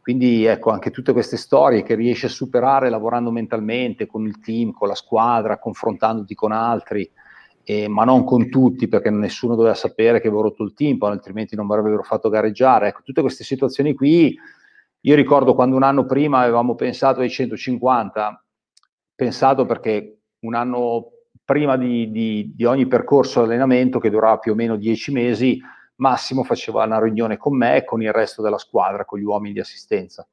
Quindi 0.07 0.45
ecco, 0.45 0.69
anche 0.69 0.89
tutte 0.89 1.11
queste 1.11 1.35
storie 1.35 1.83
che 1.83 1.93
riesci 1.93 2.27
a 2.27 2.29
superare 2.29 2.89
lavorando 2.89 3.29
mentalmente 3.29 4.05
con 4.05 4.25
il 4.25 4.39
team, 4.39 4.71
con 4.71 4.87
la 4.87 4.95
squadra, 4.95 5.59
confrontandoti 5.59 6.33
con 6.33 6.53
altri, 6.53 7.11
eh, 7.65 7.89
ma 7.89 8.05
non 8.05 8.23
con 8.23 8.47
tutti 8.47 8.87
perché 8.87 9.09
nessuno 9.09 9.55
doveva 9.55 9.73
sapere 9.73 10.21
che 10.21 10.27
avevo 10.29 10.43
rotto 10.43 10.63
il 10.63 10.73
timpano, 10.73 11.11
altrimenti 11.11 11.57
non 11.57 11.65
mi 11.65 11.73
avrebbero 11.73 12.03
fatto 12.03 12.29
gareggiare. 12.29 12.87
Ecco, 12.87 13.01
tutte 13.03 13.19
queste 13.19 13.43
situazioni 13.43 13.93
qui, 13.93 14.33
io 15.01 15.15
ricordo 15.15 15.53
quando 15.53 15.75
un 15.75 15.83
anno 15.83 16.05
prima 16.05 16.39
avevamo 16.39 16.75
pensato 16.75 17.19
ai 17.19 17.29
150, 17.29 18.45
pensato 19.13 19.65
perché 19.65 20.19
un 20.39 20.55
anno 20.55 21.07
prima 21.43 21.75
di, 21.75 22.09
di, 22.11 22.53
di 22.55 22.63
ogni 22.63 22.87
percorso 22.87 23.41
di 23.41 23.47
allenamento 23.47 23.99
che 23.99 24.09
durava 24.09 24.37
più 24.37 24.53
o 24.53 24.55
meno 24.55 24.77
dieci 24.77 25.11
mesi, 25.11 25.59
Massimo 25.97 26.43
faceva 26.43 26.83
una 26.83 26.99
riunione 26.99 27.37
con 27.37 27.55
me 27.55 27.77
e 27.77 27.83
con 27.83 28.01
il 28.01 28.11
resto 28.11 28.41
della 28.41 28.57
squadra, 28.57 29.05
con 29.05 29.19
gli 29.19 29.23
uomini 29.23 29.53
di 29.53 29.59
assistenza. 29.59 30.27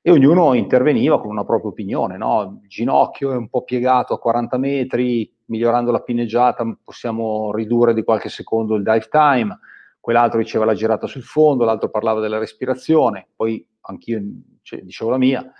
E 0.00 0.10
ognuno 0.10 0.54
interveniva 0.54 1.20
con 1.20 1.30
una 1.30 1.44
propria 1.44 1.70
opinione. 1.70 2.16
No? 2.16 2.60
Il 2.62 2.68
ginocchio 2.68 3.32
è 3.32 3.36
un 3.36 3.48
po' 3.48 3.62
piegato 3.62 4.14
a 4.14 4.18
40 4.18 4.58
metri, 4.58 5.32
migliorando 5.46 5.92
la 5.92 6.00
pinneggiata 6.00 6.64
possiamo 6.82 7.52
ridurre 7.54 7.94
di 7.94 8.02
qualche 8.02 8.28
secondo 8.28 8.74
il 8.74 8.82
dive 8.82 9.08
time. 9.10 9.58
Quell'altro 10.00 10.40
diceva 10.40 10.64
la 10.64 10.74
girata 10.74 11.06
sul 11.06 11.22
fondo, 11.22 11.64
l'altro 11.64 11.88
parlava 11.88 12.18
della 12.18 12.38
respirazione, 12.38 13.28
poi 13.36 13.64
anch'io 13.82 14.20
cioè, 14.62 14.82
dicevo 14.82 15.10
la 15.10 15.18
mia. 15.18 15.52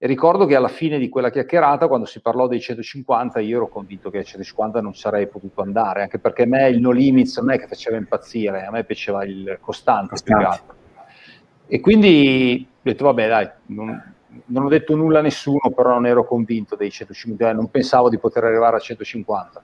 E 0.00 0.06
ricordo 0.06 0.46
che 0.46 0.54
alla 0.54 0.68
fine 0.68 0.96
di 0.96 1.08
quella 1.08 1.28
chiacchierata, 1.28 1.88
quando 1.88 2.06
si 2.06 2.20
parlò 2.20 2.46
dei 2.46 2.60
150, 2.60 3.40
io 3.40 3.56
ero 3.56 3.68
convinto 3.68 4.10
che 4.10 4.18
ai 4.18 4.24
150 4.24 4.80
non 4.80 4.94
sarei 4.94 5.26
potuto 5.26 5.60
andare, 5.60 6.02
anche 6.02 6.20
perché 6.20 6.44
a 6.44 6.46
me 6.46 6.68
il 6.68 6.78
no 6.78 6.92
limits 6.92 7.36
non 7.38 7.50
è 7.50 7.58
che 7.58 7.66
faceva 7.66 7.96
impazzire, 7.96 8.64
a 8.64 8.70
me 8.70 8.84
piaceva 8.84 9.24
il 9.24 9.58
costante, 9.60 10.10
costante. 10.10 10.62
E 11.66 11.80
quindi 11.80 12.64
ho 12.64 12.80
detto, 12.80 13.04
vabbè 13.06 13.26
dai, 13.26 13.50
non, 13.66 14.14
non, 14.44 14.64
ho 14.66 14.68
detto 14.68 14.94
nulla 14.94 15.18
a 15.18 15.22
nessuno, 15.22 15.72
però 15.74 15.94
non 15.94 16.06
ero 16.06 16.24
convinto 16.24 16.76
dei 16.76 16.92
150, 16.92 17.52
non 17.52 17.68
pensavo 17.68 18.08
di 18.08 18.18
poter 18.18 18.44
arrivare 18.44 18.76
a 18.76 18.80
150. 18.80 19.62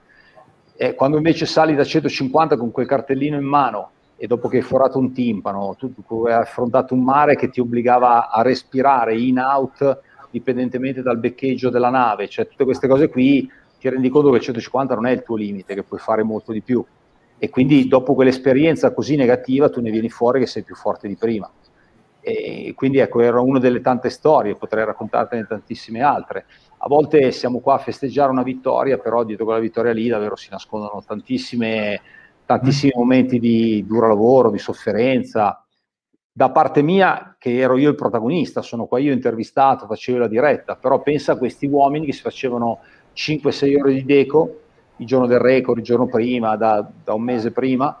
E 0.75 0.95
quando 0.95 1.15
invece 1.15 1.45
sali 1.45 1.75
da 1.75 1.85
150 1.85 2.57
con 2.57 2.71
quel 2.71 2.87
cartellino 2.87 3.37
in 3.37 3.45
mano 3.45 3.91
e 4.17 4.27
dopo 4.27 4.49
che 4.49 4.57
hai 4.57 4.63
forato 4.63 4.99
un 4.99 5.13
timpano, 5.13 5.75
tu, 5.77 5.93
tu 6.05 6.25
hai 6.25 6.33
affrontato 6.33 6.93
un 6.93 7.03
mare 7.03 7.37
che 7.37 7.47
ti 7.47 7.61
obbligava 7.61 8.29
a 8.29 8.41
respirare 8.41 9.17
in 9.17 9.39
out 9.39 10.01
dipendentemente 10.35 11.01
dal 11.01 11.17
beccheggio 11.17 11.69
della 11.69 11.89
nave, 11.89 12.27
cioè 12.27 12.45
tutte 12.45 12.65
queste 12.65 12.89
cose 12.89 13.07
qui 13.07 13.49
ti 13.79 13.87
rendi 13.87 14.09
conto 14.09 14.31
che 14.31 14.37
il 14.37 14.41
150 14.41 14.93
non 14.93 15.05
è 15.05 15.11
il 15.11 15.23
tuo 15.23 15.37
limite, 15.37 15.73
che 15.73 15.83
puoi 15.83 15.99
fare 15.99 16.23
molto 16.23 16.51
di 16.51 16.61
più. 16.61 16.83
E 17.37 17.49
quindi 17.49 17.87
dopo 17.87 18.13
quell'esperienza 18.15 18.93
così 18.93 19.15
negativa 19.15 19.69
tu 19.69 19.79
ne 19.79 19.91
vieni 19.91 20.09
fuori 20.09 20.41
che 20.41 20.45
sei 20.45 20.63
più 20.63 20.75
forte 20.75 21.07
di 21.07 21.15
prima. 21.15 21.49
E 22.19 22.73
quindi 22.75 22.97
ecco, 22.97 23.21
era 23.21 23.39
una 23.39 23.59
delle 23.59 23.79
tante 23.79 24.09
storie, 24.09 24.55
potrei 24.55 24.83
raccontartene 24.83 25.45
tantissime 25.47 26.01
altre. 26.01 26.47
A 26.79 26.87
volte 26.89 27.31
siamo 27.31 27.59
qua 27.59 27.75
a 27.75 27.77
festeggiare 27.77 28.29
una 28.29 28.43
vittoria, 28.43 28.97
però 28.97 29.23
dietro 29.23 29.45
quella 29.45 29.59
vittoria 29.61 29.93
lì 29.93 30.09
davvero 30.09 30.35
si 30.35 30.49
nascondono 30.51 31.01
tantissime, 31.05 32.01
tantissimi 32.45 32.91
momenti 32.93 33.39
di 33.39 33.85
duro 33.87 34.09
lavoro, 34.09 34.51
di 34.51 34.57
sofferenza, 34.57 35.64
da 36.37 36.51
parte 36.51 36.81
mia, 36.81 37.37
che 37.39 37.59
ero 37.59 37.77
io 37.77 37.87
il 37.87 37.95
protagonista, 37.95 38.61
sono 38.61 38.87
qua 38.87 38.99
io 38.99 39.13
intervistato, 39.13 39.85
facevo 39.85 40.17
la 40.17 40.27
diretta, 40.27 40.75
però 40.75 40.99
pensa 40.99 41.31
a 41.31 41.37
questi 41.37 41.65
uomini 41.65 42.05
che 42.05 42.11
si 42.11 42.19
facevano 42.19 42.79
5-6 43.15 43.79
ore 43.79 43.93
di 43.93 44.03
deco, 44.03 44.59
il 44.97 45.05
giorno 45.05 45.27
del 45.27 45.39
record, 45.39 45.77
il 45.77 45.85
giorno 45.85 46.07
prima, 46.07 46.57
da, 46.57 46.85
da 47.05 47.13
un 47.13 47.21
mese 47.21 47.51
prima, 47.51 47.97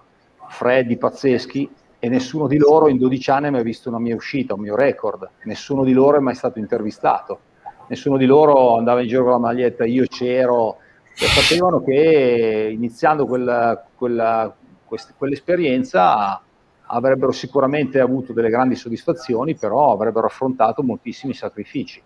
freddi, 0.49 0.97
pazzeschi, 0.97 1.69
e 1.97 2.09
nessuno 2.09 2.47
di 2.47 2.57
loro 2.57 2.89
in 2.89 2.97
12 2.97 3.31
anni 3.31 3.47
ha 3.47 3.51
mai 3.51 3.63
visto 3.63 3.87
una 3.87 3.99
mia 3.99 4.15
uscita, 4.15 4.53
un 4.53 4.59
mio 4.59 4.75
record, 4.75 5.29
nessuno 5.45 5.85
di 5.85 5.93
loro 5.93 6.17
è 6.17 6.19
mai 6.19 6.35
stato 6.35 6.59
intervistato, 6.59 7.39
nessuno 7.87 8.17
di 8.17 8.25
loro 8.25 8.75
andava 8.75 8.99
in 8.99 9.07
giro 9.07 9.23
con 9.23 9.31
la 9.31 9.39
maglietta, 9.39 9.85
io 9.85 10.03
c'ero, 10.09 10.79
e 11.17 11.25
sapevano 11.25 11.81
che 11.81 12.69
iniziando 12.69 13.25
quella, 13.25 13.81
quella, 13.95 14.53
quell'esperienza 15.17 16.41
avrebbero 16.87 17.31
sicuramente 17.31 17.99
avuto 17.99 18.33
delle 18.33 18.49
grandi 18.49 18.75
soddisfazioni, 18.75 19.55
però 19.55 19.91
avrebbero 19.91 20.27
affrontato 20.27 20.83
moltissimi 20.83 21.33
sacrifici 21.33 22.01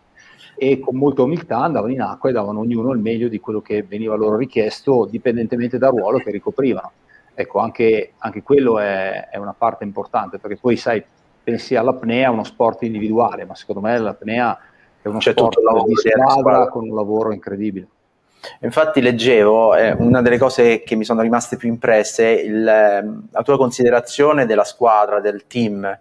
e 0.62 0.80
con 0.80 0.98
molta 0.98 1.22
umiltà 1.22 1.58
andavano 1.58 1.94
in 1.94 2.02
acqua 2.02 2.30
e 2.30 2.34
davano 2.34 2.60
ognuno 2.60 2.92
il 2.92 3.00
meglio 3.00 3.30
di 3.30 3.40
quello 3.40 3.62
che 3.62 3.84
veniva 3.84 4.16
loro 4.16 4.36
richiesto, 4.36 5.08
dipendentemente 5.10 5.78
dal 5.78 5.92
ruolo 5.92 6.20
che 6.20 6.32
ricoprivano. 6.32 6.92
Ecco, 7.34 7.60
anche, 7.60 8.14
anche 8.18 8.44
quello 8.44 8.80
è, 8.80 9.30
è, 9.30 9.38
una 9.38 9.56
parte 9.58 9.86
importante, 9.86 10.38
perché 10.38 10.58
poi 10.58 10.76
sai, 10.76 11.02
pensi 11.42 11.76
all'apnea, 11.76 12.30
uno 12.30 12.44
sport 12.44 12.84
individuale, 12.84 13.46
ma 13.46 13.56
secondo 13.56 13.80
me 13.80 13.98
l'apnea 13.98 14.60
è 15.02 15.08
uno 15.08 15.20
C'è 15.20 15.32
sport 15.32 15.58
di 15.86 15.96
squadra 15.96 16.68
con 16.68 16.90
un 16.90 16.94
lavoro 16.94 17.32
incredibile. 17.32 17.88
Infatti 18.62 19.02
leggevo, 19.02 19.76
eh, 19.76 19.92
una 19.92 20.22
delle 20.22 20.38
cose 20.38 20.84
che 20.84 20.96
mi 20.96 21.04
sono 21.04 21.22
rimaste 21.22 21.58
più 21.58 21.70
impresse, 21.70 22.30
il, 22.30 22.64
la 22.64 23.42
tua 23.44 23.58
considerazione 23.58 24.46
della 24.46 24.64
squadra, 24.64 25.20
del 25.20 25.46
team, 25.48 25.98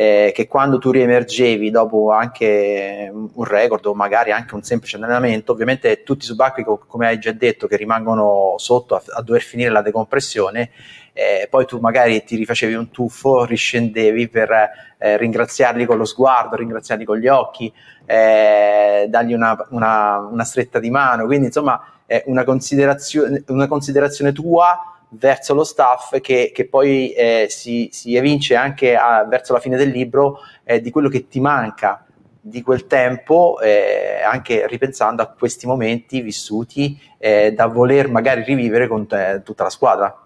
eh, 0.00 0.30
che 0.32 0.46
quando 0.46 0.78
tu 0.78 0.92
riemergevi 0.92 1.72
dopo 1.72 2.12
anche 2.12 3.10
un 3.12 3.44
record 3.44 3.84
o 3.86 3.94
magari 3.94 4.30
anche 4.30 4.54
un 4.54 4.62
semplice 4.62 4.94
allenamento, 4.94 5.50
ovviamente 5.50 6.04
tutti 6.04 6.22
i 6.22 6.28
subacquei, 6.28 6.64
come 6.86 7.08
hai 7.08 7.18
già 7.18 7.32
detto, 7.32 7.66
che 7.66 7.76
rimangono 7.76 8.54
sotto 8.58 8.94
a, 8.94 9.02
a 9.16 9.22
dover 9.22 9.42
finire 9.42 9.70
la 9.70 9.82
decompressione, 9.82 10.70
eh, 11.12 11.48
poi 11.50 11.66
tu 11.66 11.78
magari 11.78 12.22
ti 12.22 12.36
rifacevi 12.36 12.74
un 12.74 12.92
tuffo, 12.92 13.44
riscendevi 13.44 14.28
per 14.28 14.70
eh, 14.98 15.16
ringraziarli 15.16 15.84
con 15.84 15.96
lo 15.96 16.04
sguardo, 16.04 16.54
ringraziarli 16.54 17.04
con 17.04 17.18
gli 17.18 17.26
occhi, 17.26 17.72
eh, 18.06 19.06
dargli 19.08 19.32
una, 19.32 19.66
una, 19.70 20.18
una, 20.18 20.44
stretta 20.44 20.78
di 20.78 20.90
mano, 20.90 21.26
quindi 21.26 21.46
insomma 21.46 21.82
è 22.06 22.22
una 22.26 22.44
considerazione, 22.44 23.42
una 23.48 23.66
considerazione 23.66 24.30
tua 24.30 24.97
verso 25.10 25.54
lo 25.54 25.64
staff 25.64 26.20
che, 26.20 26.50
che 26.54 26.68
poi 26.68 27.12
eh, 27.12 27.46
si, 27.48 27.88
si, 27.92 28.14
evince 28.14 28.54
anche 28.54 28.96
a, 28.96 29.24
verso 29.24 29.52
la 29.52 29.60
fine 29.60 29.76
del 29.76 29.90
libro 29.90 30.40
eh, 30.64 30.80
di 30.80 30.90
quello 30.90 31.08
che 31.08 31.28
ti 31.28 31.40
manca 31.40 32.04
di 32.40 32.62
quel 32.62 32.86
tempo, 32.86 33.60
eh, 33.60 34.22
anche 34.24 34.66
ripensando 34.66 35.22
a 35.22 35.28
questi 35.28 35.66
momenti 35.66 36.20
vissuti 36.20 36.98
eh, 37.18 37.52
da 37.52 37.66
voler 37.66 38.08
magari 38.08 38.42
rivivere 38.42 38.86
con 38.86 39.06
te, 39.06 39.42
tutta 39.44 39.64
la 39.64 39.70
squadra. 39.70 40.22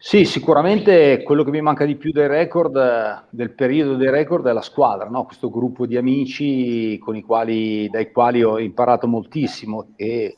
Sì, 0.00 0.24
sicuramente 0.24 1.24
quello 1.24 1.42
che 1.42 1.50
mi 1.50 1.60
manca 1.60 1.84
di 1.84 1.96
più 1.96 2.12
del 2.12 2.28
record, 2.28 3.26
del 3.30 3.50
periodo 3.50 3.96
dei 3.96 4.10
record, 4.10 4.46
è 4.46 4.52
la 4.52 4.62
squadra, 4.62 5.08
no? 5.08 5.24
questo 5.24 5.50
gruppo 5.50 5.86
di 5.86 5.96
amici 5.96 6.98
quali, 6.98 7.88
dai 7.90 8.12
quali 8.12 8.44
ho 8.44 8.60
imparato 8.60 9.08
moltissimo 9.08 9.88
e 9.96 10.36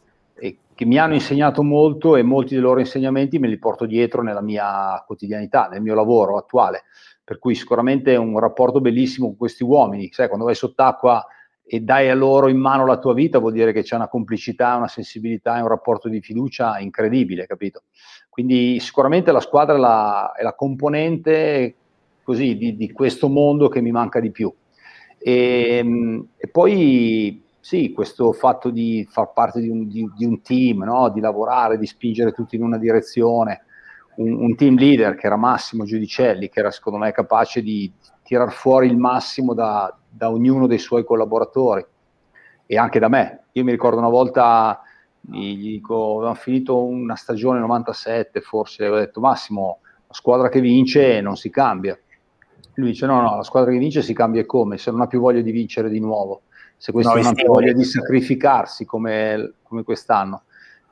che 0.81 0.87
mi 0.87 0.97
hanno 0.97 1.13
insegnato 1.13 1.63
molto 1.63 2.17
e 2.17 2.23
molti 2.23 2.55
dei 2.55 2.63
loro 2.63 2.81
insegnamenti 2.81 3.39
me 3.39 3.49
li 3.49 3.59
porto 3.59 3.85
dietro 3.85 4.23
nella 4.23 4.41
mia 4.41 5.05
quotidianità, 5.07 5.69
nel 5.69 5.83
mio 5.83 5.95
lavoro 5.95 6.39
attuale. 6.39 6.85
Per 7.23 7.39
cui 7.39 7.55
sicuramente 7.55 8.15
è 8.15 8.17
un 8.17 8.39
rapporto 8.39 8.81
bellissimo 8.81 9.27
con 9.27 9.37
questi 9.37 9.63
uomini. 9.63 10.09
Sai, 10.11 10.29
quando 10.29 10.47
vai 10.47 10.55
sott'acqua 10.55 11.27
e 11.63 11.81
dai 11.81 12.09
a 12.09 12.15
loro 12.15 12.49
in 12.49 12.57
mano 12.57 12.87
la 12.87 12.97
tua 12.97 13.13
vita, 13.13 13.39
vuol 13.39 13.53
dire 13.53 13.75
che 13.75 13.83
c'è 13.83 13.95
una 13.95 14.09
complicità, 14.09 14.77
una 14.77 14.89
sensibilità 14.89 15.59
e 15.59 15.61
un 15.61 15.69
rapporto 15.69 16.09
di 16.09 16.23
fiducia 16.23 16.79
incredibile, 16.79 17.45
capito? 17.45 17.83
Quindi 18.31 18.81
sicuramente 18.81 19.33
la 19.33 19.41
squadra 19.41 19.75
è 19.75 19.79
la, 19.79 20.33
è 20.33 20.43
la 20.43 20.55
componente 20.55 21.75
così 22.23 22.57
di, 22.57 22.75
di, 22.75 22.91
questo 22.91 23.29
mondo 23.29 23.69
che 23.69 23.83
mi 23.83 23.91
manca 23.91 24.19
di 24.19 24.31
più. 24.31 24.51
E, 25.19 26.25
e 26.39 26.49
poi 26.49 27.49
sì, 27.61 27.93
questo 27.93 28.33
fatto 28.33 28.71
di 28.71 29.07
far 29.09 29.33
parte 29.33 29.61
di 29.61 29.69
un, 29.69 29.87
di, 29.87 30.11
di 30.17 30.25
un 30.25 30.41
team, 30.41 30.83
no? 30.83 31.11
di 31.11 31.21
lavorare, 31.21 31.77
di 31.77 31.87
spingere 31.87 32.33
tutti 32.33 32.57
in 32.57 32.63
una 32.63 32.79
direzione, 32.79 33.65
un, 34.17 34.33
un, 34.33 34.57
team 34.57 34.77
leader 34.77 35.15
che 35.15 35.27
era 35.27 35.37
Massimo 35.37 35.85
Giudicelli, 35.85 36.49
che 36.49 36.61
era 36.61 36.71
secondo 36.71 36.99
me 36.99 37.13
capace 37.13 37.63
di 37.63 37.93
tirar 38.23 38.51
fuori 38.51 38.87
il 38.87 38.97
massimo 38.97 39.53
da, 39.53 39.95
da 40.09 40.31
ognuno 40.31 40.67
dei 40.67 40.79
suoi 40.79 41.05
collaboratori 41.05 41.85
e 42.65 42.79
anche 42.79 42.99
da 42.99 43.09
me. 43.09 43.45
Io 43.53 43.65
mi 43.65 43.73
ricordo 43.73 43.99
una 43.99 44.09
volta, 44.09 44.81
gli 45.21 45.57
dico, 45.57 46.17
avevamo 46.17 46.35
finito 46.35 46.83
una 46.83 47.15
stagione 47.15 47.61
97 47.61 48.41
forse, 48.41 48.89
ho 48.89 48.97
detto 48.97 49.21
Massimo, 49.21 49.81
la 50.07 50.15
squadra 50.15 50.49
che 50.49 50.61
vince 50.61 51.21
non 51.21 51.37
si 51.37 51.51
cambia. 51.51 51.99
Lui 52.75 52.89
dice 52.89 53.05
no, 53.05 53.21
no, 53.21 53.37
la 53.37 53.43
squadra 53.43 53.71
che 53.71 53.79
vince 53.79 54.01
si 54.01 54.15
cambia 54.15 54.47
come? 54.47 54.79
Se 54.79 54.91
non 54.91 55.03
ha 55.03 55.07
più 55.07 55.21
voglia 55.21 55.43
di 55.43 55.51
vincere 55.51 55.91
di 55.91 56.01
nuovo 56.01 56.43
se 56.81 56.93
questo 56.93 57.15
no, 57.15 57.21
non 57.21 57.35
ha 57.37 57.45
voglia 57.45 57.75
di 57.75 57.85
sacrificarsi 57.85 58.87
come, 58.87 59.53
come, 59.63 59.83
quest'anno. 59.83 60.45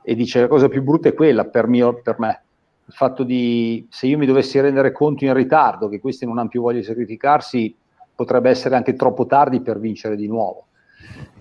E 0.03 0.13
dice 0.13 0.41
la 0.41 0.47
cosa 0.47 0.69
più 0.69 0.83
brutta 0.83 1.09
è 1.09 1.15
quella 1.15 1.45
per, 1.45 1.65
mio, 1.65 1.99
per 2.03 2.19
me, 2.19 2.43
il 2.85 2.93
fatto 2.93 3.23
di 3.23 3.87
se 3.89 4.05
io 4.05 4.19
mi 4.19 4.27
dovessi 4.27 4.59
rendere 4.59 4.91
conto 4.91 5.25
in 5.25 5.33
ritardo 5.33 5.89
che 5.89 5.99
questi 5.99 6.27
non 6.27 6.37
hanno 6.37 6.47
più 6.47 6.61
voglia 6.61 6.77
di 6.77 6.85
sacrificarsi, 6.85 7.75
potrebbe 8.13 8.51
essere 8.51 8.75
anche 8.75 8.93
troppo 8.93 9.25
tardi 9.25 9.61
per 9.61 9.79
vincere 9.79 10.15
di 10.15 10.27
nuovo. 10.27 10.67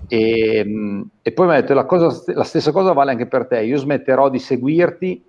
E, 0.08 1.04
e 1.20 1.32
poi 1.32 1.46
mi 1.46 1.52
ha 1.52 1.60
detto 1.60 1.74
la, 1.74 1.84
cosa, 1.84 2.32
la 2.32 2.44
stessa 2.44 2.72
cosa 2.72 2.94
vale 2.94 3.10
anche 3.10 3.26
per 3.26 3.46
te, 3.48 3.62
io 3.62 3.76
smetterò 3.76 4.30
di 4.30 4.38
seguirti 4.38 5.24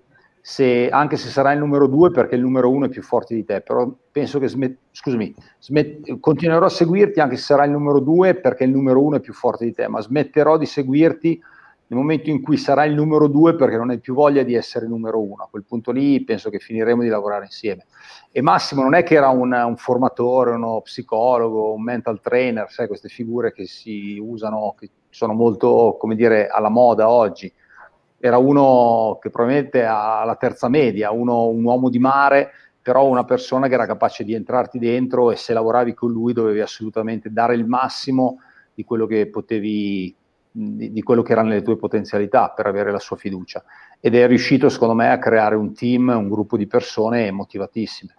se, 0.50 0.88
anche 0.88 1.16
se 1.16 1.28
sarà 1.28 1.52
il 1.52 1.60
numero 1.60 1.86
due 1.86 2.10
perché 2.10 2.34
il 2.34 2.40
numero 2.40 2.70
uno 2.70 2.86
è 2.86 2.88
più 2.88 3.04
forte 3.04 3.36
di 3.36 3.44
te, 3.44 3.60
però 3.60 3.88
penso 4.10 4.40
che 4.40 4.48
smet, 4.48 4.78
scusami, 4.90 5.32
smet, 5.60 6.18
continuerò 6.18 6.66
a 6.66 6.68
seguirti 6.68 7.20
anche 7.20 7.36
se 7.36 7.44
sarà 7.44 7.62
il 7.62 7.70
numero 7.70 8.00
due 8.00 8.34
perché 8.34 8.64
il 8.64 8.70
numero 8.70 9.00
uno 9.00 9.18
è 9.18 9.20
più 9.20 9.32
forte 9.32 9.64
di 9.64 9.72
te, 9.72 9.86
ma 9.86 10.00
smetterò 10.00 10.58
di 10.58 10.66
seguirti 10.66 11.40
nel 11.86 11.98
momento 12.00 12.30
in 12.30 12.42
cui 12.42 12.56
sarà 12.56 12.84
il 12.84 12.94
numero 12.94 13.28
due 13.28 13.54
perché 13.54 13.76
non 13.76 13.90
hai 13.90 14.00
più 14.00 14.12
voglia 14.12 14.42
di 14.42 14.54
essere 14.54 14.86
il 14.86 14.90
numero 14.90 15.20
uno. 15.20 15.44
A 15.44 15.48
quel 15.48 15.62
punto 15.62 15.92
lì 15.92 16.20
penso 16.24 16.50
che 16.50 16.58
finiremo 16.58 17.02
di 17.02 17.08
lavorare 17.08 17.44
insieme. 17.44 17.86
E 18.32 18.42
Massimo 18.42 18.82
non 18.82 18.94
è 18.94 19.04
che 19.04 19.14
era 19.14 19.28
un, 19.28 19.52
un 19.52 19.76
formatore, 19.76 20.50
uno 20.50 20.80
psicologo, 20.80 21.74
un 21.74 21.82
mental 21.84 22.20
trainer, 22.20 22.68
sai, 22.70 22.88
queste 22.88 23.08
figure 23.08 23.52
che 23.52 23.66
si 23.66 24.18
usano, 24.20 24.74
che 24.76 24.90
sono 25.10 25.32
molto, 25.32 25.96
come 25.96 26.16
dire, 26.16 26.48
alla 26.48 26.70
moda 26.70 27.08
oggi 27.08 27.52
era 28.20 28.36
uno 28.36 29.18
che 29.20 29.30
probabilmente 29.30 29.84
ha 29.84 30.22
la 30.24 30.36
terza 30.36 30.68
media, 30.68 31.10
uno, 31.10 31.46
un 31.46 31.64
uomo 31.64 31.88
di 31.88 31.98
mare, 31.98 32.50
però 32.82 33.06
una 33.06 33.24
persona 33.24 33.66
che 33.66 33.74
era 33.74 33.86
capace 33.86 34.24
di 34.24 34.34
entrarti 34.34 34.78
dentro 34.78 35.30
e 35.30 35.36
se 35.36 35.54
lavoravi 35.54 35.94
con 35.94 36.12
lui 36.12 36.34
dovevi 36.34 36.60
assolutamente 36.60 37.32
dare 37.32 37.54
il 37.54 37.66
massimo 37.66 38.40
di 38.74 38.84
quello 38.84 39.06
che 39.06 39.28
potevi, 39.28 40.14
di, 40.50 40.92
di 40.92 41.02
quello 41.02 41.22
che 41.22 41.32
erano 41.32 41.48
le 41.48 41.62
tue 41.62 41.78
potenzialità 41.78 42.50
per 42.50 42.66
avere 42.66 42.90
la 42.90 42.98
sua 42.98 43.16
fiducia. 43.16 43.64
Ed 43.98 44.14
è 44.14 44.26
riuscito, 44.26 44.68
secondo 44.68 44.94
me, 44.94 45.10
a 45.10 45.18
creare 45.18 45.54
un 45.54 45.72
team, 45.72 46.08
un 46.08 46.28
gruppo 46.28 46.58
di 46.58 46.66
persone 46.66 47.30
motivatissime. 47.30 48.14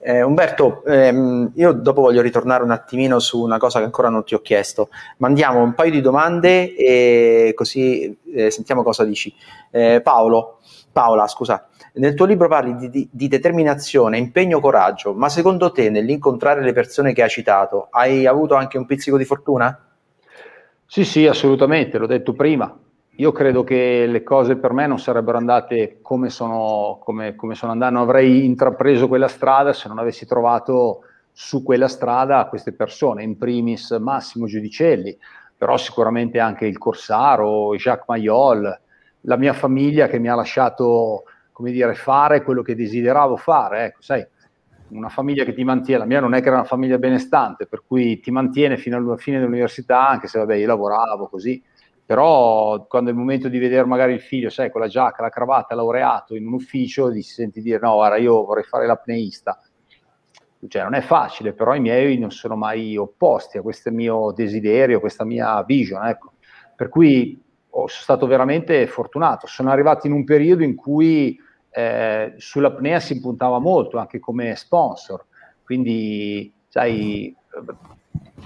Eh, 0.00 0.22
Umberto, 0.22 0.84
ehm, 0.84 1.52
io 1.56 1.72
dopo 1.72 2.02
voglio 2.02 2.22
ritornare 2.22 2.62
un 2.62 2.70
attimino 2.70 3.18
su 3.18 3.42
una 3.42 3.58
cosa 3.58 3.80
che 3.80 3.84
ancora 3.84 4.08
non 4.08 4.24
ti 4.24 4.34
ho 4.34 4.40
chiesto. 4.40 4.90
Mandiamo 5.18 5.60
un 5.60 5.74
paio 5.74 5.90
di 5.90 6.00
domande 6.00 6.74
e 6.76 7.52
così 7.54 8.16
eh, 8.32 8.50
sentiamo 8.50 8.84
cosa 8.84 9.04
dici. 9.04 9.34
Eh, 9.70 10.00
Paolo, 10.00 10.60
Paola, 10.92 11.26
scusa, 11.26 11.66
nel 11.94 12.14
tuo 12.14 12.26
libro 12.26 12.46
parli 12.46 12.76
di, 12.76 12.90
di, 12.90 13.08
di, 13.10 13.26
determinazione, 13.26 14.18
impegno, 14.18 14.60
coraggio, 14.60 15.14
ma 15.14 15.28
secondo 15.28 15.72
te 15.72 15.90
nell'incontrare 15.90 16.62
le 16.62 16.72
persone 16.72 17.12
che 17.12 17.22
hai 17.22 17.28
citato 17.28 17.88
hai 17.90 18.24
avuto 18.24 18.54
anche 18.54 18.78
un 18.78 18.86
pizzico 18.86 19.16
di 19.16 19.24
fortuna? 19.24 19.84
Sì, 20.86 21.04
sì, 21.04 21.26
assolutamente, 21.26 21.98
l'ho 21.98 22.06
detto 22.06 22.34
prima 22.34 22.72
io 23.20 23.32
credo 23.32 23.64
che 23.64 24.06
le 24.06 24.22
cose 24.22 24.56
per 24.56 24.72
me 24.72 24.86
non 24.86 25.00
sarebbero 25.00 25.38
andate 25.38 25.98
come 26.02 26.30
sono, 26.30 26.98
come, 27.02 27.34
come 27.34 27.56
sono 27.56 27.72
andate, 27.72 27.92
non 27.92 28.02
avrei 28.02 28.44
intrapreso 28.44 29.08
quella 29.08 29.26
strada 29.26 29.72
se 29.72 29.88
non 29.88 29.98
avessi 29.98 30.24
trovato 30.24 31.00
su 31.32 31.64
quella 31.64 31.88
strada 31.88 32.46
queste 32.46 32.72
persone, 32.72 33.24
in 33.24 33.36
primis 33.36 33.90
Massimo 33.90 34.46
Giudicelli, 34.46 35.16
però 35.56 35.76
sicuramente 35.76 36.38
anche 36.38 36.66
il 36.66 36.78
Corsaro, 36.78 37.74
Jacques 37.74 38.06
Mayol, 38.06 38.80
la 39.22 39.36
mia 39.36 39.52
famiglia 39.52 40.06
che 40.06 40.20
mi 40.20 40.28
ha 40.28 40.36
lasciato, 40.36 41.24
come 41.50 41.72
dire, 41.72 41.94
fare 41.94 42.44
quello 42.44 42.62
che 42.62 42.76
desideravo 42.76 43.36
fare, 43.36 43.86
ecco, 43.86 44.00
sai, 44.00 44.24
una 44.90 45.08
famiglia 45.08 45.42
che 45.42 45.54
ti 45.54 45.64
mantiene, 45.64 46.00
la 46.00 46.06
mia 46.06 46.20
non 46.20 46.34
è 46.34 46.40
che 46.40 46.46
era 46.46 46.58
una 46.58 46.64
famiglia 46.64 46.98
benestante, 46.98 47.66
per 47.66 47.82
cui 47.84 48.20
ti 48.20 48.30
mantiene 48.30 48.76
fino 48.76 48.96
alla 48.96 49.16
fine 49.16 49.40
dell'università, 49.40 50.08
anche 50.08 50.28
se 50.28 50.38
vabbè 50.38 50.54
io 50.54 50.68
lavoravo 50.68 51.26
così, 51.26 51.60
però 52.08 52.86
quando 52.86 53.10
è 53.10 53.12
il 53.12 53.18
momento 53.18 53.50
di 53.50 53.58
vedere 53.58 53.84
magari 53.84 54.14
il 54.14 54.22
figlio, 54.22 54.48
sai, 54.48 54.70
con 54.70 54.80
la 54.80 54.88
giacca, 54.88 55.20
la 55.20 55.28
cravatta, 55.28 55.74
laureato 55.74 56.34
in 56.34 56.46
un 56.46 56.54
ufficio, 56.54 57.12
ti 57.12 57.20
senti 57.20 57.60
dire 57.60 57.78
no, 57.80 57.96
guarda, 57.96 58.16
io 58.16 58.46
vorrei 58.46 58.64
fare 58.64 58.86
l'apneista. 58.86 59.60
Cioè, 60.66 60.82
non 60.84 60.94
è 60.94 61.02
facile, 61.02 61.52
però 61.52 61.74
i 61.74 61.80
miei 61.80 62.16
non 62.16 62.30
sono 62.30 62.56
mai 62.56 62.96
opposti 62.96 63.58
a 63.58 63.60
questo 63.60 63.90
mio 63.90 64.32
desiderio, 64.34 64.96
a 64.96 65.00
questa 65.00 65.26
mia 65.26 65.62
vision, 65.64 66.06
ecco. 66.06 66.32
Per 66.74 66.88
cui 66.88 67.38
oh, 67.68 67.86
sono 67.88 68.02
stato 68.02 68.26
veramente 68.26 68.86
fortunato. 68.86 69.46
Sono 69.46 69.70
arrivato 69.70 70.06
in 70.06 70.14
un 70.14 70.24
periodo 70.24 70.62
in 70.62 70.76
cui 70.76 71.38
eh, 71.68 72.32
sull'apnea 72.38 73.00
si 73.00 73.20
puntava 73.20 73.58
molto, 73.58 73.98
anche 73.98 74.18
come 74.18 74.56
sponsor. 74.56 75.26
Quindi, 75.62 76.50
sai, 76.68 77.36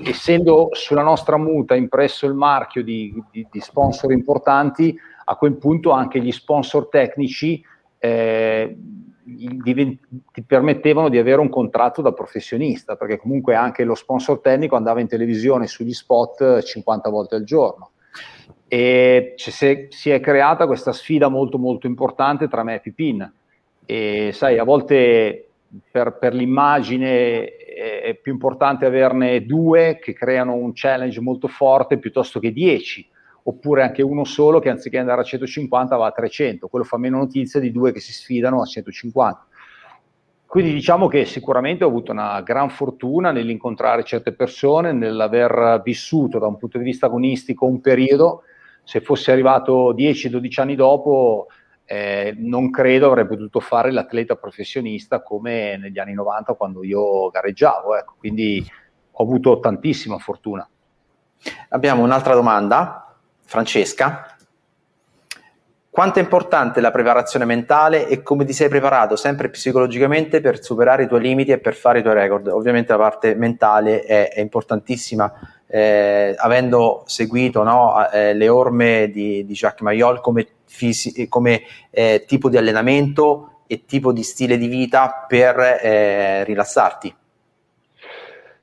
essendo 0.03 0.69
sulla 0.73 1.03
nostra 1.03 1.37
muta 1.37 1.75
impresso 1.75 2.27
il 2.27 2.35
marchio 2.35 2.83
di, 2.83 3.15
di, 3.31 3.47
di 3.51 3.61
sponsor 3.61 4.13
importanti, 4.13 4.97
a 5.25 5.37
quel 5.37 5.57
punto 5.57 5.91
anche 5.91 6.21
gli 6.21 6.33
sponsor 6.33 6.89
tecnici 6.89 7.63
eh, 7.99 8.77
ti 9.25 10.43
permettevano 10.45 11.09
di 11.09 11.19
avere 11.19 11.41
un 11.41 11.49
contratto 11.49 12.03
da 12.03 12.13
professionista, 12.13 12.97
perché 12.97 13.19
comunque 13.19 13.55
anche 13.55 13.85
lo 13.85 13.95
sponsor 13.95 14.41
tecnico 14.41 14.77
andava 14.77 15.01
in 15.01 15.07
televisione 15.07 15.67
sugli 15.67 15.93
spot 15.93 16.61
50 16.63 17.09
volte 17.09 17.37
al 17.37 17.45
giorno. 17.45 17.91
E 18.67 19.35
si 19.37 20.11
è 20.11 20.21
creata 20.21 20.67
questa 20.67 20.93
sfida 20.93 21.29
molto 21.29 21.59
molto 21.59 21.87
importante 21.87 22.49
tra 22.49 22.63
me 22.63 22.77
e 22.77 22.81
Pipin. 22.81 23.33
E 23.85 24.31
sai, 24.33 24.59
a 24.59 24.65
volte 24.65 25.49
per, 25.91 26.17
per 26.19 26.35
l'immagine 26.35 27.57
è 27.75 28.19
più 28.21 28.33
importante 28.33 28.87
averne 28.87 29.45
due 29.45 29.99
che 30.01 30.13
creano 30.13 30.55
un 30.55 30.73
challenge 30.75 31.21
molto 31.21 31.49
forte 31.49 31.99
piuttosto 31.99 32.41
che 32.41 32.53
dieci 32.53 33.09
oppure 33.45 33.83
anche 33.83 34.03
uno 34.03 34.25
solo 34.25 34.61
che 34.61 34.69
anziché 34.69 34.99
andare 34.99 35.21
a 35.21 35.25
150 35.25 35.97
va 35.97 36.07
a 36.07 36.13
300, 36.13 36.69
quello 36.69 36.85
fa 36.85 36.97
meno 36.97 37.19
notizia 37.19 37.61
di 37.61 37.73
due 37.73 37.93
che 37.93 38.01
si 38.01 38.13
sfidano 38.13 38.63
a 38.63 38.67
150. 38.67 39.47
Quindi 40.47 40.73
diciamo 40.73 41.09
che 41.09 41.25
sicuramente 41.25 41.83
ho 41.83 41.89
avuto 41.89 42.13
una 42.13 42.41
gran 42.43 42.69
fortuna 42.69 43.33
nell'incontrare 43.33 44.05
certe 44.05 44.33
persone, 44.33 44.93
nell'aver 44.93 45.81
vissuto 45.83 46.39
da 46.39 46.47
un 46.47 46.59
punto 46.59 46.79
di 46.79 46.85
vista 46.85 47.07
agonistico 47.07 47.65
un 47.65 47.81
periodo, 47.81 48.43
se 48.85 49.01
fossi 49.01 49.31
arrivato 49.31 49.95
10-12 49.95 50.61
anni 50.61 50.75
dopo 50.75 51.47
eh, 51.93 52.35
non 52.39 52.71
credo 52.71 53.09
avrei 53.09 53.27
potuto 53.27 53.61
fare 53.61 53.93
l'atleta 53.93 54.35
professionista 54.37 55.21
come 55.21 55.77
negli 55.77 55.99
anni 55.99 56.15
90 56.15 56.55
quando 56.55 56.83
io 56.83 57.29
gareggiavo, 57.29 57.95
ecco. 57.99 58.15
quindi 58.19 58.67
ho 59.11 59.23
avuto 59.23 59.61
tantissima 59.61 60.17
fortuna. 60.17 60.67
Abbiamo 61.69 62.03
un'altra 62.03 62.33
domanda 62.33 63.15
Francesca, 63.45 64.35
quanto 65.91 66.19
è 66.19 66.23
importante 66.23 66.81
la 66.81 66.91
preparazione 66.91 67.45
mentale 67.45 68.09
e 68.09 68.23
come 68.23 68.47
ti 68.47 68.55
sei 68.55 68.71
preparato 68.71 69.15
sempre 69.15 69.51
psicologicamente 69.51 70.41
per 70.41 70.65
superare 70.65 71.03
i 71.03 71.09
tuoi 71.09 71.21
limiti 71.21 71.51
e 71.51 71.59
per 71.59 71.75
fare 71.75 71.99
i 71.99 72.03
tuoi 72.03 72.15
record? 72.15 72.47
Ovviamente 72.47 72.93
la 72.93 72.99
parte 72.99 73.35
mentale 73.35 74.01
è, 74.01 74.33
è 74.33 74.41
importantissima, 74.41 75.31
eh, 75.75 76.35
avendo 76.37 77.03
seguito 77.07 77.63
no, 77.63 78.07
eh, 78.11 78.35
le 78.35 78.49
orme 78.51 79.11
di, 79.11 79.43
di, 79.47 79.55
Jacques 79.55 79.81
Mayol 79.81 80.21
come, 80.21 80.47
fisi- 80.67 81.27
come 81.29 81.63
eh, 81.89 82.25
tipo 82.27 82.51
di 82.51 82.59
allenamento 82.59 83.61
e 83.67 83.87
tipo 83.87 84.13
di 84.13 84.23
stile 84.23 84.59
di 84.59 84.67
vita 84.67 85.25
per 85.27 85.59
eh, 85.59 86.45
rilassarti. 86.45 87.15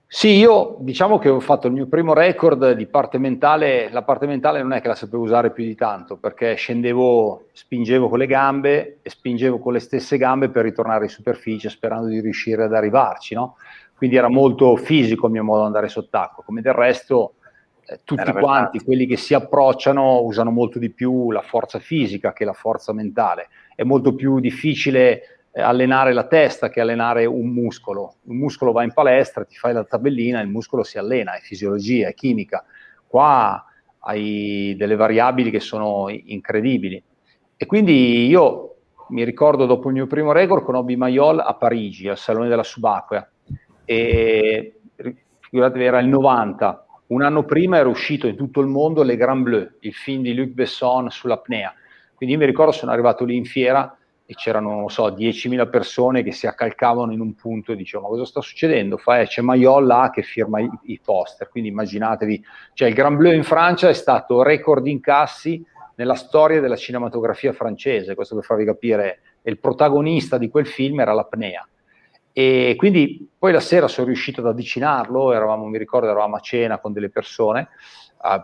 Sì, 0.05 0.29
io 0.37 0.75
diciamo 0.79 1.17
che 1.17 1.29
ho 1.29 1.39
fatto 1.39 1.65
il 1.65 1.73
mio 1.73 1.87
primo 1.87 2.13
record 2.13 2.73
di 2.73 2.85
parte 2.85 3.17
mentale, 3.17 3.89
la 3.91 4.03
parte 4.03 4.27
mentale 4.27 4.61
non 4.61 4.73
è 4.73 4.81
che 4.81 4.87
la 4.87 4.95
sapevo 4.95 5.23
usare 5.23 5.51
più 5.51 5.63
di 5.63 5.75
tanto, 5.75 6.17
perché 6.17 6.53
scendevo, 6.53 7.45
spingevo 7.53 8.07
con 8.07 8.19
le 8.19 8.27
gambe 8.27 8.99
e 9.01 9.09
spingevo 9.09 9.57
con 9.57 9.73
le 9.73 9.79
stesse 9.79 10.17
gambe 10.17 10.49
per 10.49 10.63
ritornare 10.63 11.05
in 11.05 11.09
superficie 11.09 11.69
sperando 11.69 12.07
di 12.07 12.19
riuscire 12.21 12.63
ad 12.63 12.73
arrivarci, 12.73 13.33
no? 13.33 13.55
Quindi 13.99 14.15
era 14.15 14.29
molto 14.29 14.77
fisico 14.77 15.25
il 15.25 15.33
mio 15.33 15.43
modo 15.43 15.59
di 15.59 15.65
andare 15.65 15.89
sott'acqua, 15.89 16.41
come 16.45 16.61
del 16.61 16.71
resto 16.71 17.33
eh, 17.85 17.99
tutti 18.05 18.31
quanti, 18.31 18.79
quelli 18.79 19.05
che 19.05 19.17
si 19.17 19.33
approcciano, 19.33 20.21
usano 20.21 20.51
molto 20.51 20.79
di 20.79 20.89
più 20.89 21.31
la 21.31 21.41
forza 21.41 21.79
fisica 21.79 22.31
che 22.31 22.45
la 22.45 22.53
forza 22.53 22.93
mentale. 22.93 23.49
È 23.75 23.83
molto 23.83 24.15
più 24.15 24.39
difficile 24.39 25.49
allenare 25.51 26.13
la 26.13 26.27
testa 26.27 26.69
che 26.69 26.79
allenare 26.79 27.25
un 27.25 27.49
muscolo. 27.49 28.15
Un 28.27 28.37
muscolo 28.37 28.71
va 28.71 28.83
in 28.83 28.93
palestra, 28.93 29.43
ti 29.43 29.57
fai 29.57 29.73
la 29.73 29.83
tabellina, 29.83 30.39
il 30.39 30.47
muscolo 30.47 30.83
si 30.83 30.97
allena, 30.97 31.35
è 31.35 31.41
fisiologia, 31.41 32.07
è 32.07 32.13
chimica. 32.13 32.63
Qua 33.05 33.65
hai 34.03 34.75
delle 34.77 34.95
variabili 34.95 35.51
che 35.51 35.59
sono 35.59 36.07
incredibili. 36.07 37.03
E 37.57 37.65
quindi 37.65 38.27
io 38.27 38.75
mi 39.09 39.25
ricordo 39.25 39.65
dopo 39.65 39.89
il 39.89 39.95
mio 39.95 40.07
primo 40.07 40.31
record 40.31 40.63
con 40.63 40.75
Obi 40.75 40.95
Maiol 40.95 41.39
a 41.39 41.53
Parigi, 41.55 42.07
al 42.07 42.17
Salone 42.17 42.47
della 42.47 42.63
Subacquea. 42.63 43.29
E 43.91 44.81
figuratevi, 45.39 45.83
era 45.83 45.97
il 45.97 46.07
90. 46.07 46.85
Un 47.07 47.23
anno 47.23 47.43
prima 47.43 47.77
era 47.77 47.89
uscito 47.89 48.27
in 48.27 48.35
tutto 48.35 48.61
il 48.61 48.67
mondo 48.67 49.01
Le 49.01 49.15
Grand 49.15 49.41
Bleu, 49.41 49.67
il 49.79 49.93
film 49.95 50.21
di 50.21 50.35
Luc 50.35 50.49
Besson 50.49 51.09
sull'apnea. 51.09 51.73
Quindi 52.13 52.35
io 52.35 52.41
mi 52.41 52.45
ricordo 52.45 52.71
sono 52.71 52.91
arrivato 52.91 53.25
lì 53.25 53.35
in 53.35 53.45
fiera 53.45 53.97
e 54.27 54.35
c'erano, 54.35 54.75
non 54.75 54.89
so, 54.89 55.07
10.000 55.07 55.71
persone 55.71 56.21
che 56.21 56.31
si 56.31 56.45
accalcavano 56.45 57.11
in 57.11 57.19
un 57.19 57.33
punto 57.33 57.71
e 57.71 57.75
dicevano 57.75 58.09
ma 58.09 58.13
cosa 58.13 58.29
sta 58.29 58.41
succedendo? 58.41 58.97
Fa, 58.97 59.21
eh, 59.21 59.25
c'è 59.25 59.41
Maiol 59.41 59.87
là 59.87 60.11
che 60.13 60.21
firma 60.21 60.59
i, 60.59 60.69
i, 60.83 60.99
poster, 61.03 61.49
quindi 61.49 61.69
immaginatevi, 61.69 62.45
cioè 62.75 62.89
il 62.89 62.93
Grand 62.93 63.17
Bleu 63.17 63.33
in 63.33 63.43
Francia 63.43 63.89
è 63.89 63.93
stato 63.93 64.43
record 64.43 64.85
incassi 64.85 65.65
nella 65.95 66.13
storia 66.13 66.61
della 66.61 66.75
cinematografia 66.75 67.53
francese, 67.53 68.13
questo 68.13 68.35
per 68.35 68.43
farvi 68.43 68.65
capire, 68.65 69.19
il 69.41 69.57
protagonista 69.57 70.37
di 70.37 70.47
quel 70.47 70.67
film 70.67 70.99
era 70.99 71.13
l'apnea. 71.13 71.67
E 72.31 72.75
quindi 72.77 73.27
poi 73.37 73.51
la 73.51 73.59
sera 73.59 73.87
sono 73.87 74.07
riuscito 74.07 74.41
ad 74.41 74.47
avvicinarlo, 74.47 75.33
eravamo, 75.33 75.65
mi 75.65 75.77
ricordo, 75.77 76.07
eravamo 76.07 76.35
a 76.35 76.39
cena 76.39 76.79
con 76.79 76.93
delle 76.93 77.09
persone, 77.09 77.69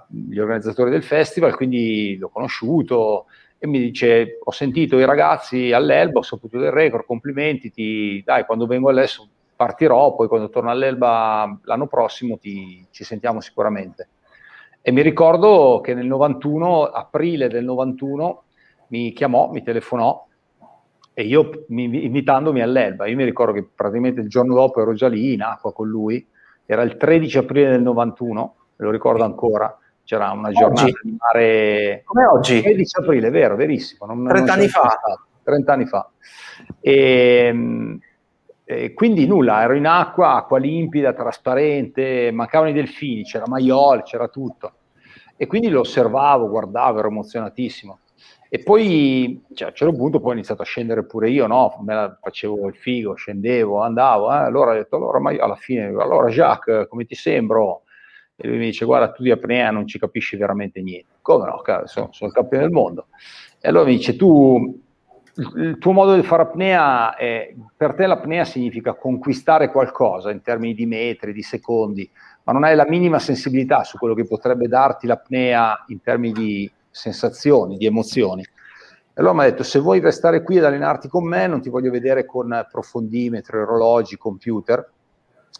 gli 0.09 0.39
organizzatori 0.39 0.89
del 0.89 1.03
festival, 1.03 1.55
quindi 1.55 2.17
l'ho 2.17 2.29
conosciuto, 2.29 3.25
e 3.57 3.67
mi 3.67 3.79
dice 3.79 4.39
ho 4.43 4.51
sentito 4.51 4.97
i 4.97 5.05
ragazzi 5.05 5.71
all'Elba, 5.71 6.19
ho 6.19 6.23
saputo 6.23 6.57
del 6.57 6.71
record, 6.71 7.05
complimenti, 7.05 7.71
ti, 7.71 8.21
dai 8.23 8.45
quando 8.45 8.65
vengo 8.67 8.89
adesso 8.89 9.27
partirò, 9.55 10.15
poi 10.15 10.27
quando 10.27 10.49
torno 10.49 10.69
all'Elba 10.69 11.59
l'anno 11.63 11.87
prossimo 11.87 12.37
ti, 12.37 12.85
ci 12.91 13.03
sentiamo 13.03 13.39
sicuramente. 13.39 14.09
E 14.81 14.91
mi 14.91 15.01
ricordo 15.01 15.81
che 15.83 15.93
nel 15.93 16.05
91, 16.05 16.83
aprile 16.83 17.47
del 17.47 17.63
91, 17.63 18.43
mi 18.89 19.13
chiamò, 19.13 19.49
mi 19.51 19.63
telefonò 19.63 20.24
e 21.17 21.23
io 21.23 21.63
mi, 21.69 22.05
invitandomi 22.05 22.61
all'Elba. 22.61 23.07
Io 23.07 23.15
mi 23.15 23.23
ricordo 23.23 23.53
che 23.53 23.63
praticamente 23.63 24.19
il 24.19 24.27
giorno 24.27 24.53
dopo 24.53 24.81
ero 24.81 24.93
già 24.93 25.07
lì 25.07 25.31
in 25.33 25.41
acqua 25.41 25.71
con 25.71 25.87
lui, 25.87 26.27
era 26.65 26.81
il 26.81 26.97
13 26.97 27.37
aprile 27.37 27.69
del 27.69 27.81
91, 27.81 28.55
me 28.75 28.85
lo 28.85 28.91
ricordo 28.91 29.23
ancora 29.23 29.79
c'era 30.03 30.29
una 30.31 30.51
giornata 30.51 30.83
oggi. 30.83 30.93
di 31.01 31.17
mare 31.17 32.03
come 32.05 32.25
oggi 32.25 32.61
13 32.61 32.99
aprile 32.99 33.29
vero 33.31 33.55
verissimo 33.55 34.05
non, 34.05 34.23
30 34.23 34.39
non 34.39 34.49
anni 34.49 34.67
fa 34.69 34.87
stato. 34.89 35.25
30 35.41 35.73
anni 35.73 35.85
fa 35.87 36.11
e, 36.79 37.99
e, 38.63 38.93
quindi 38.93 39.25
nulla 39.25 39.63
ero 39.63 39.73
in 39.73 39.87
acqua 39.87 40.35
acqua 40.35 40.59
limpida 40.59 41.13
trasparente 41.13 42.29
mancavano 42.31 42.69
i 42.69 42.73
delfini 42.73 43.23
c'era 43.23 43.47
Maiol 43.47 44.03
c'era 44.03 44.27
tutto 44.27 44.73
e 45.35 45.47
quindi 45.47 45.69
lo 45.69 45.79
osservavo 45.79 46.47
guardavo 46.49 46.99
ero 46.99 47.07
emozionatissimo 47.07 47.99
e 48.55 48.63
poi 48.63 49.43
cioè, 49.53 49.67
a 49.67 49.71
un 49.71 49.75
certo 49.75 49.95
punto 49.95 50.19
poi 50.19 50.31
ho 50.31 50.33
iniziato 50.33 50.61
a 50.61 50.65
scendere 50.65 51.05
pure 51.05 51.29
io 51.29 51.47
no 51.47 51.81
me 51.83 51.93
la 51.93 52.17
facevo 52.21 52.67
il 52.67 52.75
figo 52.75 53.13
scendevo 53.13 53.81
andavo 53.81 54.31
eh? 54.31 54.37
allora 54.37 54.71
ho 54.71 54.75
detto 54.75 54.95
allora 54.95 55.19
ma 55.19 55.31
alla 55.31 55.55
fine 55.55 55.87
allora 55.87 56.29
Jacques 56.29 56.87
come 56.87 57.05
ti 57.05 57.15
sembro 57.15 57.83
e 58.37 58.47
lui 58.47 58.57
mi 58.57 58.65
dice 58.65 58.85
guarda 58.85 59.11
tu 59.11 59.23
di 59.23 59.31
apnea 59.31 59.71
non 59.71 59.87
ci 59.87 59.97
capisci 59.97 60.35
veramente 60.35 60.81
niente. 60.81 61.13
Come 61.21 61.45
no? 61.45 61.61
Sono, 61.85 62.09
sono 62.11 62.29
il 62.29 62.35
campione 62.35 62.63
del 62.63 62.71
mondo. 62.71 63.07
E 63.61 63.69
allora 63.69 63.85
mi 63.85 63.95
dice 63.95 64.15
tu, 64.15 64.81
il 65.55 65.77
tuo 65.79 65.91
modo 65.93 66.15
di 66.15 66.23
fare 66.23 66.43
apnea, 66.43 67.15
è, 67.15 67.53
per 67.75 67.93
te 67.93 68.05
l'apnea 68.05 68.43
significa 68.43 68.93
conquistare 68.93 69.71
qualcosa 69.71 70.31
in 70.31 70.41
termini 70.41 70.73
di 70.73 70.85
metri, 70.85 71.31
di 71.31 71.41
secondi, 71.41 72.09
ma 72.43 72.51
non 72.51 72.63
hai 72.63 72.75
la 72.75 72.85
minima 72.87 73.19
sensibilità 73.19 73.83
su 73.83 73.97
quello 73.97 74.13
che 74.13 74.25
potrebbe 74.25 74.67
darti 74.67 75.07
l'apnea 75.07 75.85
in 75.87 76.01
termini 76.01 76.33
di 76.33 76.71
sensazioni, 76.95 77.75
di 77.75 77.85
emozioni. 77.85 78.41
E 78.41 79.21
allora 79.21 79.33
mi 79.33 79.41
ha 79.41 79.49
detto, 79.49 79.63
se 79.63 79.79
vuoi 79.79 79.99
restare 79.99 80.41
qui 80.43 80.57
ad 80.57 80.63
allenarti 80.63 81.09
con 81.09 81.27
me, 81.27 81.45
non 81.45 81.61
ti 81.61 81.69
voglio 81.69 81.91
vedere 81.91 82.25
con 82.25 82.65
profondimetri, 82.71 83.57
orologi, 83.57 84.17
computer, 84.17 84.91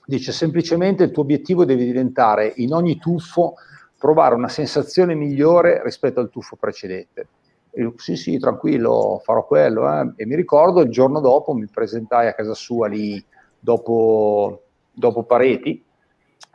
dice 0.05 0.31
semplicemente 0.31 1.03
il 1.03 1.11
tuo 1.11 1.23
obiettivo 1.23 1.65
deve 1.65 1.83
diventare 1.83 2.53
in 2.57 2.73
ogni 2.73 2.97
tuffo 2.97 3.55
provare 3.97 4.35
una 4.35 4.47
sensazione 4.47 5.13
migliore 5.13 5.81
rispetto 5.83 6.21
al 6.21 6.29
tuffo 6.29 6.55
precedente. 6.55 7.27
E 7.71 7.81
io, 7.81 7.93
sì, 7.97 8.15
sì, 8.15 8.37
tranquillo, 8.37 9.21
farò 9.21 9.45
quello. 9.45 9.91
Eh. 9.91 10.13
E 10.15 10.25
mi 10.25 10.35
ricordo 10.35 10.81
il 10.81 10.89
giorno 10.89 11.19
dopo 11.19 11.53
mi 11.53 11.67
presentai 11.67 12.27
a 12.27 12.33
casa 12.33 12.53
sua 12.53 12.87
lì 12.87 13.23
dopo, 13.59 14.63
dopo 14.91 15.23
Pareti, 15.23 15.83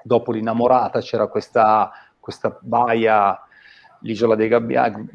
dopo 0.03 0.33
l'innamorata, 0.33 1.01
c'era 1.01 1.27
questa, 1.27 1.91
questa 2.19 2.59
baia, 2.63 3.39
l'isola 4.01 4.35
dei 4.35 4.49
Gabbiani, 4.49 5.09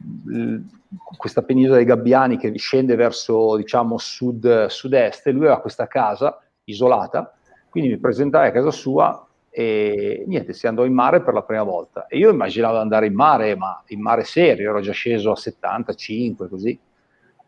questa 1.18 1.42
penisola 1.42 1.78
dei 1.78 1.86
Gabbiani 1.86 2.38
che 2.38 2.52
scende 2.58 2.96
verso, 2.96 3.56
diciamo, 3.58 3.98
sud, 3.98 4.68
sud-est, 4.68 5.28
e 5.28 5.32
lui 5.32 5.46
aveva 5.46 5.62
questa 5.62 5.88
casa 5.88 6.40
isolata 6.66 7.34
Quindi 7.70 7.92
mi 7.92 7.98
presentai 7.98 8.48
a 8.48 8.52
casa 8.52 8.72
sua 8.72 9.28
e 9.50 10.26
niente, 10.28 10.52
si 10.52 10.68
andò 10.68 10.84
in 10.84 10.94
mare 10.94 11.22
per 11.22 11.34
la 11.34 11.44
prima 11.44 11.64
volta. 11.64 12.08
E 12.08 12.18
io 12.18 12.30
immaginavo 12.30 12.76
di 12.76 12.82
andare 12.82 13.06
in 13.08 13.14
mare, 13.14 13.56
ma 13.56 13.82
in 13.88 14.02
mare 14.02 14.26
serio, 14.26 14.70
ero 14.70 14.82
già 14.82 14.92
sceso 14.92 15.32
a 15.32 15.36
75, 15.36 16.50
così. 16.50 16.78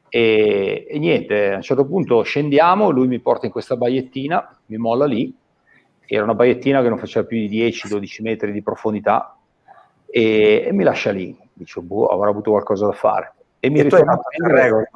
E, 0.08 0.88
e, 0.90 1.00
niente, 1.00 1.52
a 1.52 1.56
un 1.58 1.62
certo 1.62 1.86
punto 1.86 2.22
scendiamo, 2.22 2.90
lui 2.92 3.08
mi 3.08 3.20
porta 3.20 3.46
in 3.46 3.52
questa 3.52 3.76
baiettina, 3.76 4.58
mi 4.68 4.78
molla 4.78 5.06
lì, 5.06 5.36
era 6.06 6.24
una 6.24 6.34
baiettina 6.34 6.82
che 6.82 6.88
non 6.88 6.98
faceva 6.98 7.26
più 7.26 7.46
di 7.46 7.68
10-12 7.68 8.22
metri 8.22 8.54
di 8.54 8.62
profondità 8.62 9.37
e, 10.10 10.64
e, 10.68 10.72
mi 10.74 10.84
lascia 10.84 11.12
lì, 11.12 11.38
dice, 11.54 11.82
boh, 11.82 12.08
avrà 12.08 12.30
avuto 12.30 12.52
qualcosa 12.52 12.86
da 12.86 12.94
fare. 12.94 13.34
E 13.60 13.70
mi 13.70 13.80
a 13.80 13.86
prendere... 13.86 14.90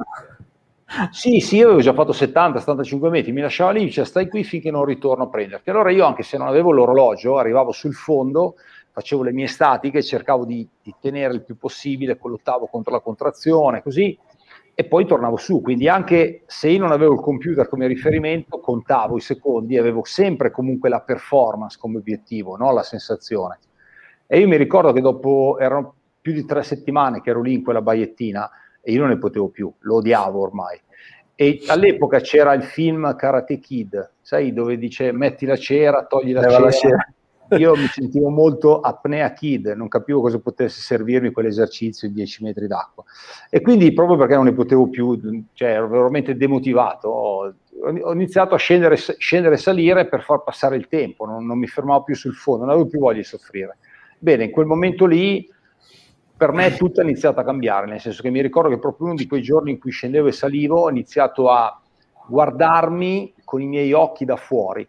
Sì, 1.12 1.40
sì, 1.40 1.56
io 1.56 1.68
avevo 1.68 1.82
già 1.82 1.94
fatto 1.94 2.12
70-75 2.12 3.10
metri, 3.10 3.32
mi 3.32 3.40
lasciava 3.40 3.72
lì, 3.72 3.86
dice 3.86 4.04
stai 4.04 4.28
qui 4.28 4.44
finché 4.44 4.72
non 4.72 4.84
ritorno 4.84 5.24
a 5.24 5.28
prenderti. 5.30 5.70
Allora 5.70 5.90
io, 5.90 6.06
anche 6.06 6.24
se 6.24 6.38
non 6.38 6.48
avevo 6.48 6.72
l'orologio, 6.72 7.38
arrivavo 7.38 7.72
sul 7.72 7.94
fondo, 7.94 8.56
facevo 8.92 9.24
le 9.24 9.32
mie 9.32 9.48
statiche, 9.48 10.04
cercavo 10.04 10.44
di, 10.44 10.68
di 10.82 10.94
tenere 11.00 11.34
il 11.34 11.44
più 11.44 11.58
possibile, 11.58 12.18
collottavo 12.18 12.68
contro 12.68 12.92
la 12.92 13.00
contrazione, 13.00 13.82
così, 13.82 14.18
e 14.74 14.84
poi 14.84 15.06
tornavo 15.06 15.38
su. 15.38 15.62
Quindi 15.62 15.88
anche 15.88 16.44
se 16.46 16.70
io 16.70 16.80
non 16.80 16.92
avevo 16.92 17.14
il 17.14 17.22
computer 17.22 17.70
come 17.70 17.88
riferimento, 17.88 18.60
contavo 18.60 19.16
i 19.16 19.22
secondi, 19.22 19.78
avevo 19.78 20.04
sempre 20.04 20.52
comunque 20.52 20.90
la 20.90 21.02
performance 21.02 21.78
come 21.80 21.98
obiettivo, 21.98 22.58
no? 22.58 22.74
la 22.74 22.84
sensazione. 22.84 23.60
E 24.34 24.40
io 24.40 24.48
mi 24.48 24.56
ricordo 24.56 24.94
che 24.94 25.02
dopo, 25.02 25.58
erano 25.60 25.94
più 26.22 26.32
di 26.32 26.46
tre 26.46 26.64
settimane 26.64 27.20
che 27.20 27.32
ero 27.32 27.42
lì 27.42 27.56
in 27.56 27.64
quella 27.64 27.82
baiettina, 27.82 28.50
e 28.82 28.94
io 28.94 29.02
non 29.02 29.10
ne 29.10 29.18
potevo 29.18 29.50
più, 29.50 29.70
lo 29.80 29.96
odiavo 29.96 30.40
ormai. 30.40 30.80
E 31.36 31.62
all'epoca 31.68 32.22
c'era 32.22 32.54
il 32.54 32.64
film 32.64 33.14
Karate 33.18 33.60
Kid, 33.60 34.12
sai, 34.22 34.54
dove 34.54 34.78
dice 34.78 35.12
metti 35.12 35.46
la 35.46 35.58
cera, 35.58 36.06
togli 36.06 36.32
la, 36.32 36.44
cera. 36.44 36.60
la 36.60 36.72
cera. 36.72 37.14
Io 37.58 37.76
mi 37.76 37.88
sentivo 37.88 38.30
molto 38.30 38.80
apnea 38.80 39.34
kid, 39.34 39.68
non 39.76 39.90
capivo 39.90 40.22
cosa 40.22 40.40
potesse 40.40 40.80
servirmi 40.80 41.32
quell'esercizio 41.32 42.08
in 42.08 42.14
10 42.14 42.44
metri 42.46 42.68
d'acqua. 42.68 43.04
E 43.50 43.60
quindi, 43.60 43.92
proprio 43.92 44.16
perché 44.16 44.36
non 44.36 44.46
ne 44.46 44.54
potevo 44.54 44.88
più, 44.88 45.20
cioè 45.52 45.72
ero 45.72 45.90
veramente 45.90 46.38
demotivato, 46.38 47.10
ho, 47.10 47.54
ho 48.02 48.14
iniziato 48.14 48.56
a 48.56 48.58
scendere, 48.58 48.96
scendere, 48.96 49.56
e 49.56 49.58
salire 49.58 50.08
per 50.08 50.24
far 50.24 50.42
passare 50.42 50.78
il 50.78 50.88
tempo, 50.88 51.26
non, 51.26 51.46
non 51.46 51.58
mi 51.58 51.68
fermavo 51.68 52.04
più 52.04 52.16
sul 52.16 52.34
fondo, 52.34 52.64
non 52.64 52.74
avevo 52.74 52.88
più 52.88 53.00
voglia 53.00 53.18
di 53.18 53.26
soffrire. 53.26 53.78
Bene, 54.24 54.44
in 54.44 54.52
quel 54.52 54.68
momento 54.68 55.08
lì 55.08 55.50
per 56.38 56.52
me 56.52 56.76
tutto 56.76 57.02
è 57.02 57.04
iniziato 57.04 57.40
a 57.40 57.44
cambiare, 57.44 57.88
nel 57.88 58.00
senso 58.00 58.22
che 58.22 58.30
mi 58.30 58.40
ricordo 58.40 58.70
che 58.70 58.78
proprio 58.78 59.08
uno 59.08 59.16
di 59.16 59.26
quei 59.26 59.42
giorni 59.42 59.72
in 59.72 59.80
cui 59.80 59.90
scendevo 59.90 60.28
e 60.28 60.32
salivo 60.32 60.82
ho 60.82 60.92
iniziato 60.92 61.50
a 61.50 61.82
guardarmi 62.28 63.34
con 63.44 63.64
i 63.64 63.66
miei 63.66 63.94
occhi 63.94 64.24
da 64.24 64.36
fuori 64.36 64.88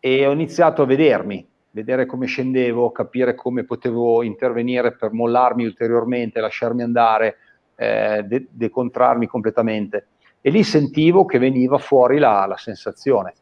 e 0.00 0.26
ho 0.26 0.32
iniziato 0.32 0.82
a 0.82 0.86
vedermi, 0.86 1.46
vedere 1.70 2.04
come 2.04 2.26
scendevo, 2.26 2.90
capire 2.90 3.36
come 3.36 3.62
potevo 3.62 4.24
intervenire 4.24 4.96
per 4.96 5.12
mollarmi 5.12 5.64
ulteriormente, 5.64 6.40
lasciarmi 6.40 6.82
andare, 6.82 7.36
eh, 7.76 8.24
de- 8.26 8.48
decontrarmi 8.50 9.28
completamente. 9.28 10.08
E 10.40 10.50
lì 10.50 10.64
sentivo 10.64 11.24
che 11.26 11.38
veniva 11.38 11.78
fuori 11.78 12.18
la, 12.18 12.44
la 12.48 12.56
sensazione 12.56 13.34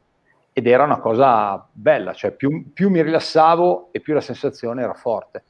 ed 0.52 0.66
era 0.66 0.84
una 0.84 0.98
cosa 0.98 1.66
bella, 1.72 2.12
cioè 2.12 2.32
più, 2.32 2.72
più 2.72 2.90
mi 2.90 3.02
rilassavo 3.02 3.88
e 3.90 4.00
più 4.00 4.12
la 4.12 4.20
sensazione 4.20 4.82
era 4.82 4.94
forte. 4.94 5.44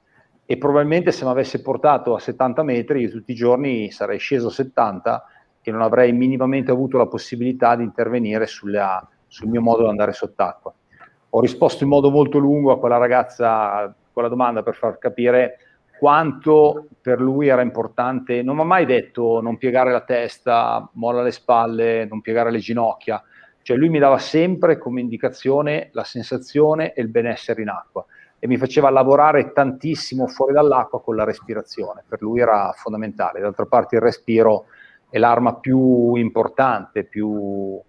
E 0.47 0.59
probabilmente 0.59 1.13
se 1.13 1.25
mi 1.25 1.31
avesse 1.31 1.61
portato 1.61 2.15
a 2.15 2.19
70 2.19 2.63
metri 2.63 3.01
io 3.01 3.11
tutti 3.11 3.33
i 3.33 3.35
giorni 3.35 3.91
sarei 3.91 4.19
sceso 4.19 4.49
a 4.49 4.53
70 4.53 5.25
e 5.63 5.71
non 5.71 5.83
avrei 5.83 6.13
minimamente 6.13 6.71
avuto 6.71 6.99
la 6.99 7.07
possibilità 7.07 7.75
di 7.75 7.85
intervenire 7.85 8.47
sulla, 8.47 9.07
sul 9.27 9.49
mio 9.49 9.61
modo 9.61 9.85
di 9.85 9.89
andare 9.89 10.13
sott'acqua. 10.13 10.73
Ho 11.31 11.41
risposto 11.41 11.85
in 11.85 11.91
modo 11.91 12.11
molto 12.11 12.39
lungo 12.39 12.73
a 12.73 12.79
quella 12.79 12.99
ragazza 12.99 13.95
con 14.13 14.23
la 14.23 14.29
domanda 14.29 14.63
per 14.63 14.75
far 14.75 14.99
capire 14.99 15.59
quanto 15.99 16.89
per 17.01 17.21
lui 17.21 17.47
era 17.47 17.63
importante, 17.63 18.43
non 18.43 18.57
mi 18.57 18.63
ha 18.63 18.65
mai 18.65 18.85
detto 18.87 19.41
non 19.41 19.57
piegare 19.57 19.93
la 19.93 20.03
testa, 20.03 20.89
molla 20.95 21.23
le 21.23 21.31
spalle, 21.31 22.07
non 22.07 22.21
piegare 22.21 22.51
le 22.51 22.59
ginocchia, 22.59 23.23
cioè 23.63 23.77
lui 23.77 23.89
mi 23.89 23.99
dava 23.99 24.19
sempre 24.19 24.79
come 24.79 25.01
indicazione 25.01 25.91
la 25.93 26.05
sensazione 26.05 26.93
e 26.93 27.03
il 27.03 27.09
benessere 27.09 27.63
in 27.63 27.69
acqua 27.69 28.05
e 28.39 28.49
mi 28.49 28.57
faceva 28.57 28.91
lavorare 28.91 29.53
tantissimo 29.53 30.27
fuori 30.27 30.53
dall'acqua 30.53 31.01
con 31.01 31.15
la 31.15 31.23
respirazione. 31.23 32.03
Per 32.09 32.21
lui 32.23 32.41
era 32.41 32.73
fondamentale. 32.75 33.39
D'altra 33.39 33.67
parte 33.67 33.95
il 33.95 34.03
respiro 34.03 34.65
è 35.09 35.19
l'arma 35.19 35.55
più 35.55 36.17
importante, 36.17 37.05
più, 37.05 37.81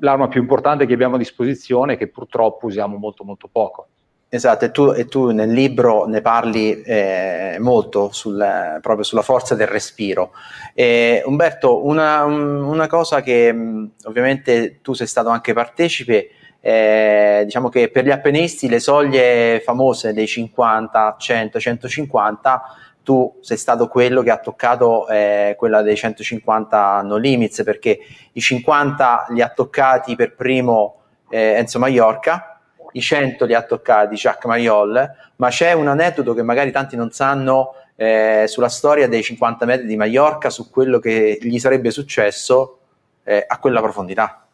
l'arma 0.00 0.28
più 0.28 0.42
importante 0.42 0.84
che 0.84 0.92
abbiamo 0.92 1.14
a 1.14 1.18
disposizione 1.18 1.96
che 1.96 2.08
purtroppo 2.08 2.66
usiamo 2.66 2.98
molto 2.98 3.24
molto 3.24 3.48
poco. 3.50 3.88
Esatto, 4.30 4.66
e 4.66 4.70
tu, 4.70 4.92
e 4.92 5.06
tu 5.06 5.30
nel 5.30 5.50
libro 5.50 6.04
ne 6.06 6.20
parli 6.20 6.82
eh, 6.82 7.56
molto 7.60 8.12
sul, 8.12 8.78
proprio 8.82 9.02
sulla 9.02 9.22
forza 9.22 9.54
del 9.54 9.68
respiro. 9.68 10.32
E, 10.74 11.22
Umberto, 11.24 11.86
una, 11.86 12.24
una, 12.24 12.86
cosa 12.86 13.22
che 13.22 13.50
mh, 13.50 13.92
ovviamente 14.04 14.80
tu 14.82 14.92
sei 14.92 15.06
stato 15.06 15.30
anche 15.30 15.54
partecipe 15.54 16.28
eh, 16.60 17.42
diciamo 17.44 17.68
che 17.68 17.88
per 17.88 18.04
gli 18.04 18.10
appenisti 18.10 18.68
le 18.68 18.80
soglie 18.80 19.62
famose 19.64 20.12
dei 20.12 20.26
50, 20.26 21.16
100, 21.18 21.60
150 21.60 22.62
tu 23.02 23.38
sei 23.40 23.56
stato 23.56 23.88
quello 23.88 24.22
che 24.22 24.30
ha 24.30 24.38
toccato 24.38 25.08
eh, 25.08 25.54
quella 25.56 25.80
dei 25.80 25.96
150 25.96 27.00
no 27.02 27.16
limits 27.16 27.62
perché 27.62 27.98
i 28.32 28.40
50 28.40 29.28
li 29.30 29.40
ha 29.40 29.48
toccati 29.48 30.16
per 30.16 30.34
primo 30.34 30.96
eh, 31.30 31.54
Enzo 31.56 31.78
Mallorca, 31.78 32.57
i 32.98 33.00
100 33.00 33.44
li 33.46 33.54
ha 33.54 33.62
toccati 33.62 34.14
Jacques 34.16 34.44
Mayol, 34.44 35.10
ma 35.36 35.48
c'è 35.48 35.72
un 35.72 35.88
aneddoto 35.88 36.34
che 36.34 36.42
magari 36.42 36.70
tanti 36.70 36.96
non 36.96 37.10
sanno 37.10 37.74
eh, 37.96 38.44
sulla 38.46 38.68
storia 38.68 39.08
dei 39.08 39.22
50 39.22 39.64
metri 39.64 39.86
di 39.86 39.96
Mallorca, 39.96 40.50
su 40.50 40.70
quello 40.70 40.98
che 40.98 41.38
gli 41.40 41.58
sarebbe 41.58 41.90
successo 41.90 42.78
eh, 43.24 43.44
a 43.46 43.58
quella 43.58 43.80
profondità. 43.80 44.46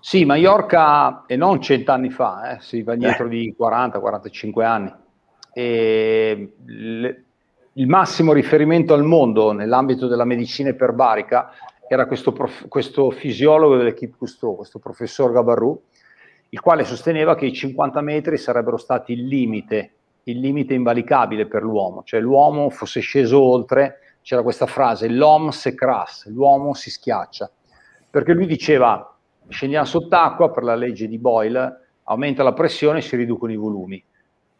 Sì, 0.00 0.24
Mallorca, 0.24 1.24
e 1.26 1.36
non 1.36 1.60
cent'anni 1.60 2.10
fa, 2.10 2.56
eh, 2.56 2.60
si 2.60 2.82
va 2.82 2.94
eh. 2.94 3.28
di 3.28 3.54
40-45 3.58 4.64
anni. 4.64 4.92
E 5.52 6.52
le, 6.64 7.24
il 7.74 7.86
massimo 7.86 8.32
riferimento 8.32 8.94
al 8.94 9.04
mondo 9.04 9.52
nell'ambito 9.52 10.08
della 10.08 10.24
medicina 10.24 10.70
iperbarica 10.70 11.52
era 11.88 12.06
questo, 12.06 12.32
prof, 12.32 12.66
questo 12.68 13.10
fisiologo 13.10 13.76
dell'equipe 13.76 14.16
Cousteau, 14.18 14.56
questo 14.56 14.78
professor 14.78 15.32
Gabarrou, 15.32 15.80
il 16.50 16.60
quale 16.60 16.84
sosteneva 16.84 17.34
che 17.34 17.46
i 17.46 17.52
50 17.52 18.00
metri 18.00 18.38
sarebbero 18.38 18.76
stati 18.76 19.12
il 19.12 19.26
limite, 19.26 19.92
il 20.24 20.40
limite 20.40 20.74
invalicabile 20.74 21.46
per 21.46 21.62
l'uomo, 21.62 22.02
cioè 22.04 22.20
l'uomo 22.20 22.70
fosse 22.70 23.00
sceso 23.00 23.40
oltre, 23.40 23.98
c'era 24.22 24.42
questa 24.42 24.66
frase, 24.66 25.08
l'homme 25.08 25.52
se 25.52 25.74
crasse, 25.74 26.30
l'uomo 26.30 26.74
si 26.74 26.90
schiaccia, 26.90 27.50
perché 28.10 28.32
lui 28.32 28.46
diceva 28.46 29.14
scendiamo 29.48 29.86
sott'acqua 29.86 30.50
per 30.50 30.62
la 30.62 30.74
legge 30.74 31.08
di 31.08 31.18
Boyle, 31.18 31.86
aumenta 32.04 32.42
la 32.42 32.52
pressione 32.52 32.98
e 32.98 33.02
si 33.02 33.16
riducono 33.16 33.52
i 33.52 33.56
volumi. 33.56 34.02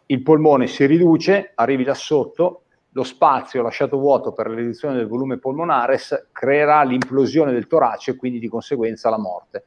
Il 0.07 0.23
polmone 0.23 0.67
si 0.67 0.87
riduce, 0.87 1.53
arrivi 1.55 1.85
là 1.85 1.95
sotto, 1.95 2.63
lo 2.93 3.03
spazio 3.05 3.63
lasciato 3.63 3.99
vuoto 3.99 4.33
per 4.33 4.49
la 4.49 4.57
riduzione 4.57 4.97
del 4.97 5.07
volume 5.07 5.39
polmonare 5.39 5.99
creerà 6.33 6.83
l'implosione 6.83 7.53
del 7.53 7.67
torace 7.67 8.13
e 8.13 8.17
quindi 8.17 8.39
di 8.39 8.49
conseguenza 8.49 9.11
la 9.11 9.19
morte. 9.19 9.65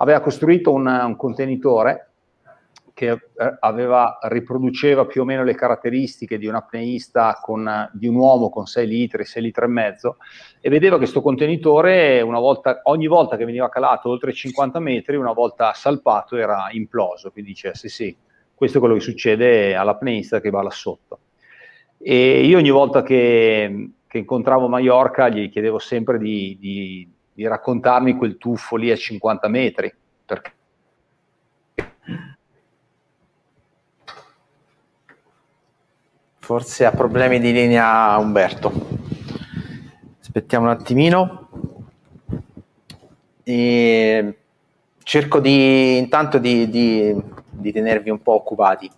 Aveva 0.00 0.20
costruito 0.20 0.72
un, 0.72 0.86
un 0.86 1.16
contenitore 1.16 2.10
che 3.00 3.08
eh, 3.08 3.56
aveva, 3.60 4.18
riproduceva 4.24 5.06
più 5.06 5.22
o 5.22 5.24
meno 5.24 5.42
le 5.42 5.54
caratteristiche 5.54 6.36
di 6.36 6.46
un 6.46 6.54
apneista 6.54 7.38
con, 7.40 7.88
di 7.94 8.06
un 8.06 8.14
uomo 8.14 8.50
con 8.50 8.66
6 8.66 8.86
litri, 8.86 9.24
6 9.24 9.42
litri 9.42 9.64
e 9.64 9.68
mezzo, 9.68 10.16
e 10.60 10.68
vedeva 10.68 10.96
che 10.96 11.02
questo 11.02 11.22
contenitore 11.22 12.20
volta, 12.22 12.80
ogni 12.84 13.06
volta 13.06 13.38
che 13.38 13.46
veniva 13.46 13.70
calato 13.70 14.10
oltre 14.10 14.34
50 14.34 14.78
metri, 14.80 15.16
una 15.16 15.32
volta 15.32 15.72
salpato 15.72 16.36
era 16.36 16.68
imploso, 16.72 17.30
quindi 17.30 17.52
dice 17.52 17.74
sì 17.74 17.88
sì, 17.88 18.14
questo 18.54 18.76
è 18.76 18.80
quello 18.80 18.96
che 18.96 19.00
succede 19.00 19.74
all'apneista 19.74 20.38
che 20.38 20.50
va 20.50 20.62
là 20.62 20.68
sotto. 20.70 21.20
E 21.96 22.44
io 22.44 22.58
ogni 22.58 22.68
volta 22.68 23.02
che, 23.02 23.92
che 24.06 24.18
incontravo 24.18 24.68
Mallorca 24.68 25.30
gli 25.30 25.48
chiedevo 25.48 25.78
sempre 25.78 26.18
di, 26.18 26.58
di, 26.60 27.10
di 27.32 27.46
raccontarmi 27.46 28.16
quel 28.16 28.36
tuffo 28.36 28.76
lì 28.76 28.90
a 28.90 28.96
50 28.96 29.48
metri, 29.48 29.94
perché 30.24 30.52
Forse 36.50 36.84
ha 36.84 36.90
problemi 36.90 37.38
di 37.38 37.52
linea 37.52 38.16
Umberto. 38.16 38.72
Aspettiamo 40.20 40.64
un 40.64 40.72
attimino. 40.72 41.48
E 43.44 44.38
cerco 45.04 45.38
di, 45.38 45.96
intanto 45.96 46.38
di, 46.38 46.68
di, 46.68 47.16
di, 47.50 47.70
tenervi 47.70 48.10
un 48.10 48.20
po' 48.20 48.34
occupati. 48.34 48.90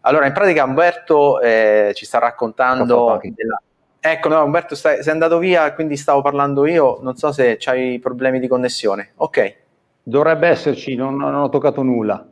Allora, 0.00 0.26
in 0.26 0.34
pratica 0.34 0.64
Umberto 0.64 1.40
eh, 1.40 1.92
ci 1.94 2.04
sta 2.04 2.18
raccontando... 2.18 3.18
Della... 3.34 3.62
Ecco, 4.06 4.28
no, 4.28 4.44
Umberto 4.44 4.74
stai, 4.74 5.02
sei 5.02 5.14
andato 5.14 5.38
via, 5.38 5.72
quindi 5.72 5.96
stavo 5.96 6.20
parlando 6.20 6.66
io. 6.66 6.98
Non 7.00 7.16
so 7.16 7.32
se 7.32 7.58
hai 7.64 7.98
problemi 7.98 8.38
di 8.38 8.46
connessione. 8.46 9.12
Ok. 9.16 9.56
Dovrebbe 10.02 10.48
esserci, 10.48 10.94
non, 10.94 11.16
non 11.16 11.34
ho 11.34 11.48
toccato 11.48 11.82
nulla. 11.82 12.22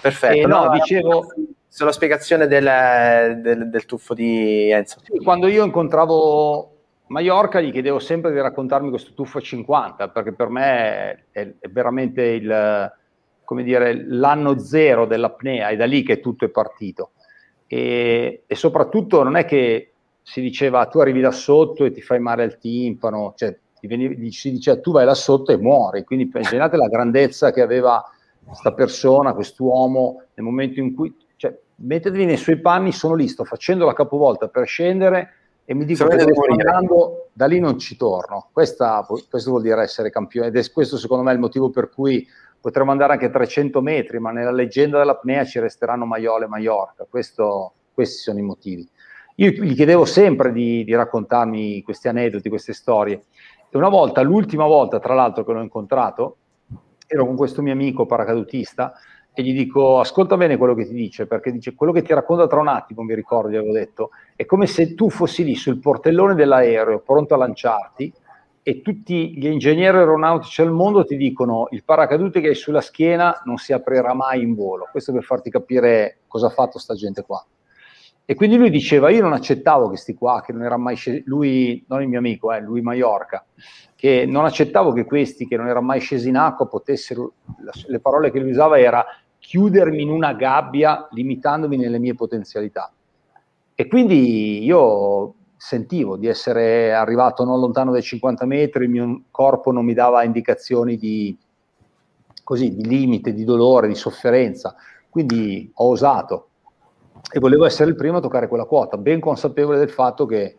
Perfetto. 0.00 0.36
Eh, 0.36 0.46
no, 0.46 0.66
no, 0.66 0.70
dicevo 0.70 1.26
sulla 1.66 1.90
spiegazione 1.90 2.46
del, 2.46 3.40
del, 3.42 3.68
del, 3.68 3.84
tuffo 3.86 4.14
di 4.14 4.70
Enzo. 4.70 5.00
Sì, 5.02 5.18
quando 5.18 5.48
io 5.48 5.64
incontravo 5.64 6.76
Mallorca 7.08 7.60
gli 7.60 7.72
chiedevo 7.72 7.98
sempre 7.98 8.30
di 8.30 8.40
raccontarmi 8.40 8.88
questo 8.88 9.12
tuffo 9.12 9.38
a 9.38 9.40
50 9.40 10.10
perché 10.10 10.32
per 10.32 10.48
me 10.48 11.24
è, 11.32 11.52
veramente 11.68 12.22
il, 12.22 12.92
come 13.42 13.64
dire, 13.64 14.06
l'anno 14.06 14.60
zero 14.60 15.06
dell'apnea, 15.06 15.70
è 15.70 15.76
da 15.76 15.86
lì 15.86 16.04
che 16.04 16.20
tutto 16.20 16.44
è 16.44 16.50
partito. 16.50 17.10
E, 17.66 18.44
e, 18.46 18.54
soprattutto 18.54 19.24
non 19.24 19.34
è 19.34 19.44
che 19.44 19.90
si 20.28 20.40
diceva 20.40 20.86
tu 20.86 20.98
arrivi 20.98 21.20
da 21.20 21.30
sotto 21.30 21.84
e 21.84 21.92
ti 21.92 22.02
fai 22.02 22.18
male 22.18 22.42
al 22.42 22.58
timpano, 22.58 23.34
cioè 23.36 23.56
veniva, 23.82 24.12
si 24.30 24.50
diceva 24.50 24.80
tu 24.80 24.90
vai 24.90 25.04
là 25.04 25.14
sotto 25.14 25.52
e 25.52 25.56
muori, 25.56 26.02
quindi 26.02 26.28
immaginate 26.32 26.76
la 26.76 26.88
grandezza 26.88 27.52
che 27.52 27.62
aveva 27.62 28.04
questa 28.44 28.72
persona, 28.72 29.34
quest'uomo, 29.34 30.24
nel 30.34 30.44
momento 30.44 30.80
in 30.80 30.96
cui, 30.96 31.14
cioè, 31.36 31.56
mettetevi 31.76 32.24
nei 32.24 32.38
suoi 32.38 32.60
panni, 32.60 32.90
sono 32.90 33.14
lì, 33.14 33.28
sto 33.28 33.44
facendo 33.44 33.84
la 33.86 33.92
capovolta 33.92 34.48
per 34.48 34.66
scendere 34.66 35.32
e 35.64 35.74
mi 35.74 35.84
dico 35.84 36.04
che 36.08 36.18
sto 36.18 36.44
andando, 36.50 37.28
da 37.32 37.46
lì 37.46 37.60
non 37.60 37.78
ci 37.78 37.96
torno. 37.96 38.48
Questa, 38.52 39.06
questo 39.06 39.50
vuol 39.50 39.62
dire 39.62 39.80
essere 39.80 40.10
campione 40.10 40.48
ed 40.48 40.56
è 40.56 40.70
questo 40.72 40.96
secondo 40.96 41.22
me 41.22 41.32
il 41.32 41.38
motivo 41.38 41.70
per 41.70 41.88
cui 41.88 42.26
potremmo 42.60 42.90
andare 42.90 43.12
anche 43.12 43.26
a 43.26 43.30
300 43.30 43.80
metri, 43.80 44.18
ma 44.18 44.32
nella 44.32 44.50
leggenda 44.50 44.98
dell'apnea 44.98 45.44
ci 45.44 45.60
resteranno 45.60 46.04
Maiole 46.04 46.46
e 46.46 46.48
Maiorca. 46.48 47.06
Questo, 47.08 47.74
questi 47.94 48.22
sono 48.22 48.40
i 48.40 48.42
motivi. 48.42 48.88
Io 49.38 49.50
gli 49.50 49.74
chiedevo 49.74 50.06
sempre 50.06 50.50
di, 50.50 50.82
di, 50.82 50.94
raccontarmi 50.94 51.82
questi 51.82 52.08
aneddoti, 52.08 52.48
queste 52.48 52.72
storie. 52.72 53.24
E 53.68 53.76
una 53.76 53.90
volta, 53.90 54.22
l'ultima 54.22 54.64
volta 54.64 54.98
tra 54.98 55.12
l'altro 55.12 55.44
che 55.44 55.52
l'ho 55.52 55.60
incontrato, 55.60 56.36
ero 57.06 57.26
con 57.26 57.36
questo 57.36 57.60
mio 57.60 57.74
amico 57.74 58.06
paracadutista 58.06 58.94
e 59.34 59.42
gli 59.42 59.52
dico 59.52 60.00
ascolta 60.00 60.38
bene 60.38 60.56
quello 60.56 60.74
che 60.74 60.86
ti 60.86 60.94
dice, 60.94 61.26
perché 61.26 61.52
dice 61.52 61.74
quello 61.74 61.92
che 61.92 62.00
ti 62.00 62.14
racconta 62.14 62.46
tra 62.46 62.60
un 62.60 62.68
attimo, 62.68 63.02
mi 63.02 63.14
ricordo, 63.14 63.50
gli 63.50 63.56
avevo 63.56 63.72
detto, 63.72 64.10
è 64.34 64.46
come 64.46 64.66
se 64.66 64.94
tu 64.94 65.10
fossi 65.10 65.44
lì 65.44 65.54
sul 65.54 65.80
portellone 65.80 66.34
dell'aereo 66.34 67.00
pronto 67.00 67.34
a 67.34 67.36
lanciarti 67.36 68.10
e 68.62 68.80
tutti 68.80 69.36
gli 69.36 69.46
ingegneri 69.46 69.98
aeronautici 69.98 70.62
al 70.62 70.72
mondo 70.72 71.04
ti 71.04 71.18
dicono 71.18 71.68
il 71.72 71.84
paracadute 71.84 72.40
che 72.40 72.48
hai 72.48 72.54
sulla 72.54 72.80
schiena 72.80 73.42
non 73.44 73.58
si 73.58 73.74
aprirà 73.74 74.14
mai 74.14 74.40
in 74.40 74.54
volo. 74.54 74.88
Questo 74.90 75.12
per 75.12 75.24
farti 75.24 75.50
capire 75.50 76.20
cosa 76.26 76.46
ha 76.46 76.50
fatto 76.50 76.78
sta 76.78 76.94
gente 76.94 77.22
qua. 77.22 77.44
E 78.28 78.34
quindi 78.34 78.56
lui 78.56 78.70
diceva, 78.70 79.08
io 79.08 79.22
non 79.22 79.32
accettavo 79.32 79.86
questi 79.86 80.14
qua, 80.14 80.42
che 80.44 80.52
non 80.52 80.64
era 80.64 80.76
mai 80.76 80.96
scesi, 80.96 81.22
lui, 81.26 81.84
non 81.86 82.02
il 82.02 82.08
mio 82.08 82.18
amico, 82.18 82.52
eh, 82.52 82.60
lui 82.60 82.80
Maiorca, 82.80 83.46
che 83.94 84.26
non 84.26 84.44
accettavo 84.44 84.92
che 84.92 85.04
questi, 85.04 85.46
che 85.46 85.56
non 85.56 85.68
erano 85.68 85.86
mai 85.86 86.00
scesi 86.00 86.28
in 86.28 86.36
acqua, 86.36 86.66
potessero, 86.66 87.34
le 87.86 88.00
parole 88.00 88.32
che 88.32 88.40
lui 88.40 88.50
usava 88.50 88.80
era 88.80 89.06
chiudermi 89.38 90.02
in 90.02 90.10
una 90.10 90.32
gabbia 90.32 91.06
limitandomi 91.12 91.76
nelle 91.76 92.00
mie 92.00 92.14
potenzialità. 92.14 92.92
E 93.76 93.86
quindi 93.86 94.64
io 94.64 95.34
sentivo 95.56 96.16
di 96.16 96.26
essere 96.26 96.92
arrivato 96.92 97.44
non 97.44 97.60
lontano 97.60 97.92
dai 97.92 98.02
50 98.02 98.44
metri, 98.44 98.84
il 98.84 98.90
mio 98.90 99.22
corpo 99.30 99.70
non 99.70 99.84
mi 99.84 99.94
dava 99.94 100.24
indicazioni 100.24 100.96
di, 100.96 101.36
così, 102.42 102.74
di 102.74 102.84
limite, 102.84 103.32
di 103.32 103.44
dolore, 103.44 103.86
di 103.86 103.94
sofferenza. 103.94 104.74
Quindi 105.08 105.70
ho 105.74 105.90
osato 105.90 106.48
e 107.32 107.38
volevo 107.38 107.64
essere 107.64 107.90
il 107.90 107.96
primo 107.96 108.18
a 108.18 108.20
toccare 108.20 108.48
quella 108.48 108.64
quota, 108.64 108.96
ben 108.96 109.20
consapevole 109.20 109.78
del 109.78 109.90
fatto 109.90 110.26
che 110.26 110.58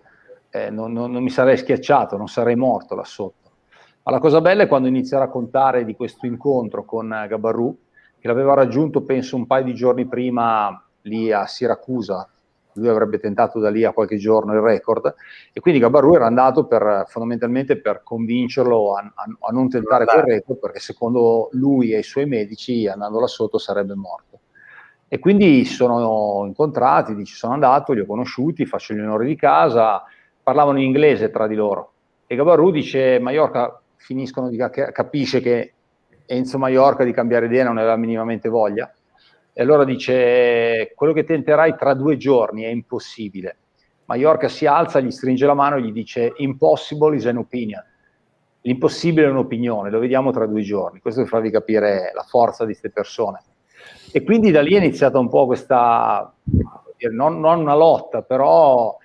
eh, 0.50 0.70
non, 0.70 0.92
non, 0.92 1.12
non, 1.12 1.24
mi 1.24 1.30
sarei 1.30 1.58
schiacciato, 1.58 2.18
non 2.18 2.28
sarei 2.28 2.56
morto 2.56 2.96
là 2.96 3.04
sotto. 3.04 3.52
Ma 4.04 4.12
la 4.12 4.20
cosa 4.20 4.42
bella 4.42 4.64
è 4.64 4.68
quando 4.68 4.88
inizia 4.88 5.18
a 5.18 5.22
raccontare 5.22 5.86
di 5.86 5.96
questo 5.96 6.26
incontro 6.26 6.86
con 6.86 7.08
Gabarù, 7.28 7.78
che 8.20 8.28
l'aveva 8.28 8.54
raggiunto 8.54 9.04
penso 9.04 9.36
un 9.36 9.46
paio 9.46 9.66
di 9.66 9.74
giorni 9.74 10.08
prima 10.08 10.82
lì 11.02 11.32
a 11.32 11.46
Siracusa, 11.46 12.30
lui 12.78 12.88
avrebbe 12.88 13.20
tentato 13.20 13.60
da 13.60 13.70
lì 13.70 13.84
a 13.84 13.92
qualche 13.92 14.18
giorno 14.18 14.54
il 14.54 14.62
record 14.62 15.14
e 15.52 15.60
quindi 15.60 15.80
Gabarù 15.80 16.14
era 16.14 16.28
andato 16.28 16.66
per, 16.66 17.06
fondamentalmente 17.08 17.80
per 17.80 18.02
convincerlo 18.04 18.96
a, 18.96 19.00
a, 19.00 19.26
a 19.48 19.52
non 19.52 19.68
tentare 19.70 20.06
quel 20.06 20.24
record 20.24 20.60
perché 20.60 20.80
secondo 20.80 21.50
lui 21.54 21.92
e 21.92 22.00
i 22.00 22.04
suoi 22.04 22.26
medici 22.26 22.88
andando 22.88 23.20
là 23.20 23.28
sotto 23.28 23.58
sarebbe 23.58 23.96
morto. 23.96 24.37
E 25.08 25.20
quindi 25.20 25.64
sono 25.66 26.46
incontrati, 26.46 27.24
ci 27.26 27.36
sono 27.36 27.54
andato, 27.54 27.94
li 27.94 28.02
ho 28.02 28.06
conosciuti, 28.06 28.66
faccio 28.66 28.94
gli 28.94 29.00
onori 29.00 29.28
di 29.28 29.36
casa, 29.36 30.04
parlavano 30.44 30.80
in 30.80 30.86
inglese 30.86 31.30
tra 31.30 31.48
di 31.48 31.56
loro. 31.56 31.92
E 32.28 32.36
Gabarù 32.36 32.72
dice, 32.72 33.20
Mallorca 33.20 33.82
finiscono 33.96 34.50
di 34.50 34.58
capisce 34.58 35.40
che 35.40 35.74
Enzo 36.26 36.58
Mallorca 36.58 37.04
di 37.04 37.14
cambiare 37.14 37.46
idea 37.46 37.64
non 37.64 37.78
aveva 37.78 37.96
minimamente 37.96 38.50
voglia 38.50 38.92
e 39.60 39.64
allora 39.64 39.86
dice, 39.86 40.92
quello 40.94 41.14
che 41.14 41.24
tenterai 41.24 41.76
tra 41.76 41.96
due 41.96 42.16
giorni 42.16 42.62
è 42.62 42.68
impossibile. 42.68 43.58
Mallorca 44.06 44.50
si 44.50 44.68
alza, 44.68 45.00
gli 45.00 45.10
stringe 45.10 45.48
la 45.48 45.56
mano 45.56 45.78
e 45.78 45.82
gli 45.82 45.92
dice, 45.92 46.34
impossible 46.38 47.16
is 47.16 47.26
an 47.26 47.38
opinion. 47.38 47.84
L'impossibile 48.62 49.26
è 49.26 49.30
un'opinione, 49.32 49.90
lo 49.90 49.98
vediamo 49.98 50.30
tra 50.30 50.46
due 50.46 50.62
giorni. 50.62 51.00
Questo 51.00 51.22
per 51.22 51.30
farvi 51.30 51.50
capire 51.50 52.12
la 52.14 52.22
forza 52.22 52.66
di 52.66 52.74
queste 52.74 52.92
persone. 52.92 53.42
E 54.18 54.24
quindi 54.24 54.50
da 54.50 54.62
lì 54.62 54.74
è 54.74 54.78
iniziata 54.78 55.20
un 55.20 55.30
po' 55.30 55.46
questa, 55.46 56.34
non, 57.12 57.40
non 57.40 57.60
una 57.60 57.76
lotta, 57.76 58.24
però 58.24 58.98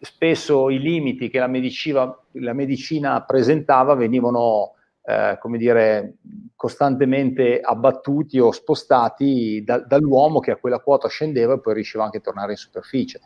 spesso 0.00 0.68
i 0.68 0.80
limiti 0.80 1.30
che 1.30 1.38
la 1.38 1.46
medicina, 1.46 2.12
la 2.32 2.52
medicina 2.52 3.22
presentava 3.22 3.94
venivano 3.94 4.72
eh, 5.04 5.38
come 5.40 5.58
dire, 5.58 6.14
costantemente 6.56 7.60
abbattuti 7.60 8.40
o 8.40 8.50
spostati 8.50 9.62
da, 9.64 9.78
dall'uomo 9.78 10.40
che 10.40 10.50
a 10.50 10.56
quella 10.56 10.80
quota 10.80 11.06
scendeva 11.06 11.54
e 11.54 11.60
poi 11.60 11.74
riusciva 11.74 12.02
anche 12.02 12.16
a 12.16 12.22
tornare 12.22 12.50
in 12.50 12.58
superficie. 12.58 13.20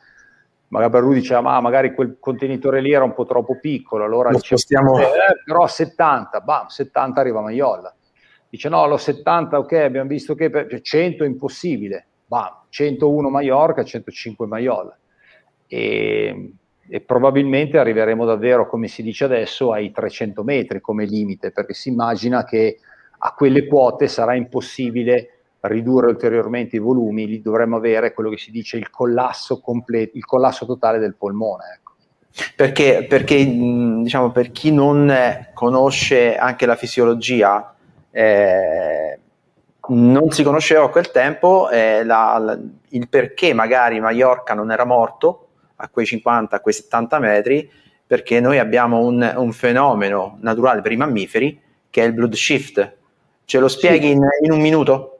Magari 0.68 1.00
lui 1.00 1.14
diceva, 1.14 1.40
ma 1.40 1.58
magari 1.62 1.94
quel 1.94 2.18
contenitore 2.20 2.82
lì 2.82 2.92
era 2.92 3.04
un 3.04 3.14
po' 3.14 3.24
troppo 3.24 3.58
piccolo, 3.58 4.04
allora 4.04 4.28
diceva, 4.32 5.00
eh, 5.00 5.42
però 5.46 5.62
a 5.62 5.68
70, 5.68 6.40
bam, 6.40 6.66
70 6.66 7.20
arriva 7.20 7.40
Maiolla. 7.40 7.94
Dice 8.50 8.68
no, 8.68 8.86
lo 8.86 8.96
70, 8.96 9.58
ok, 9.58 9.72
abbiamo 9.72 10.08
visto 10.08 10.34
che 10.34 10.50
per, 10.50 10.66
100 10.66 10.82
cioè, 10.82 11.16
è 11.16 11.24
impossibile, 11.24 12.06
bam, 12.26 12.64
101 12.68 13.30
Mallorca, 13.30 13.84
105 13.84 14.46
Maiolla. 14.46 14.98
E 15.66 16.52
e 16.92 17.00
probabilmente 17.00 17.78
arriveremo 17.78 18.24
davvero, 18.24 18.68
come 18.68 18.88
si 18.88 19.04
dice 19.04 19.22
adesso, 19.22 19.70
ai 19.70 19.92
300 19.92 20.42
metri 20.42 20.80
come 20.80 21.04
limite, 21.04 21.52
perché 21.52 21.72
si 21.72 21.88
immagina 21.88 22.42
che 22.42 22.78
a 23.16 23.32
quelle 23.32 23.68
quote 23.68 24.08
sarà 24.08 24.34
impossibile 24.34 25.28
ridurre 25.60 26.08
ulteriormente 26.08 26.76
i 26.76 26.80
volumi, 26.80 27.28
lì 27.28 27.40
dovremmo 27.40 27.76
avere 27.76 28.12
quello 28.12 28.28
che 28.28 28.38
si 28.38 28.50
dice 28.50 28.76
il 28.76 28.90
collasso, 28.90 29.60
completo, 29.60 30.16
il 30.16 30.24
collasso 30.24 30.66
totale 30.66 30.98
del 30.98 31.14
polmone. 31.14 31.64
Ecco. 31.76 31.92
Perché, 32.56 33.06
perché 33.08 33.44
diciamo, 33.44 34.32
per 34.32 34.50
chi 34.50 34.72
non 34.72 35.14
conosce 35.54 36.34
anche 36.34 36.66
la 36.66 36.74
fisiologia, 36.74 37.72
eh, 38.10 39.18
non 39.88 40.30
si 40.30 40.42
conosceva 40.42 40.84
a 40.84 40.88
quel 40.88 41.10
tempo 41.10 41.68
eh, 41.70 42.04
la, 42.04 42.38
la, 42.38 42.58
il 42.90 43.08
perché 43.08 43.52
magari 43.52 44.00
Mallorca 44.00 44.54
non 44.54 44.70
era 44.70 44.84
morto 44.84 45.48
a 45.76 45.88
quei 45.88 46.06
50, 46.06 46.56
a 46.56 46.60
quei 46.60 46.74
70 46.74 47.18
metri, 47.18 47.70
perché 48.06 48.40
noi 48.40 48.58
abbiamo 48.58 48.98
un, 48.98 49.34
un 49.36 49.52
fenomeno 49.52 50.36
naturale 50.40 50.82
per 50.82 50.92
i 50.92 50.96
mammiferi 50.96 51.60
che 51.88 52.02
è 52.02 52.06
il 52.06 52.12
blood 52.12 52.34
shift. 52.34 52.96
Ce 53.44 53.58
lo 53.58 53.68
spieghi 53.68 54.06
sì. 54.06 54.12
in, 54.12 54.20
in, 54.42 54.52
un 54.52 54.60
minuto? 54.60 55.18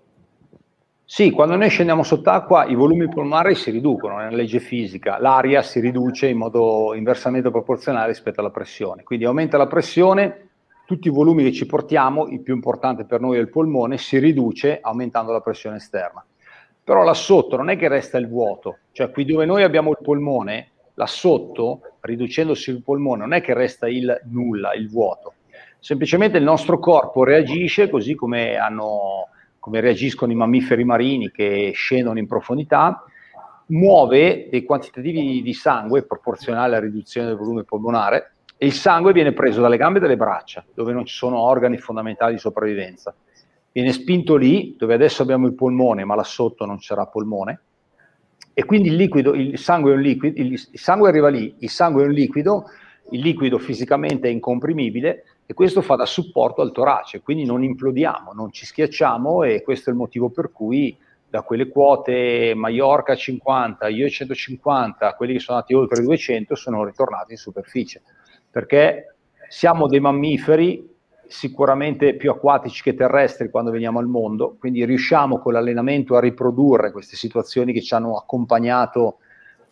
Sì, 1.05 1.31
quando 1.31 1.57
noi 1.57 1.69
scendiamo 1.71 2.03
sott'acqua 2.03 2.67
i 2.67 2.75
volumi 2.75 3.09
polmonari 3.09 3.57
si 3.57 3.71
riducono, 3.71 4.21
è 4.21 4.27
una 4.27 4.37
legge 4.37 4.61
fisica, 4.61 5.19
l'aria 5.19 5.63
si 5.63 5.81
riduce 5.81 6.29
in 6.29 6.37
modo 6.37 6.95
inversamente 6.95 7.51
proporzionale 7.51 8.09
rispetto 8.09 8.39
alla 8.41 8.51
pressione, 8.51 9.03
quindi 9.03 9.25
aumenta 9.25 9.57
la 9.57 9.67
pressione, 9.67 10.50
tutti 10.91 11.07
i 11.07 11.13
volumi 11.13 11.45
che 11.45 11.53
ci 11.53 11.67
portiamo, 11.67 12.27
il 12.27 12.41
più 12.41 12.53
importante 12.53 13.05
per 13.05 13.21
noi 13.21 13.37
è 13.37 13.41
il 13.41 13.49
polmone, 13.49 13.97
si 13.97 14.19
riduce 14.19 14.81
aumentando 14.81 15.31
la 15.31 15.41
pressione 15.41 15.77
esterna. 15.77 16.27
Però 16.83 17.05
là 17.05 17.15
sotto 17.15 17.57
non 17.57 17.71
è 17.71 17.77
che 17.77 17.87
resta 17.87 18.19
il 18.19 18.27
vuoto, 18.27 18.79
cioè 18.91 19.13
qui 19.13 19.25
dove 19.25 19.45
noi 19.45 19.63
abbiamo 19.63 19.91
il 19.91 19.99
polmone, 20.03 20.71
là 20.95 21.07
sotto, 21.07 21.83
riducendosi 22.01 22.71
il 22.71 22.83
polmone, 22.83 23.21
non 23.21 23.35
è 23.35 23.41
che 23.41 23.55
resta 23.55 23.89
il 23.89 24.21
nulla, 24.25 24.75
il 24.75 24.91
vuoto, 24.91 25.35
semplicemente 25.79 26.39
il 26.39 26.43
nostro 26.43 26.81
corpo 26.81 27.23
reagisce 27.23 27.89
così 27.89 28.17
come, 28.17 28.57
hanno, 28.57 29.29
come 29.61 29.79
reagiscono 29.79 30.33
i 30.33 30.35
mammiferi 30.35 30.83
marini 30.83 31.31
che 31.31 31.71
scendono 31.73 32.19
in 32.19 32.27
profondità, 32.27 33.05
muove 33.67 34.49
dei 34.51 34.65
quantitativi 34.65 35.41
di 35.41 35.55
sangue 35.55 36.03
proporzionali 36.03 36.75
alla 36.75 36.81
riduzione 36.81 37.29
del 37.29 37.37
volume 37.37 37.63
polmonare 37.63 38.33
e 38.63 38.67
il 38.67 38.75
sangue 38.75 39.15
viene 39.15 39.33
preso 39.33 39.63
dalle 39.63 39.79
gambe 39.79 39.97
e 39.97 40.03
dalle 40.03 40.19
braccia, 40.19 40.63
dove 40.75 40.93
non 40.93 41.07
ci 41.07 41.15
sono 41.15 41.39
organi 41.39 41.79
fondamentali 41.79 42.35
di 42.35 42.39
sopravvivenza. 42.39 43.15
Viene 43.73 43.91
spinto 43.91 44.37
lì, 44.37 44.75
dove 44.77 44.93
adesso 44.93 45.23
abbiamo 45.23 45.47
il 45.47 45.55
polmone, 45.55 46.05
ma 46.05 46.15
là 46.15 46.25
sotto 46.25 46.67
non 46.67 46.77
c'era 46.77 47.07
polmone, 47.07 47.61
e 48.53 48.67
quindi 48.67 48.91
il, 48.91 48.97
liquido, 48.97 49.33
il 49.33 49.59
sangue 49.59 49.93
è 49.93 49.95
un 49.95 50.03
liquido, 50.03 50.39
il, 50.39 50.53
il 50.53 50.79
sangue 50.79 51.09
arriva 51.09 51.29
lì, 51.29 51.55
il 51.61 51.71
sangue 51.71 52.03
è 52.03 52.07
un 52.07 52.13
liquido, 52.13 52.67
il 53.13 53.21
liquido 53.21 53.57
fisicamente 53.57 54.29
è 54.29 54.31
incomprimibile 54.31 55.25
e 55.47 55.55
questo 55.55 55.81
fa 55.81 55.95
da 55.95 56.05
supporto 56.05 56.61
al 56.61 56.71
torace, 56.71 57.23
quindi 57.23 57.47
non 57.47 57.65
implodiamo, 57.65 58.35
non 58.35 58.53
ci 58.53 58.67
schiacciamo 58.67 59.43
e 59.43 59.63
questo 59.63 59.89
è 59.89 59.95
il 59.95 59.99
motivo 59.99 60.29
per 60.29 60.53
cui 60.53 60.95
da 61.31 61.41
quelle 61.41 61.71
quote 61.71 62.53
Mallorca 62.55 63.15
50, 63.15 63.89
io 63.89 64.07
150, 64.07 65.15
quelli 65.15 65.33
che 65.33 65.39
sono 65.39 65.57
andati 65.57 65.73
oltre 65.73 66.03
200 66.03 66.55
sono 66.57 66.85
ritornati 66.85 67.33
in 67.33 67.39
superficie, 67.39 68.03
perché 68.51 69.15
siamo 69.49 69.87
dei 69.87 70.01
mammiferi 70.01 70.89
sicuramente 71.27 72.17
più 72.17 72.31
acquatici 72.31 72.83
che 72.83 72.95
terrestri 72.95 73.51
quando 73.51 73.71
veniamo 73.71 74.01
al 74.01 74.09
mondo, 74.09 74.57
quindi 74.59 74.85
riusciamo 74.85 75.39
con 75.39 75.53
l'allenamento 75.53 76.17
a 76.17 76.21
riprodurre 76.21 76.91
queste 76.91 77.17
situazioni 77.17 77.73
che 77.73 77.83
ci 77.83 77.95
hanno 77.95 78.17
accompagnato 78.17 79.19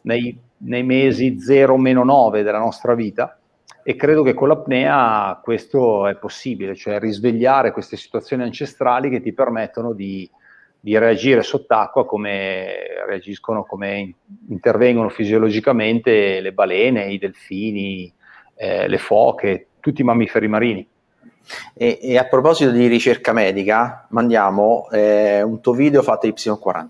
nei, 0.02 0.38
nei 0.58 0.84
mesi 0.84 1.36
0-9 1.36 2.42
della 2.42 2.58
nostra 2.58 2.94
vita. 2.94 3.38
E 3.82 3.96
credo 3.96 4.22
che 4.22 4.34
con 4.34 4.48
l'apnea 4.48 5.40
questo 5.42 6.06
è 6.06 6.16
possibile, 6.16 6.74
cioè 6.74 7.00
risvegliare 7.00 7.72
queste 7.72 7.96
situazioni 7.96 8.42
ancestrali 8.42 9.08
che 9.08 9.20
ti 9.20 9.32
permettono 9.32 9.94
di, 9.94 10.30
di 10.78 10.96
reagire 10.98 11.42
sott'acqua 11.42 12.04
come 12.04 12.68
reagiscono, 13.06 13.64
come 13.64 14.14
intervengono 14.48 15.08
fisiologicamente 15.08 16.40
le 16.40 16.52
balene, 16.52 17.10
i 17.10 17.18
delfini, 17.18 18.12
eh, 18.58 18.88
le 18.88 18.98
foche, 18.98 19.68
tutti 19.80 20.00
i 20.00 20.04
mammiferi 20.04 20.48
marini. 20.48 20.86
E, 21.72 21.98
e, 22.02 22.18
a 22.18 22.24
proposito 22.24 22.70
di 22.70 22.86
ricerca 22.88 23.32
medica, 23.32 24.06
mandiamo 24.10 24.88
eh, 24.90 25.40
un 25.42 25.60
tuo 25.60 25.72
video 25.72 26.02
fatto 26.02 26.26
Y40. 26.26 26.88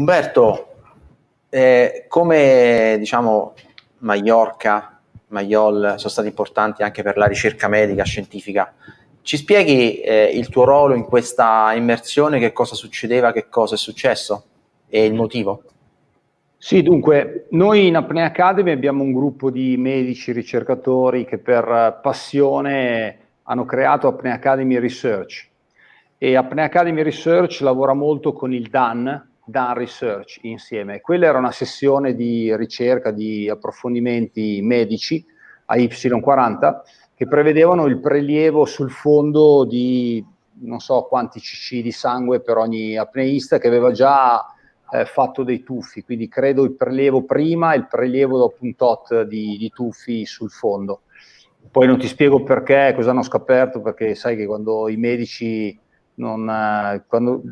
Umberto, 0.00 0.68
eh, 1.50 2.06
come 2.08 2.96
diciamo 2.98 3.52
Mallorca, 3.98 4.98
Maiol 5.26 5.96
sono 5.98 6.08
stati 6.08 6.28
importanti 6.28 6.82
anche 6.82 7.02
per 7.02 7.18
la 7.18 7.26
ricerca 7.26 7.68
medica, 7.68 8.02
scientifica, 8.02 8.72
ci 9.20 9.36
spieghi 9.36 10.00
eh, 10.00 10.30
il 10.32 10.48
tuo 10.48 10.64
ruolo 10.64 10.94
in 10.94 11.04
questa 11.04 11.74
immersione, 11.74 12.38
che 12.38 12.52
cosa 12.52 12.74
succedeva, 12.74 13.30
che 13.30 13.50
cosa 13.50 13.74
è 13.74 13.78
successo 13.78 14.44
e 14.88 15.04
il 15.04 15.12
motivo? 15.12 15.64
Sì, 16.56 16.82
dunque, 16.82 17.46
noi 17.50 17.86
in 17.86 17.96
Apnea 17.96 18.24
Academy 18.24 18.70
abbiamo 18.70 19.02
un 19.02 19.12
gruppo 19.12 19.50
di 19.50 19.76
medici, 19.76 20.32
ricercatori 20.32 21.26
che 21.26 21.36
per 21.36 22.00
passione 22.02 23.18
hanno 23.42 23.66
creato 23.66 24.08
Apnea 24.08 24.32
Academy 24.32 24.78
Research 24.78 25.46
e 26.16 26.36
Apnea 26.36 26.64
Academy 26.64 27.02
Research 27.02 27.60
lavora 27.60 27.92
molto 27.92 28.32
con 28.32 28.54
il 28.54 28.70
DAN, 28.70 29.28
Dan 29.44 29.74
Research 29.74 30.38
insieme. 30.42 31.00
Quella 31.00 31.26
era 31.26 31.38
una 31.38 31.52
sessione 31.52 32.14
di 32.14 32.54
ricerca, 32.56 33.10
di 33.10 33.48
approfondimenti 33.48 34.60
medici 34.62 35.24
a 35.66 35.76
Y40 35.76 36.80
che 37.14 37.26
prevedevano 37.26 37.86
il 37.86 37.98
prelievo 37.98 38.64
sul 38.64 38.90
fondo 38.90 39.64
di 39.64 40.24
non 40.62 40.80
so 40.80 41.02
quanti 41.02 41.40
cc 41.40 41.82
di 41.82 41.92
sangue 41.92 42.40
per 42.40 42.56
ogni 42.56 42.96
apneista 42.96 43.58
che 43.58 43.68
aveva 43.68 43.92
già 43.92 44.44
eh, 44.90 45.04
fatto 45.04 45.42
dei 45.42 45.62
tuffi, 45.62 46.02
quindi 46.02 46.28
credo 46.28 46.64
il 46.64 46.72
prelievo 46.72 47.24
prima 47.24 47.72
e 47.72 47.78
il 47.78 47.86
prelievo 47.86 48.38
dopo 48.38 48.56
un 48.60 48.74
tot 48.74 49.22
di, 49.22 49.56
di 49.56 49.70
tuffi 49.70 50.26
sul 50.26 50.50
fondo. 50.50 51.02
Poi 51.70 51.86
non 51.86 51.98
ti 51.98 52.08
spiego 52.08 52.42
perché, 52.42 52.92
cosa 52.96 53.10
hanno 53.10 53.22
scoperto, 53.22 53.80
perché 53.80 54.14
sai 54.14 54.36
che 54.36 54.46
quando 54.46 54.88
i 54.88 54.96
medici 54.96 55.78
non, 56.14 56.48
eh, 56.48 57.04
quando 57.06 57.42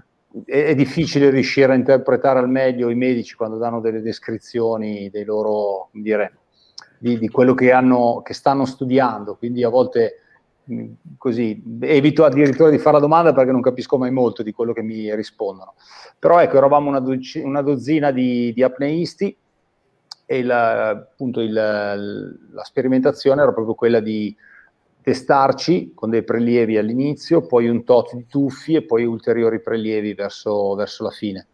è, 0.44 0.64
è, 0.64 0.74
difficile 0.74 1.30
riuscire 1.30 1.72
a 1.72 1.76
interpretare 1.76 2.38
al 2.38 2.48
meglio 2.48 2.90
i 2.90 2.94
medici 2.94 3.34
quando 3.34 3.56
danno 3.56 3.80
delle 3.80 4.00
descrizioni 4.00 5.10
dei 5.10 5.24
loro, 5.24 5.88
dire, 5.92 6.38
di, 6.98 7.18
di 7.18 7.28
quello 7.28 7.54
che, 7.54 7.72
hanno, 7.72 8.20
che 8.22 8.34
stanno 8.34 8.64
studiando, 8.64 9.36
quindi 9.36 9.64
a 9.64 9.68
volte 9.68 10.22
così 11.16 11.62
evito 11.80 12.24
addirittura 12.24 12.68
di 12.68 12.78
fare 12.78 12.96
la 12.96 13.00
domanda 13.00 13.32
perché 13.32 13.50
non 13.50 13.62
capisco 13.62 13.96
mai 13.96 14.10
molto 14.10 14.42
di 14.42 14.52
quello 14.52 14.72
che 14.72 14.82
mi 14.82 15.14
rispondono. 15.14 15.74
Però 16.18 16.38
ecco, 16.40 16.56
eravamo 16.56 16.88
una, 16.88 17.00
doc- 17.00 17.40
una 17.42 17.62
dozzina 17.62 18.10
di, 18.10 18.52
di, 18.52 18.62
apneisti 18.62 19.34
e 20.26 20.38
il, 20.38 20.50
appunto 20.50 21.40
il, 21.40 21.52
la 21.52 22.64
sperimentazione 22.64 23.40
era 23.40 23.52
proprio 23.52 23.74
quella 23.74 24.00
di 24.00 24.34
testarci 25.08 25.92
con 25.94 26.10
dei 26.10 26.22
prelievi 26.22 26.76
all'inizio, 26.76 27.46
poi 27.46 27.66
un 27.66 27.82
tot 27.82 28.14
di 28.14 28.26
tuffi 28.26 28.74
e 28.74 28.82
poi 28.82 29.06
ulteriori 29.06 29.58
prelievi 29.58 30.12
verso, 30.12 30.74
verso 30.74 31.04
la 31.04 31.10
fine. 31.10 31.46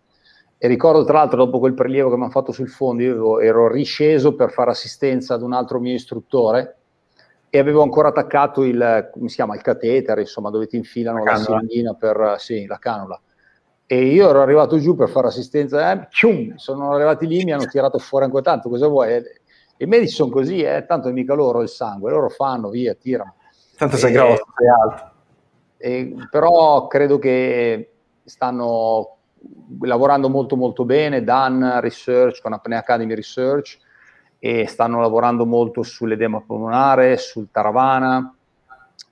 E 0.58 0.66
ricordo 0.66 1.04
tra 1.04 1.18
l'altro 1.18 1.44
dopo 1.44 1.60
quel 1.60 1.74
prelievo 1.74 2.10
che 2.10 2.16
mi 2.16 2.22
hanno 2.22 2.32
fatto 2.32 2.50
sul 2.50 2.68
fondo, 2.68 3.02
io 3.04 3.38
ero 3.38 3.68
risceso 3.68 4.34
per 4.34 4.50
fare 4.50 4.72
assistenza 4.72 5.34
ad 5.34 5.42
un 5.42 5.52
altro 5.52 5.78
mio 5.78 5.94
istruttore 5.94 6.78
e 7.48 7.58
avevo 7.60 7.82
ancora 7.82 8.08
attaccato 8.08 8.64
il, 8.64 9.10
come 9.12 9.28
si 9.28 9.36
chiama, 9.36 9.54
il 9.54 9.62
catetere, 9.62 10.22
insomma, 10.22 10.50
dove 10.50 10.66
ti 10.66 10.74
infilano 10.74 11.22
la, 11.22 11.32
la 11.32 11.36
siringhina 11.36 11.94
per, 11.94 12.34
sì, 12.38 12.66
la 12.66 12.78
canula. 12.78 13.20
E 13.86 14.06
io 14.06 14.28
ero 14.30 14.42
arrivato 14.42 14.78
giù 14.78 14.96
per 14.96 15.08
fare 15.08 15.28
assistenza, 15.28 15.92
eh, 15.92 16.08
cium, 16.10 16.56
sono 16.56 16.92
arrivati 16.92 17.28
lì, 17.28 17.44
mi 17.44 17.52
hanno 17.52 17.66
tirato 17.66 17.98
fuori 17.98 18.24
ancora 18.24 18.42
tanto, 18.42 18.68
cosa 18.68 18.88
vuoi? 18.88 19.22
I 19.76 19.86
medici 19.86 20.14
sono 20.14 20.30
così, 20.30 20.62
eh, 20.62 20.84
tanto 20.88 21.08
è 21.08 21.12
mica 21.12 21.34
loro 21.34 21.62
il 21.62 21.68
sangue, 21.68 22.10
loro 22.10 22.30
fanno, 22.30 22.70
via, 22.70 22.94
tirano. 22.94 23.36
Tanto 23.76 23.96
sei 23.96 24.12
grosso, 24.12 24.44
sei 24.56 24.68
alto. 24.68 25.12
E, 25.76 26.14
però 26.30 26.86
credo 26.86 27.18
che 27.18 27.90
stanno 28.24 29.16
lavorando 29.80 30.28
molto 30.28 30.56
molto 30.56 30.84
bene, 30.84 31.24
Dan 31.24 31.80
Research 31.80 32.40
con 32.40 32.52
Apnea 32.52 32.78
Academy 32.78 33.14
Research, 33.14 33.78
e 34.38 34.66
stanno 34.66 35.00
lavorando 35.00 35.46
molto 35.46 35.82
sull'edema 35.82 36.40
polmonare, 36.40 37.16
sul 37.16 37.48
Taravana, 37.50 38.34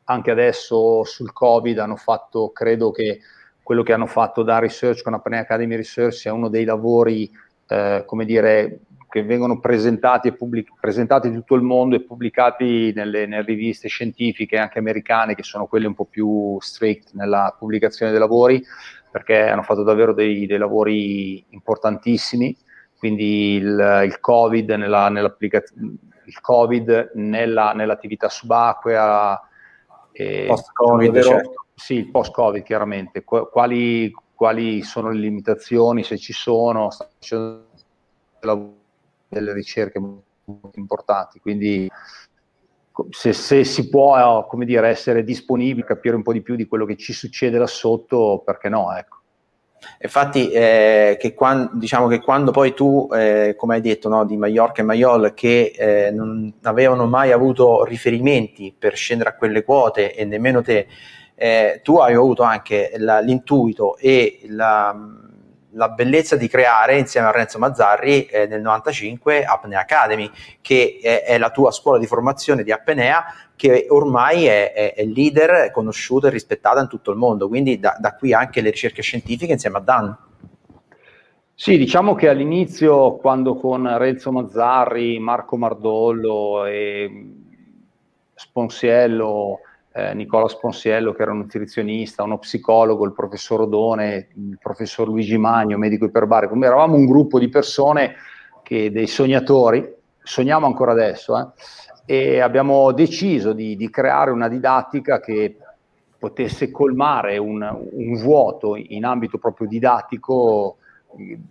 anche 0.04 0.30
adesso 0.30 1.04
sul 1.04 1.32
Covid 1.32 1.78
hanno 1.78 1.96
fatto, 1.96 2.50
credo 2.50 2.90
che 2.90 3.20
quello 3.62 3.82
che 3.82 3.92
hanno 3.92 4.06
fatto 4.06 4.42
da 4.42 4.58
Research 4.58 5.02
con 5.02 5.14
Apnea 5.14 5.40
Academy 5.40 5.76
Research 5.76 6.14
sia 6.14 6.32
uno 6.32 6.48
dei 6.48 6.64
lavori, 6.64 7.30
eh, 7.68 8.02
come 8.06 8.24
dire, 8.24 8.80
che 9.12 9.22
vengono 9.24 9.60
presentati, 9.60 10.28
e 10.28 10.32
pubblic- 10.32 10.72
presentati 10.80 11.26
in 11.26 11.34
tutto 11.34 11.54
il 11.54 11.60
mondo 11.60 11.96
e 11.96 12.00
pubblicati 12.00 12.94
nelle, 12.94 13.26
nelle, 13.26 13.44
riviste 13.44 13.86
scientifiche 13.86 14.56
anche 14.56 14.78
americane, 14.78 15.34
che 15.34 15.42
sono 15.42 15.66
quelle 15.66 15.86
un 15.86 15.92
po' 15.92 16.06
più 16.06 16.58
strict 16.60 17.10
nella 17.12 17.54
pubblicazione 17.58 18.10
dei 18.10 18.18
lavori, 18.18 18.64
perché 19.10 19.48
hanno 19.48 19.64
fatto 19.64 19.82
davvero 19.82 20.14
dei, 20.14 20.46
dei 20.46 20.56
lavori 20.56 21.44
importantissimi. 21.50 22.56
Quindi 22.96 23.56
il, 23.56 24.02
il 24.06 24.18
COVID, 24.18 24.70
nella, 24.70 25.08
il 25.08 26.40
COVID 26.40 27.10
nella, 27.16 27.72
nell'attività 27.74 28.30
subacquea. 28.30 29.38
Post-Covid, 30.46 31.04
davvero, 31.04 31.28
certo. 31.28 31.66
Sì, 31.74 31.94
il 31.96 32.10
post-Covid 32.10 32.62
chiaramente. 32.62 33.24
Quali, 33.24 34.10
quali 34.34 34.80
sono 34.80 35.10
le 35.10 35.18
limitazioni, 35.18 36.02
se 36.02 36.16
ci 36.16 36.32
sono, 36.32 36.88
sta 36.88 37.06
facendo 37.12 37.66
delle 39.32 39.52
ricerche 39.52 39.98
molto 39.98 40.78
importanti, 40.78 41.40
quindi 41.40 41.90
se, 43.10 43.32
se, 43.32 43.64
si 43.64 43.88
può 43.88 44.46
come 44.46 44.66
dire, 44.66 44.88
essere 44.88 45.24
disponibili, 45.24 45.84
capire 45.86 46.14
un 46.14 46.22
po' 46.22 46.32
di 46.32 46.42
più 46.42 46.56
di 46.56 46.66
quello 46.66 46.84
che 46.84 46.96
ci 46.96 47.12
succede 47.12 47.58
là 47.58 47.66
sotto, 47.66 48.42
perché 48.44 48.68
no? 48.68 48.94
Ecco. 48.94 49.20
Infatti, 50.00 50.50
eh, 50.50 51.16
che 51.18 51.34
quando, 51.34 51.70
diciamo 51.74 52.06
che 52.06 52.20
quando 52.20 52.52
poi 52.52 52.74
tu, 52.74 53.08
eh, 53.12 53.54
come 53.56 53.76
hai 53.76 53.80
detto, 53.80 54.08
no, 54.08 54.24
di 54.24 54.36
Mallorca 54.36 54.82
e 54.82 54.84
Mayol, 54.84 55.32
che 55.34 55.72
eh, 55.76 56.10
non 56.12 56.52
avevano 56.62 57.06
mai 57.06 57.32
avuto 57.32 57.84
riferimenti 57.84 58.74
per 58.78 58.94
scendere 58.94 59.30
a 59.30 59.34
quelle 59.34 59.64
quote 59.64 60.14
e 60.14 60.24
nemmeno 60.24 60.62
te, 60.62 60.86
eh, 61.34 61.80
tu 61.82 61.98
hai 61.98 62.14
avuto 62.14 62.42
anche 62.42 62.92
la, 62.98 63.18
l'intuito 63.18 63.96
e 63.96 64.40
la, 64.48 64.94
la, 65.72 65.88
bellezza 65.88 66.36
di 66.36 66.48
creare 66.48 66.98
insieme 66.98 67.26
a 67.26 67.30
Renzo 67.30 67.58
Mazzarri 67.58 68.26
eh, 68.26 68.46
nel 68.46 68.60
95 68.60 69.44
Apnea 69.44 69.80
Academy, 69.80 70.30
che 70.60 70.98
è, 71.02 71.24
è 71.24 71.38
la 71.38 71.50
tua 71.50 71.70
scuola 71.70 71.98
di 71.98 72.06
formazione 72.06 72.62
di 72.62 72.72
apnea 72.72 73.24
che 73.56 73.86
ormai 73.88 74.46
è, 74.46 74.72
è, 74.72 74.94
è, 74.94 75.04
leader, 75.04 75.70
conosciuta 75.70 76.28
e 76.28 76.30
rispettata 76.30 76.80
in 76.80 76.88
tutto 76.88 77.10
il 77.10 77.16
mondo, 77.16 77.48
quindi 77.48 77.78
da, 77.78 77.96
da 77.98 78.14
qui 78.16 78.32
anche 78.32 78.60
le 78.60 78.70
ricerche 78.70 79.02
scientifiche 79.02 79.52
insieme 79.52 79.78
a 79.78 79.80
Dan. 79.80 80.16
Sì, 81.54 81.78
diciamo 81.78 82.14
che 82.14 82.28
all'inizio, 82.28 83.16
quando 83.16 83.54
con 83.54 83.86
Renzo 83.98 84.32
Mazzarri, 84.32 85.20
Marco 85.20 85.56
Mardollo 85.56 86.64
e 86.64 87.34
Sponsiello, 88.34 89.60
eh, 89.94 90.14
Nicola 90.14 90.48
Sponsiello, 90.48 91.12
che 91.12 91.22
era 91.22 91.32
un 91.32 91.38
nutrizionista, 91.38 92.22
uno 92.22 92.38
psicologo, 92.38 93.04
il 93.04 93.12
professor 93.12 93.62
Odone, 93.62 94.28
il 94.34 94.58
professor 94.60 95.06
Luigi 95.06 95.36
Magno, 95.36 95.76
medico 95.76 96.06
iperbarico, 96.06 96.54
eravamo 96.62 96.94
un 96.94 97.06
gruppo 97.06 97.38
di 97.38 97.48
persone 97.48 98.14
che, 98.62 98.90
dei 98.90 99.06
sognatori, 99.06 99.94
sogniamo 100.22 100.66
ancora 100.66 100.92
adesso, 100.92 101.38
eh, 101.38 102.34
e 102.34 102.40
abbiamo 102.40 102.92
deciso 102.92 103.52
di, 103.52 103.76
di 103.76 103.90
creare 103.90 104.30
una 104.30 104.48
didattica 104.48 105.20
che 105.20 105.56
potesse 106.18 106.70
colmare 106.70 107.38
un, 107.38 107.60
un, 107.62 108.14
vuoto 108.20 108.76
in 108.76 109.04
ambito 109.04 109.38
proprio 109.38 109.66
didattico 109.66 110.76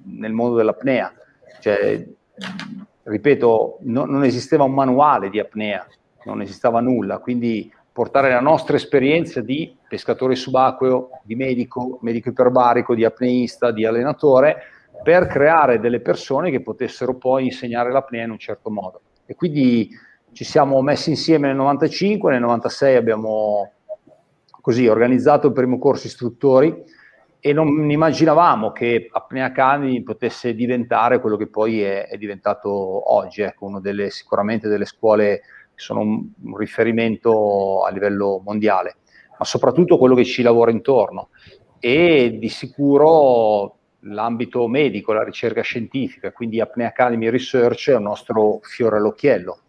nel 0.03 0.31
mondo 0.31 0.55
dell'apnea. 0.55 1.13
Cioè, 1.59 2.07
ripeto, 3.03 3.79
no, 3.81 4.05
non 4.05 4.23
esisteva 4.23 4.63
un 4.63 4.73
manuale 4.73 5.29
di 5.29 5.39
apnea, 5.39 5.85
non 6.23 6.41
esisteva 6.41 6.79
nulla, 6.79 7.19
quindi 7.19 7.71
portare 7.93 8.29
la 8.29 8.39
nostra 8.39 8.75
esperienza 8.75 9.41
di 9.41 9.75
pescatore 9.87 10.35
subacqueo, 10.35 11.09
di 11.23 11.35
medico, 11.35 11.99
medico 12.01 12.29
iperbarico, 12.29 12.95
di 12.95 13.03
apneista, 13.03 13.71
di 13.71 13.85
allenatore, 13.85 14.63
per 15.03 15.27
creare 15.27 15.79
delle 15.79 15.99
persone 15.99 16.51
che 16.51 16.61
potessero 16.61 17.15
poi 17.15 17.45
insegnare 17.45 17.91
l'apnea 17.91 18.23
in 18.23 18.31
un 18.31 18.37
certo 18.37 18.69
modo. 18.69 19.01
E 19.25 19.35
quindi 19.35 19.89
ci 20.31 20.43
siamo 20.43 20.81
messi 20.81 21.09
insieme 21.09 21.47
nel 21.47 21.55
95, 21.57 22.31
nel 22.31 22.41
96 22.41 22.95
abbiamo 22.95 23.71
così 24.61 24.87
organizzato 24.87 25.47
il 25.47 25.53
primo 25.53 25.79
corso 25.79 26.07
istruttori 26.07 26.99
e 27.39 27.53
non 27.53 27.89
immaginavamo 27.89 28.71
che 28.71 29.09
Apnea 29.11 29.45
Academy 29.45 30.03
potesse 30.03 30.53
diventare 30.53 31.19
quello 31.19 31.35
che 31.35 31.47
poi 31.47 31.81
è, 31.81 32.07
è 32.07 32.17
diventato 32.17 32.69
oggi, 32.69 33.41
ecco, 33.41 33.65
una 33.65 33.79
delle, 33.79 34.11
sicuramente 34.11 34.67
delle 34.67 34.85
scuole 34.85 35.41
che 35.81 35.87
sono 35.87 36.01
un, 36.01 36.29
un 36.43 36.57
riferimento 36.57 37.83
a 37.83 37.89
livello 37.89 38.41
mondiale, 38.45 38.97
ma 39.37 39.45
soprattutto 39.45 39.97
quello 39.97 40.15
che 40.15 40.25
ci 40.25 40.43
lavora 40.43 40.71
intorno 40.71 41.29
e 41.79 42.37
di 42.39 42.49
sicuro 42.49 43.77
l'ambito 44.01 44.67
medico, 44.67 45.13
la 45.13 45.23
ricerca 45.23 45.61
scientifica, 45.61 46.31
quindi 46.31 46.61
Apnea 46.61 46.87
Academy 46.87 47.29
Research 47.29 47.89
è 47.89 47.95
un 47.95 48.03
nostro 48.03 48.59
fiore 48.61 48.97
all'occhiello 48.97 49.59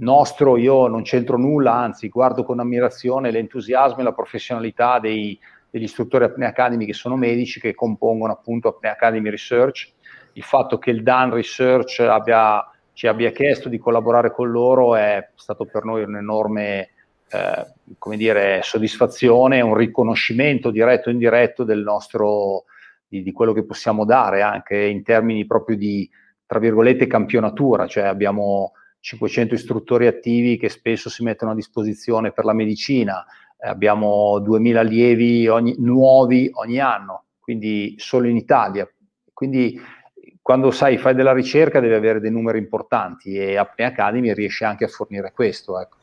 nostro, 0.00 0.56
io 0.56 0.86
non 0.86 1.02
c'entro 1.02 1.36
nulla, 1.36 1.74
anzi 1.74 2.08
guardo 2.08 2.44
con 2.44 2.60
ammirazione 2.60 3.30
l'entusiasmo 3.30 4.00
e 4.00 4.04
la 4.04 4.12
professionalità 4.12 4.98
dei, 4.98 5.38
degli 5.70 5.84
istruttori 5.84 6.24
Apnea 6.24 6.48
Academy 6.48 6.86
che 6.86 6.92
sono 6.92 7.16
medici, 7.16 7.60
che 7.60 7.74
compongono 7.74 8.32
appunto 8.32 8.68
Apnea 8.68 8.92
Academy 8.92 9.30
Research. 9.30 9.92
Il 10.34 10.42
fatto 10.42 10.78
che 10.78 10.90
il 10.90 11.02
Dan 11.02 11.32
Research 11.32 12.00
abbia, 12.00 12.64
ci 12.98 13.06
abbia 13.06 13.30
chiesto 13.30 13.68
di 13.68 13.78
collaborare 13.78 14.32
con 14.32 14.50
loro 14.50 14.96
è 14.96 15.28
stato 15.36 15.66
per 15.66 15.84
noi 15.84 16.02
un'enorme 16.02 16.88
eh, 17.30 17.66
come 17.96 18.16
dire, 18.16 18.58
soddisfazione, 18.64 19.60
un 19.60 19.76
riconoscimento 19.76 20.72
diretto 20.72 21.08
o 21.08 21.12
indiretto 21.12 21.62
del 21.62 21.78
nostro, 21.78 22.64
di, 23.06 23.22
di 23.22 23.30
quello 23.30 23.52
che 23.52 23.64
possiamo 23.64 24.04
dare 24.04 24.42
anche 24.42 24.76
in 24.76 25.04
termini 25.04 25.46
proprio 25.46 25.76
di, 25.76 26.10
tra 26.44 26.58
virgolette, 26.58 27.06
campionatura, 27.06 27.86
cioè 27.86 28.02
abbiamo 28.02 28.72
500 28.98 29.54
istruttori 29.54 30.08
attivi 30.08 30.56
che 30.56 30.68
spesso 30.68 31.08
si 31.08 31.22
mettono 31.22 31.52
a 31.52 31.54
disposizione 31.54 32.32
per 32.32 32.44
la 32.44 32.52
medicina, 32.52 33.24
eh, 33.60 33.68
abbiamo 33.68 34.40
2000 34.40 34.80
allievi 34.80 35.46
ogni, 35.46 35.76
nuovi 35.78 36.50
ogni 36.52 36.80
anno, 36.80 37.26
quindi 37.38 37.94
solo 37.96 38.26
in 38.26 38.36
Italia. 38.36 38.90
Quindi 39.32 39.80
quando 40.48 40.70
sai, 40.70 40.96
fai 40.96 41.14
della 41.14 41.34
ricerca 41.34 41.78
devi 41.78 41.92
avere 41.92 42.20
dei 42.20 42.30
numeri 42.30 42.56
importanti 42.56 43.36
e 43.36 43.58
Apnea 43.58 43.88
Academy 43.88 44.32
riesce 44.32 44.64
anche 44.64 44.86
a 44.86 44.88
fornire 44.88 45.30
questo. 45.34 45.78
Ecco. 45.78 45.96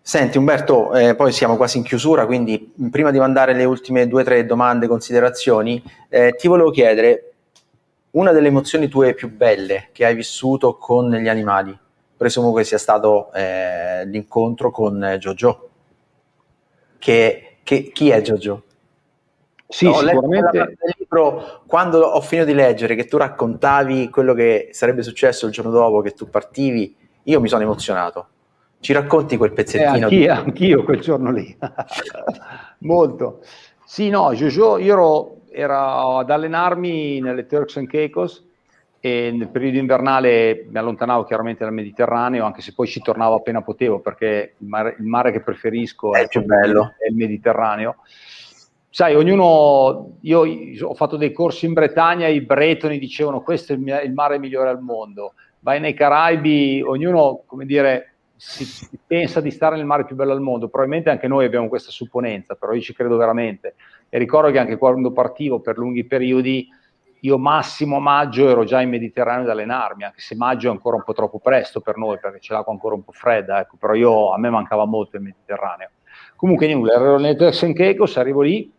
Senti 0.00 0.38
Umberto, 0.38 0.94
eh, 0.94 1.14
poi 1.14 1.30
siamo 1.30 1.58
quasi 1.58 1.76
in 1.76 1.84
chiusura, 1.84 2.24
quindi 2.24 2.72
prima 2.90 3.10
di 3.10 3.18
mandare 3.18 3.52
le 3.52 3.64
ultime 3.64 4.08
due 4.08 4.22
o 4.22 4.24
tre 4.24 4.46
domande, 4.46 4.86
considerazioni, 4.86 5.84
eh, 6.08 6.34
ti 6.38 6.48
volevo 6.48 6.70
chiedere, 6.70 7.32
una 8.12 8.32
delle 8.32 8.48
emozioni 8.48 8.88
tue 8.88 9.12
più 9.12 9.30
belle 9.30 9.90
che 9.92 10.06
hai 10.06 10.14
vissuto 10.14 10.78
con 10.78 11.10
gli 11.10 11.28
animali? 11.28 11.78
Presumo 12.16 12.54
che 12.54 12.64
sia 12.64 12.78
stato 12.78 13.30
eh, 13.34 14.06
l'incontro 14.06 14.70
con 14.70 15.16
Jojo. 15.18 15.68
Che, 16.98 17.56
che, 17.62 17.90
chi 17.92 18.08
è 18.08 18.22
Jojo? 18.22 18.62
Sì, 19.74 19.86
no, 19.86 19.94
sicuramente. 19.94 20.76
Del 20.78 20.94
libro, 20.96 21.62
quando 21.66 21.98
ho 21.98 22.20
finito 22.20 22.46
di 22.46 22.54
leggere 22.54 22.94
che 22.94 23.06
tu 23.06 23.16
raccontavi 23.16 24.08
quello 24.08 24.32
che 24.32 24.68
sarebbe 24.70 25.02
successo 25.02 25.46
il 25.46 25.52
giorno 25.52 25.72
dopo 25.72 26.00
che 26.00 26.12
tu 26.12 26.30
partivi, 26.30 26.94
io 27.24 27.40
mi 27.40 27.48
sono 27.48 27.64
emozionato. 27.64 28.28
Ci 28.78 28.92
racconti 28.92 29.36
quel 29.36 29.52
pezzettino? 29.52 29.96
Eh, 29.96 30.02
anch'io, 30.02 30.18
di... 30.18 30.28
anch'io 30.28 30.84
quel 30.84 31.00
giorno 31.00 31.32
lì. 31.32 31.56
Molto. 32.86 33.40
Sì, 33.84 34.10
no, 34.10 34.32
Jojo, 34.32 34.78
io 34.78 34.92
ero 34.92 35.34
era 35.50 36.18
ad 36.18 36.30
allenarmi 36.30 37.20
nelle 37.20 37.46
Turks 37.46 37.76
and 37.76 37.88
Caicos 37.88 38.44
e 39.00 39.32
nel 39.36 39.48
periodo 39.48 39.78
invernale 39.78 40.66
mi 40.70 40.78
allontanavo 40.78 41.24
chiaramente 41.24 41.64
dal 41.64 41.72
Mediterraneo, 41.72 42.44
anche 42.44 42.60
se 42.60 42.74
poi 42.74 42.86
ci 42.86 43.00
tornavo 43.00 43.34
appena 43.34 43.60
potevo, 43.60 43.98
perché 43.98 44.54
il 44.56 44.68
mare, 44.68 44.94
il 44.98 45.04
mare 45.04 45.32
che 45.32 45.40
preferisco 45.40 46.14
è, 46.14 46.22
è, 46.22 46.28
più 46.28 46.44
bello. 46.44 46.94
è 46.96 47.08
il 47.08 47.16
Mediterraneo. 47.16 47.96
Sai, 48.94 49.16
ognuno, 49.16 50.18
io 50.20 50.44
ho 50.82 50.94
fatto 50.94 51.16
dei 51.16 51.32
corsi 51.32 51.66
in 51.66 51.72
Bretagna, 51.72 52.28
i 52.28 52.42
bretoni 52.42 53.00
dicevano 53.00 53.42
questo 53.42 53.72
è 53.72 53.76
il, 53.76 54.12
mare 54.12 54.38
migliore 54.38 54.68
al 54.68 54.80
mondo, 54.80 55.34
vai 55.58 55.80
nei 55.80 55.94
Caraibi, 55.94 56.80
ognuno, 56.80 57.42
come 57.44 57.66
dire, 57.66 58.14
si, 58.36 58.64
si 58.64 58.96
pensa 59.04 59.40
di 59.40 59.50
stare 59.50 59.74
nel 59.74 59.84
mare 59.84 60.04
più 60.04 60.14
bello 60.14 60.30
al 60.30 60.40
mondo, 60.40 60.68
probabilmente 60.68 61.10
anche 61.10 61.26
noi 61.26 61.44
abbiamo 61.44 61.66
questa 61.66 61.90
supponenza, 61.90 62.54
però 62.54 62.72
io 62.72 62.82
ci 62.82 62.94
credo 62.94 63.16
veramente. 63.16 63.74
E 64.08 64.16
ricordo 64.16 64.52
che 64.52 64.60
anche 64.60 64.76
quando 64.76 65.10
partivo 65.10 65.58
per 65.58 65.76
lunghi 65.76 66.04
periodi, 66.04 66.68
io 67.18 67.36
massimo 67.36 67.96
a 67.96 68.00
maggio 68.00 68.48
ero 68.48 68.62
già 68.62 68.80
in 68.80 68.90
Mediterraneo 68.90 69.42
ad 69.42 69.50
allenarmi, 69.50 70.04
anche 70.04 70.20
se 70.20 70.36
maggio 70.36 70.68
è 70.68 70.70
ancora 70.70 70.94
un 70.94 71.02
po' 71.02 71.14
troppo 71.14 71.40
presto 71.40 71.80
per 71.80 71.96
noi 71.96 72.20
perché 72.20 72.38
c'è 72.38 72.52
l'acqua 72.52 72.72
ancora 72.72 72.94
un 72.94 73.02
po' 73.02 73.10
fredda, 73.10 73.58
ecco, 73.58 73.74
però 73.76 73.94
io, 73.94 74.32
a 74.32 74.38
me 74.38 74.50
mancava 74.50 74.84
molto 74.84 75.16
il 75.16 75.22
Mediterraneo. 75.22 75.90
Comunque 76.36 76.72
nulla, 76.72 76.92
ero 76.92 77.18
nel 77.18 77.36
and 77.42 77.74
Caicos, 77.74 78.16
arrivo 78.18 78.42
lì 78.42 78.70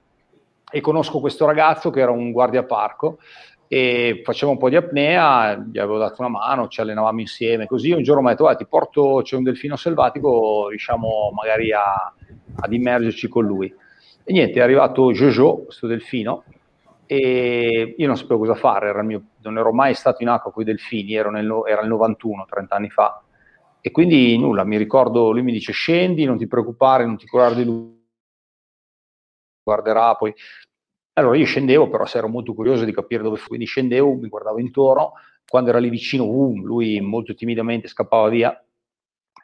e 0.72 0.82
conosco 0.82 1.20
questo 1.20 1.46
ragazzo 1.46 1.90
che 1.90 2.02
era 2.02 2.12
un 2.12 2.32
guardia 2.32 2.64
parco 2.64 3.20
e 3.68 4.22
facevo 4.24 4.52
un 4.52 4.58
po' 4.58 4.70
di 4.70 4.76
apnea, 4.76 5.56
gli 5.56 5.80
avevo 5.80 5.98
dato 5.98 6.22
una 6.22 6.30
mano, 6.30 6.68
ci 6.68 6.82
allenavamo 6.82 7.20
insieme, 7.20 7.66
così 7.66 7.92
un 7.92 8.04
giorno 8.04 8.22
mi 8.22 8.28
ha 8.28 8.32
detto, 8.32 8.48
ah, 8.48 8.56
ti 8.56 8.66
porto, 8.68 9.22
c'è 9.24 9.36
un 9.36 9.44
delfino 9.44 9.76
selvatico, 9.76 10.68
riusciamo 10.70 11.32
magari 11.34 11.72
a, 11.72 12.14
ad 12.58 12.74
immergerci 12.74 13.28
con 13.28 13.46
lui. 13.46 13.74
E 14.24 14.32
niente, 14.32 14.60
è 14.60 14.62
arrivato 14.62 15.12
Jojo, 15.12 15.64
questo 15.66 15.88
delfino, 15.88 16.44
e 17.08 17.96
io 17.98 18.08
non 18.08 18.18
sapevo 18.18 18.40
cosa 18.40 18.56
fare, 18.56 19.04
mio, 19.04 19.24
non 19.42 19.58
ero 19.58 19.72
mai 19.74 19.94
stato 19.94 20.22
in 20.22 20.30
acqua 20.30 20.52
con 20.52 20.64
i 20.64 20.66
delfini, 20.66 21.14
nel, 21.32 21.62
era 21.68 21.82
il 21.82 21.88
91, 21.88 22.46
30 22.48 22.76
anni 22.76 22.90
fa. 22.90 23.22
E 23.82 23.92
quindi 23.92 24.38
nulla, 24.38 24.64
mi 24.64 24.78
ricordo, 24.78 25.32
lui 25.32 25.44
mi 25.44 25.52
dice 25.52 25.72
scendi, 25.72 26.26
non 26.26 26.38
ti 26.38 26.48
preoccupare, 26.48 27.06
non 27.06 27.18
ti 27.18 27.28
curare 27.28 27.56
di 27.56 27.66
lui, 27.66 27.95
guarderà 29.66 30.16
poi. 30.16 30.34
Allora 31.14 31.38
io 31.38 31.46
scendevo, 31.46 31.90
però 31.90 32.06
se 32.06 32.20
ero 32.20 32.28
molto 32.28 32.54
curioso 32.54 32.86
di 32.86 32.94
capire 32.94 33.24
dove 33.24 33.38
fu, 33.38 33.48
quindi 33.48 33.66
scendevo, 33.66 34.14
mi 34.14 34.30
guardavo 34.30 34.60
intorno, 34.60 35.14
quando 35.48 35.70
era 35.70 35.80
lì 35.80 35.90
vicino, 35.90 36.26
uh, 36.26 36.58
lui 36.58 37.00
molto 37.02 37.34
timidamente 37.34 37.88
scappava 37.88 38.30
via. 38.30 38.66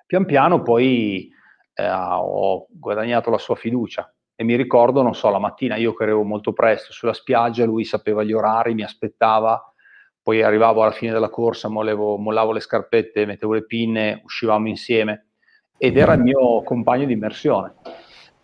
Pian 0.05 0.25
piano 0.25 0.61
poi 0.61 1.29
eh, 1.73 1.89
ho 1.89 2.67
guadagnato 2.69 3.29
la 3.29 3.37
sua 3.37 3.55
fiducia 3.55 4.13
e 4.35 4.43
mi 4.43 4.55
ricordo, 4.55 5.01
non 5.01 5.15
so, 5.15 5.29
la 5.29 5.39
mattina 5.39 5.77
io 5.77 5.93
che 5.93 6.05
molto 6.11 6.51
presto 6.51 6.91
sulla 6.91 7.13
spiaggia, 7.13 7.63
lui 7.63 7.85
sapeva 7.85 8.23
gli 8.23 8.33
orari, 8.33 8.73
mi 8.73 8.83
aspettava, 8.83 9.73
poi 10.21 10.41
arrivavo 10.41 10.81
alla 10.81 10.91
fine 10.91 11.13
della 11.13 11.29
corsa, 11.29 11.69
mollevo, 11.69 12.17
mollavo 12.17 12.51
le 12.51 12.59
scarpette, 12.59 13.25
mettevo 13.25 13.53
le 13.53 13.65
pinne, 13.65 14.21
uscivamo 14.23 14.67
insieme 14.67 15.27
ed 15.77 15.97
era 15.97 16.13
il 16.13 16.21
mio 16.21 16.61
compagno 16.63 17.05
di 17.05 17.13
immersione. 17.13 17.73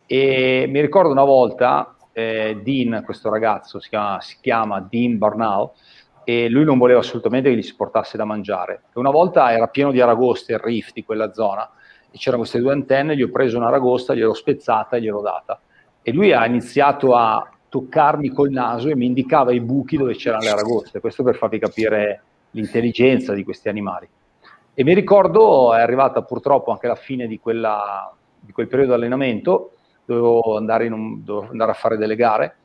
E 0.07 0.65
mi 0.69 0.79
ricordo 0.79 1.11
una 1.11 1.25
volta, 1.25 1.95
eh, 2.13 2.59
Dean, 2.63 3.03
questo 3.03 3.29
ragazzo, 3.29 3.79
si 3.79 3.89
chiama, 3.89 4.21
si 4.21 4.37
chiama 4.41 4.79
Dean 4.79 5.17
Barnau, 5.17 5.73
e 6.23 6.49
lui 6.49 6.65
non 6.65 6.77
voleva 6.77 6.99
assolutamente 6.99 7.49
che 7.49 7.55
gli 7.55 7.61
si 7.61 7.75
portasse 7.75 8.17
da 8.17 8.25
mangiare. 8.25 8.83
E 8.93 8.99
una 8.99 9.11
volta 9.11 9.51
era 9.51 9.67
pieno 9.67 9.91
di 9.91 10.01
aragoste 10.01 10.53
il 10.53 10.59
riff 10.59 10.91
di 10.91 11.05
quella 11.05 11.31
zona 11.31 11.69
e 12.11 12.17
c'erano 12.17 12.39
queste 12.39 12.59
due 12.59 12.73
antenne, 12.73 13.15
gli 13.15 13.21
ho 13.21 13.29
preso 13.29 13.57
un'aragosta, 13.57 14.13
gliel'ho 14.13 14.33
spezzata 14.33 14.97
e 14.97 15.01
gliel'ho 15.01 15.21
data. 15.21 15.59
E 16.01 16.11
lui 16.11 16.33
ha 16.33 16.45
iniziato 16.45 17.15
a 17.15 17.49
toccarmi 17.69 18.29
col 18.29 18.49
naso 18.49 18.89
e 18.89 18.95
mi 18.95 19.05
indicava 19.05 19.53
i 19.53 19.61
buchi 19.61 19.95
dove 19.95 20.15
c'erano 20.15 20.43
le 20.43 20.49
aragoste, 20.49 20.99
questo 20.99 21.23
per 21.23 21.35
farvi 21.35 21.59
capire 21.59 22.21
l'intelligenza 22.51 23.33
di 23.33 23.43
questi 23.45 23.69
animali. 23.69 24.07
E 24.73 24.83
mi 24.83 24.93
ricordo, 24.93 25.73
è 25.73 25.79
arrivata 25.79 26.23
purtroppo 26.23 26.71
anche 26.71 26.87
la 26.87 26.95
fine 26.95 27.27
di, 27.27 27.39
quella, 27.39 28.13
di 28.37 28.51
quel 28.51 28.67
periodo 28.67 28.91
di 28.91 28.97
allenamento, 28.97 29.71
dovevo 30.07 30.55
andare, 30.55 30.87
un, 30.87 31.23
dovevo 31.23 31.51
andare, 31.51 31.71
a 31.71 31.75
fare 31.75 31.97
delle 31.97 32.15
gare 32.15 32.55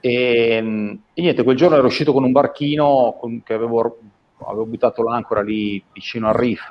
e, 0.00 1.00
e, 1.14 1.22
niente, 1.22 1.44
quel 1.44 1.56
giorno 1.56 1.76
ero 1.76 1.86
uscito 1.86 2.12
con 2.12 2.24
un 2.24 2.32
barchino 2.32 3.16
con, 3.18 3.42
che 3.44 3.54
avevo, 3.54 3.98
avevo, 4.44 4.66
buttato 4.66 5.02
l'ancora 5.02 5.40
lì 5.40 5.82
vicino 5.92 6.28
al 6.28 6.34
riff 6.34 6.68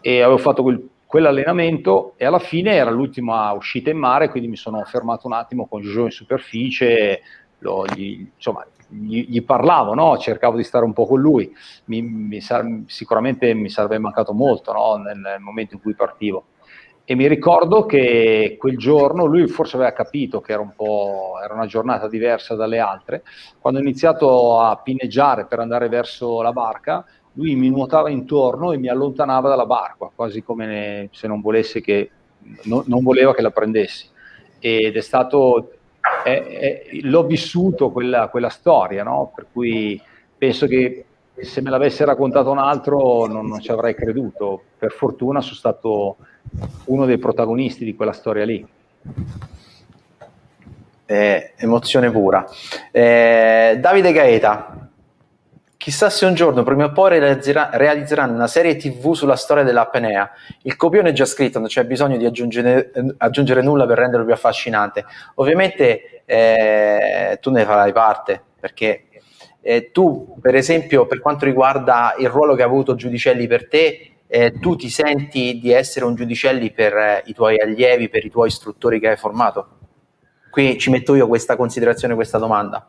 e 0.00 0.20
avevo 0.20 0.38
fatto 0.38 0.62
quel, 0.62 0.86
quell'allenamento 1.06 2.12
e 2.16 2.26
alla 2.26 2.38
fine 2.38 2.74
era 2.74 2.90
l'ultima 2.90 3.50
uscita 3.52 3.88
in 3.88 3.96
mare, 3.96 4.28
quindi 4.28 4.48
mi 4.48 4.56
sono 4.56 4.82
fermato 4.84 5.26
un 5.26 5.32
attimo 5.32 5.66
con 5.66 5.80
Giorgio 5.80 6.04
in 6.04 6.10
superficie, 6.10 7.22
lo, 7.60 7.86
gli, 7.86 8.28
insomma, 8.34 8.66
gli, 8.88 9.26
gli 9.26 9.42
parlavo, 9.42 9.94
no? 9.94 10.18
cercavo 10.18 10.56
di 10.56 10.64
stare 10.64 10.84
un 10.84 10.92
po' 10.92 11.06
con 11.06 11.18
lui, 11.18 11.50
mi, 11.86 12.02
mi 12.02 12.40
sar- 12.42 12.82
sicuramente 12.86 13.54
mi 13.54 13.70
sarebbe 13.70 13.98
mancato 13.98 14.34
molto 14.34 14.72
no? 14.72 14.96
nel, 14.96 15.16
nel 15.16 15.40
momento 15.40 15.74
in 15.74 15.80
cui 15.80 15.94
partivo 15.94 16.44
e 17.08 17.14
mi 17.14 17.28
ricordo 17.28 17.86
che 17.86 18.56
quel 18.58 18.76
giorno 18.76 19.26
lui 19.26 19.46
forse 19.46 19.76
aveva 19.76 19.92
capito 19.92 20.40
che 20.40 20.52
era, 20.52 20.60
un 20.60 20.72
era 21.40 21.54
una 21.54 21.66
giornata 21.66 22.08
diversa 22.08 22.56
dalle 22.56 22.80
altre, 22.80 23.22
quando 23.60 23.78
ho 23.78 23.82
iniziato 23.82 24.58
a 24.58 24.76
pinneggiare 24.78 25.46
per 25.46 25.60
andare 25.60 25.88
verso 25.88 26.42
la 26.42 26.50
barca, 26.50 27.06
lui 27.34 27.54
mi 27.54 27.70
nuotava 27.70 28.10
intorno 28.10 28.72
e 28.72 28.78
mi 28.78 28.88
allontanava 28.88 29.48
dalla 29.48 29.66
barca, 29.66 30.10
quasi 30.12 30.42
come 30.42 31.08
se 31.12 31.28
non 31.28 31.40
volesse 31.40 31.80
che, 31.80 32.10
no, 32.64 32.82
non 32.88 33.04
voleva 33.04 33.32
che 33.34 33.42
la 33.42 33.52
prendessi. 33.52 34.08
Ed 34.58 34.96
è 34.96 35.00
stato, 35.00 35.74
è, 36.24 36.42
è, 36.42 36.82
l'ho 37.02 37.24
vissuto 37.24 37.92
quella, 37.92 38.26
quella 38.26 38.48
storia, 38.48 39.04
no? 39.04 39.30
per 39.32 39.46
cui 39.52 40.00
penso 40.36 40.66
che 40.66 41.04
se 41.40 41.60
me 41.60 41.70
l'avesse 41.70 42.04
raccontato 42.04 42.50
un 42.50 42.58
altro 42.58 43.26
non, 43.26 43.46
non 43.46 43.60
ci 43.60 43.70
avrei 43.70 43.94
creduto. 43.94 44.62
Per 44.78 44.92
fortuna 44.92 45.40
sono 45.40 45.54
stato 45.54 46.16
uno 46.86 47.04
dei 47.04 47.18
protagonisti 47.18 47.84
di 47.84 47.94
quella 47.94 48.12
storia 48.12 48.44
lì. 48.44 48.66
Eh, 51.08 51.52
emozione 51.56 52.10
pura. 52.10 52.44
Eh, 52.90 53.76
Davide 53.78 54.12
Gaeta, 54.12 54.88
chissà 55.76 56.10
se 56.10 56.26
un 56.26 56.34
giorno, 56.34 56.64
prima 56.64 56.86
o 56.86 56.92
poi, 56.92 57.20
realizzerà, 57.20 57.70
realizzeranno 57.72 58.34
una 58.34 58.48
serie 58.48 58.76
tv 58.76 59.12
sulla 59.12 59.36
storia 59.36 59.62
dell'Apnea. 59.62 60.30
Il 60.62 60.76
copione 60.76 61.10
è 61.10 61.12
già 61.12 61.24
scritto, 61.24 61.60
non 61.60 61.68
c'è 61.68 61.84
bisogno 61.84 62.16
di 62.16 62.26
aggiungere, 62.26 62.90
aggiungere 63.18 63.62
nulla 63.62 63.86
per 63.86 63.98
renderlo 63.98 64.24
più 64.24 64.34
affascinante. 64.34 65.04
Ovviamente 65.34 66.22
eh, 66.24 67.38
tu 67.40 67.50
ne 67.52 67.64
farai 67.64 67.92
parte, 67.92 68.42
perché 68.58 69.04
eh, 69.68 69.90
tu, 69.90 70.36
per 70.40 70.54
esempio, 70.54 71.06
per 71.06 71.20
quanto 71.20 71.44
riguarda 71.44 72.14
il 72.18 72.28
ruolo 72.28 72.54
che 72.54 72.62
ha 72.62 72.66
avuto 72.66 72.94
Giudicelli 72.94 73.48
per 73.48 73.66
te, 73.66 74.12
eh, 74.28 74.52
tu 74.60 74.76
ti 74.76 74.88
senti 74.88 75.58
di 75.58 75.72
essere 75.72 76.04
un 76.04 76.14
Giudicelli 76.14 76.70
per 76.70 76.96
eh, 76.96 77.22
i 77.26 77.34
tuoi 77.34 77.58
allievi, 77.58 78.08
per 78.08 78.24
i 78.24 78.30
tuoi 78.30 78.46
istruttori 78.46 79.00
che 79.00 79.08
hai 79.08 79.16
formato? 79.16 79.78
Qui 80.50 80.78
ci 80.78 80.90
metto 80.90 81.16
io 81.16 81.26
questa 81.26 81.56
considerazione, 81.56 82.14
questa 82.14 82.38
domanda. 82.38 82.88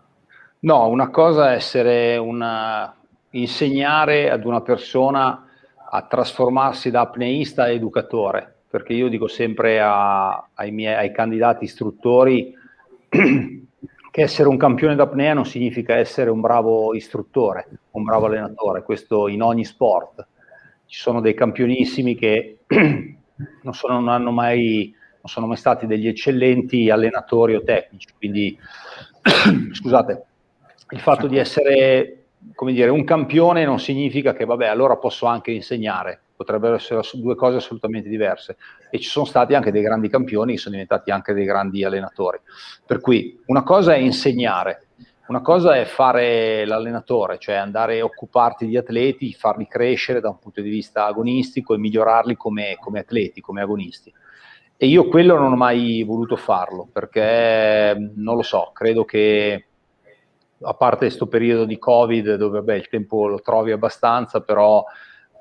No, 0.59 0.87
una 0.87 1.09
cosa 1.09 1.51
è 1.51 1.55
essere 1.55 2.15
una, 2.17 2.95
insegnare 3.31 4.29
ad 4.29 4.45
una 4.45 4.61
persona 4.61 5.47
a 5.89 6.01
trasformarsi 6.03 6.91
da 6.91 7.01
apneista 7.01 7.63
a 7.63 7.69
educatore, 7.69 8.59
perché 8.69 8.93
io 8.93 9.09
dico 9.09 9.27
sempre 9.27 9.79
a, 9.81 10.49
ai, 10.53 10.69
miei, 10.69 10.93
ai 10.93 11.11
candidati 11.11 11.63
istruttori 11.63 12.53
che 14.17 14.23
essere 14.23 14.49
un 14.49 14.57
campione 14.57 14.95
d'apnea 14.95 15.35
non 15.35 15.45
significa 15.45 15.95
essere 15.95 16.31
un 16.31 16.41
bravo 16.41 16.95
istruttore, 16.95 17.67
un 17.91 18.01
bravo 18.01 18.25
allenatore, 18.25 18.81
questo 18.81 19.27
in 19.27 19.43
ogni 19.43 19.63
sport 19.63 20.25
ci 20.87 20.99
sono 20.99 21.21
dei 21.21 21.35
campionissimi 21.35 22.15
che 22.15 22.61
non 22.65 23.73
sono, 23.73 23.99
non 23.99 24.33
mai, 24.33 24.91
non 24.91 25.25
sono 25.25 25.45
mai 25.45 25.57
stati 25.57 25.85
degli 25.85 26.07
eccellenti 26.07 26.89
allenatori 26.89 27.53
o 27.53 27.61
tecnici. 27.61 28.07
Quindi, 28.17 28.57
scusate, 29.71 30.25
il 30.89 30.99
fatto 30.99 31.27
di 31.27 31.37
essere 31.37 32.23
come 32.55 32.73
dire, 32.73 32.89
un 32.89 33.03
campione 33.03 33.65
non 33.65 33.79
significa 33.79 34.33
che, 34.33 34.45
vabbè, 34.45 34.65
allora 34.65 34.97
posso 34.97 35.27
anche 35.27 35.51
insegnare, 35.51 36.21
potrebbero 36.37 36.75
essere 36.75 37.01
due 37.13 37.35
cose 37.35 37.57
assolutamente 37.57 38.07
diverse. 38.07 38.57
E 38.91 38.99
ci 38.99 39.09
sono 39.09 39.25
stati 39.25 39.55
anche 39.55 39.71
dei 39.71 39.81
grandi 39.81 40.07
campioni 40.07 40.53
che 40.53 40.59
sono 40.59 40.75
diventati 40.75 41.09
anche 41.09 41.33
dei 41.33 41.45
grandi 41.45 41.83
allenatori. 41.83 42.39
Per 42.85 43.01
cui 43.01 43.41
una 43.47 43.63
cosa 43.63 43.95
è 43.95 43.97
insegnare, 43.97 44.85
una 45.27 45.41
cosa 45.41 45.75
è 45.75 45.83
fare 45.83 46.63
l'allenatore, 46.65 47.39
cioè 47.39 47.55
andare 47.55 47.99
a 47.99 48.05
occuparti 48.05 48.67
di 48.67 48.77
atleti, 48.77 49.33
farli 49.33 49.67
crescere 49.67 50.21
da 50.21 50.29
un 50.29 50.39
punto 50.39 50.61
di 50.61 50.69
vista 50.69 51.05
agonistico 51.05 51.73
e 51.73 51.79
migliorarli 51.79 52.37
come, 52.37 52.77
come 52.79 52.99
atleti, 52.99 53.41
come 53.41 53.61
agonisti. 53.61 54.13
E 54.77 54.85
io 54.85 55.07
quello 55.07 55.37
non 55.37 55.51
ho 55.51 55.55
mai 55.55 56.03
voluto 56.03 56.35
farlo 56.35 56.87
perché 56.93 57.97
non 58.15 58.35
lo 58.35 58.43
so, 58.43 58.69
credo 58.73 59.05
che 59.05 59.65
a 60.61 60.73
parte 60.75 61.07
questo 61.07 61.27
periodo 61.27 61.65
di 61.65 61.79
Covid 61.79 62.35
dove 62.35 62.61
beh, 62.61 62.77
il 62.77 62.87
tempo 62.87 63.27
lo 63.27 63.41
trovi 63.41 63.71
abbastanza, 63.71 64.41
però 64.41 64.83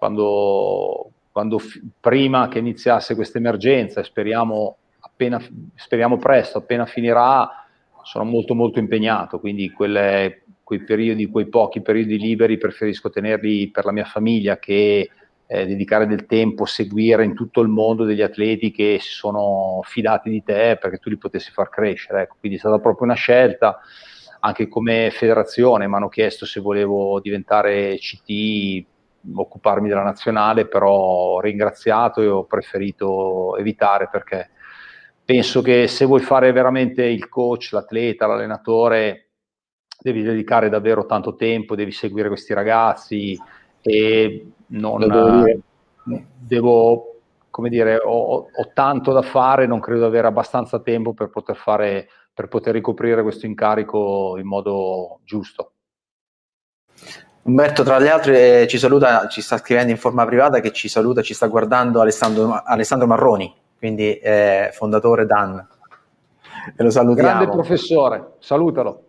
quando, 0.07 1.11
quando 1.33 1.59
f- 1.59 1.81
prima 1.99 2.49
che 2.49 2.61
iniziasse 2.61 3.16
questa 3.16 3.39
emergenza, 3.39 4.05
speriamo, 4.05 4.77
appena, 5.01 5.43
speriamo 5.74 6.16
presto, 6.16 6.59
appena 6.59 6.87
finirà, 6.87 7.49
sono 8.05 8.24
molto 8.24 8.55
molto 8.55 8.78
impegnato, 8.78 9.41
quindi 9.41 9.70
quelle, 9.70 10.45
quei 10.62 10.85
periodi, 10.85 11.27
quei 11.27 11.49
pochi 11.49 11.81
periodi 11.81 12.19
liberi 12.19 12.57
preferisco 12.57 13.11
tenerli 13.11 13.69
per 13.70 13.85
la 13.85 13.93
mia 13.93 14.05
famiglia 14.05 14.59
che 14.59 15.11
eh, 15.49 15.66
dedicare 15.66 16.07
del 16.07 16.27
tempo, 16.27 16.66
seguire 16.66 17.24
in 17.24 17.35
tutto 17.35 17.61
il 17.61 17.69
mondo 17.69 18.05
degli 18.05 18.23
atleti 18.23 18.70
che 18.70 18.99
si 19.01 19.11
sono 19.11 19.81
fidati 19.83 20.31
di 20.31 20.43
te 20.45 20.78
perché 20.81 20.99
tu 20.99 21.09
li 21.09 21.16
potessi 21.16 21.51
far 21.51 21.69
crescere. 21.69 22.23
Ecco. 22.23 22.37
Quindi 22.39 22.59
è 22.59 22.61
stata 22.61 22.78
proprio 22.78 23.07
una 23.07 23.15
scelta, 23.15 23.81
anche 24.39 24.69
come 24.69 25.11
federazione 25.11 25.89
mi 25.89 25.95
hanno 25.95 26.09
chiesto 26.09 26.47
se 26.47 26.61
volevo 26.61 27.19
diventare 27.20 27.97
CT, 27.97 28.95
occuparmi 29.35 29.89
della 29.89 30.03
nazionale, 30.03 30.66
però 30.66 30.90
ho 30.90 31.40
ringraziato 31.40 32.20
e 32.20 32.27
ho 32.27 32.44
preferito 32.44 33.57
evitare 33.57 34.09
perché 34.11 34.51
penso 35.24 35.61
che 35.61 35.89
se 35.89 36.05
vuoi 36.05 36.20
fare 36.20 36.53
veramente 36.53 37.05
il 37.05 37.28
coach, 37.28 37.70
l'atleta, 37.73 38.27
l'allenatore, 38.27 39.31
devi 40.01 40.23
dedicare 40.23 40.69
davvero 40.69 41.07
tanto 41.07 41.35
tempo, 41.35 41.74
devi 41.74 41.90
seguire 41.90 42.28
questi 42.28 42.55
ragazzi 42.55 43.36
e 43.81 44.53
non 44.69 45.01
devo, 45.01 45.44
devo 46.39 47.16
come 47.51 47.69
dire, 47.70 47.97
ho, 47.97 48.48
ho, 48.53 48.70
tanto 48.74 49.12
da 49.12 49.23
fare, 49.23 49.66
non 49.66 49.81
credo 49.81 50.01
di 50.01 50.07
avere 50.07 50.27
abbastanza 50.27 50.78
tempo 50.81 51.15
per 51.15 51.31
poter 51.31 51.57
fare, 51.57 52.07
per 52.35 52.48
poter 52.48 52.74
ricoprire 52.74 53.23
questo 53.23 53.47
incarico 53.47 54.36
in 54.39 54.47
modo 54.47 55.20
giusto. 55.24 55.76
Umberto, 57.47 57.82
tra 57.82 57.98
le 57.98 58.10
altre, 58.10 58.62
eh, 58.62 58.66
ci 58.66 58.78
saluta, 58.78 59.28
ci 59.28 59.40
sta 59.40 59.56
scrivendo 59.59 59.93
in 59.93 59.98
forma 59.98 60.24
privata 60.27 60.60
che 60.60 60.73
ci 60.73 60.89
saluta, 60.89 61.23
ci 61.23 61.35
sta 61.35 61.47
guardando 61.47 62.01
Alessandro, 62.01 62.62
Alessandro 62.64 63.06
Marroni 63.06 63.64
quindi 63.78 64.14
è 64.14 64.70
fondatore 64.73 65.27
Dan. 65.27 65.64
E 66.77 66.82
lo 66.82 66.90
salutiamo. 66.90 67.28
Grande 67.28 67.48
professore, 67.48 68.32
salutalo. 68.40 69.02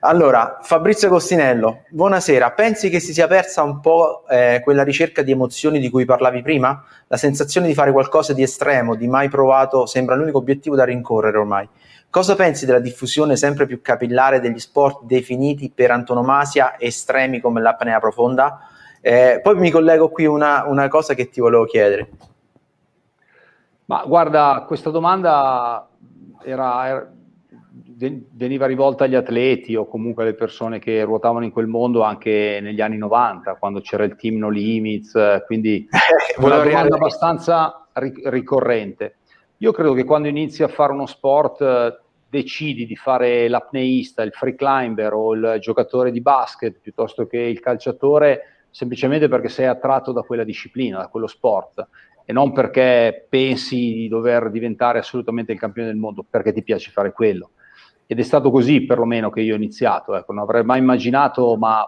Allora, 0.00 0.58
Fabrizio 0.62 1.08
Costinello, 1.08 1.84
buonasera. 1.88 2.52
Pensi 2.52 2.90
che 2.90 3.00
si 3.00 3.12
sia 3.12 3.26
persa 3.26 3.62
un 3.62 3.80
po' 3.80 4.24
eh, 4.28 4.60
quella 4.62 4.84
ricerca 4.84 5.22
di 5.22 5.30
emozioni 5.30 5.78
di 5.78 5.88
cui 5.88 6.04
parlavi 6.04 6.42
prima? 6.42 6.84
La 7.06 7.16
sensazione 7.16 7.66
di 7.66 7.74
fare 7.74 7.90
qualcosa 7.90 8.32
di 8.32 8.42
estremo, 8.42 8.94
di 8.94 9.08
mai 9.08 9.28
provato, 9.28 9.86
sembra 9.86 10.14
l'unico 10.14 10.38
obiettivo 10.38 10.76
da 10.76 10.84
rincorrere 10.84 11.38
ormai. 11.38 11.68
Cosa 12.12 12.36
pensi 12.36 12.66
della 12.66 12.78
diffusione 12.78 13.36
sempre 13.36 13.64
più 13.64 13.80
capillare 13.80 14.38
degli 14.38 14.58
sport 14.58 15.04
definiti 15.04 15.72
per 15.74 15.90
antonomasia 15.90 16.78
estremi 16.78 17.40
come 17.40 17.62
l'apnea 17.62 17.98
profonda? 18.00 18.68
Eh, 19.00 19.40
poi 19.42 19.56
mi 19.56 19.70
collego 19.70 20.10
qui 20.10 20.26
una, 20.26 20.64
una 20.66 20.88
cosa 20.88 21.14
che 21.14 21.30
ti 21.30 21.40
volevo 21.40 21.64
chiedere. 21.64 22.10
Ma 23.86 24.04
guarda, 24.06 24.62
questa 24.66 24.90
domanda 24.90 25.88
era, 26.42 26.86
era, 26.86 27.12
veniva 27.96 28.66
rivolta 28.66 29.04
agli 29.04 29.14
atleti 29.14 29.74
o 29.74 29.86
comunque 29.86 30.24
alle 30.24 30.34
persone 30.34 30.80
che 30.80 31.04
ruotavano 31.04 31.46
in 31.46 31.50
quel 31.50 31.66
mondo 31.66 32.02
anche 32.02 32.58
negli 32.60 32.82
anni 32.82 32.98
90, 32.98 33.54
quando 33.54 33.80
c'era 33.80 34.04
il 34.04 34.16
team 34.16 34.36
No 34.36 34.50
Limits, 34.50 35.18
quindi 35.46 35.88
una 36.36 36.62
domanda 36.62 36.94
abbastanza 36.96 37.86
ricorrente. 37.94 39.16
Io 39.62 39.70
credo 39.70 39.94
che 39.94 40.04
quando 40.04 40.26
inizi 40.26 40.64
a 40.64 40.68
fare 40.68 40.92
uno 40.92 41.06
sport 41.06 42.00
decidi 42.32 42.86
di 42.86 42.96
fare 42.96 43.46
l'apneista, 43.46 44.22
il 44.22 44.32
free 44.32 44.54
climber 44.54 45.12
o 45.12 45.34
il 45.34 45.58
giocatore 45.60 46.10
di 46.10 46.22
basket 46.22 46.78
piuttosto 46.80 47.26
che 47.26 47.36
il 47.36 47.60
calciatore, 47.60 48.64
semplicemente 48.70 49.28
perché 49.28 49.50
sei 49.50 49.66
attratto 49.66 50.12
da 50.12 50.22
quella 50.22 50.42
disciplina, 50.42 50.96
da 50.96 51.08
quello 51.08 51.26
sport 51.26 51.86
e 52.24 52.32
non 52.32 52.52
perché 52.52 53.26
pensi 53.28 53.76
di 53.76 54.08
dover 54.08 54.50
diventare 54.50 54.98
assolutamente 54.98 55.52
il 55.52 55.58
campione 55.58 55.88
del 55.88 55.98
mondo, 55.98 56.24
perché 56.28 56.54
ti 56.54 56.62
piace 56.62 56.90
fare 56.90 57.12
quello. 57.12 57.50
Ed 58.06 58.18
è 58.18 58.22
stato 58.22 58.50
così 58.50 58.86
perlomeno 58.86 59.28
che 59.28 59.42
io 59.42 59.52
ho 59.52 59.56
iniziato, 59.56 60.16
ecco, 60.16 60.32
non 60.32 60.44
avrei 60.44 60.64
mai 60.64 60.78
immaginato, 60.78 61.54
ma 61.56 61.86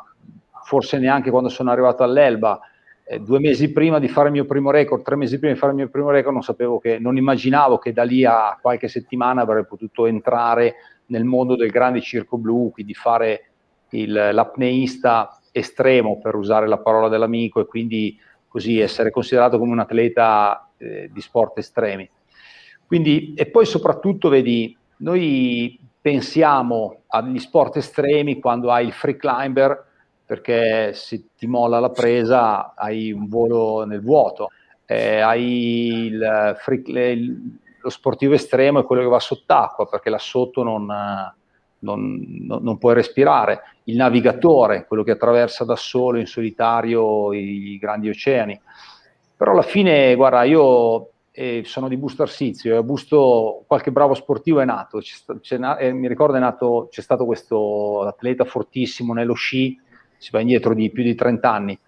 forse 0.62 0.98
neanche 0.98 1.30
quando 1.30 1.48
sono 1.48 1.70
arrivato 1.70 2.02
all'Elba, 2.02 2.60
eh, 3.04 3.20
due 3.20 3.38
mesi 3.38 3.70
prima 3.70 3.98
di 3.98 4.08
fare 4.08 4.28
il 4.28 4.34
mio 4.34 4.46
primo 4.46 4.70
record, 4.70 5.02
tre 5.02 5.16
mesi 5.16 5.38
prima 5.38 5.52
di 5.52 5.58
fare 5.58 5.72
il 5.72 5.78
mio 5.78 5.88
primo 5.88 6.10
record, 6.10 6.32
non 6.32 6.42
sapevo 6.42 6.78
che, 6.78 6.98
non 6.98 7.16
immaginavo 7.16 7.78
che 7.78 7.92
da 7.92 8.02
lì 8.02 8.24
a 8.24 8.58
qualche 8.60 8.88
settimana 8.88 9.42
avrei 9.42 9.66
potuto 9.66 10.06
entrare 10.06 10.74
nel 11.06 11.24
mondo 11.24 11.54
del 11.54 11.70
grande 11.70 12.00
circo 12.00 12.38
blu, 12.38 12.70
quindi 12.72 12.94
fare 12.94 13.50
il, 13.90 14.10
l'apneista 14.10 15.38
estremo, 15.52 16.18
per 16.18 16.34
usare 16.34 16.66
la 16.66 16.78
parola 16.78 17.08
dell'amico, 17.08 17.60
e 17.60 17.66
quindi 17.66 18.18
così 18.48 18.80
essere 18.80 19.10
considerato 19.10 19.58
come 19.58 19.72
un 19.72 19.80
atleta 19.80 20.70
eh, 20.78 21.10
di 21.12 21.20
sport 21.20 21.58
estremi. 21.58 22.08
Quindi, 22.86 23.34
e 23.34 23.46
poi 23.46 23.66
soprattutto, 23.66 24.28
vedi, 24.28 24.76
noi 24.98 25.78
pensiamo 26.00 27.02
agli 27.08 27.38
sport 27.38 27.76
estremi 27.76 28.38
quando 28.38 28.70
hai 28.70 28.86
il 28.86 28.92
free 28.92 29.16
climber, 29.16 29.92
perché 30.26 30.92
se 30.94 31.26
ti 31.36 31.46
molla 31.46 31.80
la 31.80 31.90
presa 31.90 32.74
hai 32.74 33.12
un 33.12 33.28
volo 33.28 33.84
nel 33.84 34.02
vuoto, 34.02 34.50
eh, 34.86 35.20
hai 35.20 36.06
il 36.06 36.56
free, 36.58 37.10
il, 37.10 37.58
lo 37.80 37.90
sportivo 37.90 38.34
estremo 38.34 38.80
è 38.80 38.84
quello 38.84 39.02
che 39.02 39.08
va 39.08 39.20
sott'acqua 39.20 39.86
perché 39.86 40.08
là 40.08 40.18
sotto 40.18 40.62
non, 40.62 40.86
non, 40.86 42.26
non, 42.40 42.62
non, 42.62 42.78
puoi 42.78 42.94
respirare, 42.94 43.60
il 43.84 43.96
navigatore, 43.96 44.86
quello 44.86 45.02
che 45.02 45.12
attraversa 45.12 45.64
da 45.64 45.76
solo 45.76 46.18
in 46.18 46.26
solitario 46.26 47.32
i 47.32 47.76
grandi 47.78 48.08
oceani. 48.08 48.58
Però 49.36 49.52
alla 49.52 49.62
fine, 49.62 50.14
guarda, 50.14 50.44
io 50.44 51.10
eh, 51.30 51.62
sono 51.64 51.88
di 51.88 51.96
Busto 51.96 52.22
Arsizio 52.22 52.72
e 52.72 52.76
a 52.78 52.82
Busto 52.82 53.64
qualche 53.66 53.92
bravo 53.92 54.14
sportivo 54.14 54.60
è 54.60 54.64
nato. 54.64 54.98
C'è, 54.98 55.16
c'è, 55.40 55.58
eh, 55.78 55.92
mi 55.92 56.08
ricordo 56.08 56.36
è 56.36 56.40
nato, 56.40 56.88
c'è 56.90 57.02
stato 57.02 57.26
questo 57.26 58.02
atleta 58.02 58.44
fortissimo 58.44 59.12
nello 59.12 59.34
sci 59.34 59.78
si 60.24 60.30
va 60.30 60.40
indietro 60.40 60.72
di 60.72 60.90
più 60.90 61.02
di 61.02 61.14
30 61.14 61.52
anni, 61.52 61.78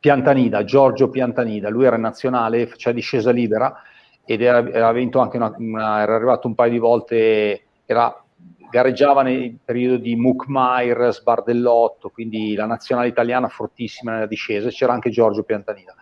Piantanida, 0.00 0.64
Giorgio 0.64 1.10
Piantanida, 1.10 1.68
lui 1.68 1.84
era 1.84 1.96
nazionale, 1.96 2.66
faceva 2.66 2.92
discesa 2.92 3.30
libera 3.30 3.82
ed 4.24 4.42
era, 4.42 4.68
era, 4.68 4.90
una, 4.90 5.54
una, 5.58 6.02
era 6.02 6.16
arrivato 6.16 6.48
un 6.48 6.56
paio 6.56 6.72
di 6.72 6.78
volte, 6.78 7.62
era, 7.86 8.20
gareggiava 8.68 9.22
nel 9.22 9.56
periodo 9.64 9.98
di 9.98 10.16
Mukmair, 10.16 11.12
Sbardellotto, 11.12 12.08
quindi 12.08 12.54
la 12.54 12.66
nazionale 12.66 13.06
italiana 13.06 13.46
fortissima 13.46 14.10
nella 14.10 14.26
discesa, 14.26 14.68
c'era 14.68 14.92
anche 14.92 15.10
Giorgio 15.10 15.44
Piantanida. 15.44 15.94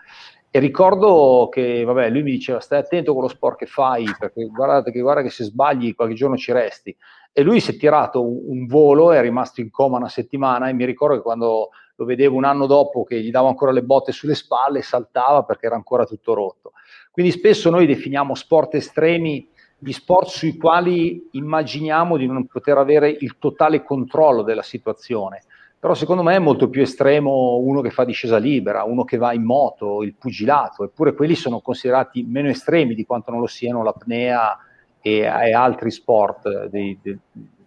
E 0.51 0.59
ricordo 0.61 1.51
che, 1.53 1.85
vabbè, 1.85 2.09
lui 2.09 2.23
mi 2.23 2.31
diceva, 2.31 2.61
stai 2.61 2.79
attento 2.79 3.13
con 3.13 3.21
lo 3.21 3.29
sport 3.29 3.59
che 3.59 3.67
fai, 3.67 4.07
perché 4.19 4.47
guarda 4.47 4.91
che, 4.91 5.01
guarda 5.01 5.21
che 5.21 5.31
se 5.31 5.45
sbagli 5.45 5.95
qualche 5.95 6.15
giorno 6.15 6.39
ci 6.39 6.53
resti 6.53 6.97
e 7.33 7.43
lui 7.43 7.61
si 7.61 7.73
è 7.73 7.77
tirato 7.77 8.23
un, 8.23 8.67
volo, 8.67 9.13
è 9.13 9.21
rimasto 9.21 9.61
in 9.61 9.71
coma 9.71 9.99
una 9.99 10.09
settimana 10.09 10.69
e 10.69 10.73
mi 10.73 10.85
ricordo 10.85 11.17
che 11.17 11.23
quando 11.23 11.71
lo 11.95 12.05
vedevo 12.05 12.37
un 12.37 12.45
anno 12.45 12.67
dopo 12.67 13.05
che 13.05 13.21
gli 13.21 13.31
davo 13.31 13.49
ancora 13.49 13.73
le 13.73 13.83
botte 13.83 14.11
sulle 14.11 14.35
spalle, 14.35 14.83
saltava 14.83 15.45
perché 15.45 15.67
era 15.67 15.75
ancora 15.75 16.07
tutto 16.07 16.35
rotto. 16.35 16.73
Quindi 17.11 17.31
spesso 17.31 17.71
noi 17.71 17.87
definiamo 17.87 18.35
sport 18.35 18.75
estremi 18.75 19.49
gli 19.83 19.93
sport 19.93 20.29
sui 20.29 20.57
quali 20.57 21.29
immaginiamo 21.33 22.17
di 22.17 22.27
non 22.27 22.47
poter 22.47 22.77
avere 22.77 23.09
il 23.09 23.37
totale 23.39 23.83
controllo 23.83 24.43
della 24.43 24.63
situazione. 24.63 25.43
Però 25.79 25.95
secondo 25.95 26.23
me 26.23 26.35
è 26.35 26.39
molto 26.39 26.69
più 26.69 26.83
estremo 26.83 27.57
uno 27.57 27.81
che 27.81 27.89
fa 27.89 28.05
discesa 28.05 28.37
libera, 28.37 28.85
uno 28.85 29.05
che 29.05 29.17
va 29.17 29.33
in 29.33 29.45
moto, 29.45 30.03
il 30.03 30.15
pugilato, 30.15 30.85
eppure 30.85 31.15
quelli 31.15 31.35
sono 31.35 31.61
considerati 31.61 32.23
meno 32.23 32.49
estremi 32.51 32.95
di 32.95 33.07
quanto 33.07 33.31
non 33.31 33.41
lo 33.41 33.47
siano 33.47 33.83
l'apnea 33.83 34.59
e, 35.01 35.19
e 35.21 35.53
altri 35.53 35.91
sport, 35.91 36.67
dei, 36.67 36.99
dei, 37.03 37.19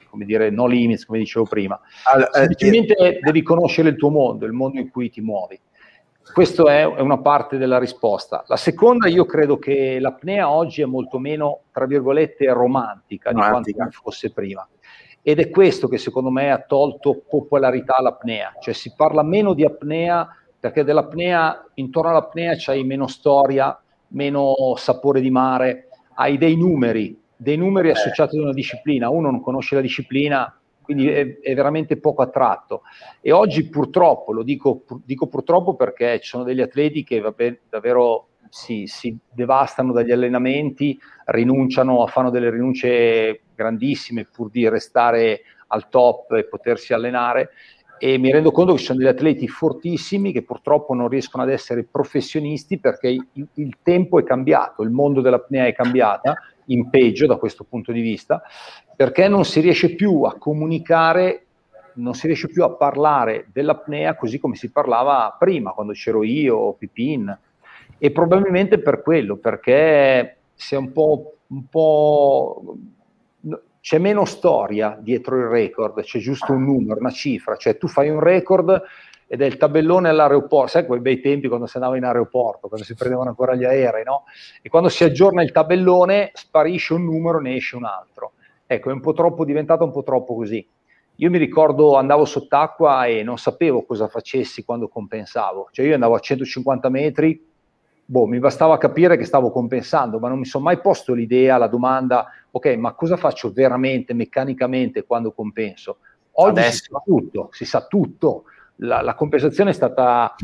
come 0.10 0.26
dire, 0.26 0.50
no 0.50 0.68
limits, 0.68 1.06
come 1.06 1.20
dicevo 1.20 1.46
prima. 1.46 1.80
Allora, 2.12 2.30
eh, 2.30 2.40
Semplicemente 2.46 2.94
eh, 2.96 3.20
devi 3.20 3.42
conoscere 3.42 3.90
il 3.90 3.96
tuo 3.96 4.10
mondo, 4.10 4.46
il 4.46 4.52
mondo 4.52 4.80
in 4.80 4.90
cui 4.90 5.10
ti 5.10 5.22
muovi. 5.22 5.60
Questa 6.34 6.64
è, 6.64 6.82
è 6.82 7.02
una 7.02 7.20
parte 7.20 7.58
della 7.58 7.80
risposta. 7.80 8.44
La 8.48 8.56
seconda, 8.56 9.08
io 9.08 9.26
credo 9.26 9.58
che 9.58 10.00
l'apnea 10.00 10.50
oggi 10.50 10.82
è 10.82 10.86
molto 10.86 11.20
meno, 11.20 11.64
tra 11.72 11.86
virgolette, 11.86 12.52
romantica, 12.54 13.32
romantica. 13.32 13.62
di 13.64 13.74
quanto 13.74 14.00
fosse 14.02 14.32
prima. 14.32 14.68
Ed 15.22 15.40
è 15.40 15.50
questo 15.50 15.88
che 15.88 15.98
secondo 15.98 16.30
me 16.30 16.52
ha 16.52 16.60
tolto 16.60 17.24
popolarità 17.28 17.96
all'apnea, 17.96 18.54
cioè 18.60 18.74
si 18.74 18.94
parla 18.96 19.24
meno 19.24 19.54
di 19.54 19.64
apnea 19.64 20.28
perché 20.60 20.86
dell'apnea, 20.86 21.66
intorno 21.76 22.10
all'apnea 22.10 22.54
c'hai 22.58 22.86
meno 22.86 23.08
storia, 23.08 23.78
meno 24.10 24.54
sapore 24.78 25.20
di 25.20 25.30
mare, 25.30 25.90
hai 26.16 26.38
dei 26.38 26.56
numeri, 26.56 27.22
dei 27.44 27.58
numeri 27.58 27.92
associati 27.92 28.38
ad 28.38 28.44
una 28.44 28.54
disciplina, 28.54 29.10
uno 29.10 29.30
non 29.30 29.42
conosce 29.42 29.76
la 29.76 29.82
disciplina, 29.82 30.58
quindi 30.82 31.10
è, 31.10 31.40
è 31.40 31.54
veramente 31.54 31.98
poco 31.98 32.22
attratto. 32.22 32.84
E 33.22 33.32
oggi 33.32 33.68
purtroppo, 33.70 34.32
lo 34.32 34.44
dico, 34.44 34.78
pur, 34.78 35.02
dico 35.04 35.28
purtroppo 35.28 35.76
perché 35.76 36.20
ci 36.22 36.30
sono 36.30 36.44
degli 36.44 36.62
atleti 36.62 37.04
che 37.04 37.20
vabbè, 37.20 37.60
davvero 37.70 38.30
si, 38.50 38.86
si, 38.88 39.18
devastano 39.30 39.92
dagli 39.92 40.12
allenamenti, 40.12 40.98
rinunciano, 41.26 42.08
fanno 42.08 42.30
delle 42.30 42.50
rinunce 42.50 43.42
grandissime 43.54 44.26
pur 44.32 44.50
di 44.50 44.68
restare 44.70 45.42
al 45.68 45.90
top 45.90 46.32
e 46.34 46.46
potersi 46.46 46.94
allenare 46.94 47.50
e 47.98 48.18
mi 48.18 48.32
rendo 48.32 48.52
conto 48.52 48.74
che 48.74 48.80
ci 48.80 48.86
sono 48.86 49.00
degli 49.00 49.08
atleti 49.08 49.48
fortissimi 49.48 50.32
che 50.32 50.42
purtroppo 50.42 50.94
non 50.94 51.08
riescono 51.08 51.44
ad 51.44 51.50
essere 51.50 51.84
professionisti 51.84 52.78
perché 52.78 53.08
il, 53.10 53.48
il 53.54 53.78
tempo 53.82 54.20
è 54.20 54.24
cambiato, 54.24 54.84
il 54.84 54.90
mondo 54.90 55.22
dell'apnea 55.22 55.66
è 55.66 55.74
cambiata 55.74 56.36
in 56.66 56.90
peggio 56.90 57.26
da 57.28 57.36
questo 57.36 57.64
punto 57.64 57.92
di 57.92 58.02
vista, 58.02 58.42
perché 58.96 59.28
non 59.28 59.46
si 59.46 59.60
riesce 59.60 59.96
più 59.96 60.24
a 60.24 60.36
comunicare, 60.38 61.46
non 61.96 62.14
si 62.14 62.28
riesce 62.28 62.48
più 62.48 62.64
a 62.64 62.72
parlare 62.72 63.48
dell'apnea 63.52 64.16
così 64.16 64.40
come 64.40 64.56
si 64.56 64.70
parlava 64.70 65.36
prima, 65.38 65.72
quando 65.72 65.94
c'ero 65.94 66.24
io 66.24 66.56
o 66.56 66.74
Pipin. 66.74 67.38
E 67.98 68.12
probabilmente 68.12 68.80
per 68.80 69.02
quello, 69.02 69.38
perché 69.38 70.38
si 70.54 70.76
è 70.76 70.78
un 70.78 70.92
po', 70.92 71.38
un 71.48 71.68
po' 71.70 72.76
c'è 73.84 73.98
meno 73.98 74.24
storia 74.24 74.98
dietro 74.98 75.36
il 75.36 75.48
record, 75.48 76.04
c'è 76.04 76.18
giusto 76.20 76.54
un 76.54 76.64
numero, 76.64 77.02
una 77.02 77.12
cifra, 77.12 77.58
cioè 77.58 77.78
tu 77.78 77.90
fai 77.90 78.10
un 78.10 78.22
record 78.22 78.82
ed 79.28 79.42
è 79.42 79.46
il 79.46 79.58
tabellone 79.58 80.08
all'aeroporto, 80.08 80.70
sai 80.70 80.86
quei 80.86 81.02
bei 81.02 81.20
tempi 81.20 81.50
quando 81.50 81.66
si 81.66 81.76
andava 81.76 81.98
in 81.98 82.06
aeroporto, 82.06 82.70
quando 82.70 82.86
si 82.86 82.96
prendevano 82.96 83.28
ancora 83.28 83.56
gli 83.56 83.66
aerei, 83.66 84.06
no? 84.06 84.24
E 84.62 84.70
quando 84.70 84.88
si 84.88 85.04
aggiorna 85.04 85.44
il 85.44 85.52
tabellone 85.52 86.32
sparisce 86.34 86.94
un 86.94 87.04
numero, 87.04 87.42
ne 87.42 87.56
esce 87.56 87.76
un 87.76 87.84
altro. 87.84 88.32
Ecco, 88.66 88.90
è 88.90 88.94
un 88.94 89.02
po' 89.02 89.12
troppo, 89.12 89.44
diventato 89.44 89.84
un 89.84 89.92
po' 89.92 90.04
troppo 90.04 90.34
così. 90.34 90.66
Io 91.18 91.30
mi 91.30 91.38
ricordo 91.38 91.98
andavo 91.98 92.24
sott'acqua 92.24 93.06
e 93.08 93.22
non 93.22 93.38
sapevo 93.38 93.84
cosa 93.84 94.08
facessi 94.08 94.64
quando 94.64 94.88
compensavo, 94.88 95.68
cioè 95.74 95.88
io 95.88 95.94
andavo 95.94 96.16
a 96.16 96.20
150 96.20 96.88
metri, 96.88 97.53
boh, 98.14 98.28
mi 98.28 98.38
bastava 98.38 98.78
capire 98.78 99.18
che 99.18 99.26
stavo 99.26 99.50
compensando, 99.50 100.20
ma 100.20 100.30
non 100.30 100.38
mi 100.38 100.46
sono 100.46 100.66
mai 100.66 100.80
posto 100.80 101.16
l'idea, 101.16 101.58
la 101.58 101.66
domanda, 101.66 102.30
ok, 102.52 102.76
ma 102.76 102.94
cosa 102.94 103.18
faccio 103.18 103.52
veramente, 103.52 104.14
meccanicamente 104.14 105.04
quando 105.04 105.32
compenso? 105.32 105.98
Oggi 106.34 106.60
Adesso. 106.60 106.84
si 106.84 106.90
sa 106.92 107.02
tutto, 107.04 107.50
si 107.52 107.66
sa 107.66 107.86
tutto, 107.88 108.44
la, 108.78 109.02
la 109.02 109.16
compensazione 109.16 109.72
è 109.72 109.74
stata, 109.74 110.36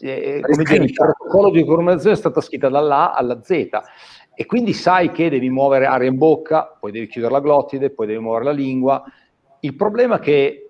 eh, 0.00 0.40
come 0.40 0.62
dire, 0.64 0.84
il 0.84 0.92
protocollo 0.94 1.50
di 1.50 1.62
compensazione 1.62 2.14
è 2.14 2.18
stata 2.18 2.40
scritta 2.40 2.70
dall'A 2.70 3.12
alla 3.12 3.42
Z 3.42 3.50
e 4.34 4.46
quindi 4.46 4.72
sai 4.72 5.12
che 5.12 5.28
devi 5.28 5.50
muovere 5.50 5.84
aria 5.84 6.08
in 6.08 6.16
bocca, 6.16 6.64
poi 6.80 6.90
devi 6.90 7.06
chiudere 7.06 7.34
la 7.34 7.40
glottide, 7.40 7.90
poi 7.90 8.06
devi 8.06 8.20
muovere 8.20 8.44
la 8.44 8.52
lingua. 8.52 9.04
Il 9.60 9.76
problema 9.76 10.16
è 10.16 10.20
che, 10.20 10.63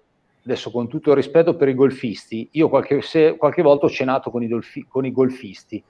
adesso 0.44 0.70
con 0.70 0.88
tutto 0.88 1.10
il 1.10 1.16
rispetto 1.16 1.56
per 1.56 1.68
i 1.68 1.74
golfisti, 1.74 2.48
io 2.52 2.68
qualche, 2.68 3.00
se, 3.00 3.36
qualche 3.36 3.62
volta 3.62 3.86
ho 3.86 3.90
cenato 3.90 4.30
con 4.30 4.42
i, 4.42 4.48
dolfi, 4.48 4.86
con 4.86 5.06
i, 5.06 5.12
golfisti, 5.12 5.82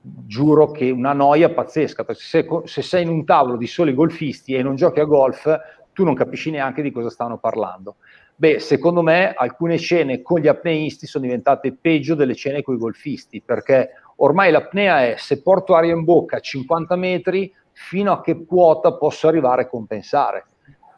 giuro 0.00 0.70
che 0.70 0.90
una 0.90 1.12
noia 1.12 1.50
pazzesca, 1.50 2.04
perché 2.04 2.22
se, 2.22 2.46
se 2.64 2.82
sei 2.82 3.02
in 3.02 3.08
un 3.08 3.24
tavolo 3.24 3.56
di 3.56 3.66
soli 3.66 3.94
golfisti 3.94 4.54
e 4.54 4.62
non 4.62 4.76
giochi 4.76 5.00
a 5.00 5.04
golf, 5.04 5.58
tu 5.92 6.04
non 6.04 6.14
capisci 6.14 6.50
neanche 6.50 6.80
di 6.80 6.92
cosa 6.92 7.10
stanno 7.10 7.38
parlando. 7.38 7.96
Beh, 8.36 8.60
secondo 8.60 9.02
me 9.02 9.34
alcune 9.34 9.78
scene 9.78 10.22
con 10.22 10.38
gli 10.38 10.46
apneisti 10.46 11.08
sono 11.08 11.24
diventate 11.24 11.72
peggio 11.72 12.14
delle 12.14 12.34
scene 12.34 12.62
con 12.62 12.76
i 12.76 12.78
golfisti, 12.78 13.42
perché 13.44 13.90
ormai 14.16 14.52
l'apnea 14.52 15.04
è 15.04 15.16
se 15.18 15.42
porto 15.42 15.74
aria 15.74 15.92
in 15.92 16.04
bocca 16.04 16.36
a 16.36 16.40
50 16.40 16.94
metri, 16.94 17.52
fino 17.72 18.12
a 18.12 18.20
che 18.20 18.44
quota 18.44 18.92
posso 18.94 19.26
arrivare 19.26 19.62
a 19.62 19.68
compensare. 19.68 20.46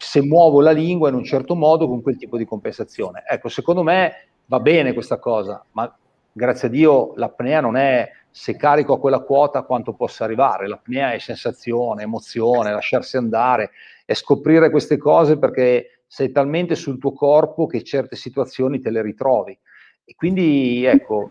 Se 0.02 0.22
muovo 0.22 0.62
la 0.62 0.70
lingua 0.70 1.10
in 1.10 1.14
un 1.14 1.24
certo 1.24 1.54
modo 1.54 1.86
con 1.86 2.00
quel 2.00 2.16
tipo 2.16 2.38
di 2.38 2.46
compensazione. 2.46 3.22
Ecco, 3.28 3.48
secondo 3.48 3.82
me 3.82 4.28
va 4.46 4.58
bene 4.58 4.94
questa 4.94 5.18
cosa, 5.18 5.62
ma 5.72 5.94
grazie 6.32 6.68
a 6.68 6.70
Dio 6.70 7.12
l'apnea 7.16 7.60
non 7.60 7.76
è 7.76 8.10
se 8.30 8.56
carico 8.56 8.94
a 8.94 8.98
quella 8.98 9.20
quota 9.20 9.62
quanto 9.62 9.92
possa 9.92 10.24
arrivare. 10.24 10.68
L'apnea 10.68 11.12
è 11.12 11.18
sensazione, 11.18 12.04
emozione, 12.04 12.72
lasciarsi 12.72 13.18
andare 13.18 13.72
è 14.06 14.14
scoprire 14.14 14.70
queste 14.70 14.96
cose 14.96 15.38
perché 15.38 16.00
sei 16.06 16.32
talmente 16.32 16.74
sul 16.74 16.98
tuo 16.98 17.12
corpo 17.12 17.66
che 17.66 17.84
certe 17.84 18.16
situazioni 18.16 18.80
te 18.80 18.90
le 18.90 19.02
ritrovi. 19.02 19.56
E 20.04 20.14
quindi 20.16 20.84
ecco, 20.84 21.30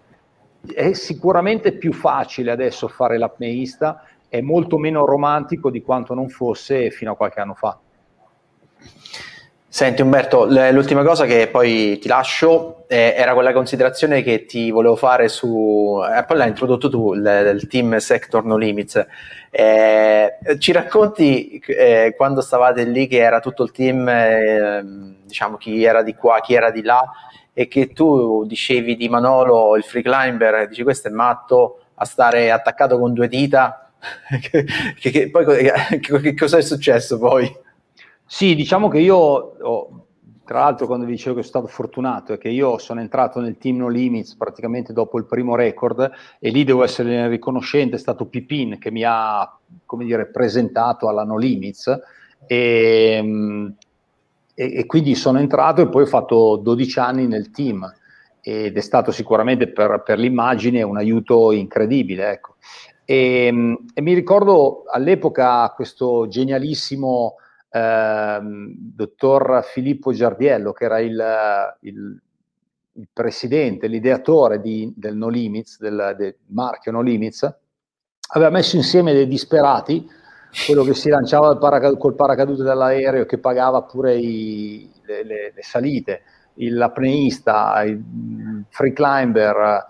è 0.73 0.93
sicuramente 0.93 1.73
più 1.73 1.91
facile 1.91 2.51
adesso 2.51 2.87
fare 2.87 3.17
l'apneista, 3.17 4.05
è 4.29 4.41
molto 4.41 4.77
meno 4.77 5.05
romantico 5.05 5.69
di 5.69 5.81
quanto 5.81 6.13
non 6.13 6.29
fosse 6.29 6.91
fino 6.91 7.11
a 7.11 7.15
qualche 7.15 7.39
anno 7.41 7.55
fa. 7.55 7.77
Senti 9.71 10.01
Umberto, 10.01 10.45
l'ultima 10.71 11.03
cosa 11.03 11.25
che 11.25 11.47
poi 11.47 11.99
ti 11.99 12.07
lascio 12.07 12.85
eh, 12.87 13.13
era 13.15 13.33
quella 13.35 13.53
considerazione 13.53 14.23
che 14.23 14.45
ti 14.45 14.71
volevo 14.71 14.95
fare 14.95 15.27
su, 15.29 16.01
eh, 16.03 16.25
poi 16.25 16.37
l'hai 16.37 16.47
introdotto 16.47 16.89
tu, 16.89 17.13
il, 17.13 17.51
il 17.53 17.67
team 17.67 17.95
Sector 17.97 18.45
No 18.45 18.57
Limits. 18.57 19.05
Eh, 19.51 20.37
ci 20.57 20.71
racconti 20.71 21.61
eh, 21.67 22.15
quando 22.17 22.41
stavate 22.41 22.83
lì 22.83 23.05
che 23.05 23.19
era 23.19 23.39
tutto 23.39 23.61
il 23.61 23.71
team, 23.71 24.09
eh, 24.09 24.83
diciamo 25.23 25.57
chi 25.57 25.83
era 25.83 26.01
di 26.01 26.15
qua, 26.15 26.41
chi 26.41 26.55
era 26.55 26.71
di 26.71 26.81
là 26.81 27.03
e 27.53 27.67
che 27.67 27.93
tu 27.93 28.45
dicevi 28.45 28.95
di 28.95 29.07
Manolo, 29.07 29.75
il 29.75 29.83
free 29.83 30.01
climber, 30.01 30.67
dici 30.67 30.81
questo 30.81 31.09
è 31.09 31.11
matto 31.11 31.81
a 31.95 32.05
stare 32.05 32.49
attaccato 32.49 32.97
con 32.97 33.13
due 33.13 33.27
dita, 33.27 33.91
che, 34.49 34.65
che, 34.99 35.11
che, 35.11 35.29
poi, 35.29 35.45
che 36.21 36.33
cosa 36.33 36.57
è 36.57 36.61
successo 36.61 37.19
poi? 37.19 37.67
Sì, 38.31 38.53
diciamo 38.53 38.89
che 38.89 38.99
io, 38.99 39.15
ho, 39.17 40.05
tra 40.45 40.59
l'altro 40.59 40.85
quando 40.85 41.03
vi 41.03 41.13
dicevo 41.13 41.37
che 41.37 41.41
sono 41.41 41.65
stato 41.65 41.73
fortunato, 41.73 42.33
è 42.33 42.37
che 42.37 42.49
io 42.49 42.77
sono 42.77 42.99
entrato 42.99 43.39
nel 43.39 43.57
team 43.57 43.77
No 43.77 43.87
Limits 43.87 44.35
praticamente 44.35 44.93
dopo 44.93 45.17
il 45.17 45.25
primo 45.25 45.55
record 45.55 46.11
e 46.37 46.49
lì 46.51 46.63
devo 46.63 46.83
essere 46.83 47.27
riconoscente, 47.27 47.95
è 47.95 47.99
stato 47.99 48.27
Pipin 48.27 48.77
che 48.77 48.91
mi 48.91 49.01
ha, 49.03 49.51
come 49.83 50.05
dire, 50.05 50.27
presentato 50.27 51.09
alla 51.09 51.23
No 51.23 51.37
Limits 51.37 51.87
e, 52.45 53.73
e, 54.53 54.73
e 54.75 54.85
quindi 54.85 55.15
sono 55.15 55.39
entrato 55.39 55.81
e 55.81 55.89
poi 55.89 56.03
ho 56.03 56.05
fatto 56.05 56.57
12 56.57 56.99
anni 56.99 57.25
nel 57.25 57.49
team 57.49 57.91
ed 58.41 58.77
è 58.77 58.81
stato 58.81 59.11
sicuramente 59.11 59.69
per, 59.69 60.03
per 60.05 60.19
l'immagine 60.19 60.83
un 60.83 60.97
aiuto 60.97 61.51
incredibile. 61.51 62.29
Ecco. 62.29 62.57
E, 63.05 63.47
e, 63.91 64.01
mi 64.01 64.13
ricordo 64.13 64.83
all'epoca 64.87 65.67
questo 65.75 66.27
genialissimo 66.27 67.33
ehm, 67.69 68.73
dottor 68.75 69.63
Filippo 69.63 70.11
Giardiello, 70.11 70.71
che 70.71 70.85
era 70.85 70.99
il, 70.99 71.77
il, 71.81 72.21
il 72.93 73.07
presidente, 73.11 73.87
l'ideatore 73.87 74.59
di, 74.59 74.91
del 74.95 75.15
No 75.15 75.27
Limits, 75.27 75.79
del, 75.79 76.15
del, 76.17 76.35
marchio 76.47 76.91
No 76.91 77.01
Limits, 77.01 77.55
aveva 78.31 78.49
messo 78.49 78.75
insieme 78.75 79.13
dei 79.13 79.27
disperati, 79.27 80.07
quello 80.65 80.83
che 80.83 80.93
si 80.93 81.09
lanciava 81.09 81.55
paracad- 81.57 81.97
col 81.97 82.15
paracadute 82.15 82.63
dall'aereo, 82.63 83.25
che 83.25 83.37
pagava 83.37 83.83
pure 83.83 84.15
i, 84.15 84.91
le, 85.05 85.23
le, 85.23 85.51
le, 85.55 85.61
salite, 85.61 86.21
l'apneista, 86.55 87.83
il 87.83 88.65
free 88.69 88.93
climber, 88.93 89.85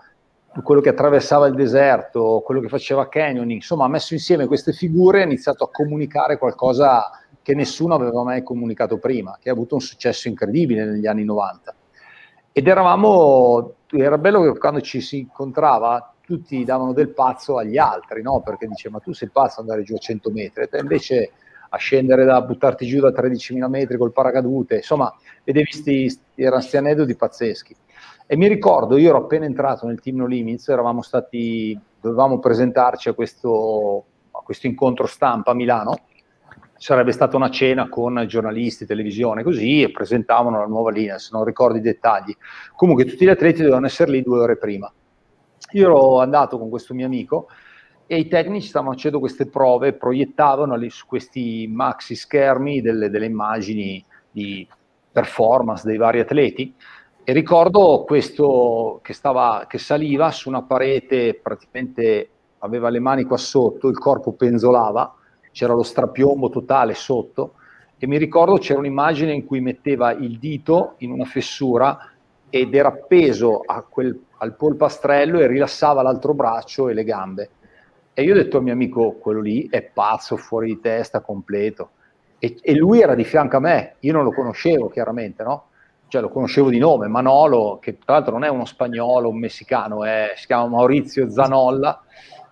quello 0.62 0.80
che 0.80 0.90
attraversava 0.90 1.46
il 1.46 1.54
deserto, 1.54 2.42
quello 2.44 2.60
che 2.60 2.68
faceva 2.68 3.08
canyoning, 3.08 3.60
insomma 3.60 3.84
ha 3.84 3.88
messo 3.88 4.14
insieme 4.14 4.46
queste 4.46 4.72
figure 4.72 5.18
e 5.18 5.22
ha 5.22 5.26
iniziato 5.26 5.64
a 5.64 5.70
comunicare 5.70 6.38
qualcosa 6.38 7.08
che 7.42 7.54
nessuno 7.54 7.94
aveva 7.94 8.22
mai 8.22 8.42
comunicato 8.42 8.98
prima, 8.98 9.38
che 9.40 9.48
ha 9.48 9.52
avuto 9.52 9.74
un 9.74 9.80
successo 9.80 10.28
incredibile 10.28 10.84
negli 10.84 11.06
anni 11.06 11.24
90. 11.24 11.74
Ed 12.52 12.66
eravamo, 12.66 13.74
era 13.90 14.18
bello 14.18 14.42
che 14.42 14.58
quando 14.58 14.80
ci 14.80 15.00
si 15.00 15.18
incontrava 15.20 16.14
tutti 16.20 16.64
davano 16.64 16.92
del 16.92 17.10
pazzo 17.10 17.58
agli 17.58 17.78
altri, 17.78 18.22
no? 18.22 18.40
Perché 18.40 18.66
diceva, 18.66 18.96
ma 18.96 19.00
tu 19.00 19.12
sei 19.12 19.28
pazzo 19.30 19.60
ad 19.60 19.68
andare 19.68 19.82
giù 19.82 19.94
a 19.94 19.98
100 19.98 20.30
metri, 20.30 20.62
e 20.64 20.68
te 20.68 20.78
invece 20.78 21.32
a 21.70 21.76
scendere 21.76 22.24
da 22.24 22.40
buttarti 22.42 22.86
giù 22.86 23.00
da 23.00 23.10
13.000 23.10 23.68
metri 23.68 23.96
col 23.96 24.12
paracadute, 24.12 24.76
insomma, 24.76 25.12
vedevi 25.44 25.70
sti, 25.70 26.20
erano 26.34 26.62
sti 26.62 26.76
aneddoti 26.76 27.16
pazzeschi. 27.16 27.76
E 28.26 28.36
mi 28.36 28.46
ricordo, 28.48 28.96
io 28.96 29.08
ero 29.08 29.18
appena 29.18 29.44
entrato 29.44 29.86
nel 29.86 30.00
Team 30.00 30.18
No 30.18 30.26
Limits, 30.26 30.68
eravamo 30.68 31.02
stati, 31.02 31.78
dovevamo 32.00 32.38
presentarci 32.38 33.08
a 33.08 33.12
questo, 33.12 34.04
a 34.30 34.40
questo 34.40 34.66
incontro 34.66 35.06
stampa 35.06 35.50
a 35.50 35.54
Milano, 35.54 35.98
sarebbe 36.80 37.12
stata 37.12 37.36
una 37.36 37.50
cena 37.50 37.90
con 37.90 38.24
giornalisti, 38.26 38.86
televisione, 38.86 39.42
così, 39.42 39.82
e 39.82 39.90
presentavano 39.90 40.60
la 40.60 40.66
nuova 40.66 40.90
linea, 40.90 41.18
se 41.18 41.28
non 41.32 41.44
ricordo 41.44 41.76
i 41.76 41.82
dettagli. 41.82 42.34
Comunque 42.74 43.04
tutti 43.04 43.26
gli 43.26 43.28
atleti 43.28 43.58
dovevano 43.58 43.84
essere 43.84 44.10
lì 44.10 44.22
due 44.22 44.40
ore 44.40 44.56
prima. 44.56 44.90
Io 45.72 45.84
ero 45.84 46.20
andato 46.20 46.58
con 46.58 46.70
questo 46.70 46.94
mio 46.94 47.04
amico 47.04 47.48
e 48.06 48.16
i 48.16 48.28
tecnici 48.28 48.68
stavano 48.68 48.92
facendo 48.92 49.18
queste 49.18 49.46
prove, 49.46 49.92
proiettavano 49.92 50.74
lì 50.76 50.88
su 50.88 51.04
questi 51.06 51.68
maxi 51.70 52.14
schermi 52.14 52.80
delle, 52.80 53.10
delle 53.10 53.26
immagini 53.26 54.02
di 54.30 54.66
performance 55.12 55.86
dei 55.86 55.98
vari 55.98 56.20
atleti 56.20 56.74
e 57.22 57.32
ricordo 57.34 58.04
questo 58.06 59.00
che, 59.02 59.12
stava, 59.12 59.66
che 59.68 59.76
saliva 59.76 60.30
su 60.30 60.48
una 60.48 60.62
parete, 60.62 61.34
praticamente 61.34 62.30
aveva 62.60 62.88
le 62.88 63.00
mani 63.00 63.24
qua 63.24 63.36
sotto, 63.36 63.88
il 63.88 63.98
corpo 63.98 64.32
penzolava, 64.32 65.14
c'era 65.52 65.74
lo 65.74 65.82
strapiombo 65.82 66.48
totale 66.48 66.94
sotto 66.94 67.54
e 67.98 68.06
mi 68.06 68.16
ricordo 68.16 68.56
c'era 68.56 68.78
un'immagine 68.78 69.32
in 69.32 69.44
cui 69.44 69.60
metteva 69.60 70.12
il 70.12 70.38
dito 70.38 70.94
in 70.98 71.10
una 71.12 71.24
fessura 71.24 72.10
ed 72.48 72.74
era 72.74 72.88
appeso 72.88 73.62
quel, 73.88 74.18
al 74.38 74.56
polpastrello 74.56 75.38
e 75.38 75.46
rilassava 75.46 76.02
l'altro 76.02 76.34
braccio 76.34 76.88
e 76.88 76.94
le 76.94 77.04
gambe. 77.04 77.50
E 78.12 78.22
io 78.22 78.32
ho 78.32 78.36
detto 78.36 78.56
al 78.56 78.62
mio 78.64 78.72
amico, 78.72 79.12
quello 79.12 79.40
lì 79.40 79.68
è 79.70 79.82
pazzo, 79.82 80.36
fuori 80.36 80.66
di 80.68 80.80
testa, 80.80 81.20
completo. 81.20 81.90
E, 82.38 82.56
e 82.60 82.74
lui 82.74 83.00
era 83.00 83.14
di 83.14 83.24
fianco 83.24 83.56
a 83.56 83.60
me, 83.60 83.96
io 84.00 84.12
non 84.12 84.24
lo 84.24 84.32
conoscevo 84.32 84.88
chiaramente, 84.88 85.42
no? 85.42 85.66
Cioè 86.08 86.20
lo 86.20 86.30
conoscevo 86.30 86.70
di 86.70 86.78
nome, 86.78 87.06
Manolo, 87.06 87.78
che 87.80 87.98
tra 87.98 88.14
l'altro 88.14 88.32
non 88.32 88.44
è 88.44 88.48
uno 88.48 88.64
spagnolo, 88.64 89.28
un 89.28 89.38
messicano, 89.38 90.04
è, 90.04 90.32
si 90.36 90.46
chiama 90.46 90.66
Maurizio 90.66 91.30
Zanolla 91.30 92.02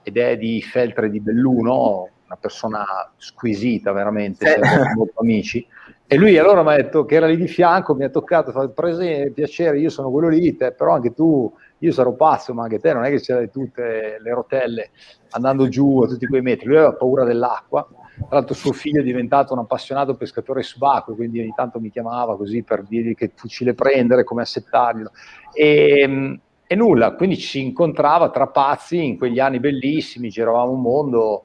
ed 0.03 0.17
è 0.17 0.37
di 0.37 0.63
Feltre 0.63 1.11
di 1.11 1.21
Belluno, 1.21 2.09
una 2.29 2.37
persona 2.39 2.85
squisita 3.17 3.93
veramente, 3.93 4.55
eh. 4.55 4.61
molto 4.95 5.21
amici. 5.21 5.67
E 6.07 6.17
lui 6.17 6.39
allora 6.39 6.63
mi 6.63 6.73
ha 6.73 6.77
detto 6.77 7.05
che 7.05 7.17
era 7.17 7.27
lì 7.27 7.37
di 7.37 7.49
fianco, 7.49 7.95
mi 7.95 8.05
ha 8.05 8.09
toccato, 8.09 8.51
fa 8.51 8.67
presente, 8.69 9.31
piacere, 9.31 9.79
io 9.79 9.91
sono 9.91 10.11
quello 10.11 10.29
lì, 10.29 10.57
te, 10.57 10.73
però 10.73 10.95
anche 10.95 11.13
tu, 11.13 11.53
io 11.79 11.93
sarò 11.93 12.13
pazzo, 12.13 12.55
ma 12.55 12.63
anche 12.63 12.79
te 12.79 12.93
non 12.95 13.05
è 13.05 13.11
che 13.11 13.21
c'hai 13.21 13.51
tutte 13.51 14.17
le 14.19 14.35
rotelle 14.35 14.91
andando 15.31 15.69
giù 15.69 16.01
a 16.01 16.07
tutti 16.07 16.27
quei 16.27 16.41
metri. 16.41 16.67
Lui 16.67 16.77
aveva 16.77 16.95
paura 16.95 17.25
dell'acqua, 17.25 17.87
tra 17.91 18.27
l'altro 18.31 18.55
suo 18.55 18.73
figlio 18.73 19.01
è 19.01 19.05
diventato 19.05 19.53
un 19.53 19.61
appassionato 19.61 20.17
pescatore 20.17 20.63
subacqueo, 20.63 21.15
quindi 21.15 21.41
ogni 21.41 21.53
tanto 21.55 21.79
mi 21.79 21.91
chiamava 21.91 22.37
così 22.37 22.63
per 22.63 22.85
dirgli 22.85 23.15
che 23.15 23.31
fucile 23.35 23.75
prendere, 23.75 24.25
come 24.25 24.43
assettarglielo. 24.43 25.11
E, 25.53 26.41
e 26.67 26.75
nulla, 26.75 27.13
quindi 27.13 27.37
ci 27.37 27.63
incontrava 27.63 28.31
tra 28.31 28.47
pazzi 28.47 29.05
in 29.05 29.19
quegli 29.19 29.41
anni 29.41 29.61
bellissimi, 29.61 30.31
giravamo 30.31 30.73
un 30.73 30.81
mondo 30.81 31.45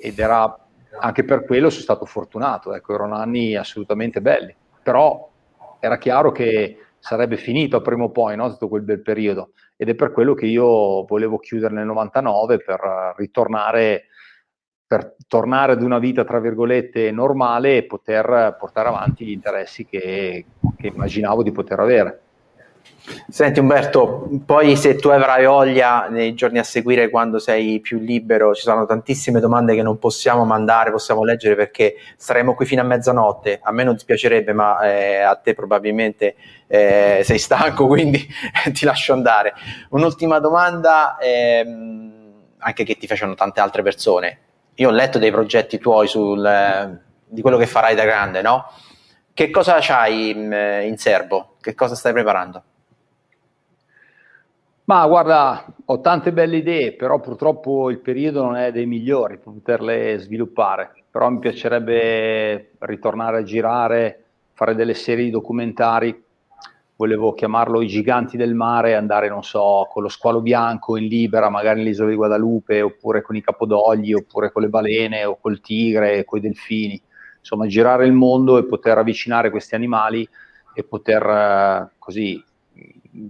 ed 0.00 0.18
era 0.18 0.56
anche 0.98 1.24
per 1.24 1.44
quello 1.44 1.70
sono 1.70 1.82
stato 1.82 2.04
fortunato, 2.04 2.74
ecco, 2.74 2.94
erano 2.94 3.14
anni 3.14 3.54
assolutamente 3.54 4.20
belli, 4.20 4.54
però 4.82 5.28
era 5.78 5.98
chiaro 5.98 6.32
che 6.32 6.78
sarebbe 6.98 7.36
finito 7.36 7.80
prima 7.80 8.04
o 8.04 8.10
poi 8.10 8.36
no, 8.36 8.50
tutto 8.50 8.68
quel 8.68 8.82
bel 8.82 9.00
periodo 9.00 9.52
ed 9.76 9.88
è 9.88 9.94
per 9.94 10.12
quello 10.12 10.34
che 10.34 10.46
io 10.46 11.04
volevo 11.04 11.38
chiudere 11.38 11.72
nel 11.72 11.86
99 11.86 12.58
per 12.58 13.14
ritornare 13.16 14.04
per 14.90 15.14
tornare 15.28 15.72
ad 15.72 15.82
una 15.82 16.00
vita 16.00 16.24
tra 16.24 16.40
virgolette 16.40 17.12
normale 17.12 17.76
e 17.76 17.84
poter 17.84 18.56
portare 18.58 18.88
avanti 18.88 19.24
gli 19.24 19.30
interessi 19.30 19.86
che, 19.86 20.44
che 20.76 20.86
immaginavo 20.88 21.44
di 21.44 21.52
poter 21.52 21.78
avere. 21.78 22.20
Senti 23.28 23.58
Umberto, 23.60 24.28
poi 24.44 24.76
se 24.76 24.96
tu 24.96 25.08
avrai 25.08 25.46
voglia 25.46 26.08
nei 26.08 26.34
giorni 26.34 26.58
a 26.58 26.62
seguire 26.62 27.08
quando 27.08 27.38
sei 27.38 27.80
più 27.80 27.98
libero, 27.98 28.54
ci 28.54 28.62
sono 28.62 28.86
tantissime 28.86 29.40
domande 29.40 29.74
che 29.74 29.82
non 29.82 29.98
possiamo 29.98 30.44
mandare, 30.44 30.90
possiamo 30.90 31.24
leggere 31.24 31.54
perché 31.54 31.96
saremo 32.16 32.54
qui 32.54 32.66
fino 32.66 32.82
a 32.82 32.84
mezzanotte, 32.84 33.60
a 33.62 33.72
me 33.72 33.84
non 33.84 33.94
dispiacerebbe 33.94 34.52
ma 34.52 34.80
eh, 34.80 35.20
a 35.20 35.34
te 35.34 35.54
probabilmente 35.54 36.34
eh, 36.66 37.22
sei 37.24 37.38
stanco 37.38 37.86
quindi 37.88 38.26
ti 38.72 38.84
lascio 38.84 39.12
andare. 39.12 39.54
Un'ultima 39.90 40.38
domanda, 40.38 41.16
ehm, 41.18 42.12
anche 42.58 42.84
che 42.84 42.96
ti 42.96 43.06
facevano 43.06 43.36
tante 43.36 43.60
altre 43.60 43.82
persone, 43.82 44.38
io 44.74 44.88
ho 44.88 44.92
letto 44.92 45.18
dei 45.18 45.30
progetti 45.30 45.78
tuoi 45.78 46.06
sul, 46.06 46.44
eh, 46.44 46.98
di 47.26 47.42
quello 47.42 47.56
che 47.56 47.66
farai 47.66 47.94
da 47.94 48.04
grande, 48.04 48.42
no? 48.42 48.70
Che 49.32 49.50
cosa 49.50 49.78
c'hai 49.80 50.30
in, 50.30 50.82
in 50.84 50.96
serbo? 50.98 51.56
Che 51.60 51.74
cosa 51.74 51.94
stai 51.94 52.12
preparando? 52.12 52.64
Ma 54.90 55.06
guarda, 55.06 55.72
ho 55.84 56.00
tante 56.00 56.32
belle 56.32 56.56
idee, 56.56 56.94
però 56.94 57.20
purtroppo 57.20 57.90
il 57.90 58.00
periodo 58.00 58.42
non 58.42 58.56
è 58.56 58.72
dei 58.72 58.86
migliori 58.86 59.38
per 59.38 59.52
poterle 59.52 60.18
sviluppare. 60.18 61.04
Però 61.08 61.30
mi 61.30 61.38
piacerebbe 61.38 62.72
ritornare 62.80 63.38
a 63.38 63.42
girare, 63.44 64.24
fare 64.52 64.74
delle 64.74 64.94
serie 64.94 65.22
di 65.22 65.30
documentari. 65.30 66.20
Volevo 66.96 67.34
chiamarlo 67.34 67.82
I 67.82 67.86
giganti 67.86 68.36
del 68.36 68.54
mare, 68.54 68.96
andare, 68.96 69.28
non 69.28 69.44
so, 69.44 69.86
con 69.92 70.02
lo 70.02 70.08
squalo 70.08 70.40
bianco 70.40 70.96
in 70.96 71.06
libera, 71.06 71.50
magari 71.50 71.84
nell'isola 71.84 72.10
di 72.10 72.16
Guadalupe, 72.16 72.82
oppure 72.82 73.22
con 73.22 73.36
i 73.36 73.42
capodogli, 73.42 74.12
oppure 74.12 74.50
con 74.50 74.62
le 74.62 74.70
balene, 74.70 75.24
o 75.24 75.38
col 75.40 75.60
tigre, 75.60 76.24
con 76.24 76.38
i 76.38 76.42
delfini. 76.42 77.00
insomma 77.38 77.68
girare 77.68 78.06
il 78.06 78.12
mondo 78.12 78.58
e 78.58 78.64
poter 78.64 78.98
avvicinare 78.98 79.50
questi 79.50 79.76
animali 79.76 80.28
e 80.74 80.82
poter 80.82 81.22
eh, 81.24 81.90
così 81.96 82.42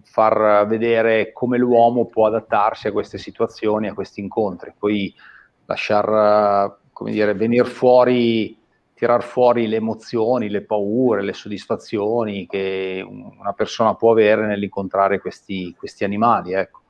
far 0.02 0.66
vedere 0.66 1.32
come 1.32 1.58
l'uomo 1.58 2.06
può 2.06 2.26
adattarsi 2.26 2.88
a 2.88 2.92
queste 2.92 3.18
situazioni, 3.18 3.88
a 3.88 3.94
questi 3.94 4.20
incontri, 4.20 4.72
poi 4.78 5.14
lasciar, 5.66 6.78
come 6.92 7.10
dire, 7.12 7.34
venire 7.34 7.64
fuori, 7.64 8.58
tirar 8.94 9.22
fuori 9.22 9.66
le 9.66 9.76
emozioni, 9.76 10.50
le 10.50 10.62
paure, 10.62 11.22
le 11.22 11.32
soddisfazioni 11.32 12.46
che 12.46 13.04
una 13.06 13.52
persona 13.52 13.94
può 13.94 14.10
avere 14.12 14.46
nell'incontrare 14.46 15.20
questi, 15.20 15.74
questi 15.78 16.04
animali, 16.04 16.52
ecco. 16.52 16.80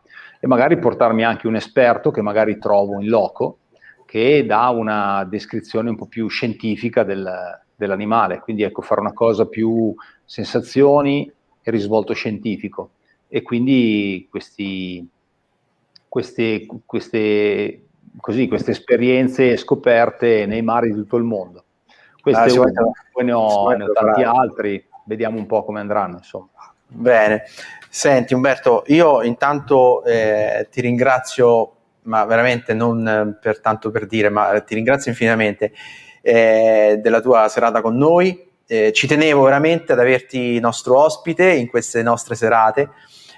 E 0.40 0.46
magari 0.46 0.78
portarmi 0.78 1.22
anche 1.22 1.46
un 1.46 1.56
esperto 1.56 2.10
che 2.10 2.22
magari 2.22 2.58
trovo 2.58 2.98
in 2.98 3.08
loco, 3.08 3.58
che 4.06 4.44
dà 4.44 4.70
una 4.70 5.24
descrizione 5.24 5.90
un 5.90 5.96
po' 5.96 6.06
più 6.06 6.26
scientifica 6.28 7.04
del, 7.04 7.30
dell'animale, 7.76 8.40
quindi 8.40 8.62
ecco, 8.62 8.82
fare 8.82 9.00
una 9.00 9.12
cosa 9.12 9.46
più 9.46 9.94
sensazioni, 10.24 11.30
e 11.62 11.70
risvolto 11.70 12.12
scientifico. 12.12 12.90
E 13.28 13.42
quindi 13.42 14.26
questi, 14.30 15.06
queste, 16.08 16.66
queste, 16.84 17.82
così, 18.20 18.48
queste 18.48 18.70
esperienze 18.72 19.56
scoperte 19.56 20.46
nei 20.46 20.62
mari 20.62 20.88
di 20.88 20.96
tutto 20.96 21.16
il 21.16 21.24
mondo. 21.24 21.64
Queste 22.20 22.58
ah, 22.58 22.60
uno, 22.60 22.92
poi 23.12 23.24
ne 23.24 23.32
ho, 23.32 23.70
ne 23.70 23.84
ho 23.84 23.92
tanti 23.92 24.22
altri, 24.22 24.84
vediamo 25.04 25.38
un 25.38 25.46
po' 25.46 25.64
come 25.64 25.80
andranno. 25.80 26.16
Insomma. 26.16 26.48
Bene, 26.86 27.44
senti 27.88 28.34
Umberto, 28.34 28.82
io 28.88 29.22
intanto 29.22 30.04
eh, 30.04 30.66
ti 30.70 30.80
ringrazio, 30.80 31.72
ma 32.02 32.24
veramente 32.24 32.74
non 32.74 33.38
per 33.40 33.60
tanto 33.60 33.90
per 33.90 34.06
dire, 34.06 34.28
ma 34.28 34.60
ti 34.60 34.74
ringrazio 34.74 35.10
infinitamente 35.12 35.72
eh, 36.20 36.98
della 37.00 37.20
tua 37.20 37.48
serata 37.48 37.80
con 37.80 37.96
noi 37.96 38.49
eh, 38.70 38.92
ci 38.92 39.08
tenevo 39.08 39.42
veramente 39.42 39.90
ad 39.90 39.98
averti 39.98 40.60
nostro 40.60 40.96
ospite 40.96 41.50
in 41.50 41.68
queste 41.68 42.04
nostre 42.04 42.36
serate. 42.36 42.90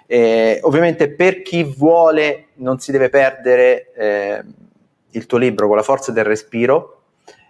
Eh, 0.06 0.58
ovviamente 0.64 1.08
per 1.08 1.40
chi 1.40 1.64
vuole 1.64 2.48
non 2.56 2.78
si 2.78 2.92
deve 2.92 3.08
perdere 3.08 3.92
eh, 3.94 4.44
il 5.12 5.24
tuo 5.24 5.38
libro 5.38 5.68
con 5.68 5.76
la 5.76 5.82
forza 5.82 6.12
del 6.12 6.24
respiro, 6.24 7.04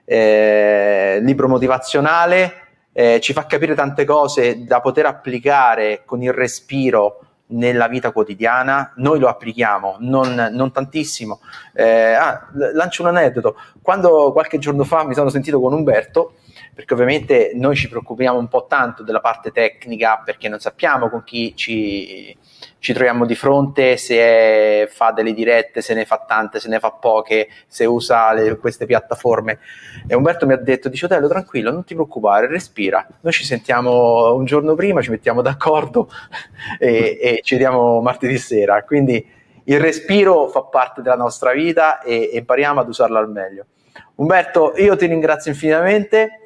eh, 0.05 1.19
libro 1.23 1.49
motivazionale, 1.49 2.53
eh, 2.93 3.19
ci 3.19 3.33
fa 3.33 3.47
capire 3.47 3.75
tante 3.75 4.05
cose 4.05 4.63
da 4.65 4.81
poter 4.81 5.07
applicare 5.07 6.03
con 6.05 6.23
il 6.23 6.33
respiro 6.33 7.19
nella 7.47 7.89
vita 7.89 8.13
quotidiana, 8.13 8.93
noi 8.97 9.19
lo 9.19 9.27
applichiamo, 9.27 9.97
non, 9.99 10.51
non 10.53 10.71
tantissimo. 10.71 11.41
Eh, 11.75 12.13
ah, 12.13 12.49
lancio 12.75 13.03
un 13.03 13.09
aneddoto, 13.09 13.57
quando 13.83 14.31
qualche 14.31 14.59
giorno 14.59 14.85
fa 14.85 15.05
mi 15.05 15.15
sono 15.15 15.31
sentito 15.31 15.61
con 15.61 15.73
Umberto, 15.73 16.35
perché 16.74 16.94
ovviamente 16.94 17.53
noi 17.55 17.77
ci 17.77 17.89
preoccupiamo 17.89 18.39
un 18.39 18.49
po' 18.49 18.66
tanto 18.66 19.03
della 19.03 19.20
parte 19.20 19.51
tecnica 19.51 20.23
perché 20.24 20.49
non 20.49 20.59
sappiamo 20.59 21.11
con 21.11 21.23
chi 21.23 21.55
ci, 21.55 22.35
ci 22.78 22.93
troviamo 22.94 23.27
di 23.27 23.35
fronte, 23.35 23.99
se 23.99 24.89
fa 24.90 25.11
delle 25.11 25.35
dirette, 25.35 25.82
se 25.82 25.93
ne 25.93 26.07
fa 26.07 26.24
tante, 26.27 26.61
se 26.61 26.69
ne 26.69 26.78
fa 26.78 26.90
poche, 26.90 27.49
se 27.66 27.85
usa 27.85 28.32
le, 28.32 28.57
queste 28.57 28.86
piattaforme. 28.86 29.59
E 30.07 30.15
Umberto 30.15 30.47
mi 30.47 30.55
ha 30.55 30.57
detto, 30.57 30.89
dice 30.89 31.05
Otello, 31.05 31.28
tranquillo, 31.28 31.70
non 31.70 31.85
ti 31.85 31.93
preoccupare, 31.93 32.47
respira. 32.47 33.07
Noi 33.20 33.32
ci 33.32 33.44
sentiamo 33.44 34.35
un 34.35 34.47
giorno 34.47 34.74
prima, 34.74 35.03
ci 35.03 35.11
mettiamo 35.11 35.43
d'accordo 35.43 36.09
e, 36.81 37.19
e 37.20 37.40
ci 37.43 37.55
vediamo 37.55 38.01
martedì 38.01 38.39
sera. 38.39 38.82
Quindi 38.82 39.24
il 39.65 39.78
respiro 39.78 40.49
fa 40.49 40.62
parte 40.62 41.03
della 41.03 41.16
nostra 41.16 41.53
vita 41.53 42.01
e, 42.01 42.31
e 42.32 42.39
impariamo 42.39 42.81
ad 42.81 42.89
usarlo 42.89 43.19
al 43.19 43.31
meglio. 43.31 43.66
Umberto, 44.15 44.73
io 44.77 44.97
ti 44.97 45.07
ringrazio 45.07 45.51
infinitamente 45.51 46.39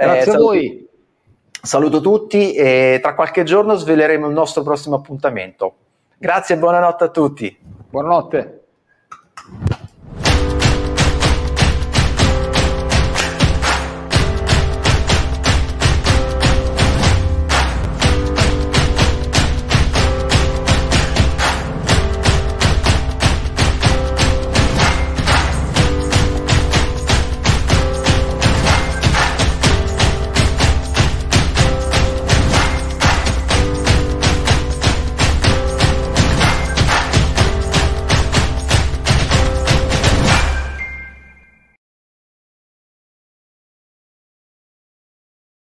Grazie 0.00 0.32
eh, 0.32 0.34
a 0.34 0.38
voi. 0.38 0.88
Saluto 1.62 2.00
tutti 2.00 2.54
e 2.54 3.00
tra 3.02 3.14
qualche 3.14 3.42
giorno 3.42 3.74
sveleremo 3.74 4.26
il 4.26 4.32
nostro 4.32 4.62
prossimo 4.62 4.96
appuntamento. 4.96 5.74
Grazie 6.16 6.54
e 6.54 6.58
buonanotte 6.58 7.04
a 7.04 7.08
tutti. 7.08 7.54
Buonanotte. 7.90 8.59